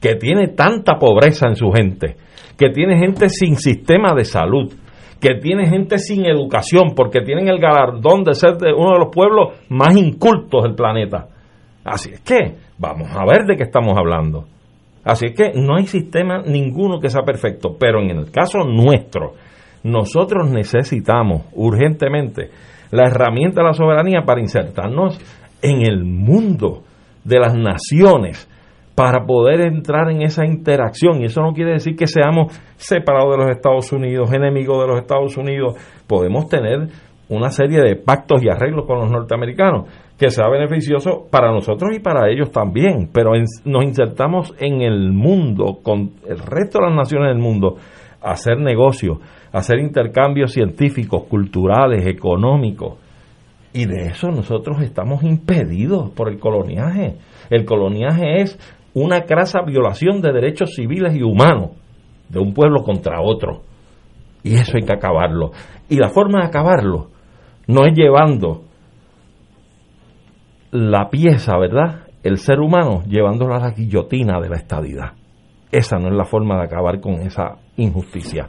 que 0.00 0.16
tiene 0.16 0.48
tanta 0.48 0.98
pobreza 0.98 1.46
en 1.46 1.54
su 1.54 1.70
gente, 1.70 2.16
que 2.58 2.70
tiene 2.70 2.98
gente 2.98 3.28
sin 3.28 3.56
sistema 3.56 4.12
de 4.14 4.24
salud, 4.24 4.72
que 5.20 5.34
tiene 5.36 5.68
gente 5.68 5.98
sin 5.98 6.26
educación, 6.26 6.94
porque 6.96 7.20
tienen 7.20 7.48
el 7.48 7.60
galardón 7.60 8.24
de 8.24 8.34
ser 8.34 8.56
de 8.56 8.72
uno 8.72 8.94
de 8.94 8.98
los 8.98 9.14
pueblos 9.14 9.54
más 9.68 9.96
incultos 9.96 10.64
del 10.64 10.74
planeta. 10.74 11.28
Así 11.84 12.10
es 12.12 12.20
que 12.20 12.56
vamos 12.78 13.08
a 13.12 13.24
ver 13.24 13.46
de 13.46 13.56
qué 13.56 13.62
estamos 13.62 13.96
hablando. 13.96 14.46
Así 15.06 15.34
que 15.34 15.52
no 15.54 15.76
hay 15.76 15.86
sistema 15.86 16.42
ninguno 16.44 16.98
que 16.98 17.10
sea 17.10 17.22
perfecto, 17.22 17.76
pero 17.78 18.02
en 18.02 18.10
el 18.10 18.32
caso 18.32 18.64
nuestro, 18.64 19.34
nosotros 19.84 20.50
necesitamos 20.50 21.42
urgentemente 21.52 22.50
la 22.90 23.04
herramienta 23.06 23.60
de 23.60 23.68
la 23.68 23.72
soberanía 23.72 24.22
para 24.26 24.40
insertarnos 24.40 25.20
en 25.62 25.82
el 25.82 26.02
mundo 26.04 26.82
de 27.22 27.38
las 27.38 27.54
naciones 27.54 28.50
para 28.96 29.24
poder 29.24 29.60
entrar 29.60 30.10
en 30.10 30.22
esa 30.22 30.44
interacción. 30.44 31.20
Y 31.20 31.26
eso 31.26 31.40
no 31.40 31.52
quiere 31.52 31.74
decir 31.74 31.94
que 31.94 32.08
seamos 32.08 32.52
separados 32.74 33.30
de 33.36 33.44
los 33.44 33.56
Estados 33.56 33.92
Unidos, 33.92 34.32
enemigos 34.32 34.82
de 34.82 34.88
los 34.88 35.00
Estados 35.00 35.36
Unidos. 35.36 35.76
Podemos 36.08 36.48
tener 36.48 36.88
una 37.28 37.50
serie 37.50 37.80
de 37.80 37.94
pactos 37.94 38.42
y 38.42 38.48
arreglos 38.48 38.86
con 38.86 38.98
los 38.98 39.10
norteamericanos 39.10 39.88
que 40.18 40.30
sea 40.30 40.48
beneficioso 40.48 41.26
para 41.30 41.52
nosotros 41.52 41.94
y 41.94 42.00
para 42.00 42.30
ellos 42.30 42.50
también, 42.50 43.10
pero 43.12 43.32
nos 43.64 43.84
insertamos 43.84 44.54
en 44.58 44.80
el 44.80 45.12
mundo, 45.12 45.78
con 45.82 46.12
el 46.26 46.38
resto 46.38 46.78
de 46.78 46.86
las 46.86 46.94
naciones 46.94 47.28
del 47.28 47.42
mundo, 47.42 47.76
a 48.22 48.30
hacer 48.30 48.58
negocios, 48.58 49.18
hacer 49.52 49.78
intercambios 49.78 50.52
científicos, 50.52 51.24
culturales, 51.24 52.06
económicos. 52.06 52.94
Y 53.74 53.84
de 53.84 54.06
eso 54.06 54.28
nosotros 54.28 54.80
estamos 54.80 55.22
impedidos 55.22 56.10
por 56.12 56.30
el 56.30 56.38
coloniaje. 56.38 57.16
El 57.50 57.66
coloniaje 57.66 58.40
es 58.40 58.58
una 58.94 59.22
crasa 59.24 59.60
violación 59.66 60.22
de 60.22 60.32
derechos 60.32 60.74
civiles 60.74 61.14
y 61.14 61.22
humanos 61.22 61.72
de 62.30 62.40
un 62.40 62.54
pueblo 62.54 62.82
contra 62.82 63.20
otro. 63.20 63.60
Y 64.42 64.54
eso 64.54 64.72
hay 64.76 64.84
que 64.84 64.94
acabarlo. 64.94 65.50
Y 65.90 65.96
la 65.96 66.08
forma 66.08 66.40
de 66.40 66.46
acabarlo 66.46 67.08
no 67.66 67.84
es 67.84 67.94
llevando 67.94 68.65
la 70.76 71.08
pieza, 71.08 71.56
¿verdad? 71.58 72.06
El 72.22 72.38
ser 72.38 72.60
humano 72.60 73.02
llevándola 73.08 73.56
a 73.56 73.60
la 73.60 73.70
guillotina 73.70 74.40
de 74.40 74.48
la 74.48 74.56
estadidad. 74.56 75.12
Esa 75.72 75.98
no 75.98 76.08
es 76.08 76.14
la 76.14 76.24
forma 76.24 76.56
de 76.56 76.64
acabar 76.64 77.00
con 77.00 77.14
esa 77.14 77.56
injusticia. 77.76 78.48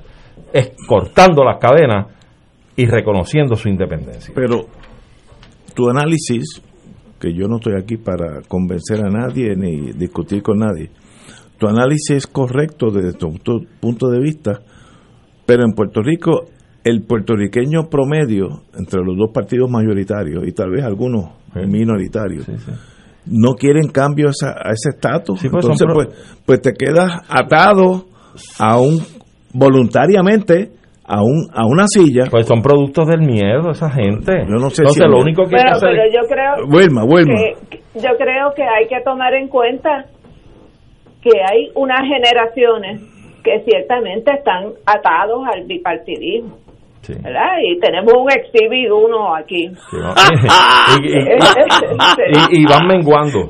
Es 0.52 0.74
cortando 0.88 1.44
las 1.44 1.58
cadenas 1.58 2.08
y 2.76 2.86
reconociendo 2.86 3.56
su 3.56 3.70
independencia. 3.70 4.34
Pero 4.36 4.68
tu 5.74 5.90
análisis, 5.90 6.62
que 7.20 7.34
yo 7.34 7.48
no 7.48 7.58
estoy 7.58 7.74
aquí 7.82 7.98
para 7.98 8.42
convencer 8.48 9.04
a 9.04 9.10
nadie 9.10 9.56
ni 9.56 9.94
discutir 9.94 10.44
con 10.44 10.60
nadie, 10.60 10.92
tu 11.58 11.68
análisis 11.68 12.12
es 12.12 12.28
correcto 12.28 12.92
desde 12.92 13.14
tu, 13.14 13.34
punto 13.80 14.10
de 14.10 14.20
vista, 14.20 14.60
pero 15.46 15.64
en 15.64 15.74
Puerto 15.74 16.02
Rico 16.02 16.46
el 16.88 17.04
puertorriqueño 17.04 17.90
promedio 17.90 18.62
entre 18.78 19.02
los 19.04 19.18
dos 19.18 19.32
partidos 19.34 19.70
mayoritarios 19.70 20.48
y 20.48 20.52
tal 20.52 20.72
vez 20.72 20.84
algunos 20.84 21.32
minoritarios 21.56 22.48
no 23.30 23.54
quieren 23.54 23.90
cambio 23.90 24.28
a, 24.28 24.72
ese 24.72 24.90
estatus. 24.90 25.40
Pues 25.42 25.66
Entonces, 25.66 25.88
pues, 25.94 26.40
pues 26.46 26.62
te 26.62 26.74
quedas 26.74 27.12
atado 27.30 28.06
a 28.60 28.80
un 28.80 29.00
voluntariamente 29.54 30.72
a 31.04 31.22
un 31.22 31.48
a 31.54 31.66
una 31.66 31.88
silla. 31.88 32.26
Pues 32.30 32.46
son 32.46 32.62
productos 32.62 33.08
del 33.08 33.22
miedo 33.22 33.72
esa 33.72 33.90
gente. 33.90 34.46
Yo 34.48 34.56
no 34.56 34.70
sé 34.70 34.84
Entonces, 34.84 35.08
lo 35.10 35.20
único 35.20 35.44
que 35.44 35.56
pero, 35.56 35.78
pero 35.80 36.04
yo 36.12 36.28
creo 36.28 36.68
Wilma, 36.68 37.04
Wilma. 37.04 37.36
Que, 37.70 37.80
yo 37.96 38.10
creo 38.18 38.52
que 38.56 38.64
hay 38.64 38.88
que 38.88 39.02
tomar 39.04 39.34
en 39.34 39.48
cuenta 39.48 40.06
que 41.22 41.32
hay 41.50 41.72
unas 41.76 42.02
generaciones 42.02 43.02
que 43.44 43.64
ciertamente 43.64 44.32
están 44.34 44.74
atados 44.86 45.48
al 45.54 45.66
bipartidismo. 45.66 46.58
¿Verdad? 47.16 47.58
Y 47.64 47.80
tenemos 47.80 48.14
un 48.14 48.30
exhibido 48.32 48.98
uno 48.98 49.36
aquí. 49.36 49.66
y, 52.52 52.66
van 52.66 52.88
menguando. 52.88 53.48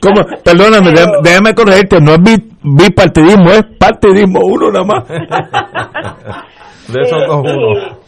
¿Cómo? 0.00 0.24
Perdóname, 0.44 0.92
déjame 1.22 1.54
corregirte, 1.54 2.00
no 2.00 2.14
es 2.14 2.20
bipartidismo, 2.62 3.50
es 3.50 3.64
partidismo 3.78 4.40
uno 4.44 4.70
nada 4.70 4.84
más. 4.84 5.04
De 6.88 7.02
esos 7.02 7.26
dos 7.26 7.42
uno. 7.42 7.98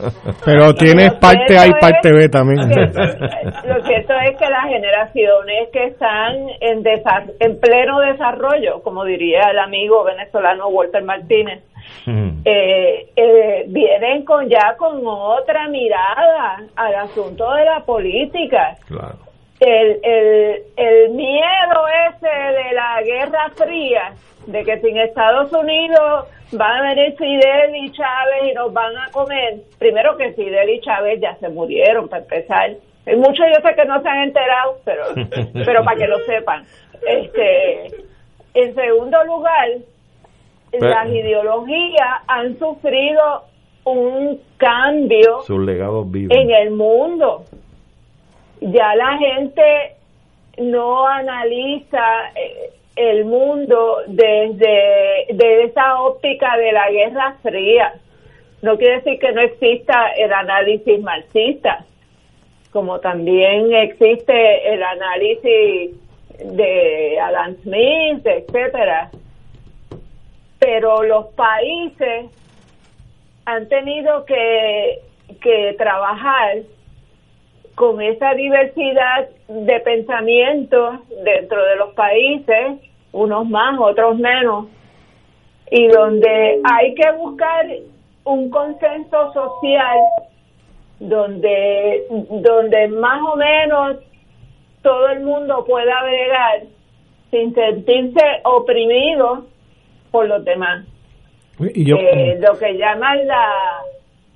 Pero 0.44 0.74
tienes 0.74 1.12
parte 1.15 1.59
A 1.59 1.66
y 1.66 1.73
parte 1.73 2.12
B 2.12 2.28
también. 2.28 2.69
lo 2.69 3.85
cierto 3.85 4.15
es 4.24 4.39
que 4.39 4.48
las 4.48 4.65
generaciones 4.69 5.69
que 5.70 5.85
están 5.85 6.48
en, 6.61 6.82
en 7.40 7.61
pleno 7.61 8.01
desarrollo, 8.01 8.82
como 8.82 9.05
diría 9.05 9.51
el 9.51 9.59
amigo 9.59 10.05
venezolano 10.05 10.69
Walter 10.69 11.05
Martínez, 11.05 11.62
eh, 12.07 13.11
eh, 13.16 13.65
vienen 13.69 14.24
con 14.24 14.48
ya 14.48 14.74
con 14.78 15.01
otra 15.07 15.69
mirada 15.69 16.62
al 16.77 16.94
asunto 16.94 17.52
de 17.55 17.65
la 17.65 17.81
política. 17.85 18.77
El, 19.61 20.01
el, 20.03 20.62
el 20.77 21.11
miedo 21.11 21.87
ese 22.09 22.28
de 22.28 22.73
la 22.74 23.03
Guerra 23.03 23.51
Fría, 23.55 24.15
de 24.47 24.65
que 24.65 24.81
sin 24.81 24.97
Estados 24.97 25.53
Unidos 25.53 26.27
van 26.53 26.87
a 26.87 26.95
venir 26.95 27.15
Fidel 27.16 27.77
y 27.77 27.93
Chávez 27.93 28.51
y 28.51 28.55
nos 28.55 28.73
van 28.73 28.97
a 28.97 29.11
comer. 29.12 29.61
Primero 29.78 30.16
que 30.16 30.32
Fidel 30.32 30.70
y 30.70 30.81
Chávez 30.81 31.20
ya 31.20 31.37
se 31.37 31.49
murieron, 31.49 32.09
para 32.09 32.23
empezar. 32.23 32.70
Hay 33.07 33.16
muchos 33.16 33.47
yo 33.55 33.69
sé 33.69 33.74
que 33.74 33.85
no 33.85 34.01
se 34.03 34.09
han 34.09 34.23
enterado, 34.24 34.77
pero, 34.85 35.05
pero 35.65 35.85
para 35.85 35.97
que 35.97 36.07
lo 36.07 36.19
sepan. 36.20 36.65
Este, 37.07 37.87
en 38.55 38.74
segundo 38.74 39.23
lugar, 39.24 39.69
las 40.73 41.09
ideologías 41.09 42.23
han 42.27 42.59
sufrido 42.59 43.45
un 43.85 44.41
cambio 44.57 45.41
en 45.49 46.51
el 46.51 46.70
mundo. 46.70 47.45
Ya 48.61 48.95
la 48.95 49.16
gente 49.19 49.95
no 50.59 51.07
analiza 51.07 52.31
eh, 52.35 52.70
el 52.97 53.24
mundo 53.24 53.99
desde 54.07 55.27
de 55.32 55.65
esa 55.65 56.01
óptica 56.03 56.57
de 56.57 56.73
la 56.73 56.91
Guerra 56.91 57.37
Fría. 57.43 57.95
No 58.62 58.77
quiere 58.77 58.97
decir 58.97 59.19
que 59.19 59.32
no 59.32 59.41
exista 59.41 60.09
el 60.11 60.32
análisis 60.32 61.01
marxista, 61.01 61.85
como 62.73 63.01
también 63.01 63.73
existe 63.73 64.73
el 64.74 64.82
análisis 64.82 65.93
de 66.39 67.19
Adam 67.20 67.57
Smith, 67.62 68.27
etcétera 68.27 69.11
pero 70.61 71.03
los 71.03 71.27
países 71.28 72.27
han 73.47 73.69
tenido 73.69 74.24
que, 74.27 75.01
que 75.41 75.74
trabajar 75.77 76.59
con 77.81 78.02
esa 78.02 78.35
diversidad 78.35 79.27
de 79.48 79.81
pensamientos 79.81 80.97
dentro 81.24 81.65
de 81.65 81.77
los 81.77 81.94
países, 81.94 82.78
unos 83.11 83.48
más, 83.48 83.81
otros 83.81 84.19
menos, 84.19 84.66
y 85.70 85.86
donde 85.89 86.61
hay 86.62 86.94
que 86.94 87.11
buscar 87.12 87.65
un 88.24 88.51
consenso 88.51 89.32
social 89.32 89.98
donde, 90.98 92.05
donde 92.28 92.89
más 92.89 93.23
o 93.23 93.36
menos 93.36 93.97
todo 94.82 95.09
el 95.09 95.20
mundo 95.20 95.65
pueda 95.66 96.02
bregar 96.02 96.65
sin 97.31 97.55
sentirse 97.55 98.20
oprimido 98.44 99.47
por 100.11 100.28
los 100.28 100.44
demás. 100.44 100.85
Eh, 101.61 102.39
lo 102.40 102.59
que 102.59 102.77
llaman 102.77 103.27
la, 103.27 103.47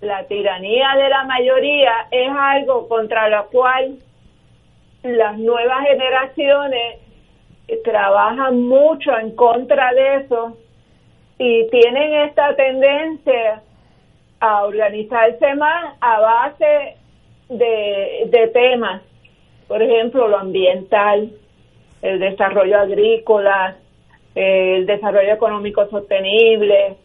la 0.05 0.25
tiranía 0.27 0.95
de 0.97 1.09
la 1.09 1.25
mayoría 1.25 2.07
es 2.11 2.31
algo 2.31 2.89
contra 2.89 3.29
lo 3.29 3.47
cual 3.49 3.97
las 5.03 5.39
nuevas 5.39 5.87
generaciones 5.87 7.01
trabajan 7.83 8.61
mucho 8.63 9.17
en 9.19 9.35
contra 9.35 9.93
de 9.93 10.17
eso 10.17 10.57
y 11.39 11.69
tienen 11.71 12.13
esta 12.29 12.55
tendencia 12.55 13.63
a 14.41 14.65
organizarse 14.65 15.55
más 15.55 15.97
a 16.01 16.21
base 16.21 16.97
de, 17.49 18.27
de 18.27 18.49
temas, 18.49 19.03
por 19.67 19.83
ejemplo, 19.83 20.29
lo 20.29 20.39
ambiental, 20.39 21.31
el 22.03 22.21
desarrollo 22.21 22.79
agrícola, 22.79 23.77
el 24.35 24.87
desarrollo 24.87 25.33
económico 25.33 25.87
sostenible, 25.89 26.97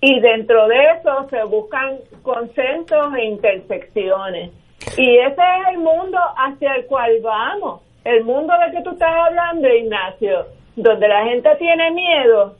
y 0.00 0.20
dentro 0.20 0.66
de 0.68 0.76
eso 0.92 1.28
se 1.28 1.42
buscan 1.44 1.98
consensos 2.22 3.14
e 3.14 3.24
intersecciones. 3.24 4.50
Y 4.96 5.18
ese 5.18 5.32
es 5.32 5.68
el 5.72 5.78
mundo 5.78 6.18
hacia 6.36 6.74
el 6.76 6.86
cual 6.86 7.20
vamos, 7.22 7.82
el 8.04 8.24
mundo 8.24 8.52
de 8.64 8.76
que 8.76 8.82
tú 8.82 8.90
estás 8.90 9.12
hablando, 9.14 9.68
Ignacio, 9.68 10.46
donde 10.76 11.06
la 11.06 11.24
gente 11.24 11.54
tiene 11.56 11.90
miedo, 11.90 12.54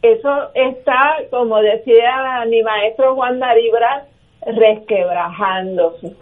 eso 0.00 0.50
está, 0.54 1.16
como 1.30 1.60
decía 1.60 2.44
mi 2.48 2.62
maestro 2.62 3.14
Juan 3.14 3.38
Daribra, 3.38 4.04
resquebrajándose. 4.46 6.12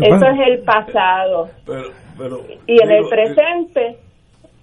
Eso 0.00 0.26
es 0.26 0.48
el 0.48 0.58
pasado. 0.60 1.50
y 2.66 2.80
en 2.80 2.90
el 2.90 3.08
presente 3.08 3.98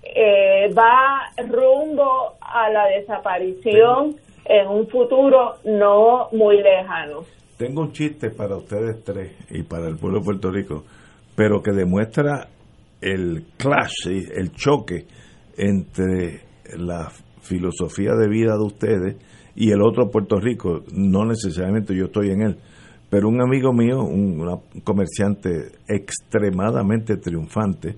eh, 0.03 0.73
va 0.75 1.30
rumbo 1.47 2.34
a 2.41 2.69
la 2.69 2.88
desaparición 2.88 4.15
en 4.45 4.68
un 4.68 4.88
futuro 4.88 5.56
no 5.65 6.30
muy 6.32 6.57
lejano. 6.57 7.22
Tengo 7.57 7.82
un 7.82 7.91
chiste 7.91 8.30
para 8.30 8.57
ustedes 8.57 9.03
tres 9.03 9.32
y 9.49 9.64
para 9.64 9.88
el 9.88 9.98
pueblo 9.98 10.20
de 10.20 10.26
Puerto 10.26 10.52
Rico, 10.52 10.84
pero 11.36 11.61
que 11.61 11.72
demuestra 11.72 12.48
el 13.02 13.45
clash, 13.57 14.07
el 14.07 14.52
choque 14.52 15.06
entre 15.57 16.41
la 16.78 17.11
filosofía 17.41 18.14
de 18.15 18.28
vida 18.28 18.53
de 18.53 18.64
ustedes 18.64 19.15
y 19.56 19.72
el 19.72 19.82
otro 19.82 20.10
Puerto 20.10 20.40
Rico. 20.40 20.82
No 20.94 21.26
necesariamente 21.26 21.95
yo 21.95 22.06
estoy 22.06 22.32
en 22.32 22.41
él, 22.41 22.57
pero 23.10 23.28
un 23.28 23.41
amigo 23.41 23.72
mío, 23.74 24.02
un, 24.02 24.44
comerciante 24.84 25.49
extremadamente 25.88 27.18
triunfante, 27.18 27.95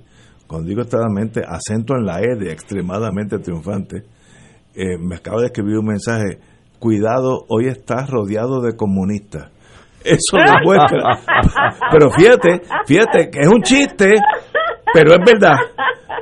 cuando 0.47 0.67
digo 0.67 0.81
extremadamente, 0.81 1.41
acento 1.47 1.95
en 1.95 2.05
la 2.05 2.21
E 2.21 2.35
de 2.37 2.51
extremadamente 2.51 3.39
triunfante, 3.39 4.03
eh, 4.75 4.97
me 4.99 5.15
acaba 5.15 5.41
de 5.41 5.47
escribir 5.47 5.77
un 5.77 5.85
mensaje, 5.85 6.39
cuidado, 6.79 7.45
hoy 7.49 7.67
estás 7.67 8.09
rodeado 8.09 8.61
de 8.61 8.75
comunistas. 8.75 9.51
Eso 10.03 10.37
demuestra. 10.37 11.01
Pero 11.91 12.11
fíjate, 12.11 12.61
fíjate 12.85 13.29
que 13.31 13.39
es 13.39 13.47
un 13.47 13.61
chiste, 13.63 14.13
pero 14.93 15.13
es 15.13 15.19
verdad. 15.25 15.57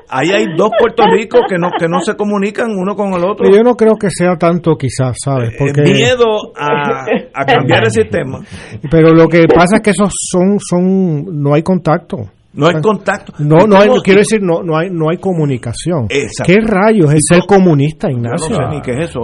Ahí 0.09 0.31
hay 0.31 0.45
dos 0.55 0.69
Puerto 0.79 1.03
Rico 1.11 1.39
que 1.47 1.57
no 1.57 1.69
que 1.77 1.87
no 1.87 1.99
se 1.99 2.15
comunican 2.15 2.71
uno 2.71 2.95
con 2.95 3.13
el 3.13 3.23
otro. 3.23 3.49
Yo 3.49 3.61
no 3.61 3.75
creo 3.75 3.95
que 3.95 4.07
sea 4.09 4.35
tanto 4.37 4.75
quizás, 4.75 5.17
¿sabes? 5.23 5.53
Eh, 5.53 5.55
Porque 5.57 5.81
miedo 5.81 6.25
a, 6.57 7.05
a 7.33 7.45
cambiar 7.45 7.83
el 7.83 7.91
sistema. 7.91 8.39
Pero 8.89 9.13
lo 9.13 9.27
que 9.27 9.47
pasa 9.47 9.77
es 9.77 9.81
que 9.81 9.89
esos 9.91 10.11
son 10.31 10.59
son 10.59 11.41
no 11.41 11.53
hay 11.53 11.61
contacto. 11.61 12.17
No 12.53 12.67
hay 12.67 12.81
contacto. 12.81 13.33
No, 13.39 13.65
no 13.65 13.77
hay, 13.77 13.89
quiero 14.03 14.19
decir, 14.19 14.39
no, 14.41 14.61
no 14.61 14.77
hay, 14.77 14.89
no 14.91 15.09
hay 15.09 15.17
comunicación. 15.17 16.07
¿Qué 16.07 16.57
rayos 16.61 17.11
es 17.13 17.25
ser 17.27 17.41
comunista, 17.47 18.11
Ignacio? 18.11 18.57
No 18.57 18.69
sé 18.69 18.75
ni 18.75 18.81
qué 18.81 18.91
es 18.91 19.09
eso. 19.09 19.21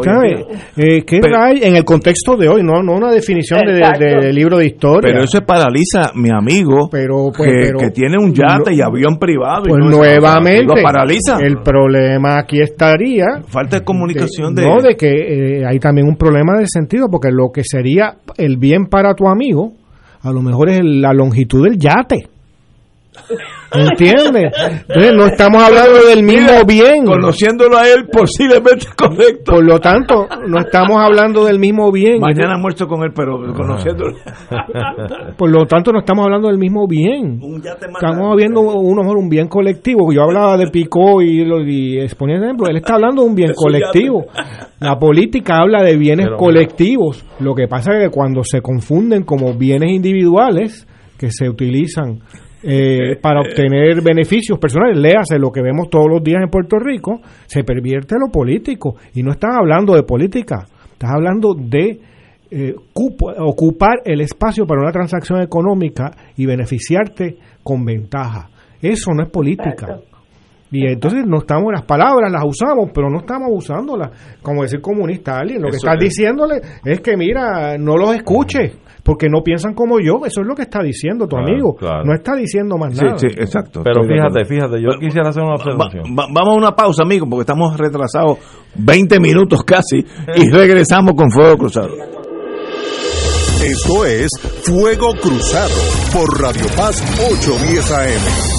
Eh, 0.76 1.04
¿Qué 1.06 1.20
rayos? 1.22 1.64
En 1.64 1.76
el 1.76 1.86
contexto 1.86 2.36
de 2.36 2.50
hoy, 2.50 2.64
no, 2.64 2.82
no 2.82 2.94
una 2.94 3.12
definición 3.12 3.62
de, 3.66 4.34
libro 4.34 4.58
de 4.58 4.66
historia. 4.66 5.12
Pero 5.12 5.24
eso 5.24 5.42
paraliza 5.42 6.12
mi 6.16 6.30
amigo 6.32 6.90
pero, 6.92 7.32
pues, 7.36 7.72
que, 7.78 7.90
tiene 7.92 8.18
un 8.18 8.34
yate 8.34 8.74
y 8.74 8.82
avión 8.82 9.18
privado. 9.20 9.64
Pues 9.68 9.84
nuevamente. 9.86 10.64
Lo 10.64 10.82
paraliza. 10.82 11.38
El 11.40 11.62
problema 11.62 12.40
aquí 12.40 12.60
estaría. 12.60 13.44
Falta 13.48 13.80
de 13.80 13.86
comunicación 13.86 14.56
de. 14.56 14.64
No, 14.64 14.82
de 14.82 14.96
que 14.96 15.60
eh, 15.60 15.66
hay 15.68 15.78
también 15.78 16.08
un 16.08 16.16
problema 16.16 16.58
de 16.58 16.66
sentido, 16.68 17.08
porque 17.12 17.30
lo 17.32 17.52
que 17.52 17.62
sería 17.64 18.16
el 18.38 18.58
bien 18.58 18.88
para 18.88 19.14
tu 19.14 19.28
amigo, 19.28 19.74
a 20.22 20.32
lo 20.32 20.42
mejor 20.42 20.70
es 20.70 20.80
la 20.84 21.14
longitud 21.14 21.64
del 21.64 21.78
yate. 21.78 22.39
¿Entiendes? 23.72 24.52
no 25.16 25.26
estamos 25.26 25.62
hablando 25.62 26.08
del 26.08 26.24
mismo 26.24 26.66
bien. 26.66 27.06
Conociéndolo 27.06 27.78
a 27.78 27.88
él, 27.88 28.08
posiblemente 28.12 28.88
correcto. 28.96 29.54
Por 29.54 29.64
lo 29.64 29.80
tanto, 29.80 30.28
no 30.48 30.60
estamos 30.60 30.98
hablando 30.98 31.46
del 31.46 31.60
mismo 31.60 31.92
bien. 31.92 32.20
Mañana 32.20 32.58
muerto 32.58 32.88
con 32.88 33.04
él, 33.04 33.12
pero 33.16 33.38
conociéndolo. 33.54 34.16
Por 35.38 35.50
lo 35.50 35.66
tanto, 35.66 35.92
no 35.92 36.00
estamos 36.00 36.26
hablando 36.26 36.48
del 36.48 36.58
mismo 36.58 36.88
bien. 36.88 37.40
Estamos 37.94 38.36
viendo 38.36 38.62
uno 38.62 39.02
un 39.20 39.30
bien 39.30 39.48
colectivo. 39.48 40.12
Yo 40.12 40.24
hablaba 40.24 40.58
de 40.58 40.68
Picó 40.68 41.22
y, 41.22 41.42
y 41.42 42.00
exponía 42.00 42.38
ejemplo. 42.38 42.68
Él 42.68 42.78
está 42.78 42.96
hablando 42.96 43.22
de 43.24 43.28
un 43.28 43.36
bien 43.36 43.54
colectivo. 43.56 44.26
La 44.80 44.98
política 44.98 45.58
habla 45.58 45.84
de 45.84 45.98
bienes 45.98 46.28
colectivos. 46.38 47.26
Lo 47.40 47.54
que 47.54 47.68
pasa 47.68 47.94
es 47.94 48.06
que 48.06 48.10
cuando 48.10 48.44
se 48.44 48.62
confunden 48.62 49.24
como 49.24 49.54
bienes 49.54 49.92
individuales 49.92 50.88
que 51.18 51.32
se 51.32 51.50
utilizan 51.50 52.20
eh, 52.62 53.16
para 53.22 53.40
obtener 53.40 54.02
beneficios 54.02 54.60
personales, 54.60 54.98
léase 54.98 55.40
lo 55.40 55.52
que 55.52 55.62
vemos 55.62 55.90
todos 55.90 56.08
los 56.10 56.24
días 56.24 56.42
en 56.44 56.50
Puerto 56.50 56.78
Rico, 56.78 57.22
se 57.46 57.64
pervierte 57.64 58.16
lo 58.20 58.32
político. 58.32 58.96
Y 59.14 59.24
no 59.24 59.32
estás 59.32 59.56
hablando 59.58 59.94
de 59.96 60.04
política, 60.04 60.66
estás 60.92 61.12
hablando 61.12 61.54
de 61.54 62.00
eh, 62.52 62.74
ocupar 62.94 64.02
el 64.06 64.22
espacio 64.22 64.66
para 64.66 64.82
una 64.82 64.92
transacción 64.92 65.42
económica 65.42 66.12
y 66.36 66.46
beneficiarte 66.46 67.38
con 67.64 67.86
ventaja. 67.86 68.50
Eso 68.82 69.12
no 69.14 69.24
es 69.24 69.30
política. 69.30 70.00
Y 70.72 70.86
entonces 70.86 71.26
no 71.26 71.40
estamos, 71.40 71.72
las 71.72 71.84
palabras 71.84 72.32
las 72.32 72.44
usamos, 72.46 72.92
pero 72.94 73.10
no 73.10 73.20
estamos 73.20 73.50
usándolas. 73.52 74.12
Como 74.42 74.62
decir 74.62 74.82
comunista 74.82 75.40
alguien, 75.40 75.62
lo 75.62 75.70
que 75.70 75.78
estás 75.78 75.98
diciéndole 76.00 76.62
es 76.86 77.02
que 77.02 77.18
mira, 77.18 77.78
no 77.78 77.98
los 77.98 78.16
escuche 78.16 78.74
porque 79.04 79.28
no 79.28 79.42
piensan 79.42 79.74
como 79.74 80.00
yo. 80.00 80.26
Eso 80.26 80.42
es 80.42 80.48
lo 80.48 80.54
que 80.54 80.64
está 80.64 80.84
diciendo 80.84 81.28
tu 81.28 81.38
amigo. 81.38 81.76
No 81.82 82.14
está 82.14 82.36
diciendo 82.36 82.78
más 82.78 82.96
nada. 83.02 83.18
Sí, 83.18 83.28
exacto. 83.28 83.82
Pero 83.84 84.04
fíjate, 84.04 84.46
fíjate, 84.46 84.82
yo 84.82 85.00
quisiera 85.00 85.30
hacer 85.30 85.42
una 85.42 85.56
observación. 85.56 86.04
vamos 86.16 86.56
a 86.56 86.58
una 86.58 86.76
pausa, 86.76 87.04
amigo, 87.04 87.26
porque 87.28 87.42
estamos 87.42 87.76
retrasados 87.76 88.38
20 88.76 89.20
minutos 89.20 89.64
casi 89.64 90.06
y 90.36 90.50
regresamos 90.52 91.14
con 91.16 91.32
Fuego 91.32 91.58
Cruzado. 91.58 91.96
Esto 93.64 94.06
es 94.06 94.30
Fuego 94.64 95.14
Cruzado 95.22 95.76
por 96.14 96.42
Radio 96.42 96.66
Paz 96.78 97.02
810 97.20 97.92
AM. 97.92 98.59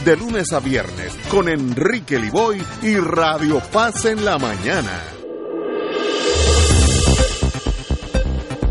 de 0.05 0.17
lunes 0.17 0.51
a 0.53 0.59
viernes 0.59 1.13
con 1.29 1.47
Enrique 1.47 2.17
Liboy 2.17 2.61
y 2.81 2.95
Radio 2.95 3.59
Paz 3.71 4.05
en 4.05 4.25
la 4.25 4.37
mañana. 4.39 4.99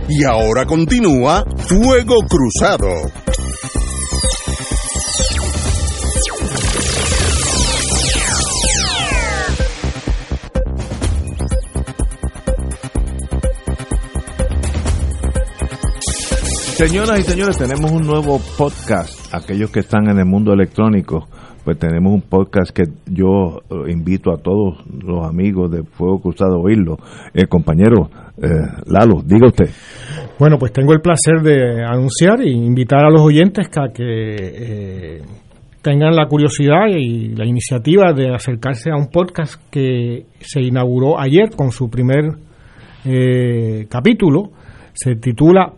Y 0.08 0.24
ahora 0.24 0.66
continúa 0.66 1.44
Fuego 1.68 2.16
Cruzado. 2.28 2.88
Señoras 16.76 17.20
y 17.20 17.22
señores, 17.24 17.58
tenemos 17.58 17.90
un 17.90 18.06
nuevo 18.06 18.40
podcast 18.56 19.19
Aquellos 19.42 19.70
que 19.70 19.80
están 19.80 20.08
en 20.08 20.18
el 20.18 20.26
mundo 20.26 20.52
electrónico, 20.52 21.28
pues 21.64 21.78
tenemos 21.78 22.12
un 22.12 22.22
podcast 22.22 22.70
que 22.70 22.84
yo 23.06 23.62
eh, 23.70 23.92
invito 23.92 24.32
a 24.32 24.38
todos 24.38 24.84
los 24.86 25.26
amigos 25.26 25.70
de 25.70 25.82
Fuego 25.82 26.20
Cruzado 26.20 26.56
a 26.56 26.58
oírlo. 26.58 26.98
Eh, 27.34 27.46
compañero 27.46 28.10
Lalo, 28.86 29.20
diga 29.22 29.48
usted. 29.48 29.68
Bueno, 30.40 30.58
pues 30.58 30.72
tengo 30.72 30.94
el 30.94 31.02
placer 31.02 31.42
de 31.42 31.84
anunciar 31.84 32.40
e 32.40 32.50
invitar 32.50 33.04
a 33.04 33.10
los 33.10 33.20
oyentes 33.20 33.68
a 33.76 33.92
que 33.92 34.04
eh, 34.06 35.22
tengan 35.82 36.16
la 36.16 36.26
curiosidad 36.28 36.86
y 36.88 37.34
la 37.36 37.44
iniciativa 37.44 38.14
de 38.14 38.34
acercarse 38.34 38.90
a 38.90 38.96
un 38.96 39.10
podcast 39.10 39.60
que 39.70 40.24
se 40.40 40.62
inauguró 40.62 41.20
ayer 41.20 41.50
con 41.54 41.72
su 41.72 41.90
primer 41.90 42.36
eh, 43.04 43.86
capítulo. 43.90 44.50
Se 44.94 45.16
titula 45.16 45.74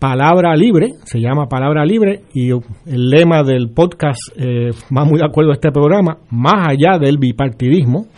Palabra 0.00 0.56
Libre, 0.56 0.94
se 1.04 1.20
llama 1.20 1.46
Palabra 1.46 1.84
Libre 1.84 2.22
y 2.32 2.50
el 2.50 3.10
lema 3.10 3.42
del 3.42 3.68
podcast 3.70 4.18
eh, 4.34 4.70
va 4.96 5.04
muy 5.04 5.18
de 5.18 5.26
acuerdo 5.26 5.50
a 5.50 5.54
este 5.54 5.70
programa, 5.70 6.16
más 6.30 6.68
allá 6.68 6.98
del 6.98 7.18
bipartidismo. 7.18 8.06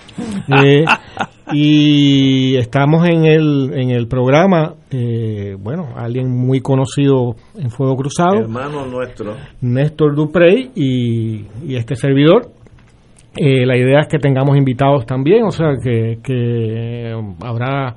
Eh, 0.64 0.84
y 1.52 2.56
estamos 2.56 3.08
en 3.08 3.24
el, 3.24 3.70
en 3.74 3.90
el 3.90 4.08
programa, 4.08 4.74
eh, 4.90 5.56
bueno, 5.58 5.90
alguien 5.96 6.30
muy 6.30 6.60
conocido 6.60 7.36
en 7.56 7.70
Fuego 7.70 7.96
Cruzado, 7.96 8.40
Hermano 8.40 8.86
nuestro. 8.86 9.34
Néstor 9.60 10.14
Duprey 10.16 10.70
y, 10.74 11.44
y 11.64 11.76
este 11.76 11.94
servidor. 11.94 12.50
Eh, 13.36 13.64
la 13.64 13.76
idea 13.76 14.00
es 14.00 14.08
que 14.08 14.18
tengamos 14.18 14.56
invitados 14.56 15.06
también, 15.06 15.44
o 15.44 15.50
sea, 15.50 15.74
que, 15.82 16.18
que 16.22 17.14
habrá 17.40 17.96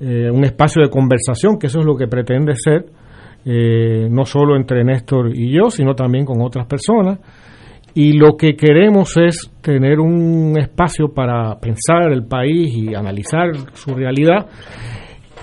eh, 0.00 0.30
un 0.30 0.44
espacio 0.44 0.82
de 0.82 0.90
conversación, 0.90 1.58
que 1.58 1.68
eso 1.68 1.80
es 1.80 1.86
lo 1.86 1.96
que 1.96 2.06
pretende 2.06 2.52
ser, 2.56 2.84
eh, 3.48 4.08
no 4.10 4.24
solo 4.24 4.56
entre 4.56 4.82
Néstor 4.82 5.30
y 5.32 5.52
yo, 5.52 5.70
sino 5.70 5.94
también 5.94 6.24
con 6.24 6.42
otras 6.42 6.66
personas. 6.66 7.20
Y 7.94 8.14
lo 8.14 8.36
que 8.36 8.56
queremos 8.56 9.16
es 9.16 9.52
tener 9.62 10.00
un 10.00 10.58
espacio 10.58 11.14
para 11.14 11.58
pensar 11.60 12.12
el 12.12 12.26
país 12.26 12.76
y 12.76 12.94
analizar 12.94 13.52
su 13.74 13.94
realidad 13.94 14.48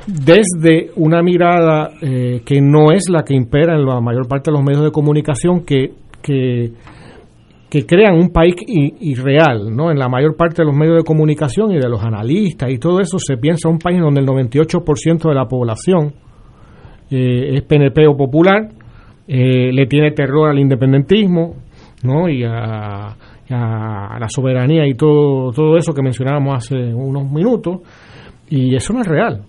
desde 0.06 0.92
una 0.98 1.24
mirada 1.24 1.92
eh, 2.02 2.42
que 2.46 2.60
no 2.62 2.92
es 2.92 3.10
la 3.10 3.24
que 3.24 3.36
impera 3.36 3.74
en 3.76 3.86
la 3.86 4.02
mayor 4.02 4.28
parte 4.28 4.52
de 4.52 4.58
los 4.58 4.66
medios 4.66 4.84
de 4.84 4.92
comunicación 4.92 5.64
que, 5.64 5.94
que, 6.22 6.74
crean 7.88 8.16
un 8.16 8.32
país 8.32 8.54
irreal, 8.68 9.76
¿no? 9.76 9.90
En 9.92 9.98
la 9.98 10.10
mayor 10.10 10.36
parte 10.36 10.62
de 10.62 10.66
los 10.66 10.76
medios 10.76 10.98
de 10.98 11.04
comunicación 11.04 11.72
y 11.72 11.80
de 11.80 11.90
los 11.90 12.04
analistas 12.04 12.70
y 12.70 12.78
todo 12.78 13.00
eso 13.00 13.18
se 13.18 13.38
piensa 13.38 13.70
un 13.70 13.80
país 13.80 14.00
donde 14.00 14.20
el 14.20 14.28
98% 14.28 15.30
de 15.30 15.34
la 15.34 15.48
población 15.48 16.14
eh, 17.14 17.56
es 17.58 17.62
PNP 17.64 18.08
o 18.08 18.18
popular, 18.18 18.70
eh, 19.28 19.72
le 19.72 19.86
tiene 19.86 20.12
terror 20.12 20.50
al 20.50 20.60
independentismo, 20.60 21.56
¿no? 22.04 22.28
Y 22.28 22.44
a, 22.44 23.16
a 23.50 24.18
la 24.20 24.28
soberanía 24.30 24.88
y 24.88 24.96
todo, 24.96 25.52
todo 25.52 25.78
eso 25.78 25.94
que 25.94 26.02
mencionábamos 26.02 26.56
hace 26.56 26.76
unos 26.76 27.32
minutos, 27.32 27.82
y 28.50 28.76
eso 28.76 28.94
no 28.94 29.02
es 29.02 29.08
real, 29.08 29.44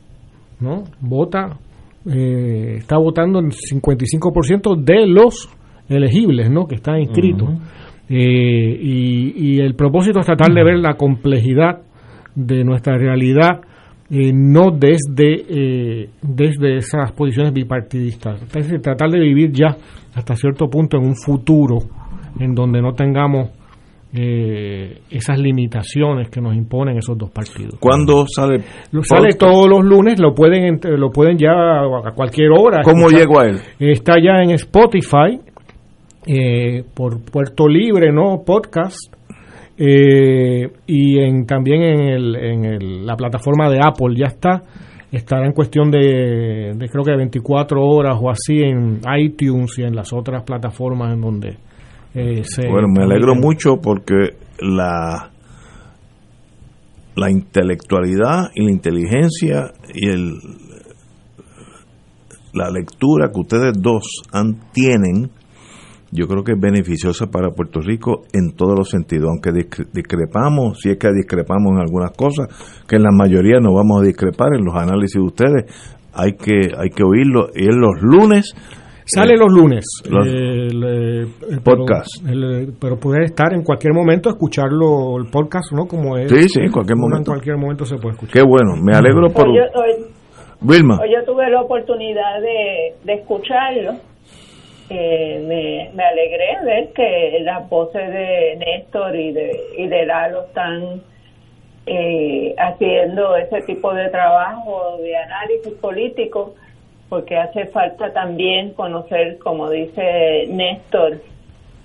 ¿no? 0.60 0.84
Vota, 1.00 1.58
eh, 2.12 2.76
está 2.78 2.98
votando 2.98 3.38
el 3.38 3.52
55% 3.52 4.76
de 4.76 5.06
los 5.06 5.48
elegibles, 5.88 6.50
¿no? 6.50 6.66
Que 6.66 6.76
están 6.76 7.00
inscritos. 7.00 7.48
Eh, 8.08 8.78
y, 8.82 9.32
y 9.36 9.60
el 9.60 9.74
propósito 9.74 10.20
es 10.20 10.26
tratar 10.26 10.52
de 10.52 10.62
ver 10.62 10.78
la 10.78 10.94
complejidad 10.94 11.80
de 12.34 12.62
nuestra 12.64 12.98
realidad 12.98 13.62
eh, 14.16 14.30
no 14.32 14.70
desde 14.70 15.42
eh, 16.04 16.08
desde 16.22 16.76
esas 16.76 17.10
posiciones 17.12 17.52
bipartidistas 17.52 18.40
es 18.42 18.52
decir, 18.52 18.80
tratar 18.80 19.10
de 19.10 19.18
vivir 19.18 19.50
ya 19.52 19.76
hasta 20.14 20.36
cierto 20.36 20.68
punto 20.70 20.96
en 20.98 21.04
un 21.06 21.16
futuro 21.16 21.78
en 22.38 22.54
donde 22.54 22.80
no 22.80 22.92
tengamos 22.92 23.50
eh, 24.16 25.00
esas 25.10 25.38
limitaciones 25.40 26.28
que 26.30 26.40
nos 26.40 26.54
imponen 26.54 26.96
esos 26.98 27.18
dos 27.18 27.30
partidos 27.32 27.74
¿Cuándo 27.80 28.24
sale? 28.28 28.62
Lo- 28.92 29.02
sale 29.02 29.30
todos 29.36 29.66
los 29.68 29.84
lunes 29.84 30.20
lo 30.20 30.32
pueden 30.32 30.78
lo 30.84 31.10
pueden 31.10 31.36
ya 31.36 31.50
a 31.50 32.12
cualquier 32.14 32.50
hora 32.56 32.82
¿Cómo 32.84 33.06
escuchar. 33.08 33.18
llego 33.20 33.40
a 33.40 33.46
él? 33.46 33.56
Está 33.80 34.14
ya 34.22 34.40
en 34.44 34.50
Spotify, 34.52 35.40
eh, 36.26 36.84
por 36.94 37.20
Puerto 37.24 37.66
Libre, 37.68 38.12
¿no? 38.12 38.42
Podcast. 38.46 39.13
Eh, 39.76 40.68
y 40.86 41.18
en, 41.18 41.46
también 41.46 41.82
en, 41.82 42.00
el, 42.08 42.36
en 42.36 42.64
el- 42.64 43.06
la 43.06 43.16
plataforma 43.16 43.68
de 43.70 43.78
Apple 43.82 44.14
ya 44.16 44.26
está. 44.26 44.62
Estará 45.12 45.46
en 45.46 45.52
cuestión 45.52 45.90
de, 45.92 46.72
de 46.76 46.88
creo 46.88 47.04
que 47.04 47.14
24 47.16 47.80
horas 47.80 48.16
o 48.20 48.30
así 48.30 48.60
en 48.62 49.00
iTunes 49.16 49.78
y 49.78 49.82
en 49.82 49.94
las 49.94 50.12
otras 50.12 50.42
plataformas 50.42 51.12
en 51.14 51.20
donde 51.20 51.56
eh, 52.14 52.42
se. 52.44 52.68
Bueno, 52.68 52.88
me 52.88 53.04
alegro 53.04 53.34
mucho 53.36 53.76
porque 53.82 54.36
la 54.60 55.30
la 57.16 57.30
intelectualidad 57.30 58.50
y 58.56 58.64
la 58.64 58.72
inteligencia 58.72 59.70
y 59.94 60.08
el 60.08 60.32
la 62.52 62.70
lectura 62.70 63.30
que 63.32 63.40
ustedes 63.40 63.72
dos 63.80 64.04
han, 64.32 64.70
tienen, 64.72 65.30
yo 66.14 66.26
creo 66.28 66.44
que 66.44 66.52
es 66.52 66.60
beneficiosa 66.60 67.26
para 67.26 67.50
Puerto 67.50 67.80
Rico 67.80 68.22
en 68.32 68.54
todos 68.56 68.78
los 68.78 68.88
sentidos, 68.88 69.28
aunque 69.30 69.50
discre- 69.50 69.86
discrepamos, 69.92 70.78
si 70.80 70.90
es 70.90 70.96
que 70.96 71.08
discrepamos 71.12 71.72
en 71.72 71.78
algunas 71.80 72.12
cosas, 72.12 72.46
que 72.88 72.96
en 72.96 73.02
la 73.02 73.10
mayoría 73.12 73.58
no 73.60 73.74
vamos 73.74 74.00
a 74.00 74.04
discrepar 74.04 74.54
en 74.56 74.64
los 74.64 74.74
análisis 74.76 75.16
de 75.20 75.26
ustedes, 75.26 75.64
hay 76.14 76.32
que 76.34 76.70
hay 76.78 76.90
que 76.90 77.02
oírlo 77.02 77.48
y 77.54 77.64
en 77.64 77.80
los 77.80 78.00
lunes 78.00 78.54
Sale 79.06 79.34
eh, 79.34 79.36
los 79.36 79.52
lunes. 79.52 79.84
los- 80.08 80.26
el, 80.26 80.82
eh, 80.82 81.26
el- 81.50 81.60
Podcast. 81.62 82.08
Pero, 82.24 82.50
el, 82.56 82.72
pero 82.80 82.96
puede 82.96 83.24
estar 83.26 83.52
en 83.52 83.62
cualquier 83.62 83.92
momento, 83.92 84.30
escucharlo, 84.30 85.18
el 85.18 85.28
podcast, 85.30 85.72
¿no? 85.72 85.84
Como 85.86 86.16
es. 86.16 86.30
Sí, 86.30 86.48
sí, 86.48 86.60
en 86.60 86.70
cualquier 86.72 86.96
momento. 86.96 87.18
En 87.32 87.34
cualquier 87.36 87.56
momento 87.58 87.84
se 87.84 87.96
puede 87.96 88.14
escuchar. 88.14 88.32
Qué 88.32 88.42
bueno, 88.42 88.76
me 88.82 88.94
alegro 88.96 89.28
por 89.28 89.48
Hoy, 89.48 89.56
yo- 89.56 89.80
hoy- 89.80 90.06
Vilma. 90.62 90.98
hoy 91.02 91.10
yo 91.12 91.22
tuve 91.30 91.50
la 91.50 91.60
oportunidad 91.60 92.40
de, 92.40 92.94
de 93.04 93.12
escucharlo. 93.20 93.92
Me, 94.94 95.90
me 95.92 96.04
alegré 96.04 96.58
ver 96.64 96.88
que 96.92 97.38
las 97.40 97.68
voces 97.68 98.08
de 98.10 98.56
Néstor 98.56 99.16
y 99.16 99.32
de, 99.32 99.60
y 99.78 99.86
de 99.88 100.06
Lalo 100.06 100.44
están 100.44 101.02
eh, 101.86 102.54
haciendo 102.56 103.36
ese 103.36 103.60
tipo 103.62 103.92
de 103.92 104.08
trabajo 104.08 104.98
de 105.02 105.16
análisis 105.16 105.72
político, 105.74 106.54
porque 107.08 107.36
hace 107.36 107.66
falta 107.66 108.12
también 108.12 108.72
conocer, 108.72 109.38
como 109.38 109.68
dice 109.68 110.46
Néstor, 110.48 111.20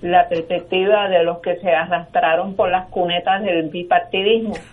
la 0.02 0.26
perspectiva 0.28 1.08
de 1.08 1.22
los 1.24 1.40
que 1.40 1.56
se 1.56 1.70
arrastraron 1.70 2.54
por 2.56 2.70
las 2.70 2.88
cunetas 2.88 3.42
del 3.42 3.68
bipartidismo. 3.68 4.54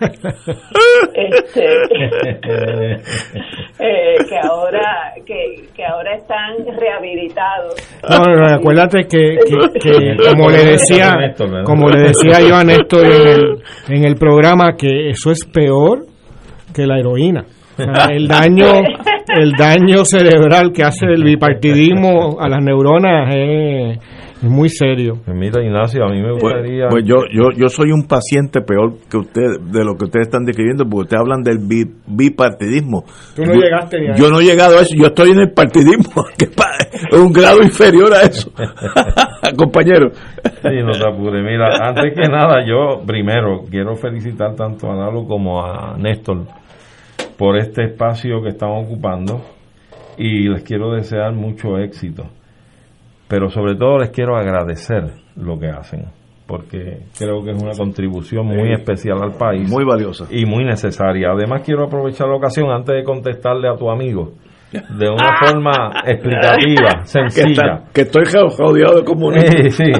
este, 1.14 1.64
eh, 3.78 4.16
que 4.28 4.38
ahora 4.42 5.12
que, 5.26 5.68
que 5.74 5.84
ahora 5.84 6.14
están 6.16 6.56
rehabilitados. 6.78 7.74
No, 8.08 8.18
no, 8.24 8.36
no, 8.36 8.54
acuérdate 8.54 9.02
que, 9.06 9.36
que- 9.46 9.78
que 9.80 10.16
como 10.30 10.50
le 10.50 10.64
decía, 10.64 11.12
como 11.64 11.88
le 11.88 12.00
decía 12.08 12.40
yo 12.46 12.56
a 12.56 12.64
Néstor 12.64 13.06
en 13.06 13.26
el, 13.28 13.62
en 13.88 14.04
el 14.04 14.14
programa, 14.16 14.76
que 14.78 15.10
eso 15.10 15.30
es 15.30 15.44
peor 15.44 16.06
que 16.74 16.86
la 16.86 16.98
heroína. 16.98 17.44
O 17.78 17.82
sea, 17.82 18.06
el 18.12 18.26
daño, 18.26 18.66
el 19.36 19.52
daño 19.52 20.04
cerebral 20.04 20.72
que 20.74 20.82
hace 20.82 21.06
el 21.06 21.22
bipartidismo 21.22 22.38
a 22.40 22.48
las 22.48 22.60
neuronas 22.62 23.32
es, 23.34 23.98
es 24.42 24.48
muy 24.48 24.68
serio. 24.68 25.18
Pues 25.24 25.36
Mira, 25.36 25.62
Ignacio, 25.62 26.04
a 26.04 26.08
mí 26.10 26.20
me 26.20 26.30
Pues, 26.38 26.42
gustaría... 26.42 26.88
pues 26.88 27.04
yo, 27.04 27.16
yo, 27.32 27.50
yo 27.56 27.68
soy 27.68 27.90
un 27.92 28.06
paciente 28.06 28.60
peor 28.60 28.94
que 29.10 29.16
usted, 29.18 29.60
de 29.60 29.84
lo 29.84 29.94
que 29.96 30.04
ustedes 30.04 30.26
están 30.28 30.44
describiendo, 30.44 30.84
porque 30.84 31.02
ustedes 31.04 31.20
hablan 31.20 31.42
del 31.42 31.58
bi- 31.58 31.90
bipartidismo. 32.06 33.04
Tú 33.34 33.42
no 33.42 33.54
yo, 33.54 33.60
llegaste 33.60 34.00
ni 34.00 34.08
a 34.08 34.14
Yo 34.14 34.30
no 34.30 34.40
he 34.40 34.44
llegado 34.44 34.78
a 34.78 34.82
eso, 34.82 34.94
yo 34.96 35.06
estoy 35.06 35.30
en 35.30 35.40
el 35.40 35.50
partidismo, 35.52 36.24
que 36.38 36.44
es 36.46 37.18
un 37.20 37.32
grado 37.32 37.62
inferior 37.62 38.12
a 38.14 38.22
eso. 38.22 38.50
Compañero. 39.56 40.10
Sí, 40.12 40.82
no 40.84 40.92
te 40.92 41.08
apures. 41.08 41.42
Mira, 41.44 41.76
antes 41.88 42.14
que 42.14 42.28
nada, 42.28 42.64
yo 42.66 43.02
primero 43.06 43.62
quiero 43.70 43.94
felicitar 43.96 44.54
tanto 44.54 44.90
a 44.90 44.94
Lalo 44.94 45.24
como 45.26 45.64
a 45.64 45.96
Néstor 45.96 46.46
por 47.36 47.56
este 47.56 47.84
espacio 47.84 48.42
que 48.42 48.48
están 48.50 48.70
ocupando 48.70 49.40
y 50.16 50.48
les 50.48 50.62
quiero 50.64 50.92
desear 50.92 51.32
mucho 51.32 51.78
éxito. 51.78 52.24
Pero 53.28 53.50
sobre 53.50 53.74
todo 53.76 53.98
les 53.98 54.10
quiero 54.10 54.36
agradecer 54.36 55.04
lo 55.36 55.58
que 55.58 55.68
hacen, 55.68 56.06
porque 56.46 57.00
creo 57.18 57.44
que 57.44 57.50
es 57.50 57.62
una 57.62 57.72
contribución 57.76 58.46
muy 58.46 58.72
especial 58.72 59.18
al 59.22 59.32
país. 59.32 59.70
Muy 59.70 59.84
valiosa. 59.84 60.26
Y 60.30 60.46
muy 60.46 60.64
necesaria. 60.64 61.28
Además 61.32 61.62
quiero 61.64 61.84
aprovechar 61.84 62.26
la 62.28 62.36
ocasión 62.36 62.70
antes 62.70 62.94
de 62.94 63.04
contestarle 63.04 63.68
a 63.68 63.76
tu 63.76 63.90
amigo 63.90 64.32
de 64.72 65.08
una 65.10 65.38
forma 65.46 65.92
explicativa, 66.06 67.00
Que, 67.02 67.06
sencilla. 67.06 67.50
está- 67.50 67.92
que 67.92 68.00
estoy 68.02 68.24
rodeado 68.58 68.96
de 68.96 69.04
comunistas. 69.04 69.74
Sí, 69.74 69.84
sí. 69.84 69.92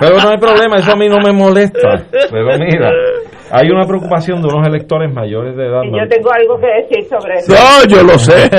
Pero 0.00 0.16
no 0.22 0.28
hay 0.30 0.38
problema, 0.38 0.76
eso 0.78 0.92
a 0.92 0.96
mí 0.96 1.08
no 1.08 1.18
me 1.18 1.32
molesta. 1.32 2.06
Pero 2.30 2.46
mira, 2.58 2.90
Hay 3.52 3.70
una 3.70 3.86
preocupación 3.86 4.40
de 4.40 4.48
unos 4.48 4.66
electores 4.66 5.12
mayores 5.14 5.54
de 5.54 5.66
edad. 5.66 5.82
Y 5.84 5.90
yo 5.90 6.08
tengo 6.08 6.32
algo 6.32 6.58
que 6.58 6.68
decir 6.82 7.04
sobre 7.04 7.34
eso. 7.34 7.52
No, 7.52 7.84
yo 7.86 8.02
lo 8.02 8.18
sé. 8.18 8.48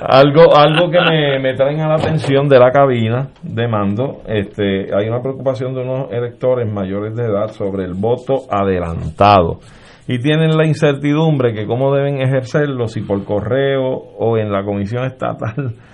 algo 0.00 0.56
algo 0.56 0.88
que 0.88 1.00
me, 1.00 1.40
me 1.40 1.54
traen 1.54 1.80
a 1.80 1.88
la 1.88 1.94
atención 1.96 2.48
de 2.48 2.58
la 2.60 2.70
cabina 2.70 3.30
de 3.42 3.66
mando, 3.66 4.22
este, 4.28 4.94
hay 4.94 5.08
una 5.08 5.20
preocupación 5.20 5.74
de 5.74 5.80
unos 5.82 6.12
electores 6.12 6.72
mayores 6.72 7.16
de 7.16 7.24
edad 7.24 7.48
sobre 7.48 7.84
el 7.84 7.94
voto 7.94 8.42
adelantado 8.50 9.58
y 10.08 10.20
tienen 10.20 10.56
la 10.56 10.66
incertidumbre 10.66 11.52
que 11.52 11.66
cómo 11.66 11.92
deben 11.94 12.20
ejercerlo, 12.20 12.86
si 12.86 13.00
por 13.00 13.24
correo 13.24 13.84
o 13.84 14.38
en 14.38 14.52
la 14.52 14.64
comisión 14.64 15.04
estatal. 15.04 15.74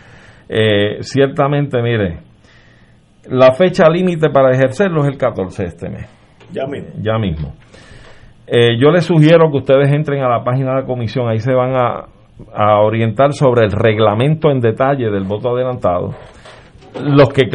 Eh, 0.55 0.98
ciertamente, 1.01 1.81
mire, 1.81 2.19
la 3.31 3.55
fecha 3.55 3.89
límite 3.89 4.28
para 4.28 4.51
ejercerlo 4.51 5.01
es 5.02 5.09
el 5.09 5.16
14 5.16 5.62
de 5.62 5.69
este 5.69 5.89
mes. 5.89 6.22
Ya 6.53 6.66
mismo. 6.66 6.91
Ya 7.03 7.19
mismo. 7.19 7.55
Eh, 8.47 8.77
yo 8.79 8.91
les 8.91 9.05
sugiero 9.05 9.51
que 9.51 9.59
ustedes 9.59 9.93
entren 9.93 10.23
a 10.23 10.29
la 10.29 10.45
página 10.45 10.74
de 10.74 10.81
la 10.83 10.87
comisión, 10.87 11.29
ahí 11.29 11.39
se 11.39 11.55
van 11.55 11.74
a, 11.74 12.07
a 12.55 12.81
orientar 12.81 13.33
sobre 13.33 13.65
el 13.65 13.73
reglamento 13.73 14.51
en 14.51 14.61
detalle 14.61 15.11
del 15.11 15.24
voto 15.24 15.51
adelantado. 15.51 16.11
Los 17.03 17.31
que 17.31 17.49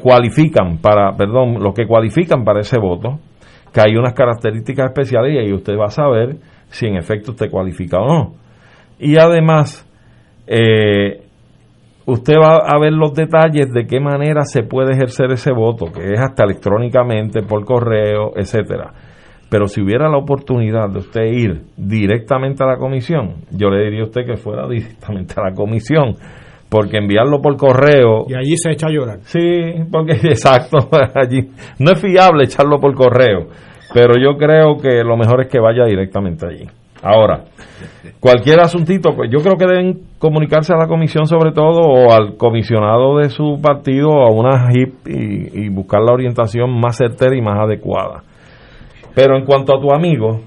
cualifican 0.00 0.78
para, 0.78 1.12
perdón, 1.16 1.60
los 1.60 1.74
que 1.74 1.86
cualifican 1.86 2.44
para 2.44 2.60
ese 2.60 2.78
voto, 2.78 3.18
que 3.72 3.80
hay 3.80 3.96
unas 3.96 4.14
características 4.14 4.86
especiales 4.86 5.48
y 5.48 5.52
usted 5.52 5.74
va 5.76 5.86
a 5.86 5.90
saber 5.90 6.36
si 6.68 6.86
en 6.86 6.96
efecto 6.96 7.32
usted 7.32 7.50
cualifica 7.50 7.98
o 7.98 8.06
no. 8.06 8.34
Y 8.98 9.18
además, 9.18 9.84
eh, 10.46 11.25
usted 12.06 12.34
va 12.34 12.58
a 12.58 12.78
ver 12.78 12.92
los 12.92 13.12
detalles 13.12 13.72
de 13.72 13.86
qué 13.86 14.00
manera 14.00 14.42
se 14.44 14.62
puede 14.62 14.92
ejercer 14.92 15.32
ese 15.32 15.52
voto, 15.52 15.86
que 15.92 16.12
es 16.12 16.20
hasta 16.20 16.44
electrónicamente, 16.44 17.42
por 17.42 17.64
correo, 17.64 18.32
etcétera. 18.36 18.92
Pero 19.50 19.66
si 19.66 19.80
hubiera 19.80 20.08
la 20.08 20.18
oportunidad 20.18 20.88
de 20.90 20.98
usted 20.98 21.24
ir 21.24 21.62
directamente 21.76 22.64
a 22.64 22.66
la 22.66 22.78
comisión, 22.78 23.44
yo 23.50 23.68
le 23.70 23.84
diría 23.84 24.02
a 24.02 24.06
usted 24.06 24.24
que 24.24 24.36
fuera 24.36 24.66
directamente 24.68 25.34
a 25.36 25.50
la 25.50 25.54
comisión, 25.54 26.14
porque 26.68 26.98
enviarlo 26.98 27.40
por 27.40 27.56
correo 27.56 28.24
Y 28.28 28.34
allí 28.34 28.56
se 28.56 28.72
echa 28.72 28.88
a 28.88 28.90
llorar. 28.90 29.18
Sí, 29.22 29.38
porque 29.90 30.12
exacto, 30.24 30.88
allí 31.14 31.50
no 31.78 31.92
es 31.92 32.00
fiable 32.00 32.44
echarlo 32.44 32.78
por 32.80 32.94
correo, 32.94 33.48
pero 33.94 34.14
yo 34.20 34.36
creo 34.36 34.76
que 34.78 35.02
lo 35.04 35.16
mejor 35.16 35.42
es 35.42 35.48
que 35.48 35.60
vaya 35.60 35.84
directamente 35.84 36.46
allí. 36.46 36.66
Ahora, 37.02 37.44
cualquier 38.20 38.60
asuntito, 38.60 39.14
pues 39.14 39.30
yo 39.30 39.40
creo 39.40 39.56
que 39.56 39.66
deben 39.66 40.00
comunicarse 40.18 40.72
a 40.72 40.76
la 40.78 40.86
comisión 40.88 41.26
sobre 41.26 41.52
todo 41.52 41.80
o 41.80 42.12
al 42.12 42.36
comisionado 42.36 43.18
de 43.18 43.28
su 43.30 43.60
partido 43.62 44.08
o 44.08 44.26
a 44.26 44.30
una 44.32 44.70
HIP 44.72 45.06
y, 45.08 45.64
y 45.64 45.68
buscar 45.68 46.00
la 46.02 46.12
orientación 46.12 46.70
más 46.80 46.96
certera 46.96 47.36
y 47.36 47.42
más 47.42 47.58
adecuada. 47.60 48.22
Pero 49.14 49.36
en 49.36 49.44
cuanto 49.44 49.76
a 49.76 49.80
tu 49.80 49.92
amigo, 49.92 50.40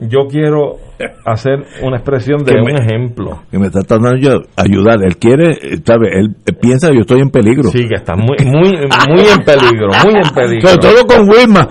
yo 0.00 0.26
quiero 0.28 0.76
hacer 1.24 1.58
una 1.82 1.96
expresión 1.96 2.44
de 2.44 2.52
Que 2.52 2.58
un 2.58 2.64
me- 2.66 2.72
ejemplo. 2.74 3.42
Que 3.50 3.58
me 3.58 3.66
está 3.66 3.80
tratando 3.80 4.10
de 4.10 4.42
ayudar. 4.56 4.98
Él 5.04 5.16
quiere, 5.16 5.54
¿sabe? 5.84 6.08
Él 6.18 6.34
piensa 6.60 6.88
que 6.90 6.96
yo 6.96 7.00
estoy 7.02 7.20
en 7.20 7.30
peligro. 7.30 7.68
Sí, 7.70 7.86
que 7.88 7.94
está 7.94 8.14
muy, 8.14 8.36
muy, 8.44 8.70
muy 9.08 9.26
en 9.26 9.44
peligro, 9.44 9.88
muy 10.04 10.14
en 10.14 10.34
peligro. 10.34 10.68
Sobre 10.68 10.78
todo 10.78 11.06
con 11.06 11.28
Wilma. 11.28 11.68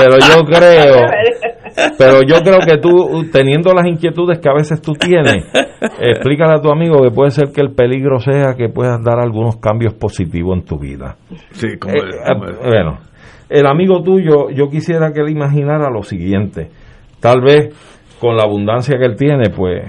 pero 0.00 0.16
yo 0.18 0.44
creo 0.44 1.06
pero 1.98 2.20
yo 2.26 2.36
creo 2.42 2.58
que 2.66 2.78
tú 2.78 3.24
teniendo 3.32 3.72
las 3.74 3.86
inquietudes 3.86 4.38
que 4.38 4.48
a 4.48 4.54
veces 4.54 4.80
tú 4.82 4.92
tienes 4.92 5.44
explícale 6.00 6.54
a 6.54 6.60
tu 6.60 6.70
amigo 6.70 7.02
que 7.02 7.10
puede 7.10 7.30
ser 7.30 7.52
que 7.52 7.60
el 7.60 7.72
peligro 7.74 8.18
sea 8.20 8.54
que 8.56 8.68
puedas 8.68 9.02
dar 9.04 9.18
algunos 9.20 9.56
cambios 9.56 9.94
positivos 9.94 10.58
en 10.58 10.64
tu 10.64 10.78
vida 10.78 11.16
Sí, 11.52 11.78
como 11.78 11.94
Eh, 11.94 11.98
eh, 11.98 12.26
como 12.26 12.44
él. 12.46 12.56
bueno 12.64 12.98
el 13.48 13.66
amigo 13.66 14.02
tuyo 14.02 14.50
yo 14.50 14.68
quisiera 14.68 15.12
que 15.12 15.20
él 15.20 15.30
imaginara 15.30 15.90
lo 15.90 16.02
siguiente 16.02 16.70
tal 17.20 17.40
vez 17.42 17.74
con 18.20 18.36
la 18.36 18.44
abundancia 18.44 18.98
que 18.98 19.04
él 19.04 19.16
tiene 19.16 19.50
pues 19.50 19.82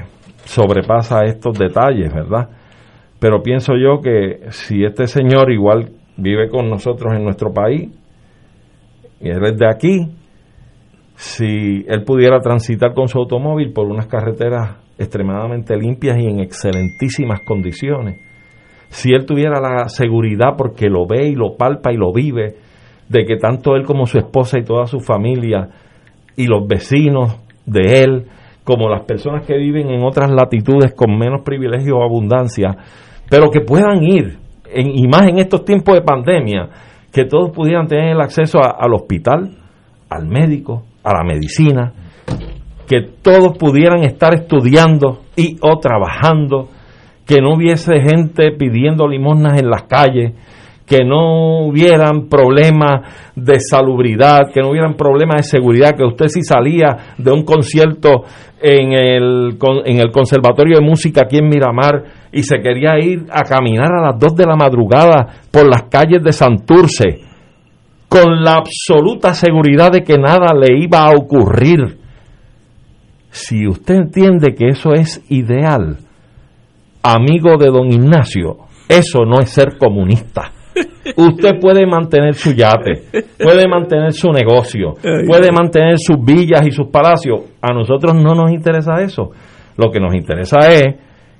sobrepasa 0.45 1.23
estos 1.25 1.57
detalles 1.57 2.13
verdad 2.13 2.49
pero 3.19 3.41
pienso 3.41 3.73
yo 3.77 4.01
que 4.01 4.49
si 4.49 4.83
este 4.83 5.07
señor 5.07 5.51
igual 5.51 5.89
vive 6.17 6.49
con 6.49 6.69
nosotros 6.69 7.13
en 7.15 7.23
nuestro 7.23 7.51
país 7.53 7.89
y 9.21 9.29
él 9.29 9.41
es 9.45 9.57
de 9.57 9.65
aquí, 9.65 10.11
si 11.15 11.85
él 11.87 12.03
pudiera 12.05 12.39
transitar 12.39 12.93
con 12.93 13.07
su 13.07 13.19
automóvil 13.19 13.71
por 13.71 13.85
unas 13.85 14.07
carreteras 14.07 14.77
extremadamente 14.97 15.75
limpias 15.75 16.17
y 16.19 16.25
en 16.25 16.39
excelentísimas 16.39 17.41
condiciones, 17.45 18.19
si 18.89 19.11
él 19.11 19.25
tuviera 19.25 19.59
la 19.59 19.87
seguridad 19.89 20.55
porque 20.57 20.87
lo 20.87 21.07
ve 21.07 21.27
y 21.27 21.35
lo 21.35 21.55
palpa 21.57 21.91
y 21.91 21.97
lo 21.97 22.13
vive, 22.13 22.55
de 23.09 23.25
que 23.25 23.37
tanto 23.37 23.75
él 23.75 23.85
como 23.85 24.05
su 24.05 24.17
esposa 24.17 24.57
y 24.57 24.63
toda 24.63 24.85
su 24.85 24.99
familia 24.99 25.69
y 26.35 26.47
los 26.47 26.67
vecinos 26.67 27.39
de 27.65 28.03
él, 28.03 28.25
como 28.63 28.89
las 28.89 29.03
personas 29.03 29.45
que 29.45 29.57
viven 29.57 29.89
en 29.89 30.03
otras 30.03 30.31
latitudes 30.31 30.93
con 30.95 31.17
menos 31.17 31.41
privilegios 31.43 31.97
o 31.97 32.03
abundancia, 32.03 32.75
pero 33.29 33.49
que 33.49 33.61
puedan 33.61 34.03
ir, 34.03 34.37
en, 34.71 34.91
y 34.95 35.07
más 35.07 35.27
en 35.27 35.39
estos 35.39 35.65
tiempos 35.65 35.95
de 35.95 36.01
pandemia, 36.01 36.69
que 37.11 37.25
todos 37.25 37.51
pudieran 37.51 37.87
tener 37.87 38.11
el 38.11 38.21
acceso 38.21 38.59
al 38.63 38.93
hospital, 38.93 39.57
al 40.09 40.27
médico, 40.27 40.83
a 41.03 41.13
la 41.13 41.23
medicina, 41.23 41.93
que 42.87 43.01
todos 43.21 43.57
pudieran 43.57 44.03
estar 44.03 44.33
estudiando 44.33 45.21
y 45.35 45.57
o 45.61 45.79
trabajando, 45.79 46.69
que 47.25 47.37
no 47.41 47.55
hubiese 47.55 48.01
gente 48.01 48.51
pidiendo 48.57 49.07
limosnas 49.07 49.59
en 49.59 49.69
las 49.69 49.83
calles, 49.83 50.33
que 50.85 51.05
no 51.05 51.65
hubieran 51.65 52.27
problemas 52.27 53.31
de 53.35 53.59
salubridad, 53.59 54.51
que 54.53 54.61
no 54.61 54.71
hubieran 54.71 54.95
problemas 54.95 55.37
de 55.37 55.57
seguridad, 55.57 55.95
que 55.95 56.03
usted 56.03 56.27
si 56.27 56.43
salía 56.43 57.15
de 57.17 57.31
un 57.31 57.43
concierto 57.43 58.23
en 58.61 58.91
el, 58.93 59.57
en 59.85 59.99
el 59.99 60.11
Conservatorio 60.11 60.77
de 60.79 60.85
Música 60.85 61.21
aquí 61.23 61.37
en 61.37 61.47
Miramar 61.47 62.03
y 62.31 62.43
se 62.43 62.57
quería 62.59 62.97
ir 62.99 63.25
a 63.31 63.43
caminar 63.43 63.91
a 63.93 64.11
las 64.11 64.19
2 64.19 64.35
de 64.35 64.45
la 64.45 64.55
madrugada 64.55 65.27
por 65.51 65.67
las 65.67 65.83
calles 65.83 66.21
de 66.23 66.31
Santurce, 66.31 67.32
con 68.13 68.43
la 68.43 68.57
absoluta 68.57 69.33
seguridad 69.33 69.91
de 69.91 70.03
que 70.03 70.19
nada 70.19 70.53
le 70.53 70.77
iba 70.77 70.99
a 70.99 71.15
ocurrir. 71.17 71.97
Si 73.31 73.67
usted 73.67 73.95
entiende 73.95 74.53
que 74.53 74.67
eso 74.67 74.93
es 74.93 75.25
ideal, 75.29 75.97
amigo 77.01 77.57
de 77.57 77.71
don 77.71 77.91
Ignacio, 77.91 78.67
eso 78.87 79.25
no 79.25 79.39
es 79.39 79.49
ser 79.49 79.79
comunista. 79.79 80.51
Usted 81.17 81.59
puede 81.59 81.87
mantener 81.87 82.35
su 82.35 82.53
yate, 82.53 83.25
puede 83.43 83.67
mantener 83.67 84.13
su 84.13 84.31
negocio, 84.31 84.93
puede 85.01 85.51
mantener 85.51 85.97
sus 85.97 86.23
villas 86.23 86.67
y 86.67 86.71
sus 86.71 86.89
palacios. 86.89 87.41
A 87.63 87.73
nosotros 87.73 88.13
no 88.13 88.35
nos 88.35 88.51
interesa 88.51 89.01
eso. 89.01 89.31
Lo 89.75 89.89
que 89.89 89.99
nos 89.99 90.13
interesa 90.13 90.59
es 90.71 90.95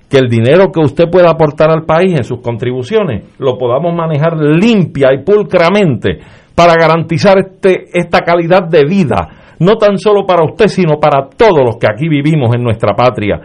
que 0.10 0.18
el 0.18 0.28
dinero 0.28 0.72
que 0.72 0.80
usted 0.80 1.06
pueda 1.08 1.30
aportar 1.30 1.70
al 1.70 1.86
país 1.86 2.16
en 2.16 2.24
sus 2.24 2.42
contribuciones 2.42 3.26
lo 3.38 3.60
podamos 3.60 3.96
manejar 3.96 4.38
limpia 4.38 5.14
y 5.14 5.24
pulcramente 5.24 6.20
para 6.56 6.74
garantizar 6.76 7.38
este, 7.40 7.86
esta 7.94 8.20
calidad 8.20 8.68
de 8.68 8.86
vida, 8.86 9.56
no 9.60 9.76
tan 9.76 9.98
solo 9.98 10.26
para 10.26 10.44
usted, 10.46 10.68
sino 10.68 11.00
para 11.00 11.30
todos 11.30 11.60
los 11.66 11.78
que 11.78 11.88
aquí 11.88 12.08
vivimos 12.08 12.56
en 12.56 12.64
nuestra 12.64 12.96
patria. 12.96 13.40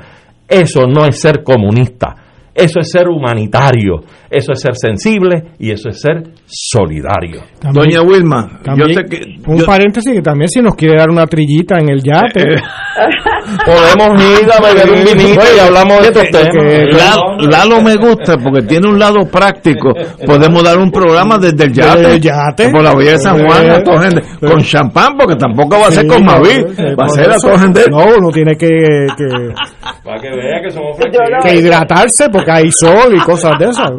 Eso 0.49 0.87
no 0.87 1.05
es 1.05 1.21
ser 1.21 1.43
comunista, 1.43 2.15
eso 2.59 2.81
es 2.81 2.91
ser 2.91 3.09
humanitario, 3.09 4.01
eso 4.31 4.53
es 4.53 4.61
ser 4.61 4.75
sensible 4.77 5.53
y 5.59 5.71
eso 5.71 5.89
es 5.89 6.01
ser 6.01 6.23
solidario. 6.47 7.43
Doña 7.73 8.03
Wilma, 8.03 8.61
También, 8.63 8.89
yo 8.89 8.95
sé 8.95 9.05
que. 9.09 9.21
un 9.47 9.59
yo- 9.59 9.67
paréntesis 9.67 10.13
que 10.13 10.23
también 10.23 10.49
si 10.49 10.61
nos 10.61 10.75
quiere 10.75 10.97
dar 10.99 11.11
una 11.11 11.27
trillita 11.27 11.79
en 11.79 11.89
el 11.91 12.03
yate. 12.03 12.41
Eh, 12.55 12.61
Podemos 13.65 14.23
ir 14.23 14.47
a 14.53 14.61
beber 14.61 14.91
un 14.91 15.05
vinito 15.05 15.41
y 15.57 15.59
hablamos 15.59 16.03
de 16.03 16.09
estos 16.09 16.29
temas. 16.31 17.49
Lalo, 17.49 17.81
me 17.81 17.97
gusta 17.97 18.37
porque 18.37 18.63
tiene 18.67 18.89
un 18.89 18.99
lado 18.99 19.27
práctico. 19.31 19.91
Podemos 20.27 20.63
dar 20.63 20.79
un 20.79 20.91
programa 20.91 21.39
desde 21.39 21.65
el 21.65 21.73
yate. 21.73 21.99
Desde 21.99 22.15
el 22.17 22.21
yate. 22.21 22.69
Por 22.71 22.83
la 22.83 22.95
Villa 22.95 23.13
de 23.13 23.19
San 23.19 23.39
Juan, 23.47 23.71
a 23.71 23.83
todo 23.83 23.99
gente, 23.99 24.23
con 24.41 24.61
champán, 24.63 25.17
porque 25.19 25.37
tampoco 25.37 25.79
va 25.81 25.87
a 25.89 25.91
ser 25.91 26.03
Sí, 26.03 26.09
con 26.09 26.25
Mavi, 26.25 26.63
va 26.99 27.05
a 27.05 27.09
ser 27.09 27.31
a 27.31 27.37
todo 27.39 27.59
gente. 27.59 27.85
No, 27.91 27.99
uno 28.19 28.31
tiene 28.31 28.55
que, 28.57 28.67
que, 28.69 29.25
Para 30.05 30.21
que 30.21 30.29
vea 30.29 30.61
que 30.63 30.71
somos 30.71 30.97
que 31.43 31.55
hidratarse 31.57 32.29
porque 32.31 32.48
hay 32.51 32.70
sol 32.70 33.15
y 33.15 33.20
cosas 33.20 33.59
de 33.59 33.66
esas. 33.66 33.91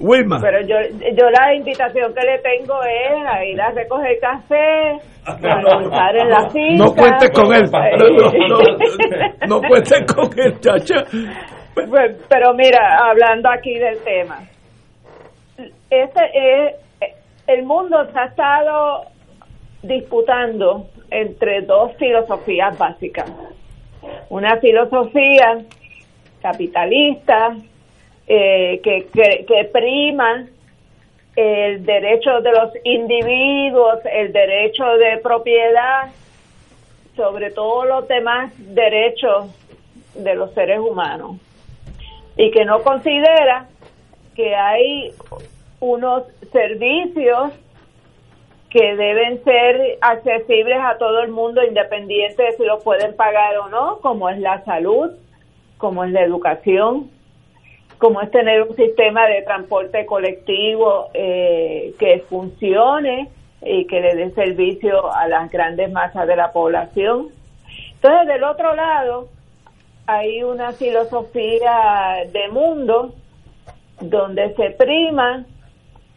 Wilma. 0.00 0.38
Pero 0.40 0.60
yo, 0.62 0.76
yo 1.16 1.30
la 1.30 1.54
invitación 1.54 2.12
que 2.14 2.24
le 2.26 2.38
tengo 2.38 2.74
es 2.82 3.26
a 3.26 3.44
ir 3.44 3.60
a 3.60 3.70
recoger 3.70 4.18
café, 4.20 4.98
a 5.24 5.36
montar 5.36 6.16
en 6.16 6.28
la 6.28 6.50
finca. 6.50 6.84
No 6.84 6.94
cuentes 6.94 7.30
con 7.30 7.54
él. 7.54 7.64
Eh, 7.64 7.96
No, 8.48 8.58
no, 8.58 9.60
no 9.60 9.68
cuentes 9.68 10.12
con 10.12 10.30
él, 10.38 10.58
chacha. 10.60 11.04
Pues, 11.74 12.16
pero 12.28 12.52
mira, 12.54 12.98
hablando 13.08 13.48
aquí 13.50 13.78
del 13.78 13.98
tema, 14.04 14.40
este 15.88 16.20
es, 16.34 16.74
el 17.46 17.64
mundo 17.64 18.04
se 18.12 18.18
ha 18.18 18.24
estado 18.24 19.04
disputando 19.82 20.86
entre 21.10 21.62
dos 21.62 21.92
filosofías 21.98 22.76
básicas. 22.78 23.30
Una 24.30 24.56
filosofía 24.58 25.58
capitalista 26.42 27.54
eh, 28.34 28.80
que, 28.82 29.08
que, 29.12 29.44
que 29.44 29.64
prima 29.64 30.46
el 31.36 31.84
derecho 31.84 32.40
de 32.40 32.50
los 32.52 32.70
individuos, 32.82 33.98
el 34.10 34.32
derecho 34.32 34.86
de 34.96 35.18
propiedad, 35.18 36.10
sobre 37.14 37.50
todo 37.50 37.84
los 37.84 38.08
demás 38.08 38.50
derechos 38.56 39.50
de 40.14 40.34
los 40.34 40.50
seres 40.54 40.78
humanos. 40.78 41.36
Y 42.38 42.50
que 42.52 42.64
no 42.64 42.82
considera 42.82 43.68
que 44.34 44.54
hay 44.54 45.12
unos 45.80 46.22
servicios 46.52 47.52
que 48.70 48.96
deben 48.96 49.44
ser 49.44 49.98
accesibles 50.00 50.78
a 50.80 50.96
todo 50.96 51.20
el 51.20 51.28
mundo 51.30 51.62
independiente 51.62 52.44
de 52.44 52.52
si 52.52 52.64
lo 52.64 52.78
pueden 52.78 53.14
pagar 53.14 53.58
o 53.58 53.68
no, 53.68 53.98
como 53.98 54.30
es 54.30 54.38
la 54.38 54.64
salud, 54.64 55.10
como 55.76 56.04
es 56.04 56.12
la 56.12 56.22
educación, 56.22 57.10
como 58.02 58.20
es 58.20 58.32
tener 58.32 58.62
un 58.62 58.74
sistema 58.74 59.28
de 59.28 59.42
transporte 59.42 60.04
colectivo 60.06 61.06
eh, 61.14 61.94
que 62.00 62.24
funcione 62.28 63.28
y 63.64 63.86
que 63.86 64.00
le 64.00 64.16
dé 64.16 64.32
servicio 64.32 65.14
a 65.14 65.28
las 65.28 65.48
grandes 65.52 65.88
masas 65.92 66.26
de 66.26 66.34
la 66.34 66.50
población. 66.50 67.28
Entonces, 67.94 68.26
del 68.26 68.42
otro 68.42 68.74
lado, 68.74 69.28
hay 70.08 70.42
una 70.42 70.72
filosofía 70.72 72.24
de 72.32 72.48
mundo 72.48 73.14
donde 74.00 74.52
se 74.56 74.70
prima 74.70 75.46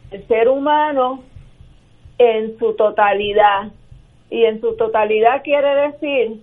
el 0.09 0.27
ser 0.27 0.49
humano 0.49 1.23
en 2.17 2.57
su 2.57 2.73
totalidad. 2.73 3.69
Y 4.31 4.45
en 4.45 4.59
su 4.59 4.75
totalidad 4.75 5.43
quiere 5.43 5.91
decir 5.91 6.41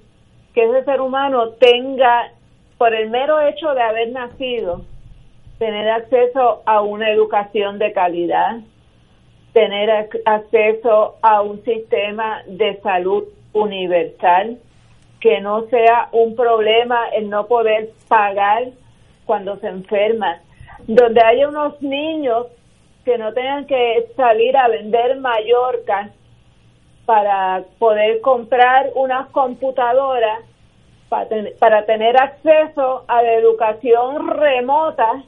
que 0.54 0.66
ese 0.66 0.84
ser 0.84 1.00
humano 1.00 1.48
tenga, 1.58 2.30
por 2.78 2.94
el 2.94 3.10
mero 3.10 3.40
hecho 3.40 3.74
de 3.74 3.82
haber 3.82 4.12
nacido, 4.12 4.82
tener 5.62 5.88
acceso 5.90 6.60
a 6.66 6.80
una 6.80 7.08
educación 7.08 7.78
de 7.78 7.92
calidad, 7.92 8.56
tener 9.52 10.08
acceso 10.24 11.18
a 11.22 11.40
un 11.42 11.62
sistema 11.62 12.42
de 12.48 12.80
salud 12.80 13.28
universal, 13.52 14.58
que 15.20 15.40
no 15.40 15.68
sea 15.68 16.08
un 16.10 16.34
problema 16.34 17.10
el 17.10 17.30
no 17.30 17.46
poder 17.46 17.90
pagar 18.08 18.70
cuando 19.24 19.56
se 19.58 19.68
enferma, 19.68 20.40
donde 20.88 21.22
haya 21.22 21.48
unos 21.48 21.80
niños 21.80 22.48
que 23.04 23.16
no 23.16 23.32
tengan 23.32 23.64
que 23.66 24.08
salir 24.16 24.56
a 24.56 24.66
vender 24.66 25.16
Mallorca 25.20 26.10
para 27.06 27.62
poder 27.78 28.20
comprar 28.20 28.90
unas 28.96 29.28
computadoras 29.28 30.40
para, 31.08 31.28
para 31.60 31.86
tener 31.86 32.20
acceso 32.20 33.04
a 33.06 33.22
la 33.22 33.34
educación 33.34 34.26
remota 34.26 35.22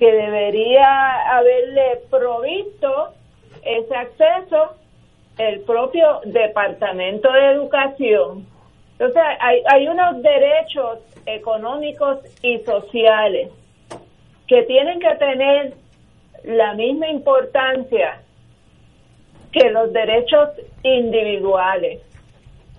que 0.00 0.10
debería 0.10 1.36
haberle 1.36 2.00
provisto 2.08 3.12
ese 3.62 3.94
acceso 3.94 4.74
el 5.36 5.60
propio 5.60 6.22
Departamento 6.24 7.30
de 7.30 7.52
Educación. 7.52 8.46
Entonces, 8.92 9.22
hay, 9.40 9.62
hay 9.70 9.88
unos 9.88 10.22
derechos 10.22 11.00
económicos 11.26 12.20
y 12.42 12.60
sociales 12.60 13.50
que 14.46 14.62
tienen 14.62 15.00
que 15.00 15.14
tener 15.16 15.74
la 16.44 16.72
misma 16.72 17.08
importancia 17.08 18.22
que 19.52 19.68
los 19.68 19.92
derechos 19.92 20.48
individuales. 20.82 22.00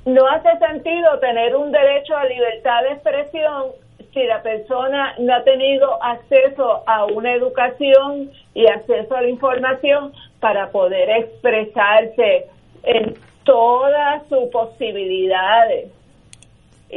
No 0.05 0.27
hace 0.27 0.57
sentido 0.57 1.19
tener 1.19 1.55
un 1.55 1.71
derecho 1.71 2.17
a 2.17 2.25
libertad 2.25 2.81
de 2.81 2.93
expresión 2.93 3.80
si 4.13 4.23
la 4.23 4.41
persona 4.41 5.15
no 5.19 5.33
ha 5.33 5.43
tenido 5.43 6.01
acceso 6.03 6.83
a 6.85 7.05
una 7.05 7.33
educación 7.33 8.31
y 8.53 8.67
acceso 8.67 9.15
a 9.15 9.21
la 9.21 9.29
información 9.29 10.13
para 10.39 10.69
poder 10.69 11.09
expresarse 11.09 12.47
en 12.83 13.15
todas 13.43 14.27
sus 14.27 14.49
posibilidades. 14.49 15.91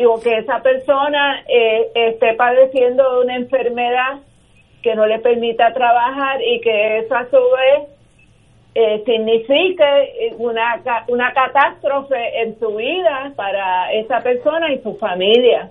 o 0.07 0.21
que 0.21 0.39
esa 0.39 0.61
persona 0.61 1.45
eh, 1.47 1.89
esté 1.95 2.35
padeciendo 2.35 3.15
de 3.15 3.25
una 3.25 3.37
enfermedad 3.37 4.19
que 4.83 4.95
no 4.97 5.07
le 5.07 5.21
permita 5.21 5.73
trabajar 5.73 6.43
y 6.43 6.61
que 6.61 6.99
eso 6.99 7.15
a 7.15 7.31
su 7.31 7.37
vez 7.37 7.89
eh, 8.75 9.03
signifique 9.07 10.35
una, 10.39 10.83
una 11.07 11.33
catástrofe 11.33 12.43
en 12.43 12.59
su 12.59 12.75
vida 12.75 13.33
para 13.37 13.93
esa 13.93 14.21
persona 14.21 14.73
y 14.73 14.81
su 14.81 14.97
familia. 14.97 15.71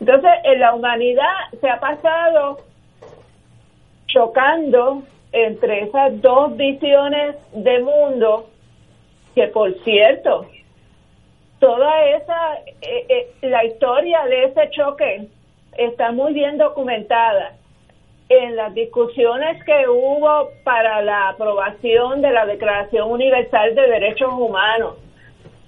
Entonces, 0.00 0.30
en 0.44 0.60
la 0.60 0.74
humanidad 0.74 1.28
se 1.60 1.68
ha 1.68 1.78
pasado 1.78 2.58
chocando 4.06 5.02
entre 5.32 5.82
esas 5.82 6.20
dos 6.20 6.56
visiones 6.56 7.36
de 7.52 7.80
mundo 7.80 8.48
que, 9.34 9.46
por 9.48 9.72
cierto, 9.84 10.46
toda 11.60 12.04
esa, 12.06 12.54
eh, 12.80 13.06
eh, 13.08 13.28
la 13.42 13.64
historia 13.64 14.24
de 14.24 14.44
ese 14.44 14.70
choque 14.70 15.28
está 15.76 16.10
muy 16.12 16.32
bien 16.32 16.58
documentada 16.58 17.52
en 18.28 18.56
las 18.56 18.72
discusiones 18.74 19.62
que 19.64 19.88
hubo 19.88 20.50
para 20.64 21.02
la 21.02 21.28
aprobación 21.30 22.22
de 22.22 22.30
la 22.30 22.46
Declaración 22.46 23.10
Universal 23.10 23.74
de 23.74 23.82
Derechos 23.82 24.32
Humanos, 24.32 24.96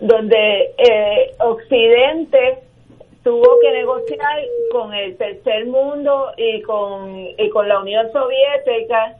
donde 0.00 0.72
eh, 0.78 1.34
Occidente 1.38 2.58
tuvo 3.22 3.60
que 3.60 3.70
negociar 3.70 4.42
con 4.72 4.92
el 4.92 5.16
tercer 5.16 5.66
mundo 5.66 6.32
y 6.36 6.62
con, 6.62 7.16
y 7.38 7.48
con 7.50 7.68
la 7.68 7.80
Unión 7.80 8.10
Soviética 8.12 9.16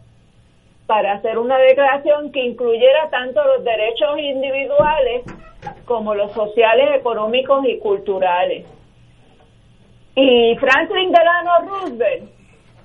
para 0.87 1.13
hacer 1.15 1.39
una 1.39 1.59
declaración 1.59 2.33
que 2.33 2.41
incluyera 2.41 3.09
tanto 3.11 3.43
los 3.45 3.65
derechos 3.65 4.19
individuales 4.19 5.23
como 5.85 6.15
los 6.15 6.33
sociales, 6.33 6.97
económicos 6.97 7.65
y 7.67 7.79
culturales. 7.79 8.67
Y 10.17 10.57
Franklin 10.57 11.13
Delano 11.13 11.51
Roosevelt 11.67 12.31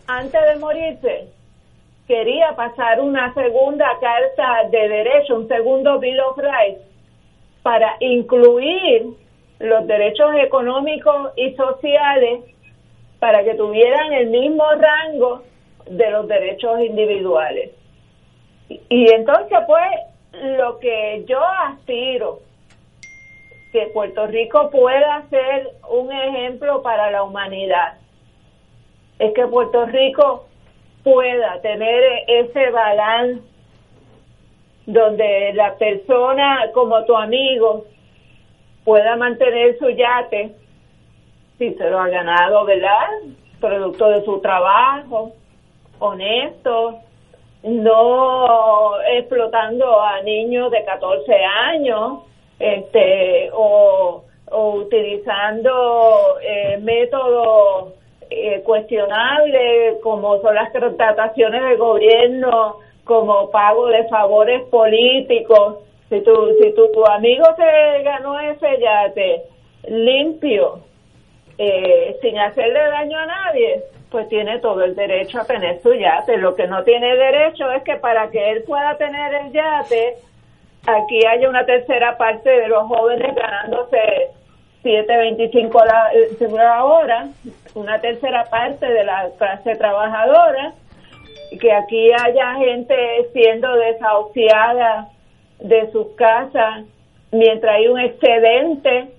antes 0.07 0.41
de 0.41 0.55
morirse, 0.57 1.27
quería 2.07 2.55
pasar 2.55 3.01
una 3.01 3.33
segunda 3.33 3.87
carta 3.99 4.69
de 4.69 4.87
derecho, 4.87 5.35
un 5.35 5.47
segundo 5.49 5.99
Bill 5.99 6.19
of 6.21 6.37
Rights, 6.37 6.81
para 7.61 7.97
incluir 7.99 9.07
los 9.59 9.87
derechos 9.87 10.31
económicos 10.37 11.31
y 11.35 11.53
sociales 11.53 12.41
para 13.19 13.43
que 13.43 13.55
tuvieran 13.55 14.13
el 14.13 14.27
mismo 14.27 14.63
rango 14.75 15.43
de 15.89 16.11
los 16.11 16.27
derechos 16.27 16.79
individuales. 16.81 17.71
Y, 18.69 19.11
entonces, 19.11 19.57
pues, 19.65 19.87
lo 20.57 20.77
que 20.79 21.23
yo 21.27 21.39
aspiro, 21.43 22.39
que 23.71 23.87
Puerto 23.93 24.27
Rico 24.27 24.69
pueda 24.69 25.23
ser 25.29 25.69
un 25.89 26.11
ejemplo 26.11 26.81
para 26.81 27.09
la 27.11 27.23
humanidad, 27.23 27.97
es 29.19 29.33
que 29.33 29.47
Puerto 29.47 29.85
Rico 29.85 30.47
pueda 31.03 31.59
tener 31.61 32.03
ese 32.27 32.69
balance 32.69 33.41
donde 34.85 35.53
la 35.53 35.75
persona 35.75 36.69
como 36.73 37.03
tu 37.05 37.15
amigo 37.15 37.85
pueda 38.87 39.17
mantener 39.17 39.77
su 39.79 39.89
yate 39.89 40.55
si 41.57 41.73
se 41.73 41.89
lo 41.89 41.99
ha 41.99 42.07
ganado, 42.07 42.63
¿verdad? 42.63 43.09
Producto 43.59 44.07
de 44.07 44.23
su 44.23 44.39
trabajo, 44.39 45.33
honesto, 45.99 46.99
no 47.63 49.01
explotando 49.09 49.99
a 50.01 50.21
niños 50.21 50.71
de 50.71 50.85
14 50.85 51.35
años, 51.35 52.19
este, 52.59 53.49
o, 53.51 54.23
utilizando 54.53 56.39
eh, 56.41 56.79
métodos 56.81 57.93
eh, 58.29 58.61
cuestionables, 58.63 59.97
como 60.01 60.39
son 60.39 60.55
las 60.55 60.71
contrataciones 60.71 61.61
del 61.61 61.77
gobierno, 61.77 62.77
como 63.03 63.51
pago 63.51 63.87
de 63.87 64.07
favores 64.07 64.63
políticos. 64.69 65.79
Si 66.09 66.21
tu, 66.21 66.33
si 66.61 66.73
tu, 66.73 67.05
amigo 67.05 67.45
se 67.55 68.03
ganó 68.03 68.39
ese 68.39 68.79
yate 68.79 69.43
limpio, 69.87 70.79
eh, 71.57 72.17
sin 72.21 72.37
hacerle 72.39 72.79
daño 72.79 73.17
a 73.19 73.25
nadie, 73.25 73.83
pues 74.09 74.29
tiene 74.29 74.59
todo 74.59 74.83
el 74.83 74.95
derecho 74.95 75.41
a 75.41 75.45
tener 75.45 75.81
su 75.81 75.93
yate. 75.93 76.37
Lo 76.37 76.55
que 76.55 76.67
no 76.67 76.83
tiene 76.83 77.15
derecho 77.15 77.69
es 77.71 77.83
que 77.83 77.95
para 77.95 78.29
que 78.29 78.51
él 78.51 78.63
pueda 78.63 78.95
tener 78.97 79.33
el 79.33 79.51
yate, 79.51 80.15
aquí 80.85 81.25
haya 81.25 81.49
una 81.49 81.65
tercera 81.65 82.17
parte 82.17 82.49
de 82.49 82.69
los 82.69 82.87
jóvenes 82.87 83.35
ganándose 83.35 84.31
7.25 84.83 85.85
la, 85.85 86.63
la 86.63 86.85
hora, 86.85 87.27
una 87.75 87.99
tercera 87.99 88.45
parte 88.45 88.85
de 88.85 89.03
la 89.03 89.29
clase 89.37 89.75
trabajadora, 89.75 90.73
que 91.59 91.73
aquí 91.73 92.11
haya 92.13 92.55
gente 92.55 92.95
siendo 93.33 93.73
desahuciada 93.75 95.09
de 95.59 95.91
sus 95.91 96.07
casas 96.15 96.85
mientras 97.31 97.75
hay 97.75 97.87
un 97.87 97.99
excedente 97.99 99.09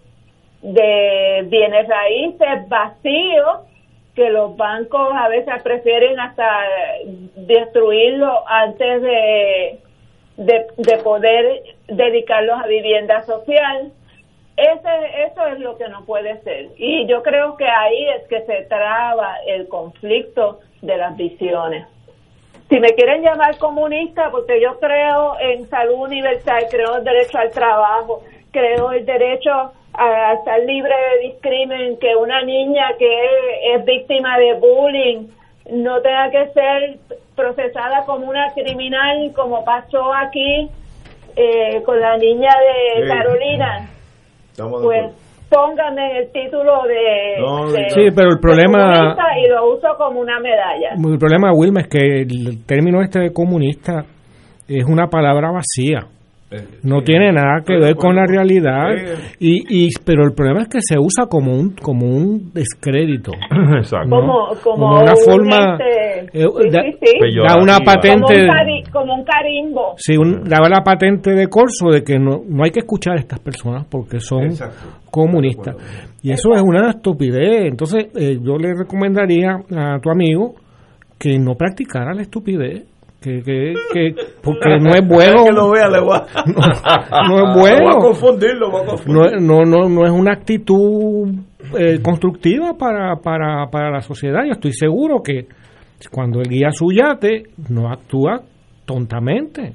de 0.62 1.44
bienes 1.46 1.88
raíces 1.88 2.68
vacíos 2.68 3.60
que 4.14 4.30
los 4.30 4.56
bancos 4.56 5.12
a 5.14 5.28
veces 5.28 5.62
prefieren 5.62 6.18
hasta 6.18 6.62
destruirlo 7.36 8.42
antes 8.48 9.02
de, 9.02 9.78
de, 10.36 10.66
de 10.76 10.96
poder 10.98 11.62
dedicarlos 11.86 12.60
a 12.60 12.66
vivienda 12.66 13.22
social. 13.22 13.92
Ese, 14.56 15.22
eso 15.24 15.46
es 15.46 15.60
lo 15.60 15.78
que 15.78 15.88
no 15.88 16.04
puede 16.04 16.40
ser. 16.42 16.70
Y 16.78 17.06
yo 17.06 17.22
creo 17.22 17.56
que 17.56 17.66
ahí 17.66 18.08
es 18.08 18.26
que 18.26 18.40
se 18.42 18.62
traba 18.64 19.36
el 19.46 19.68
conflicto 19.68 20.58
de 20.82 20.96
las 20.96 21.16
visiones. 21.16 21.86
Si 22.68 22.78
me 22.80 22.88
quieren 22.94 23.22
llamar 23.22 23.56
comunista, 23.58 24.30
porque 24.30 24.60
yo 24.60 24.78
creo 24.78 25.38
en 25.40 25.68
salud 25.70 26.00
universal, 26.00 26.66
creo 26.70 26.92
en 26.92 26.98
el 26.98 27.04
derecho 27.04 27.38
al 27.38 27.50
trabajo, 27.50 28.22
creo 28.52 28.92
el 28.92 29.06
derecho 29.06 29.72
a 29.94 30.34
estar 30.34 30.60
libre 30.60 30.94
de 30.94 31.28
discrimen, 31.28 31.98
que 31.98 32.14
una 32.14 32.42
niña 32.42 32.92
que 32.98 33.74
es, 33.74 33.84
víctima 33.84 34.38
de 34.38 34.54
bullying 34.54 35.28
no 35.70 36.00
tenga 36.02 36.30
que 36.30 36.48
ser 36.52 36.98
procesada 37.34 38.04
como 38.04 38.28
una 38.28 38.52
criminal, 38.52 39.32
como 39.34 39.64
pasó 39.64 40.12
aquí 40.14 40.68
eh, 41.36 41.82
con 41.84 42.00
la 42.00 42.16
niña 42.18 42.50
de 42.50 43.02
Sí. 43.02 43.08
Carolina. 43.08 43.88
Estamos 44.50 44.82
Pues. 44.82 45.27
Póngame 45.50 46.18
el 46.18 46.32
título 46.32 46.82
de, 46.86 47.40
No, 47.40 47.70
de- 47.70 47.90
Sí, 47.90 48.10
pero 48.14 48.30
el 48.30 48.38
problema- 48.40 49.16
y 49.44 49.48
lo 49.48 49.74
uso 49.74 49.88
como 49.96 50.20
una 50.20 50.38
medalla. 50.40 50.90
El 50.94 51.18
problema, 51.18 51.52
Wilma, 51.52 51.80
es 51.80 51.88
que 51.88 52.22
el 52.22 52.64
término 52.66 53.00
este 53.02 53.20
de 53.20 53.32
comunista 53.32 54.04
es 54.68 54.84
una 54.84 55.06
palabra 55.06 55.50
vacía. 55.50 56.06
No 56.82 57.02
tiene 57.02 57.30
nada 57.30 57.62
que 57.66 57.76
ver 57.76 57.94
con 57.96 58.16
la 58.16 58.24
realidad. 58.26 58.88
Y, 59.38 59.84
y, 59.86 59.88
pero 60.04 60.24
el 60.24 60.32
problema 60.32 60.62
es 60.62 60.68
que 60.68 60.78
se 60.80 60.98
usa 60.98 61.26
como 61.28 61.52
un, 61.54 61.74
como 61.74 62.06
un 62.06 62.50
descrédito. 62.54 63.32
Exacto. 63.76 64.08
Como, 64.08 64.48
como, 64.64 65.00
una 65.00 65.12
un, 65.12 65.24
forma, 65.24 65.76
este, 65.78 66.40
eh, 66.40 66.46
sí, 66.62 66.70
da- 66.70 66.82
sí, 66.82 66.96
sí. 67.02 67.36
da 67.46 67.60
una 67.62 67.74
como 67.74 67.84
patente. 67.84 68.34
un, 68.42 68.48
cari- 68.48 68.90
como 68.90 69.14
un 69.14 69.24
carimbo. 69.24 69.94
Sí, 69.98 70.16
un, 70.16 70.44
daba 70.44 70.68
la 70.70 70.82
patente 70.82 71.32
de 71.32 71.48
corso 71.48 71.90
de 71.90 72.02
que 72.02 72.18
no, 72.18 72.40
no 72.48 72.64
hay 72.64 72.70
que 72.70 72.80
escuchar 72.80 73.16
a 73.16 73.20
estas 73.20 73.40
personas 73.40 73.86
porque 73.90 74.18
son 74.20 74.48
comunistas. 75.10 75.76
Y 76.22 76.32
eso 76.32 76.54
es 76.54 76.62
una 76.62 76.90
estupidez. 76.90 77.66
Entonces, 77.66 78.06
eh, 78.16 78.38
yo 78.42 78.56
le 78.56 78.72
recomendaría 78.74 79.50
a 79.76 79.98
tu 80.00 80.10
amigo 80.10 80.54
que 81.18 81.38
no 81.38 81.54
practicara 81.56 82.14
la 82.14 82.22
estupidez. 82.22 82.84
Que, 83.20 83.42
que, 83.42 83.74
que- 83.92 84.14
porque 84.42 84.78
no 84.80 84.90
es 84.94 85.06
bueno. 85.06 85.44
que 85.44 85.52
lo 85.52 85.70
vea, 85.70 85.88
le 85.88 86.00
voy 86.00 86.16
a- 86.16 86.26
no 87.28 87.36
es 87.36 87.54
voy 87.54 87.60
bueno. 87.60 87.90
a 87.90 87.94
voy 88.70 88.82
a 88.82 88.86
confundir. 88.86 89.40
No, 89.40 89.64
no, 89.64 89.64
no, 89.64 89.88
no 89.88 90.04
es 90.06 90.10
una 90.12 90.32
actitud 90.34 91.28
eh, 91.78 92.00
constructiva 92.02 92.74
para, 92.78 93.16
para, 93.16 93.66
para 93.70 93.90
la 93.90 94.00
sociedad. 94.00 94.44
Yo 94.46 94.52
estoy 94.52 94.72
seguro 94.72 95.20
que 95.22 95.46
cuando 96.12 96.40
él 96.40 96.48
guía 96.48 96.70
su 96.70 96.92
yate, 96.92 97.42
no 97.68 97.90
actúa 97.90 98.40
tontamente. 98.86 99.74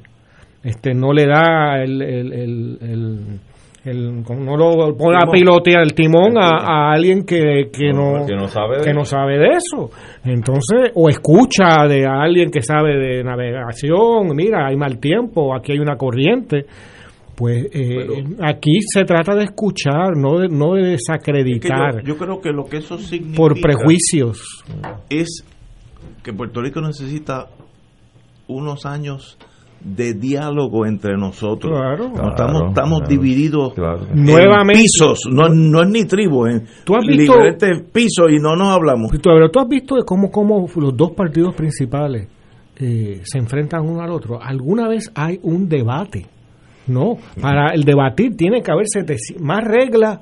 Este, 0.63 0.93
no 0.93 1.11
le 1.11 1.25
da 1.25 1.81
el, 1.83 2.01
el, 2.01 2.33
el, 2.33 2.77
el- 2.81 3.39
el- 3.85 4.23
no 4.23 4.55
lo 4.57 4.95
pone 4.95 5.18
a 5.22 5.30
pilotear 5.30 5.84
el 5.84 5.93
timón 5.93 6.38
a, 6.38 6.57
a 6.61 6.91
alguien 6.93 7.23
que, 7.26 7.69
que 7.72 7.91
no, 7.91 8.26
que 8.26 8.35
no 8.35 8.47
sabe 8.47 8.77
de 8.77 8.84
que 8.85 8.93
no 8.93 9.01
eso. 9.01 9.11
sabe 9.18 9.38
de 9.38 9.47
eso. 9.57 9.89
Entonces, 10.23 10.91
o 10.95 11.10
escucha 11.10 11.85
de 11.88 12.05
alguien 12.05 12.49
que 12.49 12.61
sabe 12.61 12.97
de 12.97 13.23
navegación, 13.23 14.35
mira, 14.35 14.68
hay 14.68 14.77
mal 14.77 14.99
tiempo, 14.99 15.53
aquí 15.55 15.73
hay 15.73 15.80
una 15.80 15.95
corriente. 15.97 16.65
Pues 17.35 17.65
eh, 17.73 18.23
aquí 18.43 18.77
se 18.81 19.03
trata 19.05 19.34
de 19.35 19.45
escuchar, 19.45 20.15
no 20.15 20.38
de, 20.38 20.49
no 20.49 20.76
de 20.76 20.81
Que 20.84 20.88
desacreditar 20.89 21.95
yo, 22.03 22.14
yo 22.14 22.18
creo 22.18 22.39
que 22.39 22.51
lo 22.51 22.65
que 22.65 22.77
eso 22.77 22.97
significa 22.99 23.35
por 23.38 23.60
prejuicios. 23.60 24.64
es 25.10 25.43
que 26.23 26.31
Puerto 26.31 26.61
Rico 26.61 26.80
necesita 26.80 27.47
unos 28.47 28.85
años 28.85 29.38
de 29.84 30.14
diálogo 30.14 30.85
entre 30.85 31.18
nosotros. 31.18 31.72
Claro. 31.77 32.10
No, 32.10 32.30
estamos 32.30 32.35
Claro, 32.53 32.68
estamos 32.69 32.99
claro. 33.01 33.10
divididos 33.10 33.73
en 34.11 34.23
Nuevamente- 34.23 34.81
pisos, 34.84 35.19
no, 35.30 35.49
no 35.49 35.81
es 35.84 35.89
ni 35.89 36.05
tribu, 36.05 36.45
en 36.47 36.64
¿Tú 36.85 36.95
has 36.95 37.05
visto- 37.05 37.34
diferentes 37.34 37.81
pisos 37.91 38.31
y 38.31 38.39
no 38.39 38.55
nos 38.55 38.69
hablamos. 38.69 39.11
Tú, 39.11 39.19
pero 39.23 39.49
tú 39.49 39.60
has 39.60 39.68
visto 39.68 39.95
de 39.95 40.03
cómo, 40.05 40.31
cómo 40.31 40.68
los 40.76 40.95
dos 40.95 41.11
partidos 41.11 41.53
principales 41.55 42.27
eh, 42.77 43.22
se 43.23 43.38
enfrentan 43.38 43.81
uno 43.88 44.01
al 44.01 44.11
otro. 44.11 44.41
¿Alguna 44.41 44.88
vez 44.88 45.11
hay 45.15 45.39
un 45.43 45.68
debate? 45.69 46.26
No, 46.88 47.18
para 47.39 47.69
el 47.73 47.84
debatir 47.84 48.35
tiene 48.35 48.61
que 48.61 48.72
haber 48.72 48.85
700 48.88 49.41
más 49.41 49.64
reglas 49.64 50.19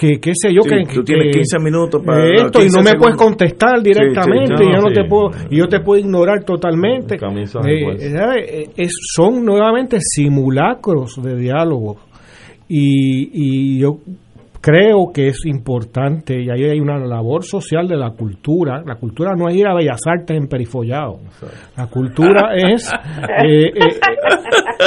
que, 0.00 0.18
qué 0.18 0.32
sé 0.34 0.54
yo, 0.54 0.62
Sí, 0.62 0.70
que, 0.70 0.94
tú 0.94 1.04
tienes 1.04 1.26
que- 1.26 1.40
15 1.40 1.58
minutos 1.58 2.02
para- 2.04 2.24
esto 2.34 2.58
y 2.60 2.62
15 2.62 2.78
no 2.78 2.82
me 2.84 2.98
puedes 2.98 3.16
contestar 3.16 3.82
directamente 3.82 4.56
Sí, 4.56 4.62
sí, 4.64 4.70
y 4.70 4.72
yo 4.72 4.80
no, 4.80 4.88
no 4.88 4.94
te 4.94 5.04
puedo 5.04 5.30
y 5.50 5.56
yo 5.58 5.68
te 5.68 5.80
puedo 5.80 6.00
ignorar 6.00 6.42
totalmente 6.44 7.18
Eh. 7.98 8.10
¿sabes? 8.10 8.50
Eh, 8.50 8.70
es- 8.78 8.96
son 9.14 9.44
nuevamente 9.44 9.98
simulacros 10.00 11.22
de 11.22 11.36
diálogo 11.36 11.98
y, 12.68 13.76
y 13.76 13.78
yo 13.80 13.98
creo 14.60 15.10
que 15.12 15.28
es 15.28 15.46
importante 15.46 16.40
y 16.40 16.50
ahí 16.50 16.64
hay 16.64 16.80
una 16.80 16.98
labor 16.98 17.44
social 17.44 17.88
de 17.88 17.96
la 17.96 18.10
cultura. 18.10 18.82
La 18.84 18.96
cultura 18.96 19.32
no 19.36 19.48
es 19.48 19.56
ir 19.56 19.66
a 19.66 19.74
Bellas 19.74 20.00
Artes 20.06 20.36
en 20.36 20.48
Perifollado 20.48 21.20
la 21.76 21.86
cultura 21.86 22.54
es 22.54 22.92
eh, 23.44 23.72
eh, 23.74 24.00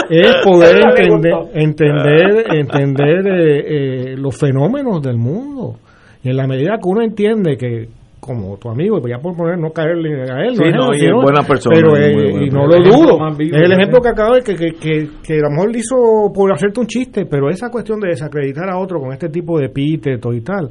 es 0.10 0.36
poder 0.44 0.78
entender 1.00 1.34
entender 1.54 2.56
entender 2.56 3.28
eh, 3.28 4.14
eh, 4.14 4.18
los 4.18 4.38
fenómenos 4.38 5.02
del 5.02 5.18
mundo. 5.18 5.78
Y 6.24 6.30
en 6.30 6.38
la 6.38 6.48
medida 6.48 6.78
que 6.82 6.88
uno 6.88 7.02
entiende 7.02 7.58
que 7.58 7.90
como 8.24 8.58
tu 8.58 8.70
amigo, 8.70 9.00
voy 9.02 9.12
a 9.12 9.18
por 9.20 9.36
poner 9.36 9.60
no 9.60 9.70
caerle 9.72 10.24
a 10.24 10.41
él, 10.45 10.56
Sí, 10.56 10.64
es 10.66 10.76
no, 10.76 10.94
y 10.94 11.06
es 11.06 11.12
buena 11.14 11.44
persona, 11.44 11.76
pero 11.76 11.98
eh, 11.98 12.45
y 12.45 12.50
no 12.50 12.68
persona. 12.68 12.78
lo 12.78 12.98
dudo, 12.98 13.38
vivo 13.38 13.58
es 13.58 13.64
el 13.64 13.72
ejemplo 13.74 14.00
que 14.02 14.10
acaba 14.10 14.36
de 14.38 14.41
que, 14.44 14.56
que, 14.56 14.72
que, 14.74 15.10
que 15.22 15.34
a 15.36 15.41
lo 15.44 15.50
mejor 15.52 15.72
le 15.72 15.80
hizo 15.80 16.32
por 16.34 16.54
hacerte 16.54 16.80
un 16.80 16.88
chiste, 16.88 17.26
pero 17.26 17.50
esa 17.50 17.70
cuestión 17.70 18.00
de 18.00 18.10
desacreditar 18.10 18.70
a 18.70 18.80
otro 18.80 19.00
con 19.00 19.12
este 19.12 19.28
tipo 19.30 19.60
de 19.60 19.66
epíteto 19.66 20.34
y 20.34 20.41
tal, 20.41 20.70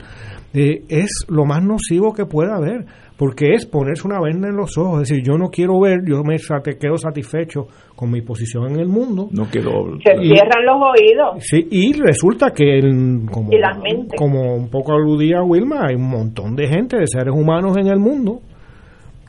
eh, 0.55 0.83
es 0.89 1.27
lo 1.29 1.45
más 1.45 1.63
nocivo 1.63 2.13
que 2.13 2.25
pueda 2.27 2.57
haber, 2.57 2.85
porque 3.25 3.55
es 3.55 3.67
ponerse 3.67 4.05
una 4.09 4.19
venda 4.21 4.49
en 4.49 4.57
los 4.57 4.77
ojos, 4.77 5.03
es 5.03 5.09
decir, 5.11 5.23
yo 5.25 5.39
no 5.39 5.49
quiero 5.49 5.79
ver, 5.79 6.01
yo 6.05 6.25
me 6.25 6.39
sate- 6.39 6.77
quedo 6.77 6.97
satisfecho 6.97 7.69
con 7.95 8.11
mi 8.11 8.21
posición 8.21 8.73
en 8.73 8.81
el 8.81 8.89
mundo. 8.89 9.29
No 9.31 9.45
quiero 9.45 9.71
Se 10.05 10.13
Y- 10.21 10.31
cierran 10.31 10.67
los 10.67 10.77
oídos 10.77 11.37
Sí, 11.39 11.69
y 11.71 11.93
resulta 11.93 12.51
que 12.51 12.79
el- 12.81 13.21
como, 13.31 13.53
y 13.53 13.59
las 13.61 13.79
mentes. 13.79 14.19
como 14.19 14.57
un 14.57 14.69
poco 14.69 14.95
aludía 14.95 15.41
Wilma, 15.45 15.87
hay 15.89 15.95
un 15.95 16.11
montón 16.11 16.57
de 16.57 16.67
gente, 16.67 16.97
de 16.99 17.07
seres 17.07 17.33
humanos 17.33 17.77
en 17.77 17.87
el 17.87 18.01
mundo 18.01 18.41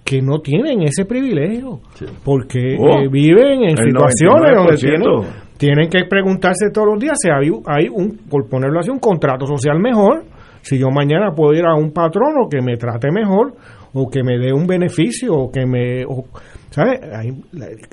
que 0.03 0.24
no 0.24 0.40
tienen 0.40 0.82
ese 0.82 1.06
privilegio, 1.06 1.80
porque 2.26 2.76
Oh, 2.80 2.99
eh, 2.99 3.07
viven 3.11 3.64
en 3.64 3.78
situaciones 3.78 4.56
donde 4.56 4.74
99%. 4.74 5.22
tienen, 5.22 5.34
tienen 5.60 5.90
que 5.90 6.06
preguntarse 6.10 6.72
todos 6.74 6.88
los 6.88 6.99
días 6.99 7.15
si 7.22 7.30
hay, 7.30 7.48
hay 7.68 7.90
un, 7.94 8.18
por 8.28 8.49
ponerlo 8.49 8.80
así, 8.80 8.90
un 8.90 8.98
contrato 8.99 9.45
social 9.45 9.80
mejor, 9.80 10.24
si 10.61 10.80
yo 10.80 10.90
mañana 10.90 11.32
puedo 11.36 11.53
ir 11.53 11.65
a 11.65 11.76
un 11.76 11.91
patrono 11.91 12.48
que 12.49 12.61
me 12.61 12.78
trate 12.78 13.11
mejor 13.11 13.53
o 13.94 14.10
que 14.10 14.24
me 14.24 14.38
dé 14.38 14.52
un 14.53 14.65
beneficio 14.68 15.34
o 15.34 15.52
que 15.52 15.65
me... 15.65 16.03
o- 16.06 16.26
¿sabes? 16.70 16.99
Hay- 17.15 17.30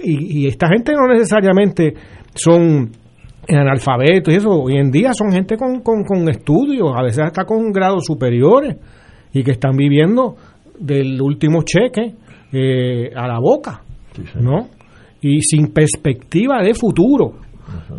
y, 0.02 0.42
y 0.42 0.46
esta 0.46 0.68
gente 0.68 0.92
no 0.92 1.06
necesariamente 1.06 1.94
son 2.34 2.90
analfabetos 3.48 4.32
y 4.32 4.36
eso, 4.36 4.50
hoy 4.50 4.76
en 4.76 4.90
día 4.90 5.12
son 5.12 5.32
gente 5.32 5.56
con, 5.56 5.80
con, 5.80 6.04
con 6.04 6.28
estudios, 6.28 6.90
a 6.94 7.02
veces 7.02 7.24
hasta 7.24 7.44
con 7.44 7.72
grados 7.72 8.04
superiores 8.06 8.76
y 9.32 9.42
que 9.42 9.52
están 9.52 9.76
viviendo 9.76 10.36
del 10.78 11.20
último 11.20 11.62
cheque 11.62 12.14
eh, 12.52 13.10
a 13.14 13.26
la 13.28 13.38
boca, 13.40 13.82
¿no? 14.40 14.68
Y 15.20 15.40
sin 15.42 15.72
perspectiva 15.72 16.62
de 16.62 16.74
futuro. 16.74 17.32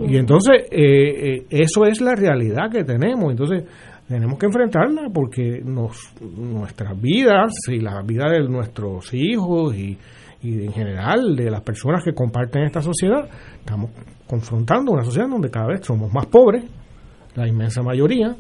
Y 0.08 0.18
entonces, 0.18 0.64
eh, 0.72 1.36
eh, 1.38 1.46
eso 1.50 1.86
es 1.86 2.02
la 2.02 2.14
realidad 2.16 2.70
que 2.72 2.84
tenemos. 2.84 3.32
Entonces, 3.32 3.64
tenemos 4.12 4.38
que 4.38 4.46
enfrentarla 4.46 5.10
porque 5.14 5.62
nos, 5.64 6.14
nuestras 6.22 7.00
vidas 7.00 7.54
y 7.70 7.80
la 7.80 8.02
vida 8.02 8.30
de 8.30 8.44
nuestros 8.48 9.14
hijos 9.14 9.74
y, 9.74 9.98
y 10.44 10.66
en 10.66 10.74
general 10.74 11.36
de 11.36 11.50
las 11.50 11.62
personas 11.62 12.04
que 12.04 12.14
comparten 12.14 12.64
esta 12.64 12.82
sociedad, 12.82 13.30
estamos 13.58 13.92
confrontando 14.28 14.92
una 14.92 15.04
sociedad 15.04 15.30
donde 15.30 15.50
cada 15.50 15.68
vez 15.68 15.86
somos 15.86 16.14
más 16.14 16.26
pobres, 16.26 16.66
la 17.36 17.48
inmensa 17.48 17.82
mayoría, 17.82 18.36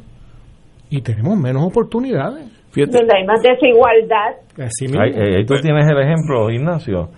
y 0.89 1.02
tenemos 1.02 1.38
menos 1.38 1.64
oportunidades. 1.64 2.52
donde 2.76 3.15
hay 3.15 3.26
más 3.26 3.41
desigualdad 3.41 4.41
Así 4.57 4.88
mismo. 4.88 5.02
Ahí, 5.02 5.14
ahí 5.14 5.45
tú 5.45 5.56
tienes 5.61 5.89
el 5.89 5.98
ejemplo, 6.02 6.52
Ignacio, 6.52 7.10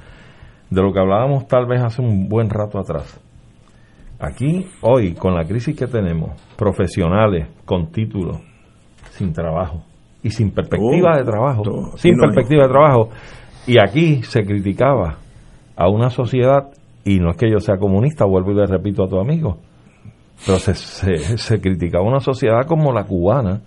de 0.69 0.81
lo 0.81 0.93
que 0.93 0.99
hablábamos 0.99 1.47
tal 1.47 1.65
vez 1.65 1.81
hace 1.81 2.03
un 2.03 2.29
buen 2.29 2.51
rato 2.51 2.77
atrás. 2.77 3.19
Aquí, 4.25 4.65
hoy, 4.81 5.13
con 5.15 5.35
la 5.35 5.43
crisis 5.43 5.75
que 5.75 5.85
tenemos, 5.87 6.31
profesionales 6.57 7.47
con 7.65 7.91
título, 7.91 8.39
sin 9.11 9.33
trabajo 9.33 9.83
y 10.23 10.29
sin 10.29 10.51
perspectiva 10.51 11.11
Oh, 11.13 11.17
de 11.17 11.23
trabajo, 11.25 11.61
todo. 11.63 11.97
sin 11.97 12.15
no 12.15 12.21
perspectiva 12.23 12.63
de 12.63 12.69
trabajo. 12.69 13.09
Y 13.67 13.77
aquí 13.79 14.23
se 14.23 14.45
criticaba 14.45 15.17
a 15.75 15.89
una 15.89 16.09
sociedad, 16.09 16.69
y 17.03 17.19
no 17.19 17.31
es 17.31 17.37
que 17.37 17.51
yo 17.51 17.59
sea 17.59 17.75
comunista, 17.77 18.23
vuelvo 18.25 18.51
y 18.51 18.55
le 18.55 18.65
repito 18.65 19.03
a 19.03 19.09
tu 19.09 19.19
amigo, 19.19 19.57
pero 20.45 20.57
se, 20.57 20.73
se, 20.75 21.37
se 21.37 21.59
criticaba 21.59 22.05
una 22.05 22.21
sociedad 22.21 22.65
como 22.65 22.93
la 22.93 23.03
cubana, 23.03 23.61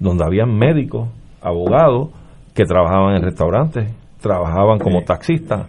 donde 0.00 0.24
habían 0.24 0.52
médicos, 0.56 1.08
abogados, 1.40 2.08
que 2.54 2.64
trabajaban 2.64 3.14
en 3.14 3.22
restaurantes, 3.22 3.92
trabajaban 4.20 4.78
como 4.80 5.02
taxistas. 5.02 5.68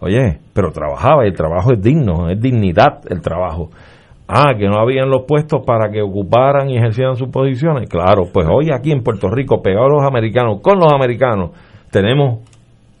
Oye, 0.00 0.38
pero 0.54 0.70
trabajaba 0.72 1.24
y 1.24 1.28
el 1.28 1.36
trabajo 1.36 1.72
es 1.72 1.82
digno, 1.82 2.30
es 2.30 2.40
dignidad 2.40 3.00
el 3.08 3.20
trabajo. 3.20 3.70
Ah, 4.26 4.54
que 4.56 4.66
no 4.68 4.80
habían 4.80 5.10
los 5.10 5.24
puestos 5.26 5.62
para 5.66 5.90
que 5.90 6.00
ocuparan 6.00 6.70
y 6.70 6.76
ejercieran 6.76 7.16
sus 7.16 7.28
posiciones. 7.30 7.88
Claro, 7.88 8.24
pues 8.32 8.46
hoy 8.48 8.70
aquí 8.72 8.92
en 8.92 9.02
Puerto 9.02 9.28
Rico, 9.28 9.60
pegados 9.60 9.90
a 9.90 9.94
los 9.96 10.06
americanos, 10.06 10.60
con 10.62 10.78
los 10.78 10.92
americanos, 10.92 11.50
tenemos 11.90 12.38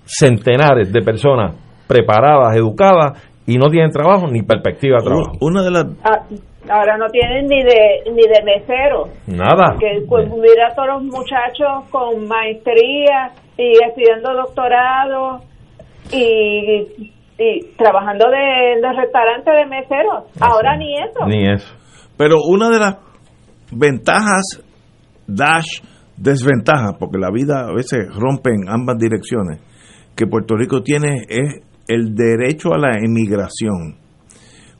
centenares 0.04 0.92
de 0.92 1.02
personas 1.02 1.54
preparadas, 1.86 2.56
educadas 2.56 3.22
y 3.46 3.56
no 3.58 3.70
tienen 3.70 3.90
trabajo 3.90 4.26
ni 4.26 4.42
perspectiva 4.42 4.98
de 4.98 5.04
trabajo. 5.04 5.32
Una 5.40 5.62
de 5.62 5.70
las 5.70 5.86
Ah, 6.04 6.26
Ahora 6.68 6.98
no 6.98 7.06
tienen 7.08 7.46
ni 7.46 7.62
de 7.62 8.12
ni 8.12 8.22
de 8.22 8.42
mesero. 8.44 9.08
Nada. 9.26 9.72
Porque 9.72 10.04
pues, 10.06 10.28
mira 10.28 10.68
a 10.70 10.74
todos 10.74 10.88
los 10.88 11.02
muchachos 11.04 11.88
con 11.90 12.28
maestría 12.28 13.32
y 13.56 13.72
estudiando 13.82 14.34
doctorado 14.34 15.40
y, 16.12 17.12
y 17.38 17.60
trabajando 17.76 18.26
de, 18.30 18.80
de 18.80 18.92
restaurante 18.92 19.50
de 19.50 19.66
mesero. 19.66 20.26
Ahora 20.40 20.76
ni 20.76 20.94
eso. 20.94 21.26
Ni 21.26 21.50
eso. 21.50 21.74
Pero 22.16 22.36
una 22.48 22.68
de 22.68 22.78
las 22.78 22.96
ventajas, 23.72 24.62
dash, 25.26 25.80
desventajas, 26.16 26.96
porque 26.98 27.18
la 27.18 27.30
vida 27.32 27.66
a 27.68 27.72
veces 27.72 28.08
rompe 28.14 28.50
en 28.50 28.68
ambas 28.68 28.98
direcciones, 28.98 29.62
que 30.14 30.26
Puerto 30.26 30.56
Rico 30.56 30.82
tiene 30.82 31.22
es 31.28 31.62
el 31.88 32.14
derecho 32.14 32.74
a 32.74 32.78
la 32.78 32.96
emigración. 32.98 33.96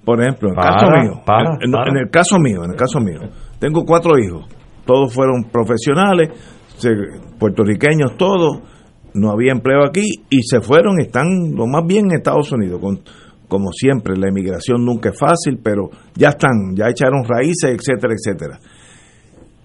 Por 0.05 0.21
ejemplo, 0.21 0.49
en 0.49 0.55
el 0.55 0.61
Para, 0.61 0.75
caso 0.75 0.91
mío, 0.91 1.13
para, 1.25 1.51
en, 1.61 1.73
para. 1.73 1.91
en 1.91 1.97
el 1.97 2.11
caso 2.11 2.37
mío, 2.39 2.65
en 2.65 2.71
el 2.73 2.77
caso 2.77 3.01
mío, 3.01 3.21
tengo 3.59 3.85
cuatro 3.85 4.19
hijos, 4.19 4.47
todos 4.87 5.15
fueron 5.15 5.45
profesionales, 5.51 6.29
puertorriqueños 7.39 8.17
todos, 8.17 8.61
no 9.15 9.31
había 9.31 9.53
empleo 9.53 9.85
aquí 9.85 10.23
y 10.31 10.43
se 10.43 10.61
fueron, 10.61 11.01
están 11.01 11.55
lo 11.55 11.67
más 11.67 11.87
bien 11.87 12.07
en 12.07 12.17
Estados 12.19 12.51
Unidos, 12.53 12.81
con, 12.81 13.01
como 13.49 13.73
siempre, 13.73 14.17
la 14.17 14.29
emigración 14.29 14.85
nunca 14.85 15.11
es 15.11 15.19
fácil, 15.19 15.59
pero 15.63 15.91
ya 16.15 16.31
están, 16.31 16.75
ya 16.77 16.89
echaron 16.89 17.25
raíces, 17.29 17.71
etcétera, 17.77 18.15
etcétera. 18.15 18.59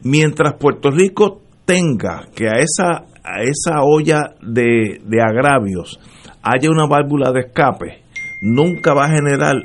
Mientras 0.03 0.53
Puerto 0.59 0.91
Rico 0.91 1.41
tenga 1.65 2.27
que 2.35 2.47
a 2.47 2.59
esa, 2.59 3.05
a 3.23 3.41
esa 3.41 3.81
olla 3.84 4.35
de, 4.41 5.01
de 5.03 5.22
agravios 5.22 5.99
haya 6.43 6.69
una 6.69 6.88
válvula 6.88 7.31
de 7.31 7.41
escape, 7.41 8.01
nunca 8.41 8.93
va 8.93 9.05
a 9.05 9.09
generar 9.15 9.55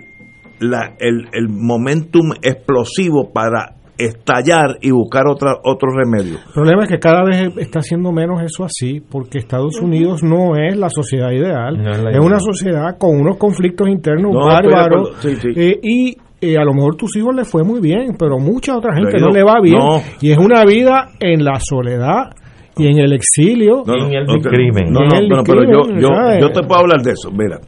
la- 0.60 0.94
el, 0.98 1.28
el 1.32 1.48
momentum 1.48 2.32
explosivo 2.42 3.30
para 3.32 3.74
estallar 4.06 4.76
y 4.80 4.90
buscar 4.90 5.26
otra, 5.28 5.54
otro 5.64 5.90
remedio. 5.94 6.38
El 6.46 6.52
problema 6.52 6.82
es 6.84 6.88
que 6.88 6.98
cada 6.98 7.22
vez 7.24 7.52
está 7.58 7.80
haciendo 7.80 8.12
menos 8.12 8.42
eso 8.42 8.64
así, 8.64 9.00
porque 9.00 9.38
Estados 9.38 9.80
Unidos 9.80 10.22
no 10.22 10.56
es 10.56 10.76
la 10.76 10.88
sociedad 10.90 11.30
ideal. 11.30 11.76
No 11.82 11.90
es 11.90 11.98
la 12.02 12.10
es 12.10 12.16
ideal. 12.16 12.26
una 12.26 12.40
sociedad 12.40 12.98
con 12.98 13.16
unos 13.20 13.36
conflictos 13.36 13.88
internos 13.88 14.32
No, 14.32 14.46
bárbaros. 14.46 15.10
acuerdo. 15.10 15.20
Sí, 15.22 15.36
sí. 15.36 15.48
eh, 15.56 15.78
y 15.82 16.16
eh, 16.40 16.56
a 16.58 16.64
lo 16.64 16.72
mejor 16.72 16.96
tus 16.96 17.14
hijos 17.16 17.34
les 17.34 17.48
fue 17.48 17.62
muy 17.64 17.80
bien, 17.80 18.16
pero 18.18 18.38
mucha 18.38 18.76
otra 18.76 18.94
gente 18.94 19.18
no 19.20 19.28
le 19.28 19.42
va 19.42 19.60
bien. 19.62 19.76
no. 19.78 20.00
Y 20.20 20.32
es 20.32 20.38
una 20.38 20.64
vida 20.64 21.08
en 21.20 21.44
la 21.44 21.60
soledad 21.60 22.30
y 22.76 22.86
en 22.86 22.98
el 22.98 23.12
exilio. 23.12 23.82
No, 23.86 23.94
no, 23.96 24.06
en 24.06 24.12
el 24.14 24.22
ok. 24.22 24.34
discrimen. 24.36 24.90
No, 24.92 25.00
no, 25.00 25.18
el 25.18 25.28
pero, 25.28 25.42
pero 25.44 25.64
yo, 25.64 26.00
yo, 26.00 26.08
yo 26.40 26.50
te 26.50 26.62
puedo 26.66 26.80
hablar 26.80 27.02
de 27.02 27.12
eso. 27.12 27.30
Mira, 27.30 27.58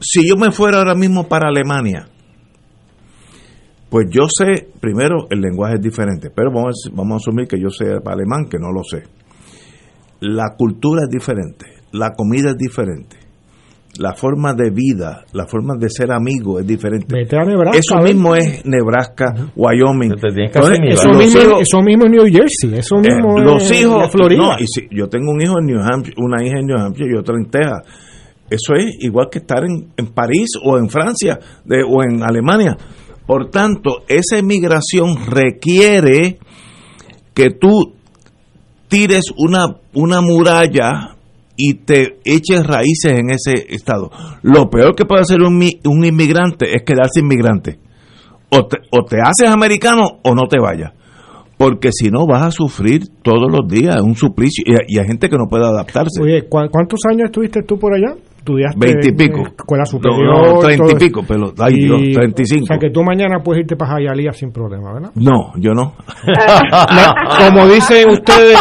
si 0.00 0.28
yo 0.28 0.36
me 0.36 0.50
fuera 0.50 0.78
ahora 0.78 0.94
mismo 0.94 1.28
para 1.28 1.48
Alemania, 1.48 2.06
pues 3.92 4.06
yo 4.10 4.22
sé, 4.26 4.68
primero, 4.80 5.26
el 5.28 5.40
lenguaje 5.42 5.74
es 5.74 5.82
diferente, 5.82 6.30
pero 6.34 6.50
vamos 6.50 6.74
a, 6.90 6.96
vamos 6.96 7.12
a 7.12 7.16
asumir 7.16 7.46
que 7.46 7.60
yo 7.60 7.68
sé 7.68 7.84
alemán, 8.06 8.46
que 8.50 8.58
no 8.58 8.72
lo 8.72 8.82
sé. 8.82 9.02
La 10.20 10.54
cultura 10.56 11.02
es 11.04 11.10
diferente, 11.10 11.66
la 11.92 12.12
comida 12.16 12.50
es 12.52 12.56
diferente, 12.56 13.16
la 13.98 14.14
forma 14.14 14.54
de 14.54 14.70
vida, 14.70 15.24
la 15.34 15.46
forma 15.46 15.74
de 15.78 15.90
ser 15.90 16.10
amigo 16.12 16.58
es 16.58 16.66
diferente. 16.66 17.06
Vete 17.14 17.36
a 17.36 17.44
Nebraska. 17.44 17.78
Eso 17.78 17.98
mismo 18.02 18.34
es 18.34 18.64
Nebraska, 18.64 19.34
Wyoming. 19.56 20.12
Entonces. 20.12 20.94
Eso 20.94 21.08
mismo, 21.18 21.40
hijos- 21.42 21.60
eso 21.62 21.78
mismo 21.84 22.04
es 22.06 22.10
New 22.12 22.22
Jersey, 22.32 22.78
eso 22.78 22.96
eh, 22.96 23.00
mismo 23.02 23.38
los 23.40 23.70
es 23.70 23.82
hijos, 23.82 23.98
la 23.98 24.08
Florida. 24.08 24.42
no, 24.42 24.54
y 24.58 24.66
si 24.66 24.88
yo 24.90 25.08
tengo 25.08 25.32
un 25.32 25.42
hijo 25.42 25.58
en 25.58 25.66
New 25.66 25.80
Hampshire, 25.82 26.16
una 26.18 26.42
hija 26.42 26.60
en 26.60 26.66
New 26.66 26.78
Hampshire 26.78 27.10
y 27.14 27.18
otra 27.18 27.34
en 27.36 27.50
Texas. 27.50 27.82
Eso 28.48 28.74
es 28.74 28.96
igual 29.00 29.28
que 29.30 29.38
estar 29.38 29.64
en, 29.64 29.88
en 29.96 30.06
París 30.12 30.50
o 30.62 30.76
en 30.76 30.88
Francia 30.90 31.38
de, 31.64 31.82
o 31.88 32.02
en 32.02 32.22
Alemania. 32.22 32.76
Por 33.26 33.50
tanto, 33.50 34.02
esa 34.08 34.38
emigración 34.38 35.16
requiere 35.26 36.38
que 37.34 37.50
tú 37.50 37.94
tires 38.88 39.24
una, 39.36 39.76
una 39.94 40.20
muralla 40.20 41.16
y 41.56 41.74
te 41.74 42.18
eches 42.24 42.66
raíces 42.66 43.18
en 43.18 43.30
ese 43.30 43.66
estado. 43.74 44.10
Lo 44.42 44.68
peor 44.68 44.94
que 44.94 45.04
puede 45.04 45.22
hacer 45.22 45.40
un, 45.42 45.62
un 45.84 46.04
inmigrante 46.04 46.74
es 46.74 46.82
quedarse 46.84 47.20
inmigrante. 47.20 47.78
O 48.50 48.66
te, 48.66 48.78
o 48.90 49.04
te 49.04 49.16
haces 49.24 49.48
americano 49.48 50.02
o 50.24 50.34
no 50.34 50.46
te 50.46 50.58
vayas. 50.60 50.92
Porque 51.56 51.90
si 51.92 52.10
no 52.10 52.26
vas 52.26 52.42
a 52.42 52.50
sufrir 52.50 53.02
todos 53.22 53.46
los 53.50 53.68
días, 53.68 54.00
un 54.02 54.16
suplicio. 54.16 54.64
Y, 54.66 54.98
hay 54.98 55.06
gente 55.06 55.28
que 55.28 55.36
no 55.36 55.46
puede 55.48 55.64
adaptarse. 55.64 56.20
Oye, 56.20 56.42
¿cu- 56.48 56.68
¿cuántos 56.70 57.00
años 57.08 57.26
estuviste 57.26 57.62
tú 57.62 57.78
por 57.78 57.94
allá? 57.94 58.14
¿Estudiaste 58.42 58.76
Veinte 58.78 59.08
y 59.10 59.12
pico. 59.12 59.38
en 59.38 59.46
Escuela 59.46 59.82
No, 59.82 59.86
superior. 59.86 60.24
no, 60.54 60.58
treinta 60.58 60.72
y 60.74 60.76
todo 60.76 60.88
eso? 60.88 60.96
pico, 60.98 61.22
pero, 61.28 61.52
ay, 61.60 61.74
Dios, 61.74 62.00
y 62.02 62.44
cinco. 62.44 62.64
O 62.64 62.66
sea, 62.66 62.78
que 62.78 62.90
tú 62.90 63.02
mañana 63.04 63.38
puedes 63.42 63.60
irte 63.62 63.76
para 63.76 63.92
Jayalía 63.92 64.32
sin 64.32 64.50
problema, 64.50 64.92
¿verdad? 64.94 65.10
No, 65.14 65.52
yo 65.56 65.72
no. 65.74 65.94
Na- 66.26 67.14
como 67.50 67.66
dicen 67.68 68.08
ustedes, 68.10 68.58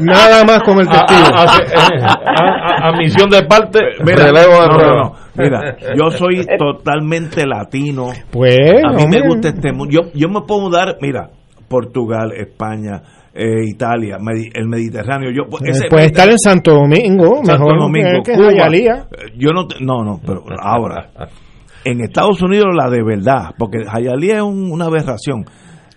nada 0.00 0.44
más 0.44 0.62
con 0.64 0.80
el 0.80 0.88
testigo. 0.88 1.20
A, 1.34 1.44
a- 1.44 2.86
a- 2.86 2.88
a 2.88 2.92
misión 2.98 3.30
de 3.30 3.42
parte, 3.44 3.78
Mira, 4.04 4.26
relevo 4.26 4.60
de 4.60 4.68
no, 4.68 4.76
no, 4.78 4.96
no. 5.04 5.12
Mira, 5.36 5.76
yo 5.96 6.10
soy 6.10 6.44
totalmente 6.58 7.46
latino. 7.46 8.08
Pues, 8.30 8.58
a 8.84 8.88
mí 8.90 8.96
me 8.96 9.02
hombre. 9.04 9.28
gusta 9.28 9.48
este 9.50 9.72
mundo. 9.72 9.92
Yo, 9.92 10.10
yo 10.14 10.28
me 10.28 10.40
puedo 10.46 10.62
mudar, 10.62 10.96
mira, 11.00 11.30
Portugal, 11.68 12.32
España, 12.36 13.02
eh, 13.34 13.64
Italia, 13.66 14.18
Medi- 14.18 14.50
el 14.54 14.68
Mediterráneo. 14.68 15.30
Yo, 15.30 15.42
Eh, 15.64 15.70
ese 15.70 15.86
puedes 15.88 16.06
estar 16.08 16.28
en 16.28 16.38
Santo 16.38 16.72
Domingo, 16.74 17.36
Santo 17.44 17.52
mejor 17.64 17.78
Domingo, 17.80 18.22
que, 18.24 18.32
que 18.32 18.38
Cuba. 18.38 18.48
Jayalía. 18.50 19.06
Eh, 19.10 19.32
Yo 19.38 19.50
no, 19.52 19.66
te- 19.66 19.76
no, 19.84 20.04
no, 20.04 20.20
pero 20.24 20.42
ahora. 20.60 21.10
En 21.84 22.00
Estados 22.00 22.40
Unidos 22.42 22.66
la 22.76 22.88
de 22.90 23.02
verdad, 23.02 23.54
porque 23.58 23.78
Hialeah 23.78 24.36
es 24.36 24.42
un- 24.42 24.70
una 24.70 24.84
aberración. 24.84 25.44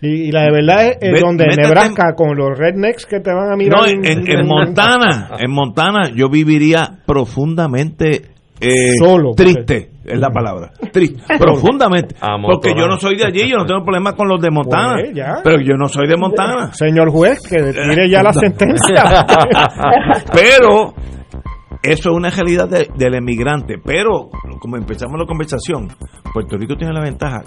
Y, 0.02 0.28
y 0.28 0.32
la 0.32 0.44
de 0.44 0.52
verdad 0.52 0.88
es, 0.88 0.98
es 1.02 1.12
Ve- 1.14 1.20
donde 1.22 1.46
métete 1.46 1.62
Nebraska, 1.64 2.14
con 2.16 2.36
los 2.36 2.58
rednecks 2.58 3.06
que 3.06 3.20
te 3.20 3.32
van 3.34 3.52
a 3.52 3.56
mirar. 3.56 3.80
No, 3.82 3.86
en, 3.88 4.06
en- 4.06 4.30
en 4.40 4.48
Montana, 4.48 5.30
en 5.40 5.52
Montana 5.52 6.10
yo 6.16 6.30
viviría 6.30 7.00
profundamente 7.06 8.22
eh, 8.62 8.96
Solo, 8.98 9.32
triste, 9.36 9.90
es 10.06 10.20
la 10.20 10.30
palabra, 10.30 10.72
triste, 10.92 11.22
profundamente, 11.40 12.16
porque 12.44 12.74
yo 12.78 12.88
no 12.88 12.98
soy 12.98 13.16
de 13.18 13.26
allí, 13.26 13.50
yo 13.50 13.58
no 13.58 13.66
tengo 13.66 13.84
problemas 13.84 14.14
con 14.16 14.28
los 14.28 14.42
de 14.42 14.52
Montana, 14.52 14.96
Pues, 15.02 15.14
ya. 15.16 15.36
pero 15.44 15.58
yo 15.62 15.76
no 15.78 15.88
soy 15.88 16.08
de 16.08 16.18
Montana. 16.18 16.72
Señor 16.74 17.10
juez, 17.12 17.40
que 17.48 17.58
tire 17.58 18.10
ya 18.10 18.22
la 18.24 18.34
sentencia. 18.34 19.26
pero 20.34 20.94
eso 21.92 22.12
es 22.12 22.16
una 22.18 22.30
realidad 22.30 22.68
de- 22.70 22.88
del 22.96 23.16
emigrante. 23.16 23.76
Pero, 23.84 24.30
como 24.60 24.78
empezamos 24.78 25.20
la 25.20 25.26
conversación, 25.26 25.88
Puerto 26.34 26.58
Rico 26.58 26.76
tiene 26.76 26.94
la 26.94 27.02
ventaja. 27.02 27.42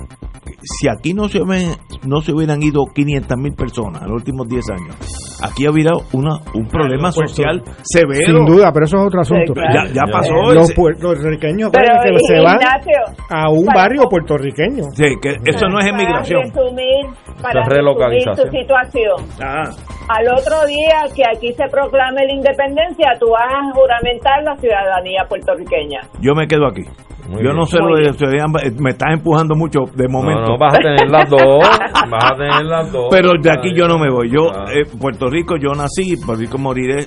Si 0.62 0.88
aquí 0.88 1.12
no 1.14 1.28
se, 1.28 1.40
ven- 1.44 1.76
no 2.06 2.20
se 2.20 2.32
hubieran 2.32 2.62
ido 2.62 2.84
500 2.94 3.36
mil 3.38 3.54
personas 3.54 4.02
en 4.02 4.08
los 4.08 4.16
últimos 4.22 4.48
10 4.48 4.64
años, 4.70 4.96
aquí 5.42 5.68
hubiera 5.68 5.92
una, 6.12 6.36
un 6.54 6.66
problema 6.66 7.10
Puerto- 7.12 7.28
social 7.34 7.62
severo. 7.82 8.24
Sin 8.26 8.44
duda, 8.46 8.72
pero 8.72 8.86
eso 8.86 8.96
es 8.98 9.06
otro 9.06 9.20
asunto. 9.20 9.52
Ya, 9.56 9.84
ya 9.92 10.02
pasó. 10.10 10.34
Los 10.54 10.64
ese- 10.70 10.74
puertorriqueños 10.74 11.70
Pero, 11.72 11.94
acuérdense 11.94 12.26
que 12.26 12.34
se 12.34 12.40
van 12.42 12.56
Ignacio, 12.56 13.00
a 13.30 13.50
un 13.50 13.64
para- 13.66 13.78
barrio 13.82 14.02
puertorriqueño. 14.08 14.84
Sí, 14.94 15.04
que 15.22 15.30
eso 15.44 15.66
no 15.68 15.78
es 15.78 15.84
para 15.90 16.02
emigración. 16.02 16.42
resumir, 16.42 17.04
para 17.42 17.60
es 17.60 17.68
resumir 17.68 17.76
relocalización. 17.76 18.50
tu 18.50 18.56
situación. 18.56 19.16
Ah, 19.42 19.70
Al 20.08 20.24
otro 20.32 20.64
día 20.66 21.04
que 21.14 21.22
aquí 21.22 21.52
se 21.52 21.68
proclame 21.68 22.24
la 22.24 22.32
independencia, 22.32 23.12
tú 23.20 23.26
vas 23.28 23.44
a 23.52 23.60
juramentar 23.76 24.27
la 24.44 24.56
ciudadanía 24.56 25.24
puertorriqueña. 25.28 26.00
yo 26.20 26.34
me 26.34 26.46
quedo 26.46 26.66
aquí. 26.66 26.82
Muy 27.28 27.38
yo 27.42 27.50
bien. 27.50 27.56
no 27.56 27.66
sé 27.66 27.78
lo 27.78 27.94
de 27.96 28.12
ciudadanía, 28.14 28.46
me 28.80 28.90
estás 28.90 29.12
empujando 29.12 29.54
mucho 29.54 29.80
de 29.94 30.08
momento. 30.08 30.40
No, 30.42 30.48
no, 30.52 30.58
vas 30.58 30.74
a 30.74 30.78
tener 30.78 31.10
las 31.10 31.28
dos. 31.28 31.40
Vas 32.10 32.24
a 32.32 32.34
tener 32.36 32.64
las 32.64 32.90
dos. 32.90 33.08
Pero 33.10 33.32
de 33.38 33.50
aquí 33.50 33.74
yo 33.74 33.86
no 33.86 33.98
me 33.98 34.08
voy. 34.10 34.30
Yo, 34.30 34.48
Ah. 34.50 34.64
eh, 34.72 34.84
Puerto 34.98 35.26
Rico, 35.28 35.56
yo 35.58 35.72
nací, 35.76 36.16
Puerto 36.24 36.40
Rico 36.40 36.56
moriré, 36.56 37.04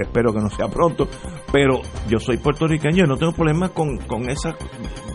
espero 0.00 0.32
que 0.32 0.40
no 0.40 0.48
sea 0.50 0.68
pronto, 0.68 1.08
pero 1.52 1.80
yo 2.08 2.18
soy 2.18 2.36
puertorriqueño 2.38 3.04
y 3.04 3.08
no 3.08 3.16
tengo 3.16 3.32
problema 3.32 3.68
con, 3.70 3.96
con 3.98 4.28
esa 4.28 4.54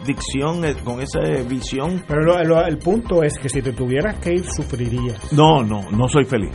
dicción, 0.05 0.65
eh, 0.65 0.75
con 0.83 1.01
esa 1.01 1.19
visión. 1.47 2.03
Pero 2.07 2.21
lo- 2.21 2.43
lo- 2.43 2.65
el 2.65 2.77
punto 2.77 3.23
es 3.23 3.37
que 3.37 3.49
si 3.49 3.61
te 3.61 3.71
tuvieras 3.73 4.15
que 4.19 4.33
ir, 4.33 4.45
sufrirías. 4.45 5.31
No, 5.33 5.63
no, 5.63 5.89
no 5.91 6.07
soy 6.07 6.25
feliz. 6.25 6.51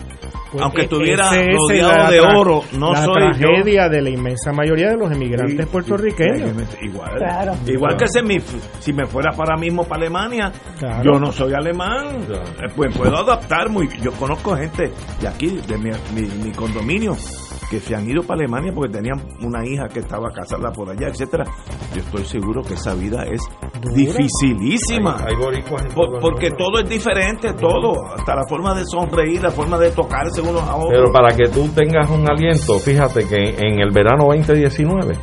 Pues 0.50 0.62
Aunque 0.62 0.82
estuviera 0.82 1.26
ese 1.30 1.50
es 1.50 1.56
rodeado 1.56 1.92
la 2.04 2.10
de 2.10 2.20
oro, 2.20 2.62
no 2.78 2.92
la 2.92 3.04
soy 3.04 3.14
yo. 3.34 3.48
tragedia 3.48 3.88
de 3.88 4.00
la 4.02 4.10
inmensa 4.10 4.52
mayoría 4.52 4.90
de 4.90 4.96
los 4.96 5.10
emigrantes 5.10 5.66
puertorriqueños. 5.66 6.50
Igual, 6.82 7.10
Claro. 7.18 7.52
igual 7.66 7.96
que 7.96 8.04
ese 8.04 8.22
mi- 8.22 8.40
si 8.78 8.92
me 8.92 9.06
fuera 9.06 9.32
para 9.32 9.56
mismo 9.56 9.84
para 9.84 10.02
Alemania, 10.02 10.52
Claro. 10.78 11.02
yo 11.02 11.18
no 11.20 11.32
soy 11.32 11.52
alemán, 11.52 12.26
eh, 12.30 12.68
pues 12.74 12.96
puedo 12.96 13.16
adaptar 13.16 13.68
muy. 13.70 13.88
Yo 14.00 14.12
conozco 14.12 14.56
gente 14.56 14.92
de 15.20 15.28
aquí, 15.28 15.58
de 15.66 15.78
mi, 15.78 15.90
mi- 16.14 16.44
mi 16.44 16.52
condominio, 16.52 17.16
que 17.70 17.80
se 17.80 17.94
han 17.94 18.08
ido 18.08 18.22
para 18.22 18.40
Alemania 18.40 18.72
porque 18.74 18.92
tenían 18.92 19.20
una 19.42 19.66
hija 19.66 19.88
que 19.88 20.00
estaba 20.00 20.30
casada 20.30 20.70
por 20.72 20.88
allá, 20.90 21.08
etcétera. 21.08 21.44
Yo 21.94 22.00
estoy 22.00 22.24
seguro 22.24 22.62
que 22.62 22.74
esa 22.74 22.94
vida 22.94 23.24
es 23.24 23.40
dificilísima. 23.94 25.16
Hay- 25.18 25.34
hay 25.34 25.36
boricuas 25.36 25.82
en 25.84 25.92
Por- 25.92 26.20
porque 26.20 26.50
todo 26.50 26.78
es 26.80 26.88
diferente, 26.88 27.52
todo, 27.54 27.92
hasta 28.16 28.34
la 28.34 28.42
forma 28.48 28.74
de 28.74 28.84
sonreír, 28.84 29.42
la 29.42 29.50
forma 29.50 29.78
de 29.78 29.90
tocarse 29.90 30.40
unos 30.40 30.62
a 30.62 30.76
otros. 30.76 30.90
Pero 30.92 31.12
para 31.12 31.34
que 31.34 31.48
tú 31.48 31.68
tengas 31.74 32.08
un 32.10 32.28
aliento, 32.30 32.78
fíjate 32.78 33.26
que 33.26 33.56
en 33.58 33.80
el 33.80 33.90
verano 33.92 34.26
2019, 34.28 35.14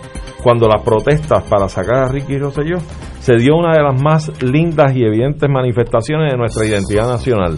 cuando 0.43 0.67
las 0.67 0.81
protestas 0.83 1.43
para 1.43 1.67
sacar 1.69 2.03
a 2.05 2.07
Ricky 2.09 2.37
Rosselló, 2.37 2.77
se 3.19 3.35
dio 3.37 3.55
una 3.55 3.71
de 3.77 3.81
las 3.83 4.01
más 4.01 4.31
lindas 4.43 4.93
y 4.95 5.03
evidentes 5.03 5.49
manifestaciones 5.49 6.31
de 6.31 6.37
nuestra 6.37 6.65
identidad 6.65 7.07
nacional. 7.07 7.57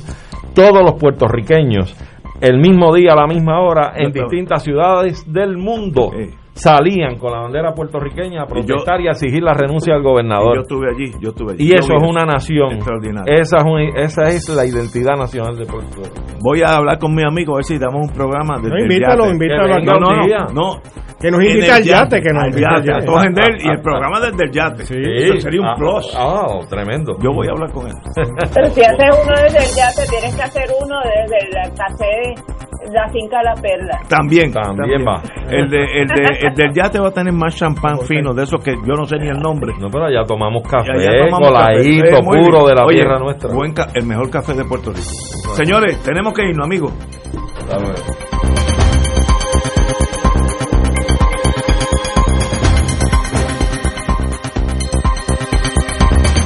Todos 0.53 0.81
los 0.83 0.93
puertorriqueños, 0.99 1.95
el 2.41 2.59
mismo 2.59 2.93
día, 2.93 3.13
a 3.13 3.15
la 3.15 3.27
misma 3.27 3.61
hora, 3.61 3.93
en 3.95 4.11
distintas 4.11 4.63
ciudades 4.63 5.31
del 5.31 5.57
mundo, 5.57 6.11
salían 6.55 7.17
con 7.17 7.31
la 7.33 7.41
bandera 7.41 7.73
puertorriqueña 7.73 8.43
a 8.43 8.45
protestar 8.47 9.01
y, 9.01 9.07
a 9.07 9.11
exigir 9.11 9.43
la 9.43 9.53
renuncia 9.53 9.93
del 9.93 10.01
Y 10.01 10.05
yo 10.05 10.09
gobernador. 10.09 10.59
estuve 10.59 10.87
allí, 10.89 11.11
yo 11.21 11.29
estuve 11.29 11.53
allí. 11.53 11.63
Y 11.65 11.69
Yo 11.71 11.75
eso 11.79 11.93
es 11.95 12.09
una 12.09 12.23
nación. 12.25 12.71
Extraordinario. 12.73 13.33
Esa 13.33 13.57
es, 13.57 13.63
un- 13.63 13.97
esa 13.97 14.23
es 14.29 14.49
la 14.49 14.65
identidad 14.65 15.15
nacional 15.17 15.57
de 15.57 15.65
Puerto 15.65 15.97
Rico. 16.01 16.15
Voy 16.41 16.61
a 16.61 16.77
hablar 16.77 16.97
con 16.97 17.13
mi 17.13 17.23
amigo 17.23 17.53
a 17.53 17.57
ver 17.57 17.65
si 17.65 17.77
damos 17.77 18.07
un 18.07 18.13
programa 18.15 18.57
de 18.61 18.69
No, 18.69 18.79
invítalo, 18.79 19.29
invítalo 19.29 19.79
no, 19.79 19.99
no, 19.99 20.27
no, 20.27 20.45
no. 20.53 20.81
Que 21.19 21.31
nos 21.31 21.41
invite 21.41 21.65
el 21.65 21.71
al 21.71 21.83
yate, 21.83 22.21
que 22.21 22.29
nos 22.31 22.45
invite 22.47 22.65
al 22.67 22.83
yate, 22.83 23.57
y 23.63 23.69
el 23.69 23.81
programa 23.81 24.19
desde 24.19 24.43
el 24.43 24.51
yate. 24.51 24.83
Eso 24.83 25.39
sería 25.41 25.61
un 25.61 25.67
Ah, 25.67 25.75
plus. 25.77 26.13
Ah, 26.15 26.59
tremendo. 26.69 27.17
Yo 27.21 27.31
voy 27.33 27.47
a 27.47 27.51
hablar 27.51 27.71
con 27.71 27.87
él. 27.87 27.93
Pero 28.53 28.67
si 28.67 28.81
haces 28.81 29.09
uno 29.11 29.33
desde 29.43 29.57
el 29.59 29.71
yate, 29.75 30.09
tienes 30.09 30.35
que 30.35 30.41
hacer 30.43 30.67
uno 30.83 30.95
desde 31.03 31.37
el 31.39 31.73
café, 31.73 32.35
la 32.91 33.09
finca 33.09 33.41
La 33.43 33.53
Perla. 33.55 33.99
También, 34.07 34.51
También 34.51 35.05
va. 35.07 35.21
El, 35.49 35.69
de, 35.69 35.77
el, 35.83 36.07
de, 36.07 36.47
el 36.47 36.53
del 36.55 36.73
yate 36.73 36.99
va 36.99 37.09
a 37.09 37.11
tener 37.11 37.33
más 37.33 37.55
champán 37.55 37.99
fino, 38.01 38.33
de 38.33 38.43
esos 38.43 38.63
que 38.63 38.71
yo 38.73 38.93
no 38.93 39.05
sé 39.05 39.17
ni 39.17 39.27
el 39.29 39.39
nombre. 39.39 39.73
No, 39.79 39.87
pero 39.89 40.09
ya 40.09 40.23
tomamos 40.25 40.63
café, 40.63 40.91
Ya- 40.97 41.11
ya 41.11 41.25
tomamos 41.25 41.49
coladito, 41.49 42.05
café. 42.09 42.23
Puro 42.23 42.39
bien. 42.41 42.65
de 42.67 42.75
la 42.75 42.85
Oye, 42.85 42.95
tierra 42.97 43.19
nuestra. 43.19 43.53
Buen 43.53 43.73
el 43.93 44.05
mejor 44.05 44.29
café 44.29 44.53
de 44.53 44.65
Puerto 44.65 44.91
Rico. 44.91 45.03
Señores, 45.55 46.01
tenemos 46.03 46.33
que 46.33 46.43
irnos, 46.49 46.65
amigos. 46.65 46.93
Hasta 47.57 47.79
luego. 47.79 47.95